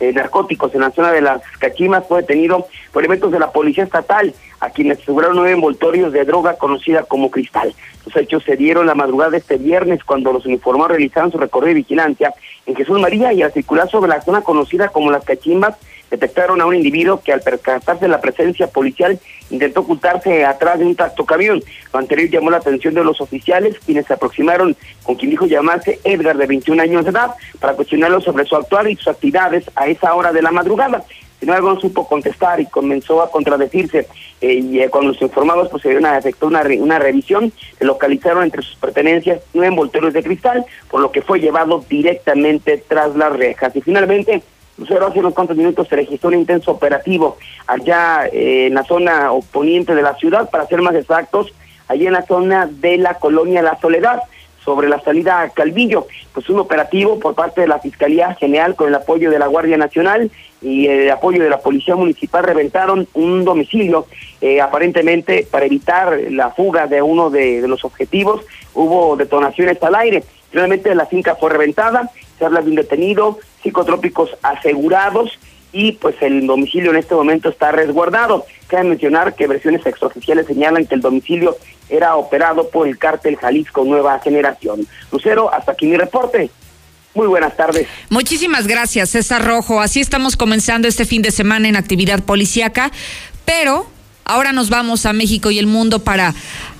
eh, 0.00 0.12
narcóticos 0.12 0.74
en 0.74 0.82
la 0.82 0.90
zona 0.90 1.12
de 1.12 1.20
las 1.20 1.42
Cachimas 1.58 2.04
fue 2.06 2.20
detenido 2.20 2.66
por 2.92 3.02
elementos 3.02 3.32
de 3.32 3.38
la 3.38 3.50
Policía 3.50 3.84
Estatal, 3.84 4.34
a 4.60 4.70
quienes 4.70 4.98
aseguraron 4.98 5.36
nueve 5.36 5.52
envoltorios 5.52 6.12
de 6.12 6.24
droga 6.24 6.56
conocida 6.56 7.04
como 7.04 7.30
cristal. 7.30 7.74
Los 8.04 8.16
hechos 8.16 8.44
se 8.44 8.56
dieron 8.56 8.86
la 8.86 8.94
madrugada 8.94 9.32
de 9.32 9.38
este 9.38 9.56
viernes 9.56 10.04
cuando 10.04 10.32
los 10.32 10.46
uniformados 10.46 10.92
realizaron 10.92 11.32
su 11.32 11.38
recorrido 11.38 11.68
de 11.68 11.74
vigilancia 11.74 12.34
en 12.66 12.76
Jesús 12.76 13.00
María 13.00 13.32
y 13.32 13.42
al 13.42 13.52
circular 13.52 13.90
sobre 13.90 14.08
la 14.08 14.20
zona 14.22 14.42
conocida 14.42 14.88
como 14.88 15.10
las 15.10 15.24
Cachimbas 15.24 15.76
detectaron 16.10 16.60
a 16.60 16.66
un 16.66 16.74
individuo 16.74 17.20
que 17.22 17.32
al 17.32 17.40
percatarse 17.40 18.04
de 18.04 18.08
la 18.08 18.20
presencia 18.20 18.66
policial 18.68 19.18
intentó 19.50 19.80
ocultarse 19.80 20.44
atrás 20.44 20.78
de 20.78 20.86
un 20.86 20.96
tractocamión. 20.96 21.62
Lo 21.92 21.98
anterior 21.98 22.28
llamó 22.30 22.50
la 22.50 22.58
atención 22.58 22.94
de 22.94 23.04
los 23.04 23.20
oficiales, 23.20 23.76
quienes 23.84 24.06
se 24.06 24.14
aproximaron 24.14 24.76
con 25.02 25.16
quien 25.16 25.30
dijo 25.30 25.46
llamarse 25.46 26.00
Edgar, 26.04 26.36
de 26.36 26.46
21 26.46 26.82
años 26.82 27.04
de 27.04 27.10
edad, 27.10 27.30
para 27.60 27.74
cuestionarlo 27.74 28.20
sobre 28.20 28.44
su 28.44 28.56
actual 28.56 28.90
y 28.90 28.96
sus 28.96 29.08
actividades 29.08 29.70
a 29.74 29.86
esa 29.86 30.14
hora 30.14 30.32
de 30.32 30.42
la 30.42 30.50
madrugada. 30.50 31.04
Sin 31.38 31.50
embargo, 31.50 31.74
no 31.74 31.80
supo 31.80 32.08
contestar 32.08 32.60
y 32.60 32.66
comenzó 32.66 33.22
a 33.22 33.30
contradecirse. 33.30 34.08
Eh, 34.40 34.54
y 34.54 34.80
eh, 34.80 34.90
con 34.90 35.06
los 35.06 35.20
informados 35.20 35.70
se 35.80 35.96
una, 35.96 36.16
efectuó 36.18 36.48
una, 36.48 36.62
una 36.78 36.98
revisión, 36.98 37.52
se 37.78 37.84
localizaron 37.84 38.44
entre 38.44 38.62
sus 38.62 38.76
pertenencias 38.76 39.40
nueve 39.54 39.68
envoltorios 39.68 40.12
de 40.12 40.22
cristal, 40.22 40.64
por 40.90 41.00
lo 41.00 41.12
que 41.12 41.22
fue 41.22 41.40
llevado 41.40 41.84
directamente 41.88 42.82
tras 42.88 43.14
las 43.16 43.32
rejas. 43.34 43.74
Y 43.76 43.82
finalmente, 43.82 44.42
Lucero, 44.78 45.06
hace 45.06 45.18
unos 45.18 45.34
cuantos 45.34 45.56
minutos 45.56 45.88
se 45.88 45.96
registró 45.96 46.28
un 46.28 46.36
intenso 46.36 46.70
operativo 46.70 47.38
allá 47.66 48.26
eh, 48.26 48.66
en 48.66 48.74
la 48.74 48.84
zona 48.84 49.32
oponiente 49.32 49.94
de 49.94 50.02
la 50.02 50.14
ciudad, 50.16 50.50
para 50.50 50.66
ser 50.66 50.82
más 50.82 50.94
exactos, 50.94 51.52
allí 51.88 52.06
en 52.06 52.12
la 52.12 52.26
zona 52.26 52.66
de 52.66 52.98
la 52.98 53.14
colonia 53.14 53.62
La 53.62 53.78
Soledad. 53.80 54.20
sobre 54.66 54.88
la 54.88 55.00
salida 55.00 55.40
a 55.40 55.48
Calvillo. 55.50 56.08
Pues 56.34 56.50
un 56.50 56.58
operativo 56.58 57.20
por 57.20 57.34
parte 57.34 57.60
de 57.62 57.68
la 57.68 57.78
Fiscalía 57.78 58.34
General 58.34 58.74
con 58.74 58.88
el 58.88 58.94
apoyo 58.96 59.30
de 59.30 59.38
la 59.38 59.46
Guardia 59.46 59.76
Nacional 59.76 60.30
y 60.60 60.88
el 60.88 61.08
apoyo 61.10 61.40
de 61.42 61.48
la 61.48 61.58
Policía 61.58 61.94
Municipal 61.94 62.42
reventaron 62.42 63.06
un 63.14 63.44
domicilio 63.44 64.06
eh, 64.40 64.60
aparentemente 64.60 65.46
para 65.48 65.66
evitar 65.66 66.18
la 66.30 66.50
fuga 66.50 66.88
de 66.88 67.00
uno 67.00 67.30
de, 67.30 67.62
de 67.62 67.68
los 67.68 67.84
objetivos. 67.84 68.44
Hubo 68.74 69.16
detonaciones 69.16 69.80
al 69.82 69.94
aire. 69.94 70.24
Finalmente 70.50 70.94
la 70.94 71.06
finca 71.06 71.36
fue 71.36 71.50
reventada, 71.50 72.10
se 72.36 72.44
habla 72.44 72.60
de 72.60 72.70
un 72.70 72.76
detenido, 72.76 73.38
psicotrópicos 73.66 74.30
asegurados 74.42 75.36
y 75.72 75.92
pues 75.92 76.14
el 76.20 76.46
domicilio 76.46 76.92
en 76.92 76.98
este 76.98 77.16
momento 77.16 77.48
está 77.48 77.72
resguardado. 77.72 78.46
Cabe 78.68 78.84
mencionar 78.84 79.34
que 79.34 79.48
versiones 79.48 79.84
extraoficiales 79.84 80.46
señalan 80.46 80.86
que 80.86 80.94
el 80.94 81.00
domicilio 81.00 81.56
era 81.88 82.14
operado 82.14 82.70
por 82.70 82.86
el 82.86 82.96
cártel 82.96 83.36
Jalisco 83.36 83.84
Nueva 83.84 84.20
Generación. 84.20 84.86
Lucero, 85.10 85.52
hasta 85.52 85.72
aquí 85.72 85.86
mi 85.86 85.96
reporte. 85.96 86.48
Muy 87.14 87.26
buenas 87.26 87.56
tardes. 87.56 87.88
Muchísimas 88.08 88.68
gracias, 88.68 89.10
César 89.10 89.44
Rojo. 89.44 89.80
Así 89.80 90.00
estamos 90.00 90.36
comenzando 90.36 90.86
este 90.86 91.04
fin 91.04 91.22
de 91.22 91.32
semana 91.32 91.68
en 91.68 91.74
actividad 91.74 92.22
policíaca, 92.22 92.92
pero 93.44 93.86
ahora 94.24 94.52
nos 94.52 94.70
vamos 94.70 95.06
a 95.06 95.12
México 95.12 95.50
y 95.50 95.58
el 95.58 95.66
mundo 95.66 96.04
para 96.04 96.34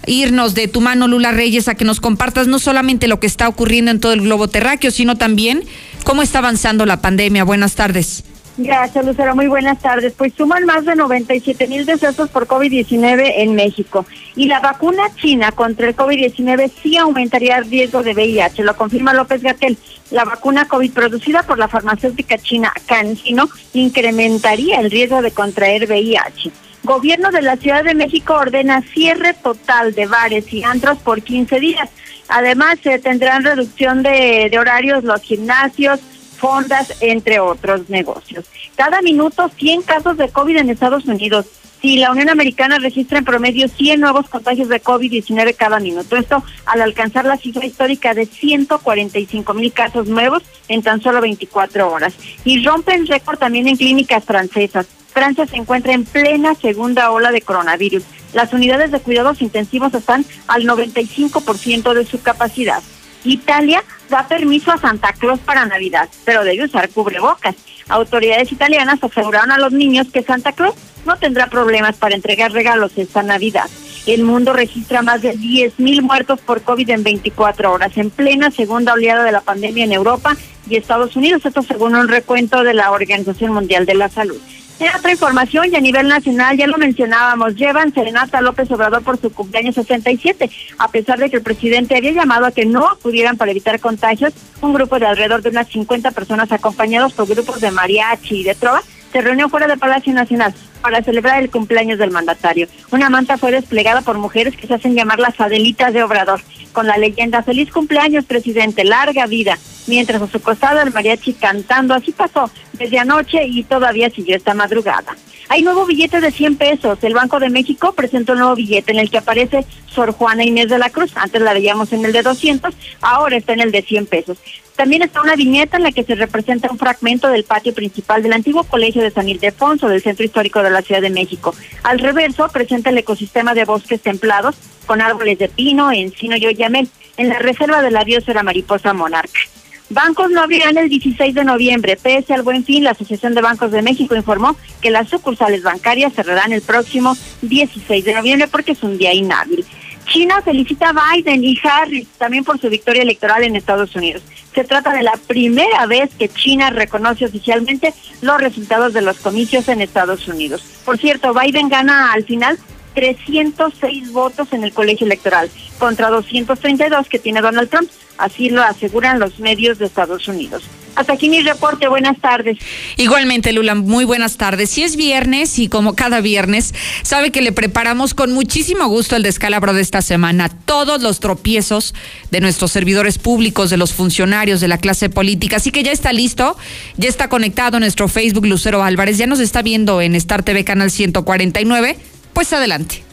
irnos 0.07 0.55
de 0.55 0.69
tu 0.69 0.81
mano, 0.81 1.09
Lula 1.09 1.33
Reyes, 1.33 1.69
a 1.69 1.75
que 1.75 1.85
nos 1.85 2.01
compartas 2.01 2.47
no 2.47 2.59
solamente 2.59 3.09
lo 3.09 3.19
que 3.19 3.27
está 3.27 3.49
ocurriendo 3.49 3.91
en 3.91 3.99
todo 3.99 4.13
el 4.13 4.21
globo 4.21 4.49
terráqueo, 4.49 4.91
sino 4.91 5.17
también 5.17 5.65
cómo 6.07 6.23
está 6.23 6.39
avanzando 6.39 6.87
la 6.87 7.01
pandemia. 7.01 7.43
Buenas 7.43 7.75
tardes. 7.75 8.23
Gracias, 8.59 9.05
Lucero. 9.05 9.35
Muy 9.35 9.49
buenas 9.49 9.81
tardes. 9.81 10.15
Pues 10.17 10.33
suman 10.35 10.65
más 10.65 10.85
de 10.87 10.95
97 10.95 11.67
mil 11.67 11.85
decesos 11.85 12.31
por 12.31 12.47
COVID-19 12.47 13.33
en 13.39 13.57
México. 13.57 14.07
Y 14.37 14.47
la 14.47 14.61
vacuna 14.61 15.03
china 15.17 15.51
contra 15.51 15.89
el 15.89 15.97
COVID-19 15.97 16.71
sí 16.81 16.97
aumentaría 16.97 17.59
el 17.59 17.69
riesgo 17.69 18.05
de 18.05 18.15
VIH, 18.15 18.63
lo 18.63 18.77
confirma 18.77 19.13
López 19.13 19.43
Gatel. 19.43 19.77
La 20.13 20.25
vacuna 20.25 20.69
COVID 20.69 20.93
producida 20.93 21.43
por 21.43 21.59
la 21.59 21.67
farmacéutica 21.67 22.39
china 22.39 22.73
CanSino 22.87 23.49
incrementaría 23.75 24.79
el 24.79 24.93
riesgo 24.93 25.21
de 25.21 25.33
contraer 25.33 25.87
VIH. 25.87 26.53
Gobierno 26.85 27.33
de 27.33 27.43
la 27.43 27.57
Ciudad 27.57 27.83
de 27.83 27.97
México 27.97 28.35
ordena 28.35 28.81
cierre 28.81 29.35
total 29.35 29.93
de 29.93 30.07
bares 30.07 30.53
y 30.53 30.63
antros 30.63 30.99
por 30.99 31.21
15 31.21 31.59
días. 31.59 31.91
Además, 32.29 32.79
se 32.83 32.99
tendrán 32.99 33.45
reducción 33.45 34.03
de, 34.03 34.49
de 34.51 34.59
horarios 34.59 35.05
los 35.05 35.21
gimnasios, 35.23 36.01
fondas, 36.37 36.93
entre 37.01 37.41
otros 37.41 37.89
negocios. 37.89 38.45
Cada 38.77 39.01
minuto 39.03 39.51
100 39.57 39.83
casos 39.83 40.17
de 40.17 40.29
COVID 40.29 40.59
en 40.59 40.71
Estados 40.71 41.07
Unidos. 41.07 41.47
Si 41.81 41.99
la 41.99 42.11
Unión 42.11 42.31
Americana 42.31 42.79
registra 42.79 43.19
en 43.19 43.25
promedio 43.25 43.69
100 43.69 44.01
nuevos 44.01 44.29
contagios 44.29 44.69
de 44.69 44.83
COVID-19 44.83 45.55
cada 45.57 45.79
minuto. 45.79 46.17
Esto 46.17 46.43
al 46.65 46.83
alcanzar 46.83 47.27
la 47.27 47.37
cifra 47.37 47.67
histórica 47.67 48.15
de 48.15 48.27
145 48.27 49.55
mil 49.55 49.73
casos 49.73 50.07
nuevos 50.09 50.43
en 50.69 50.83
tan 50.83 51.01
solo 51.03 51.21
24 51.21 51.91
horas. 51.91 52.15
Y 52.45 52.65
rompen 52.65 53.07
récord 53.07 53.39
también 53.39 53.69
en 53.69 53.77
clínicas 53.77 54.25
francesas. 54.25 54.87
Francia 55.13 55.47
se 55.47 55.57
encuentra 55.57 55.93
en 55.93 56.05
plena 56.05 56.55
segunda 56.55 57.11
ola 57.11 57.31
de 57.31 57.41
coronavirus. 57.41 58.03
Las 58.33 58.53
unidades 58.53 58.91
de 58.91 59.01
cuidados 59.01 59.41
intensivos 59.43 59.95
están 59.95 60.25
al 60.47 60.65
95% 60.65 61.95
de 61.95 62.05
su 62.05 62.21
capacidad. 62.23 62.83
Italia 63.25 63.83
da 64.09 64.29
permiso 64.29 64.73
a 64.73 64.79
Santa 64.79 65.13
Claus 65.13 65.41
para 65.41 65.67
Navidad, 65.67 66.09
pero 66.25 66.45
debe 66.45 66.65
usar 66.65 66.89
cubrebocas. 66.91 67.57
Autoridades 67.89 68.53
italianas 68.53 68.99
aseguraron 69.03 69.51
a 69.51 69.59
los 69.59 69.73
niños 69.73 70.09
que 70.13 70.23
Santa 70.23 70.53
Claus 70.53 70.75
no 71.05 71.17
tendrá 71.17 71.49
problemas 71.49 71.97
para 71.97 72.15
entregar 72.15 72.53
regalos 72.53 72.93
esta 72.97 73.23
Navidad. 73.23 73.69
El 74.07 74.23
mundo 74.23 74.53
registra 74.53 75.03
más 75.03 75.23
de 75.23 75.35
10.000 75.35 76.03
muertos 76.03 76.41
por 76.41 76.63
COVID 76.63 76.91
en 76.91 77.03
24 77.03 77.73
horas, 77.73 77.97
en 77.97 78.11
plena 78.11 78.51
segunda 78.53 78.93
oleada 78.93 79.25
de 79.25 79.33
la 79.33 79.41
pandemia 79.41 79.85
en 79.85 79.93
Europa 79.93 80.37
y 80.69 80.77
Estados 80.77 81.17
Unidos, 81.17 81.45
esto 81.45 81.63
según 81.63 81.97
un 81.97 82.09
recuento 82.09 82.63
de 82.63 82.75
la 82.75 82.93
Organización 82.93 83.53
Mundial 83.53 83.87
de 83.87 83.95
la 83.95 84.09
Salud. 84.09 84.41
Otra 84.79 85.11
información 85.11 85.67
y 85.73 85.77
a 85.77 85.81
nivel 85.81 86.07
nacional, 86.07 86.57
ya 86.57 86.67
lo 86.67 86.77
mencionábamos, 86.77 87.55
llevan 87.55 87.95
Serenata 87.95 88.43
López 88.43 88.71
Obrador 88.71 89.03
por 89.03 89.19
su 89.19 89.33
cumpleaños 89.33 89.75
67. 89.75 90.51
A 90.79 90.91
pesar 90.91 91.19
de 91.19 91.31
que 91.31 91.37
el 91.37 91.43
presidente 91.43 91.97
había 91.97 92.13
llamado 92.13 92.45
a 92.45 92.53
que 92.53 92.67
no 92.67 92.87
acudieran 92.87 93.39
para 93.39 93.53
evitar 93.53 93.81
contagios, 93.81 94.35
un 94.61 94.75
grupo 94.75 94.99
de 94.99 95.07
alrededor 95.07 95.41
de 95.41 95.49
unas 95.49 95.69
50 95.69 96.11
personas 96.11 96.53
acompañados 96.53 97.15
por 97.15 97.27
grupos 97.27 97.61
de 97.61 97.71
mariachi 97.71 98.41
y 98.41 98.45
de 98.45 98.55
trova 98.55 98.83
se 99.17 99.23
reunió 99.23 99.49
fuera 99.49 99.67
del 99.67 99.79
Palacio 99.79 100.13
Nacional 100.13 100.53
para 100.83 101.03
celebrar 101.03 101.43
el 101.43 101.49
cumpleaños 101.49 101.99
del 101.99 102.11
mandatario. 102.11 102.69
Una 102.91 103.09
manta 103.09 103.39
fue 103.39 103.51
desplegada 103.51 104.03
por 104.03 104.19
mujeres 104.19 104.55
que 104.55 104.67
se 104.67 104.75
hacen 104.75 104.95
llamar 104.95 105.19
las 105.19 105.41
Adelitas 105.41 105.95
de 105.95 106.03
Obrador, 106.03 106.43
con 106.73 106.87
la 106.87 106.99
leyenda 106.99 107.43
Feliz 107.43 107.71
cumpleaños, 107.71 108.27
presidente, 108.27 108.85
larga 108.85 109.27
vida. 109.27 109.57
Mientras 109.87 110.21
a 110.21 110.27
su 110.27 110.43
costado 110.43 110.83
el 110.83 110.93
mariachi 110.93 111.33
cantando, 111.33 111.95
así 111.95 112.13
pasó 112.13 112.51
desde 112.75 112.99
anoche 112.99 113.43
y 113.43 113.63
todavía 113.63 114.11
siguió 114.11 114.37
esta 114.37 114.53
madrugada. 114.53 115.17
Hay 115.49 115.63
nuevo 115.63 115.87
billete 115.87 116.21
de 116.21 116.31
100 116.31 116.57
pesos. 116.59 116.99
El 117.01 117.15
Banco 117.15 117.41
de 117.41 117.49
México 117.49 117.95
presentó 117.95 118.33
un 118.33 118.41
nuevo 118.41 118.55
billete 118.55 118.93
en 118.93 118.99
el 118.99 119.11
que 119.11 119.17
aparece 119.17 119.65
Sor 119.87 120.13
Juana 120.13 120.45
Inés 120.45 120.69
de 120.69 120.77
la 120.77 120.91
Cruz. 120.91 121.13
Antes 121.15 121.41
la 121.41 121.55
veíamos 121.55 121.91
en 121.95 122.05
el 122.05 122.13
de 122.13 122.21
200, 122.21 122.75
ahora 123.01 123.39
está 123.39 123.55
en 123.55 123.61
el 123.61 123.73
de 123.73 123.81
100 123.81 124.05
pesos. 124.05 124.37
También 124.77 125.03
está 125.03 125.23
una 125.23 125.37
viñeta 125.37 125.79
en 125.79 125.83
la 125.83 125.93
que 125.93 126.05
se 126.05 126.15
representa 126.15 126.71
un 126.71 126.79
fragmento 126.79 127.29
del 127.29 127.45
patio 127.45 127.75
principal 127.75 128.23
del 128.23 128.35
antiguo 128.35 128.65
colegio 128.65 129.03
de 129.03 129.11
San 129.11 129.29
Ildefonso 129.29 129.89
del 129.89 130.03
Centro 130.03 130.25
Histórico 130.25 130.63
de 130.63 130.71
la 130.71 130.83
Ciudad 130.83 131.01
de 131.01 131.11
México. 131.11 131.55
Al 131.83 131.99
reverso 131.99 132.49
presenta 132.53 132.91
el 132.91 132.99
ecosistema 132.99 133.55
de 133.55 133.65
bosques 133.65 134.03
templados 134.03 134.57
con 134.85 135.01
árboles 135.01 135.39
de 135.39 135.49
pino, 135.49 135.91
encino 135.91 136.37
y 136.37 136.47
oyamel 136.47 136.89
en 137.17 137.31
la 137.31 137.39
reserva 137.39 137.81
de 137.81 137.91
la 137.91 138.05
biosfera 138.05 138.43
mariposa 138.43 138.93
monarca. 138.93 139.41
Bancos 139.89 140.31
no 140.31 140.43
abrirán 140.43 140.77
el 140.77 140.89
16 140.89 141.35
de 141.35 141.45
noviembre. 141.45 141.97
Pese 141.97 142.35
al 142.35 142.43
buen 142.43 142.65
fin, 142.65 142.85
la 142.85 142.91
Asociación 142.91 143.35
de 143.35 143.41
Bancos 143.41 143.71
de 143.71 143.83
México 143.83 144.17
informó 144.17 144.57
que 144.83 144.91
las 144.91 145.09
sucursales 145.09 145.63
bancarias 145.63 146.13
cerrarán 146.13 146.53
el 146.53 146.61
próximo 146.61 147.17
16 147.43 148.05
de 148.05 148.15
noviembre 148.15 148.49
porque 148.49 148.73
es 148.73 148.83
un 148.83 148.99
día 148.99 149.15
inhábil. 149.15 149.65
China 150.07 150.41
felicita 150.43 150.91
a 150.91 151.15
Biden 151.15 151.45
y 151.45 151.59
Harris 151.63 152.09
también 152.19 152.45
por 152.45 152.61
su 152.61 152.69
victoria 152.69 153.03
electoral 153.03 153.45
en 153.45 153.57
Estados 153.57 153.95
Unidos. 153.95 154.23
Se 154.57 154.65
trata 154.65 154.95
de 154.95 155.03
la 155.03 155.13
primera 155.27 155.85
vez 155.85 156.09
que 156.19 156.31
China 156.31 156.71
reconoce 156.71 157.27
oficialmente 157.27 157.93
los 158.23 158.41
resultados 158.41 158.95
de 158.95 159.03
los 159.03 159.19
comicios 159.19 159.69
en 159.69 159.83
Estados 159.83 160.27
Unidos. 160.29 160.65
Por 160.87 160.97
cierto, 160.97 161.35
Biden 161.35 161.69
gana 161.69 162.11
al 162.15 162.25
final 162.25 162.59
306 162.95 164.13
votos 164.13 164.55
en 164.55 164.65
el 164.65 164.73
colegio 164.73 165.05
electoral 165.05 165.51
contra 165.79 166.09
232 166.09 167.07
que 167.07 167.19
tiene 167.19 167.43
Donald 167.43 167.69
Trump. 167.69 167.91
Así 168.17 168.49
lo 168.49 168.63
aseguran 168.63 169.21
los 169.21 169.39
medios 169.41 169.77
de 169.77 169.85
Estados 169.85 170.27
Unidos. 170.27 170.63
Hasta 170.97 171.13
aquí 171.13 171.29
mi 171.29 171.43
reporte. 171.43 171.89
Buenas 171.89 172.19
tardes. 172.21 172.59
Igualmente, 172.97 173.53
Lula, 173.53 173.75
muy 173.75 174.05
buenas 174.05 174.39
tardes. 174.39 174.71
Si 174.71 174.83
es 174.83 174.97
viernes 174.97 175.59
y 175.59 175.69
como 175.69 175.95
cada 175.95 176.21
viernes, 176.21 176.75
sabe 177.03 177.31
que 177.31 177.43
le 177.43 177.53
preparamos 177.53 178.15
con 178.15 178.33
muchísimo 178.33 178.87
gusto 178.89 179.15
el 179.15 179.23
descalabro 179.23 179.75
de 179.75 179.83
esta 179.83 180.03
semana. 180.03 180.49
Todos 180.49 181.03
los 181.03 181.21
tropiezos 181.21 181.95
de 182.31 182.41
nuestros 182.41 182.73
servidores 182.73 183.19
públicos, 183.19 183.71
de 183.71 183.77
los 183.77 183.93
funcionarios, 183.93 184.61
de 184.61 184.69
la 184.69 184.79
clase 184.79 185.11
política. 185.11 185.57
Así 185.57 185.71
que 185.71 185.83
ya 185.83 185.93
está 185.93 186.13
listo, 186.13 186.57
ya 186.97 187.09
está 187.09 187.29
conectado 187.29 187.79
nuestro 187.79 188.09
Facebook 188.09 188.47
Lucero 188.47 188.83
Álvarez, 188.83 189.19
ya 189.19 189.27
nos 189.27 189.41
está 189.41 189.63
viendo 189.63 190.01
en 190.01 190.15
Star 190.15 190.43
TV 190.43 190.65
Canal 190.65 190.91
149. 190.91 191.97
Pues 192.33 192.53
adelante. 192.53 193.06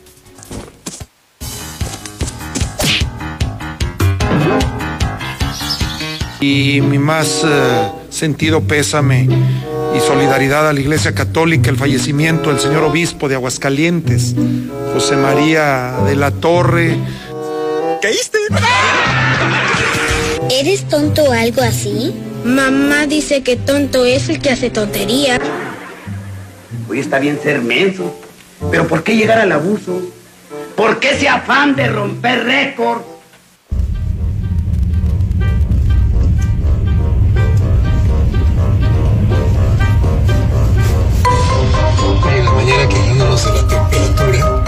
Y 6.43 6.81
mi 6.81 6.99
más 6.99 7.43
eh, 7.45 7.91
sentido 8.09 8.61
pésame 8.61 9.29
y 9.95 9.99
solidaridad 10.01 10.67
a 10.67 10.73
la 10.73 10.79
Iglesia 10.79 11.15
Católica, 11.15 11.69
el 11.69 11.77
fallecimiento 11.77 12.49
del 12.49 12.59
señor 12.59 12.83
obispo 12.83 13.29
de 13.29 13.35
Aguascalientes, 13.35 14.35
José 14.93 15.15
María 15.15 15.93
de 16.05 16.15
la 16.17 16.31
Torre. 16.31 16.97
¿Caíste? 18.01 18.39
¿Eres 20.49 20.87
tonto 20.89 21.23
o 21.23 21.31
algo 21.31 21.61
así? 21.61 22.13
Mamá 22.43 23.07
dice 23.07 23.41
que 23.41 23.55
tonto 23.55 24.03
es 24.03 24.27
el 24.27 24.39
que 24.39 24.49
hace 24.49 24.69
tontería. 24.69 25.39
Hoy 26.89 26.99
está 26.99 27.19
bien 27.19 27.39
ser 27.41 27.61
menso, 27.61 28.19
pero 28.69 28.85
¿por 28.87 29.03
qué 29.03 29.15
llegar 29.15 29.39
al 29.39 29.51
abuso? 29.53 30.01
¿Por 30.75 30.99
qué 30.99 31.11
ese 31.11 31.29
afán 31.29 31.75
de 31.75 31.87
romper 31.87 32.43
récord? 32.43 33.12
Mañana 42.64 42.88
quejándonos 42.88 43.45
de 43.45 43.52
la 43.52 43.68
temperatura. 43.68 44.64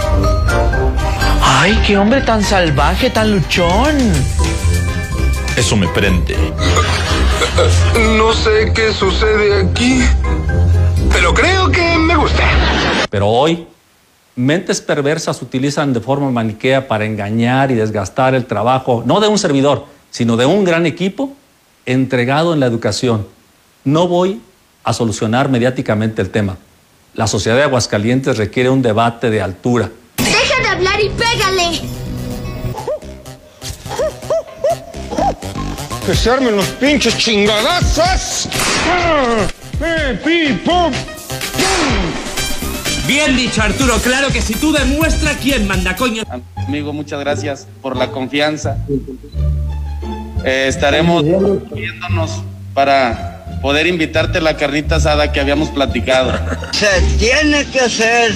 ¡Ay, 1.42 1.80
qué 1.86 1.96
hombre 1.96 2.20
tan 2.20 2.42
salvaje, 2.42 3.08
tan 3.10 3.32
luchón! 3.32 3.96
Eso 5.56 5.76
me 5.76 5.88
prende. 5.88 6.36
No 8.18 8.34
sé 8.34 8.72
qué 8.74 8.92
sucede 8.92 9.62
aquí, 9.62 10.02
pero 11.10 11.32
creo 11.32 11.70
que 11.70 11.96
me 11.96 12.14
gusta. 12.14 12.42
Pero 13.08 13.28
hoy, 13.28 13.66
mentes 14.34 14.82
perversas 14.82 15.40
utilizan 15.40 15.94
de 15.94 16.00
forma 16.00 16.30
maniquea 16.30 16.86
para 16.86 17.06
engañar 17.06 17.70
y 17.70 17.74
desgastar 17.74 18.34
el 18.34 18.44
trabajo, 18.44 19.02
no 19.06 19.20
de 19.20 19.28
un 19.28 19.38
servidor, 19.38 19.86
sino 20.10 20.36
de 20.36 20.44
un 20.44 20.64
gran 20.64 20.84
equipo 20.84 21.32
entregado 21.86 22.52
en 22.52 22.60
la 22.60 22.66
educación. 22.66 23.26
No 23.84 24.06
voy 24.06 24.42
a 24.84 24.92
solucionar 24.92 25.48
mediáticamente 25.48 26.20
el 26.20 26.28
tema. 26.28 26.58
La 27.16 27.26
sociedad 27.26 27.56
de 27.56 27.62
Aguascalientes 27.62 28.36
requiere 28.36 28.68
un 28.68 28.82
debate 28.82 29.30
de 29.30 29.40
altura. 29.40 29.90
Deja 30.18 30.60
de 30.60 30.68
hablar 30.68 31.00
y 31.00 31.08
pégale. 31.08 31.80
Que 36.04 36.14
se 36.14 36.30
armen 36.30 36.56
los 36.56 36.66
pinches 36.66 37.16
chingadazos. 37.16 38.50
¡Ah! 38.86 39.46
¡Eh, 39.82 40.20
pi, 40.22 40.52
pum! 40.62 40.92
Bien 43.06 43.34
dicho, 43.34 43.62
Arturo. 43.62 43.94
Claro 44.02 44.28
que 44.28 44.42
si 44.42 44.54
tú 44.54 44.70
demuestras 44.70 45.38
quién 45.38 45.66
manda, 45.66 45.96
coño. 45.96 46.22
Amigo, 46.54 46.92
muchas 46.92 47.18
gracias 47.20 47.66
por 47.80 47.96
la 47.96 48.10
confianza. 48.10 48.76
Eh, 50.44 50.66
estaremos 50.68 51.24
viéndonos 51.72 52.42
para 52.74 53.35
poder 53.66 53.88
invitarte 53.88 54.38
a 54.38 54.40
la 54.40 54.56
carnita 54.56 54.94
asada 54.94 55.32
que 55.32 55.40
habíamos 55.40 55.70
platicado. 55.70 56.32
Se 56.70 56.86
tiene 57.18 57.64
que 57.64 57.80
hacer 57.80 58.32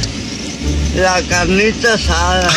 la 0.97 1.23
carnita 1.28 1.94
asada. 1.94 2.51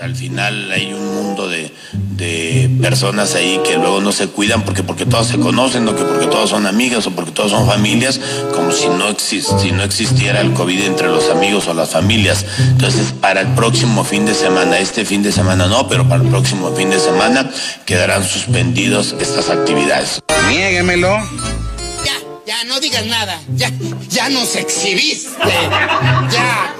Al 0.00 0.14
final 0.16 0.72
hay 0.72 0.94
un 0.94 1.14
mundo 1.14 1.46
de, 1.46 1.70
de 2.18 2.68
personas 2.82 3.36
ahí 3.36 3.60
que 3.64 3.76
luego 3.76 4.00
no 4.00 4.10
se 4.10 4.26
cuidan 4.26 4.64
porque 4.64 4.82
porque 4.82 5.06
todos 5.06 5.28
se 5.28 5.38
conocen 5.38 5.86
o 5.86 5.94
que 5.94 6.02
porque 6.02 6.26
todos 6.26 6.50
son 6.50 6.66
amigas 6.66 7.06
o 7.06 7.12
porque 7.12 7.30
todos 7.30 7.52
son 7.52 7.64
familias, 7.66 8.20
como 8.54 8.72
si 8.72 8.88
no, 8.88 9.08
exist, 9.08 9.56
si 9.60 9.70
no 9.70 9.84
existiera 9.84 10.40
el 10.40 10.52
COVID 10.52 10.82
entre 10.82 11.06
los 11.06 11.30
amigos 11.30 11.68
o 11.68 11.74
las 11.74 11.90
familias. 11.90 12.44
Entonces, 12.58 13.12
para 13.20 13.40
el 13.40 13.54
próximo 13.54 14.04
fin 14.04 14.26
de 14.26 14.34
semana, 14.34 14.78
este 14.78 15.04
fin 15.04 15.22
de 15.22 15.30
semana 15.30 15.68
no, 15.68 15.88
pero 15.88 16.08
para 16.08 16.22
el 16.22 16.28
próximo 16.28 16.74
fin 16.74 16.90
de 16.90 16.98
semana 16.98 17.48
quedarán 17.86 18.24
suspendidos 18.24 19.14
estas 19.20 19.48
actividades. 19.48 20.20
Niéguemelo. 20.48 21.16
Ya, 22.04 22.14
ya, 22.46 22.64
no 22.64 22.80
digas 22.80 23.06
nada. 23.06 23.40
Ya, 23.54 23.70
ya 24.08 24.28
nos 24.28 24.56
exhibiste. 24.56 25.38
Ya. 26.32 26.74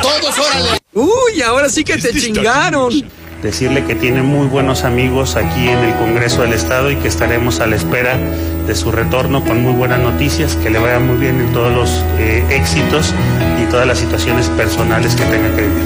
Todos, 0.00 0.38
órale. 0.38 0.78
Uy, 0.94 1.42
ahora 1.42 1.68
sí 1.68 1.82
que 1.82 1.96
te 1.96 2.12
chingaron. 2.12 3.21
Decirle 3.42 3.84
que 3.84 3.96
tiene 3.96 4.22
muy 4.22 4.46
buenos 4.46 4.84
amigos 4.84 5.34
aquí 5.34 5.68
en 5.68 5.80
el 5.80 5.94
Congreso 5.96 6.42
del 6.42 6.52
Estado 6.52 6.92
y 6.92 6.96
que 6.96 7.08
estaremos 7.08 7.58
a 7.58 7.66
la 7.66 7.74
espera 7.74 8.16
de 8.16 8.74
su 8.76 8.92
retorno 8.92 9.44
con 9.44 9.60
muy 9.60 9.72
buenas 9.72 9.98
noticias, 9.98 10.54
que 10.54 10.70
le 10.70 10.78
vaya 10.78 11.00
muy 11.00 11.16
bien 11.16 11.40
en 11.40 11.52
todos 11.52 11.74
los 11.74 12.04
eh, 12.18 12.44
éxitos 12.50 13.12
y 13.60 13.68
todas 13.68 13.84
las 13.84 13.98
situaciones 13.98 14.48
personales 14.50 15.16
que 15.16 15.24
tenga 15.24 15.48
que 15.56 15.62
vivir. 15.62 15.82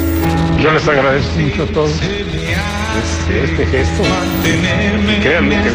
Yo 0.62 0.70
les 0.70 0.86
agradezco 0.86 1.38
mucho 1.38 1.62
a 1.62 1.66
todos 1.68 1.92
este, 1.92 3.44
este 3.44 3.66
gesto. 3.66 4.02
Créanme 5.22 5.56
que 5.62 5.70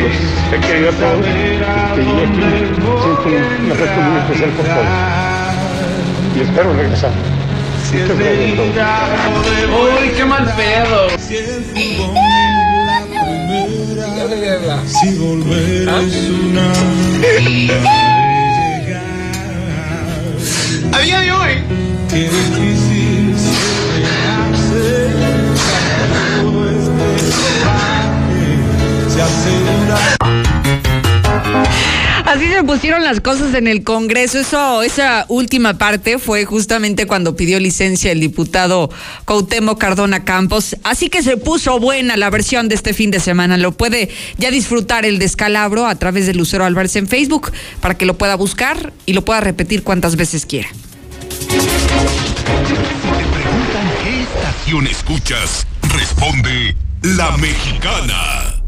los 0.00 0.14
he 0.52 0.60
querido 0.64 0.90
a 0.90 0.92
todos. 0.92 1.26
Y 1.26 2.00
aquí 2.00 2.38
siento 3.02 3.28
un 3.64 3.72
afecto 3.72 4.00
muy 4.00 4.20
especial 4.20 4.50
por 4.50 4.64
todos. 4.66 4.86
Y 6.36 6.40
espero 6.40 6.72
regresar. 6.72 7.31
Gracias 7.92 8.10
a 8.10 8.14
todos. 8.54 9.52
Uy, 10.00 10.08
qué 10.16 10.24
mal 10.24 10.54
pedo. 10.56 11.08
Si 14.86 15.18
volver 15.18 15.88
es 15.88 16.30
una 16.30 16.72
A 20.92 21.00
día 21.00 21.20
de 21.20 21.32
hoy. 21.32 21.62
Qué 22.08 22.20
difícil 22.30 23.34
se 23.38 23.50
hace 24.26 25.10
todo 26.40 26.60
este 26.70 27.08
coraje 27.62 28.44
se 29.08 29.20
asegura. 29.22 30.21
Así 32.32 32.48
se 32.48 32.64
pusieron 32.64 33.04
las 33.04 33.20
cosas 33.20 33.54
en 33.54 33.66
el 33.66 33.84
Congreso. 33.84 34.38
Eso, 34.38 34.82
esa 34.82 35.26
última 35.28 35.76
parte 35.76 36.18
fue 36.18 36.46
justamente 36.46 37.06
cuando 37.06 37.36
pidió 37.36 37.60
licencia 37.60 38.10
el 38.10 38.20
diputado 38.20 38.88
Cuauhtémoc 39.26 39.78
Cardona 39.78 40.24
Campos. 40.24 40.74
Así 40.82 41.10
que 41.10 41.22
se 41.22 41.36
puso 41.36 41.78
buena 41.78 42.16
la 42.16 42.30
versión 42.30 42.70
de 42.70 42.74
este 42.74 42.94
fin 42.94 43.10
de 43.10 43.20
semana. 43.20 43.58
Lo 43.58 43.72
puede 43.72 44.08
ya 44.38 44.50
disfrutar 44.50 45.04
el 45.04 45.18
descalabro 45.18 45.86
a 45.86 45.94
través 45.96 46.26
de 46.26 46.32
Lucero 46.32 46.64
Álvarez 46.64 46.96
en 46.96 47.06
Facebook 47.06 47.52
para 47.82 47.98
que 47.98 48.06
lo 48.06 48.16
pueda 48.16 48.34
buscar 48.36 48.94
y 49.04 49.12
lo 49.12 49.26
pueda 49.26 49.42
repetir 49.42 49.82
cuantas 49.82 50.16
veces 50.16 50.46
quiera. 50.46 50.70
¿Qué 54.02 54.22
estación 54.22 54.86
escuchas? 54.86 55.66
Responde 55.82 56.74
La 57.02 57.36
Mexicana. 57.36 58.61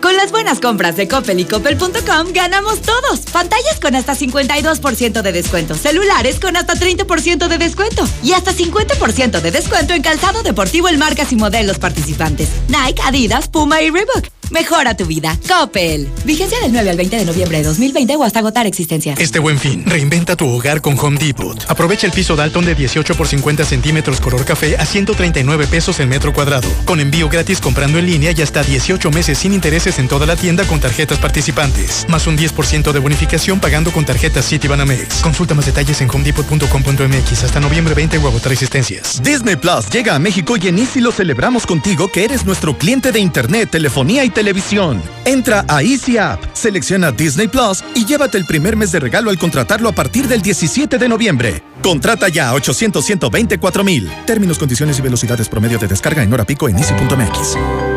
Con 0.00 0.16
las 0.16 0.30
buenas 0.30 0.60
compras 0.60 0.96
de 0.96 1.08
Coppel 1.08 1.40
y 1.40 1.44
Coppel.com 1.44 2.32
ganamos 2.32 2.80
todos. 2.82 3.20
Pantallas 3.32 3.80
con 3.80 3.94
hasta 3.94 4.14
52% 4.14 5.22
de 5.22 5.32
descuento. 5.32 5.74
Celulares 5.74 6.38
con 6.38 6.56
hasta 6.56 6.74
30% 6.74 7.48
de 7.48 7.58
descuento. 7.58 8.06
Y 8.22 8.32
hasta 8.32 8.52
50% 8.52 9.40
de 9.40 9.50
descuento 9.50 9.94
en 9.94 10.02
calzado 10.02 10.42
deportivo 10.42 10.88
en 10.88 10.98
marcas 10.98 11.32
y 11.32 11.36
modelos 11.36 11.78
participantes. 11.78 12.48
Nike, 12.68 13.02
Adidas, 13.04 13.48
Puma 13.48 13.82
y 13.82 13.90
Reebok. 13.90 14.35
Mejora 14.50 14.96
tu 14.96 15.06
vida. 15.06 15.36
Coppel. 15.48 16.08
Vigencia 16.24 16.58
del 16.60 16.72
9 16.72 16.90
al 16.90 16.96
20 16.96 17.16
de 17.16 17.24
noviembre 17.24 17.58
de 17.58 17.64
2020 17.64 18.16
o 18.16 18.24
hasta 18.24 18.38
agotar 18.38 18.66
existencias. 18.66 19.18
Este 19.18 19.38
buen 19.38 19.58
fin, 19.58 19.84
reinventa 19.84 20.36
tu 20.36 20.48
hogar 20.48 20.80
con 20.80 20.98
Home 20.98 21.18
Depot. 21.18 21.64
Aprovecha 21.68 22.06
el 22.06 22.12
piso 22.12 22.36
Dalton 22.36 22.64
de 22.64 22.74
18 22.74 23.14
por 23.16 23.26
50 23.26 23.64
centímetros 23.64 24.20
color 24.20 24.44
café 24.44 24.76
a 24.76 24.86
139 24.86 25.66
pesos 25.66 25.98
el 26.00 26.06
metro 26.06 26.32
cuadrado. 26.32 26.68
Con 26.84 27.00
envío 27.00 27.28
gratis 27.28 27.60
comprando 27.60 27.98
en 27.98 28.06
línea 28.06 28.32
y 28.36 28.40
hasta 28.42 28.62
18 28.62 29.10
meses 29.10 29.38
sin 29.38 29.52
intereses 29.52 29.98
en 29.98 30.08
toda 30.08 30.26
la 30.26 30.36
tienda 30.36 30.64
con 30.64 30.80
tarjetas 30.80 31.18
participantes. 31.18 32.06
Más 32.08 32.26
un 32.26 32.38
10% 32.38 32.92
de 32.92 32.98
bonificación 32.98 33.58
pagando 33.58 33.90
con 33.90 34.04
tarjetas 34.04 34.48
Citibanamex. 34.48 35.22
Consulta 35.22 35.54
más 35.54 35.66
detalles 35.66 36.00
en 36.00 36.10
homedepot.com.mx 36.10 37.42
hasta 37.42 37.60
noviembre 37.60 37.94
20 37.94 38.18
o 38.18 38.28
agotar 38.28 38.52
existencias. 38.52 39.20
Disney 39.22 39.56
Plus 39.56 39.88
llega 39.90 40.14
a 40.14 40.18
México 40.18 40.56
y 40.56 40.68
en 40.68 40.78
Easy 40.78 41.00
lo 41.00 41.10
celebramos 41.10 41.66
contigo 41.66 42.08
que 42.12 42.24
eres 42.24 42.44
nuestro 42.44 42.78
cliente 42.78 43.10
de 43.12 43.18
internet, 43.18 43.70
telefonía 43.70 44.24
y 44.24 44.35
televisión. 44.36 45.02
Entra 45.24 45.64
a 45.66 45.82
Easy 45.82 46.18
App, 46.18 46.38
selecciona 46.52 47.10
Disney 47.10 47.48
Plus 47.48 47.82
y 47.94 48.04
llévate 48.04 48.36
el 48.36 48.44
primer 48.44 48.76
mes 48.76 48.92
de 48.92 49.00
regalo 49.00 49.30
al 49.30 49.38
contratarlo 49.38 49.88
a 49.88 49.92
partir 49.92 50.28
del 50.28 50.42
17 50.42 50.98
de 50.98 51.08
noviembre. 51.08 51.62
Contrata 51.82 52.28
ya 52.28 52.50
a 52.50 52.54
800 52.54 53.02
124 53.02 53.82
mil. 53.82 54.10
Términos, 54.26 54.58
condiciones 54.58 54.98
y 54.98 55.02
velocidades 55.02 55.48
promedio 55.48 55.78
de 55.78 55.88
descarga 55.88 56.22
en 56.22 56.32
hora 56.32 56.44
pico 56.44 56.68
en 56.68 56.76
easy.mx. 56.76 57.95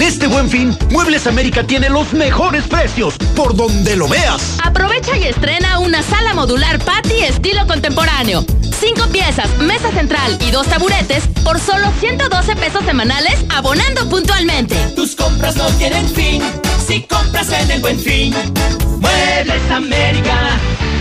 En 0.00 0.06
este 0.06 0.28
buen 0.28 0.48
fin, 0.48 0.74
Muebles 0.88 1.26
América 1.26 1.62
tiene 1.62 1.90
los 1.90 2.14
mejores 2.14 2.66
precios, 2.66 3.18
por 3.36 3.54
donde 3.54 3.96
lo 3.96 4.08
veas. 4.08 4.56
Aprovecha 4.64 5.14
y 5.18 5.24
estrena 5.24 5.78
una 5.78 6.02
sala 6.02 6.32
modular 6.32 6.78
patio 6.78 7.22
estilo 7.26 7.66
contemporáneo. 7.66 8.42
Cinco 8.80 9.06
piezas, 9.08 9.54
mesa 9.58 9.92
central 9.92 10.38
y 10.40 10.52
dos 10.52 10.66
taburetes 10.68 11.28
por 11.44 11.60
solo 11.60 11.92
112 12.00 12.56
pesos 12.56 12.82
semanales 12.86 13.44
abonando 13.50 14.08
puntualmente. 14.08 14.74
Tus 14.96 15.14
compras 15.14 15.56
no 15.56 15.66
tienen 15.72 16.08
fin 16.08 16.42
si 16.88 17.02
compras 17.02 17.52
en 17.52 17.70
el 17.70 17.80
buen 17.82 17.98
fin. 17.98 18.34
Muebles 19.00 19.70
América. 19.70 20.58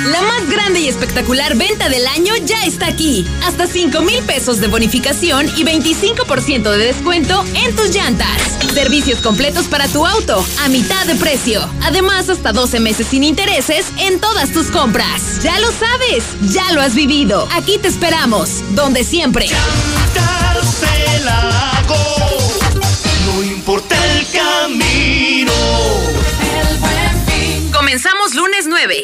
La 0.06 0.22
más 0.22 0.50
grande 0.50 0.82
y 0.82 0.88
espectacular 0.88 1.56
venta 1.56 1.90
del 1.90 2.06
año 2.08 2.34
ya 2.46 2.66
está 2.66 2.88
aquí. 2.88 3.26
Hasta 3.44 3.68
5 3.68 4.02
mil 4.02 4.22
pesos 4.24 4.60
de 4.60 4.68
bonificación 4.68 5.48
y 5.58 5.64
25% 5.64 6.72
de 6.72 6.78
descuento 6.78 7.44
en 7.54 7.76
tus 7.76 7.90
llantas. 7.90 8.42
Servicios 8.74 9.20
completos 9.20 9.68
para 9.68 9.88
tu 9.88 10.06
auto 10.06 10.46
a 10.60 10.68
mitad 10.68 11.06
de 11.06 11.16
precio. 11.16 11.68
Además, 11.84 12.30
hasta 12.30 12.52
12 12.52 12.80
meses 12.80 13.08
sin 13.08 13.24
intereses 13.24 13.86
en 13.98 14.20
todas 14.20 14.52
tus 14.52 14.68
compras. 14.68 15.42
Ya 15.42 15.58
lo 15.60 15.72
sabes, 15.72 16.24
ya 16.42 16.72
lo 16.74 16.82
has 16.82 16.96
vivido. 16.96 17.48
Aquí 17.54 17.78
te 17.78 17.88
esperamos, 17.88 18.64
donde 18.76 19.04
siempre. 19.04 19.48
No 23.26 23.44
importa 23.44 23.96
el 24.18 24.28
camino. 24.28 25.54
Comenzamos 27.72 28.34
lunes 28.34 28.66
9. 28.68 29.04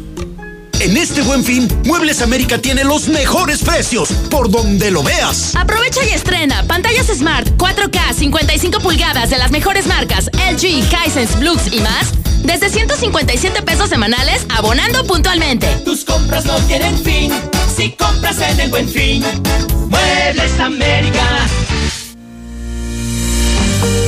En 0.81 0.97
este 0.97 1.21
buen 1.21 1.45
fin, 1.45 1.67
Muebles 1.85 2.23
América 2.23 2.57
tiene 2.57 2.83
los 2.83 3.07
mejores 3.07 3.59
precios, 3.61 4.09
por 4.31 4.49
donde 4.49 4.89
lo 4.89 5.03
veas. 5.03 5.55
Aprovecha 5.55 6.03
y 6.03 6.09
estrena 6.09 6.63
pantallas 6.63 7.05
Smart 7.05 7.47
4K 7.55 8.15
55 8.15 8.79
pulgadas 8.79 9.29
de 9.29 9.37
las 9.37 9.51
mejores 9.51 9.85
marcas 9.85 10.31
LG, 10.33 10.83
Hisense, 11.05 11.37
Blux 11.37 11.71
y 11.71 11.81
más 11.81 12.07
desde 12.41 12.69
157 12.69 13.61
pesos 13.61 13.89
semanales 13.89 14.43
abonando 14.49 15.05
puntualmente. 15.05 15.67
Tus 15.85 16.03
compras 16.03 16.45
no 16.45 16.55
tienen 16.61 16.97
fin 16.97 17.31
si 17.77 17.91
compras 17.91 18.41
en 18.41 18.59
el 18.61 18.71
buen 18.71 18.89
fin. 18.89 19.23
Muebles 19.87 20.59
América. 20.59 21.47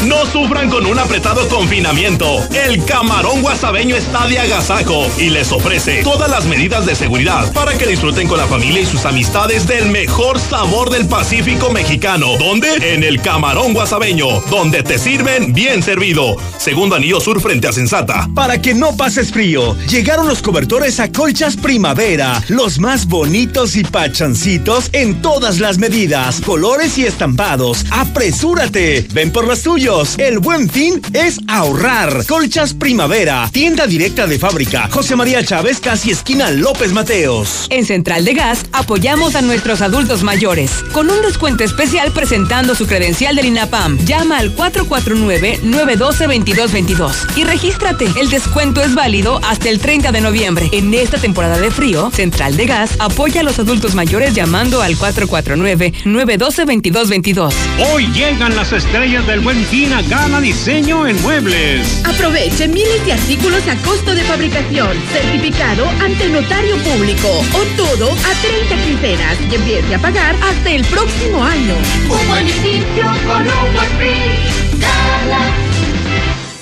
No 0.08 0.26
sufran 0.26 0.70
con 0.70 0.86
un 0.86 1.00
apretado 1.00 1.48
confinamiento. 1.48 2.26
El 2.52 2.84
camarón 2.84 3.42
guasabeño 3.42 3.96
está 3.96 4.28
de 4.28 4.38
agasajo 4.38 5.08
y 5.18 5.30
les 5.30 5.52
ofrece 5.52 6.04
todas 6.04 6.30
las 6.30 6.46
medidas 6.46 6.86
de 6.86 6.94
seguridad 6.94 7.52
para 7.54 7.78
que 7.78 7.88
disfruten 7.88 8.28
con 8.28 8.38
la 8.38 8.48
familia 8.48 8.82
y 8.82 8.86
sus 8.86 9.06
amistades 9.06 9.66
del 9.66 9.90
mejor 9.90 10.40
sabor 10.40 10.90
del 10.90 11.08
Pacífico 11.08 11.72
mexicano. 11.72 12.38
¿Dónde? 12.38 12.68
En 12.94 13.04
el 13.04 13.22
camarón 13.22 13.74
guasabeño, 13.74 14.42
donde 14.50 14.84
te 14.84 15.00
sirven 15.00 15.54
bien 15.54 15.82
servido. 15.82 16.36
Segundo 16.58 16.96
anillo 16.96 17.22
sur 17.22 17.40
frente 17.42 17.68
a 17.68 17.72
Sensata. 17.72 18.30
Para 18.36 18.62
que 18.62 18.74
no 18.74 18.98
pases 18.98 19.32
frío, 19.32 19.78
llegaron 19.88 20.28
los 20.28 20.42
cobertores 20.42 21.00
a 21.00 21.12
colchas 21.12 21.56
primavera, 21.56 22.44
los 22.50 22.78
más 22.80 23.08
bonitos 23.08 23.76
y 23.78 23.84
pachancitos 23.84 24.90
en 24.92 25.22
todas 25.22 25.60
las 25.60 25.78
medidas, 25.78 26.42
colores 26.42 26.98
y 26.98 27.06
estampados. 27.06 27.86
Apresúrate, 27.90 29.08
por 29.32 29.48
los 29.48 29.62
tuyos. 29.62 30.16
El 30.18 30.40
buen 30.40 30.68
fin 30.70 31.02
es 31.14 31.40
ahorrar. 31.48 32.26
Colchas 32.26 32.74
Primavera, 32.74 33.50
tienda 33.52 33.86
directa 33.88 34.28
de 34.28 34.38
fábrica. 34.40 34.90
José 34.92 35.16
María 35.16 35.42
Chávez, 35.44 35.80
casi 35.80 36.12
esquina 36.12 36.52
López 36.52 36.92
Mateos. 36.94 37.68
En 37.70 37.86
Central 37.86 38.26
de 38.26 38.34
Gas 38.34 38.66
apoyamos 38.72 39.36
a 39.36 39.42
nuestros 39.42 39.82
adultos 39.82 40.24
mayores 40.24 40.72
con 40.92 41.10
un 41.10 41.22
descuento 41.22 41.64
especial 41.64 42.12
presentando 42.12 42.76
su 42.76 42.86
credencial 42.88 43.36
del 43.36 43.46
INAPAM. 43.46 43.98
Llama 44.06 44.40
al 44.40 44.56
449-912-2222 44.56 47.38
y 47.38 47.44
regístrate. 47.44 48.08
El 48.20 48.30
descuento 48.30 48.82
es 48.82 48.96
válido 48.96 49.40
hasta 49.44 49.70
el 49.70 49.80
30 49.80 50.12
de 50.12 50.22
noviembre. 50.22 50.70
En 50.72 50.94
esta 50.94 51.18
temporada 51.18 51.60
de 51.60 51.72
frío, 51.72 52.10
Central 52.12 52.56
de 52.58 52.66
Gas 52.66 52.92
apoya 53.00 53.42
a 53.42 53.44
los 53.44 53.60
adultos 53.60 53.94
mayores 53.96 54.34
llamando 54.34 54.82
al 54.82 54.98
449-912-2222. 54.98 57.54
Hoy 57.94 58.08
llegan 58.08 58.56
las 58.56 58.74
estrellas 58.74 59.13
del 59.22 59.42
buen 59.42 59.64
fin 59.66 59.92
Gana 60.10 60.42
Diseño 60.42 61.06
en 61.06 61.22
Muebles. 61.22 62.02
Aproveche 62.04 62.68
miles 62.68 63.06
de 63.06 63.14
artículos 63.14 63.62
a 63.68 63.76
costo 63.84 64.16
de 64.16 64.24
fabricación, 64.24 64.90
certificado 65.12 65.88
ante 66.02 66.30
notario 66.30 66.76
público 66.78 67.28
o 67.30 67.64
todo 67.78 68.12
a 68.12 68.34
30 68.42 68.76
quincenas 68.84 69.38
y 69.52 69.56
empiece 69.56 69.94
a 69.94 70.00
pagar 70.00 70.36
hasta 70.42 70.72
el 70.72 70.84
próximo 70.86 71.44
año. 71.44 71.76
Un 72.10 72.28
buen 72.28 72.48
inicio 72.50 73.06
con 73.28 73.42
un 73.42 73.74
buen 73.74 73.90
fin. 74.00 75.63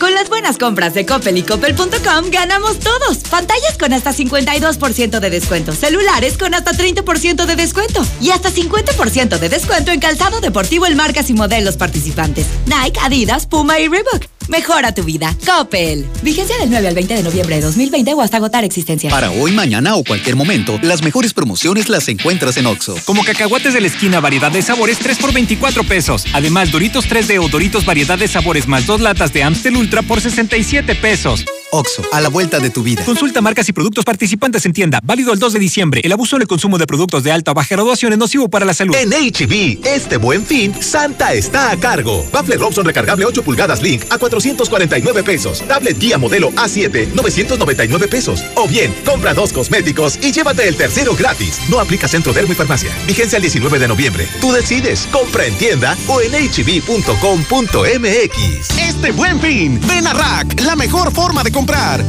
Con 0.02 0.16
las 0.16 0.30
buenas 0.30 0.58
compras 0.58 0.96
de 0.96 1.06
Coppel 1.06 1.38
y 1.38 1.44
Coppel.com 1.44 2.32
ganamos 2.32 2.80
todos. 2.80 3.20
Pantallas 3.30 3.78
con 3.78 3.94
hasta 3.94 4.12
52% 4.12 5.20
de 5.20 5.30
descuento. 5.30 5.74
Celulares 5.74 6.40
con 6.40 6.56
hasta 6.56 6.72
30% 6.72 7.46
de 7.46 7.56
descuento. 7.56 8.04
Y 8.20 8.32
hasta 8.32 8.50
50% 8.50 9.38
de 9.38 9.48
descuento 9.48 9.92
en 9.92 10.00
calzado 10.00 10.42
deportivo 10.42 10.88
en 10.88 10.98
marcas 10.98 11.30
y 11.30 11.36
modelos 11.36 11.78
participantes. 11.78 12.48
Nike, 12.66 13.00
Adidas, 13.00 13.46
Puma 13.46 13.80
y 13.80 13.90
Reebok. 13.90 14.41
Mejora 14.48 14.94
tu 14.94 15.04
vida. 15.04 15.36
Coppel. 15.46 16.08
Vigencia 16.22 16.58
del 16.58 16.70
9 16.70 16.88
al 16.88 16.96
20 16.96 17.14
de 17.16 17.24
noviembre 17.24 17.56
de 17.56 17.62
2020 17.62 18.14
o 18.14 18.22
hasta 18.22 18.38
agotar 18.38 18.64
existencia. 18.64 19.10
Para 19.10 19.32
hoy, 19.32 19.52
mañana 19.52 19.96
o 19.96 20.04
cualquier 20.04 20.36
momento, 20.36 20.80
las 20.82 21.04
mejores 21.04 21.34
promociones 21.34 21.90
las 21.90 22.08
encuentras 22.08 22.58
en 22.58 22.66
Oxo. 22.66 22.96
Como 23.06 23.24
cacahuates 23.24 23.74
de 23.74 23.82
la 23.82 23.88
esquina, 23.88 24.20
variedad 24.20 24.52
de 24.52 24.62
sabores, 24.62 25.00
3 25.00 25.18
por 25.18 25.34
24 25.34 25.84
pesos. 25.84 26.26
Además, 26.34 26.72
Doritos 26.72 27.08
3D 27.08 27.44
o 27.44 27.48
Doritos 27.48 27.86
variedad 27.86 28.18
de 28.18 28.28
sabores 28.28 28.68
más 28.68 28.86
dos 28.86 29.02
latas 29.02 29.34
de 29.34 29.44
Amstel 29.44 29.78
Ultra 29.78 30.02
por 30.02 30.22
67 30.22 30.96
pesos. 30.96 31.46
Oxo, 31.72 32.04
a 32.12 32.22
la 32.22 32.30
vuelta 32.30 32.60
de 32.60 32.70
tu 32.70 32.84
vida. 32.84 33.04
Consulta 33.06 33.42
marcas 33.42 33.68
y 33.70 33.74
productos 33.74 34.06
participantes 34.06 34.66
en 34.66 34.74
tienda. 34.74 35.00
Válido 35.04 35.34
el 35.34 35.40
2 35.40 35.54
de 35.54 35.60
diciembre. 35.60 36.02
El 36.04 36.12
abuso 36.12 36.36
en 36.36 36.44
el 36.44 36.48
consumo 36.48 36.78
de 36.78 36.86
productos 36.86 37.24
de 37.24 37.32
alta 37.32 37.52
o 37.52 37.54
baja 37.54 37.76
graduación 37.76 38.12
es 38.12 38.20
nocivo 38.20 38.50
para 38.50 38.66
la 38.66 38.74
salud. 38.74 38.94
En 38.96 39.12
HB, 39.12 39.86
este 39.86 40.18
buen 40.18 40.46
fin, 40.46 40.76
Santa 40.82 41.34
está 41.34 41.72
a 41.72 41.78
cargo. 41.78 42.26
Bafle 42.32 42.58
Robson 42.58 42.86
recargable 42.86 43.26
8 43.26 43.44
pulgadas 43.44 43.82
Link 43.82 44.04
a 44.10 44.18
449 44.18 45.24
pesos. 45.24 45.62
Tablet 45.68 45.98
Guía 45.98 46.18
modelo 46.18 46.52
A7, 46.52 47.14
999 47.14 48.08
pesos. 48.08 48.44
O 48.56 48.68
bien, 48.68 48.94
compra 49.06 49.34
dos 49.34 49.54
cosméticos 49.54 50.20
y 50.22 50.32
llévate 50.32 50.68
el 50.68 50.76
tercero 50.76 51.16
gratis. 51.16 51.60
No 51.70 51.80
aplica 51.80 52.08
Centro 52.08 52.34
Dermo 52.34 52.52
y 52.52 52.56
Farmacia. 52.56 52.92
Vigencia 53.08 53.38
el 53.38 53.44
19 53.44 53.80
de 53.80 53.88
noviembre. 53.88 54.28
Tú 54.42 54.52
decides. 54.52 55.08
Compra 55.12 55.46
en 55.46 55.56
tienda 55.56 55.98
o 56.08 56.20
en 56.22 56.32
hb.com.mx. 56.34 57.62
Este 58.78 59.12
buen 59.12 59.40
fin, 59.40 59.80
ven 59.88 60.06
a 60.06 60.14
Rack, 60.14 60.60
la 60.62 60.76
mejor 60.76 61.12
forma 61.12 61.44
de 61.44 61.52
comprar. 61.52 61.61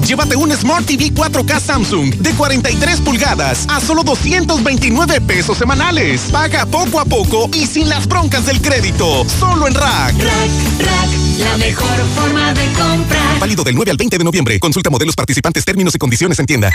Llévate 0.07 0.37
un 0.37 0.51
Smart 0.53 0.85
TV 0.85 1.13
4K 1.13 1.61
Samsung 1.61 2.15
de 2.17 2.33
43 2.35 3.01
pulgadas 3.01 3.67
a 3.69 3.81
solo 3.81 4.03
229 4.03 5.21
pesos 5.21 5.59
semanales. 5.59 6.29
Paga 6.33 6.67
poco 6.67 7.01
a 7.01 7.05
poco 7.05 7.49
y 7.53 7.67
sin 7.67 7.89
las 7.89 8.07
broncas 8.07 8.47
del 8.47 8.61
crédito. 8.61 9.25
Solo 9.29 9.69
en 9.69 9.75
Rack. 9.75 10.15
Rack, 10.19 10.51
Rack, 10.81 11.11
la 11.39 11.57
mejor 11.59 11.97
forma 12.15 12.53
de 12.55 12.65
comprar. 12.73 13.41
Válido 13.41 13.65
del 13.65 13.75
9 13.75 13.91
al 13.91 13.97
20 13.97 14.19
de 14.19 14.25
noviembre. 14.25 14.61
Consulta 14.61 14.91
modelos 14.91 15.15
participantes, 15.15 15.65
términos 15.65 15.95
y 15.95 15.99
condiciones 15.99 16.39
en 16.39 16.47
tienda. 16.47 16.71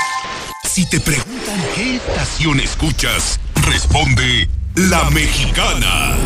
Si 0.70 0.86
te 0.90 1.00
preguntan 1.00 1.64
qué 1.76 1.96
estación 1.98 2.60
escuchas, 2.60 3.40
responde 3.68 4.50
La 4.76 5.10
Mexicana. 5.12 6.18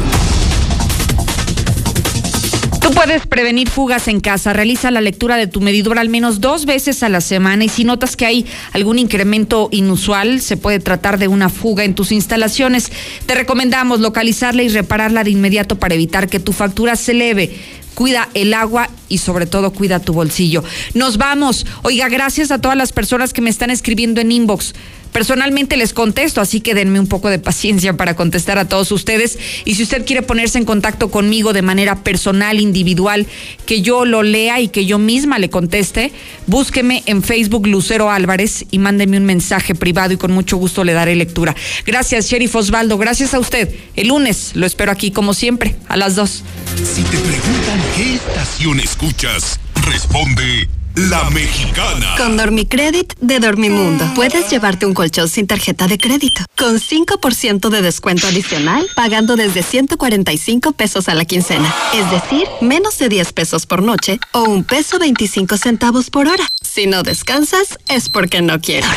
Tú 2.87 2.93
puedes 2.93 3.27
prevenir 3.27 3.69
fugas 3.69 4.07
en 4.07 4.21
casa. 4.21 4.53
Realiza 4.53 4.91
la 4.91 5.01
lectura 5.01 5.35
de 5.35 5.45
tu 5.47 5.59
medidor 5.59 5.99
al 5.99 6.07
menos 6.07 6.39
dos 6.39 6.65
veces 6.65 7.03
a 7.03 7.09
la 7.09 7.19
semana 7.19 7.65
y 7.65 7.67
si 7.67 7.83
notas 7.83 8.15
que 8.15 8.25
hay 8.25 8.45
algún 8.71 8.97
incremento 8.97 9.67
inusual, 9.73 10.39
se 10.39 10.55
puede 10.55 10.79
tratar 10.79 11.19
de 11.19 11.27
una 11.27 11.49
fuga 11.49 11.83
en 11.83 11.95
tus 11.95 12.13
instalaciones. 12.13 12.89
Te 13.25 13.35
recomendamos 13.35 13.99
localizarla 13.99 14.63
y 14.63 14.69
repararla 14.69 15.25
de 15.25 15.31
inmediato 15.31 15.77
para 15.77 15.95
evitar 15.95 16.29
que 16.29 16.39
tu 16.39 16.53
factura 16.53 16.95
se 16.95 17.11
eleve 17.11 17.59
cuida 17.93 18.29
el 18.35 18.53
agua 18.53 18.91
y 19.09 19.17
sobre 19.17 19.47
todo 19.47 19.73
cuida 19.73 19.99
tu 19.99 20.13
bolsillo. 20.13 20.63
Nos 20.93 21.17
vamos. 21.17 21.65
Oiga, 21.81 22.07
gracias 22.09 22.51
a 22.51 22.61
todas 22.61 22.77
las 22.77 22.93
personas 22.93 23.33
que 23.33 23.41
me 23.41 23.49
están 23.49 23.71
escribiendo 23.71 24.21
en 24.21 24.31
inbox. 24.31 24.75
Personalmente 25.11 25.77
les 25.77 25.93
contesto, 25.93 26.41
así 26.41 26.61
que 26.61 26.73
denme 26.73 26.99
un 26.99 27.07
poco 27.07 27.29
de 27.29 27.39
paciencia 27.39 27.93
para 27.93 28.15
contestar 28.15 28.57
a 28.57 28.67
todos 28.67 28.91
ustedes. 28.91 29.37
Y 29.65 29.75
si 29.75 29.83
usted 29.83 30.05
quiere 30.05 30.21
ponerse 30.21 30.57
en 30.57 30.65
contacto 30.65 31.09
conmigo 31.09 31.53
de 31.53 31.61
manera 31.61 32.03
personal, 32.03 32.59
individual, 32.59 33.25
que 33.65 33.81
yo 33.81 34.05
lo 34.05 34.23
lea 34.23 34.59
y 34.59 34.67
que 34.69 34.85
yo 34.85 34.97
misma 34.99 35.39
le 35.39 35.49
conteste, 35.49 36.11
búsqueme 36.45 37.03
en 37.05 37.23
Facebook 37.23 37.67
Lucero 37.67 38.11
Álvarez 38.11 38.65
y 38.71 38.79
mándeme 38.79 39.17
un 39.17 39.25
mensaje 39.25 39.75
privado 39.75 40.13
y 40.13 40.17
con 40.17 40.31
mucho 40.31 40.57
gusto 40.57 40.83
le 40.83 40.93
daré 40.93 41.15
lectura. 41.15 41.55
Gracias, 41.85 42.29
Sheriff 42.29 42.55
Osvaldo. 42.55 42.97
Gracias 42.97 43.33
a 43.33 43.39
usted. 43.39 43.73
El 43.95 44.09
lunes 44.09 44.51
lo 44.53 44.65
espero 44.65 44.91
aquí 44.91 45.11
como 45.11 45.33
siempre, 45.33 45.75
a 45.87 45.97
las 45.97 46.15
dos. 46.15 46.43
Si 46.75 47.03
te 47.03 47.17
preguntan 47.17 47.81
qué 47.95 48.15
estación 48.15 48.79
escuchas, 48.79 49.59
responde 49.85 50.67
La 50.97 51.29
Mexicana. 51.29 52.15
Con 52.17 52.37
Dormicredit 52.37 53.13
de 53.21 53.39
Dormimundo 53.39 54.03
puedes 54.15 54.49
llevarte 54.49 54.87
un 54.87 54.95
colchón 54.95 55.29
sin 55.29 55.45
tarjeta 55.45 55.87
de 55.87 55.99
crédito 55.99 56.41
con 56.57 56.79
5% 56.79 57.69
de 57.69 57.83
descuento 57.83 58.25
adicional 58.25 58.87
pagando 58.95 59.35
desde 59.35 59.61
145 59.61 60.71
pesos 60.71 61.07
a 61.07 61.13
la 61.13 61.25
quincena. 61.25 61.71
Es 61.93 62.09
decir, 62.09 62.47
menos 62.61 62.97
de 62.97 63.09
10 63.09 63.31
pesos 63.33 63.67
por 63.67 63.83
noche 63.83 64.19
o 64.31 64.45
un 64.45 64.63
peso 64.63 64.97
25 64.97 65.57
centavos 65.57 66.09
por 66.09 66.27
hora. 66.27 66.47
Si 66.63 66.87
no 66.87 67.03
descansas 67.03 67.77
es 67.87 68.09
porque 68.09 68.41
no 68.41 68.59
quiero. 68.59 68.87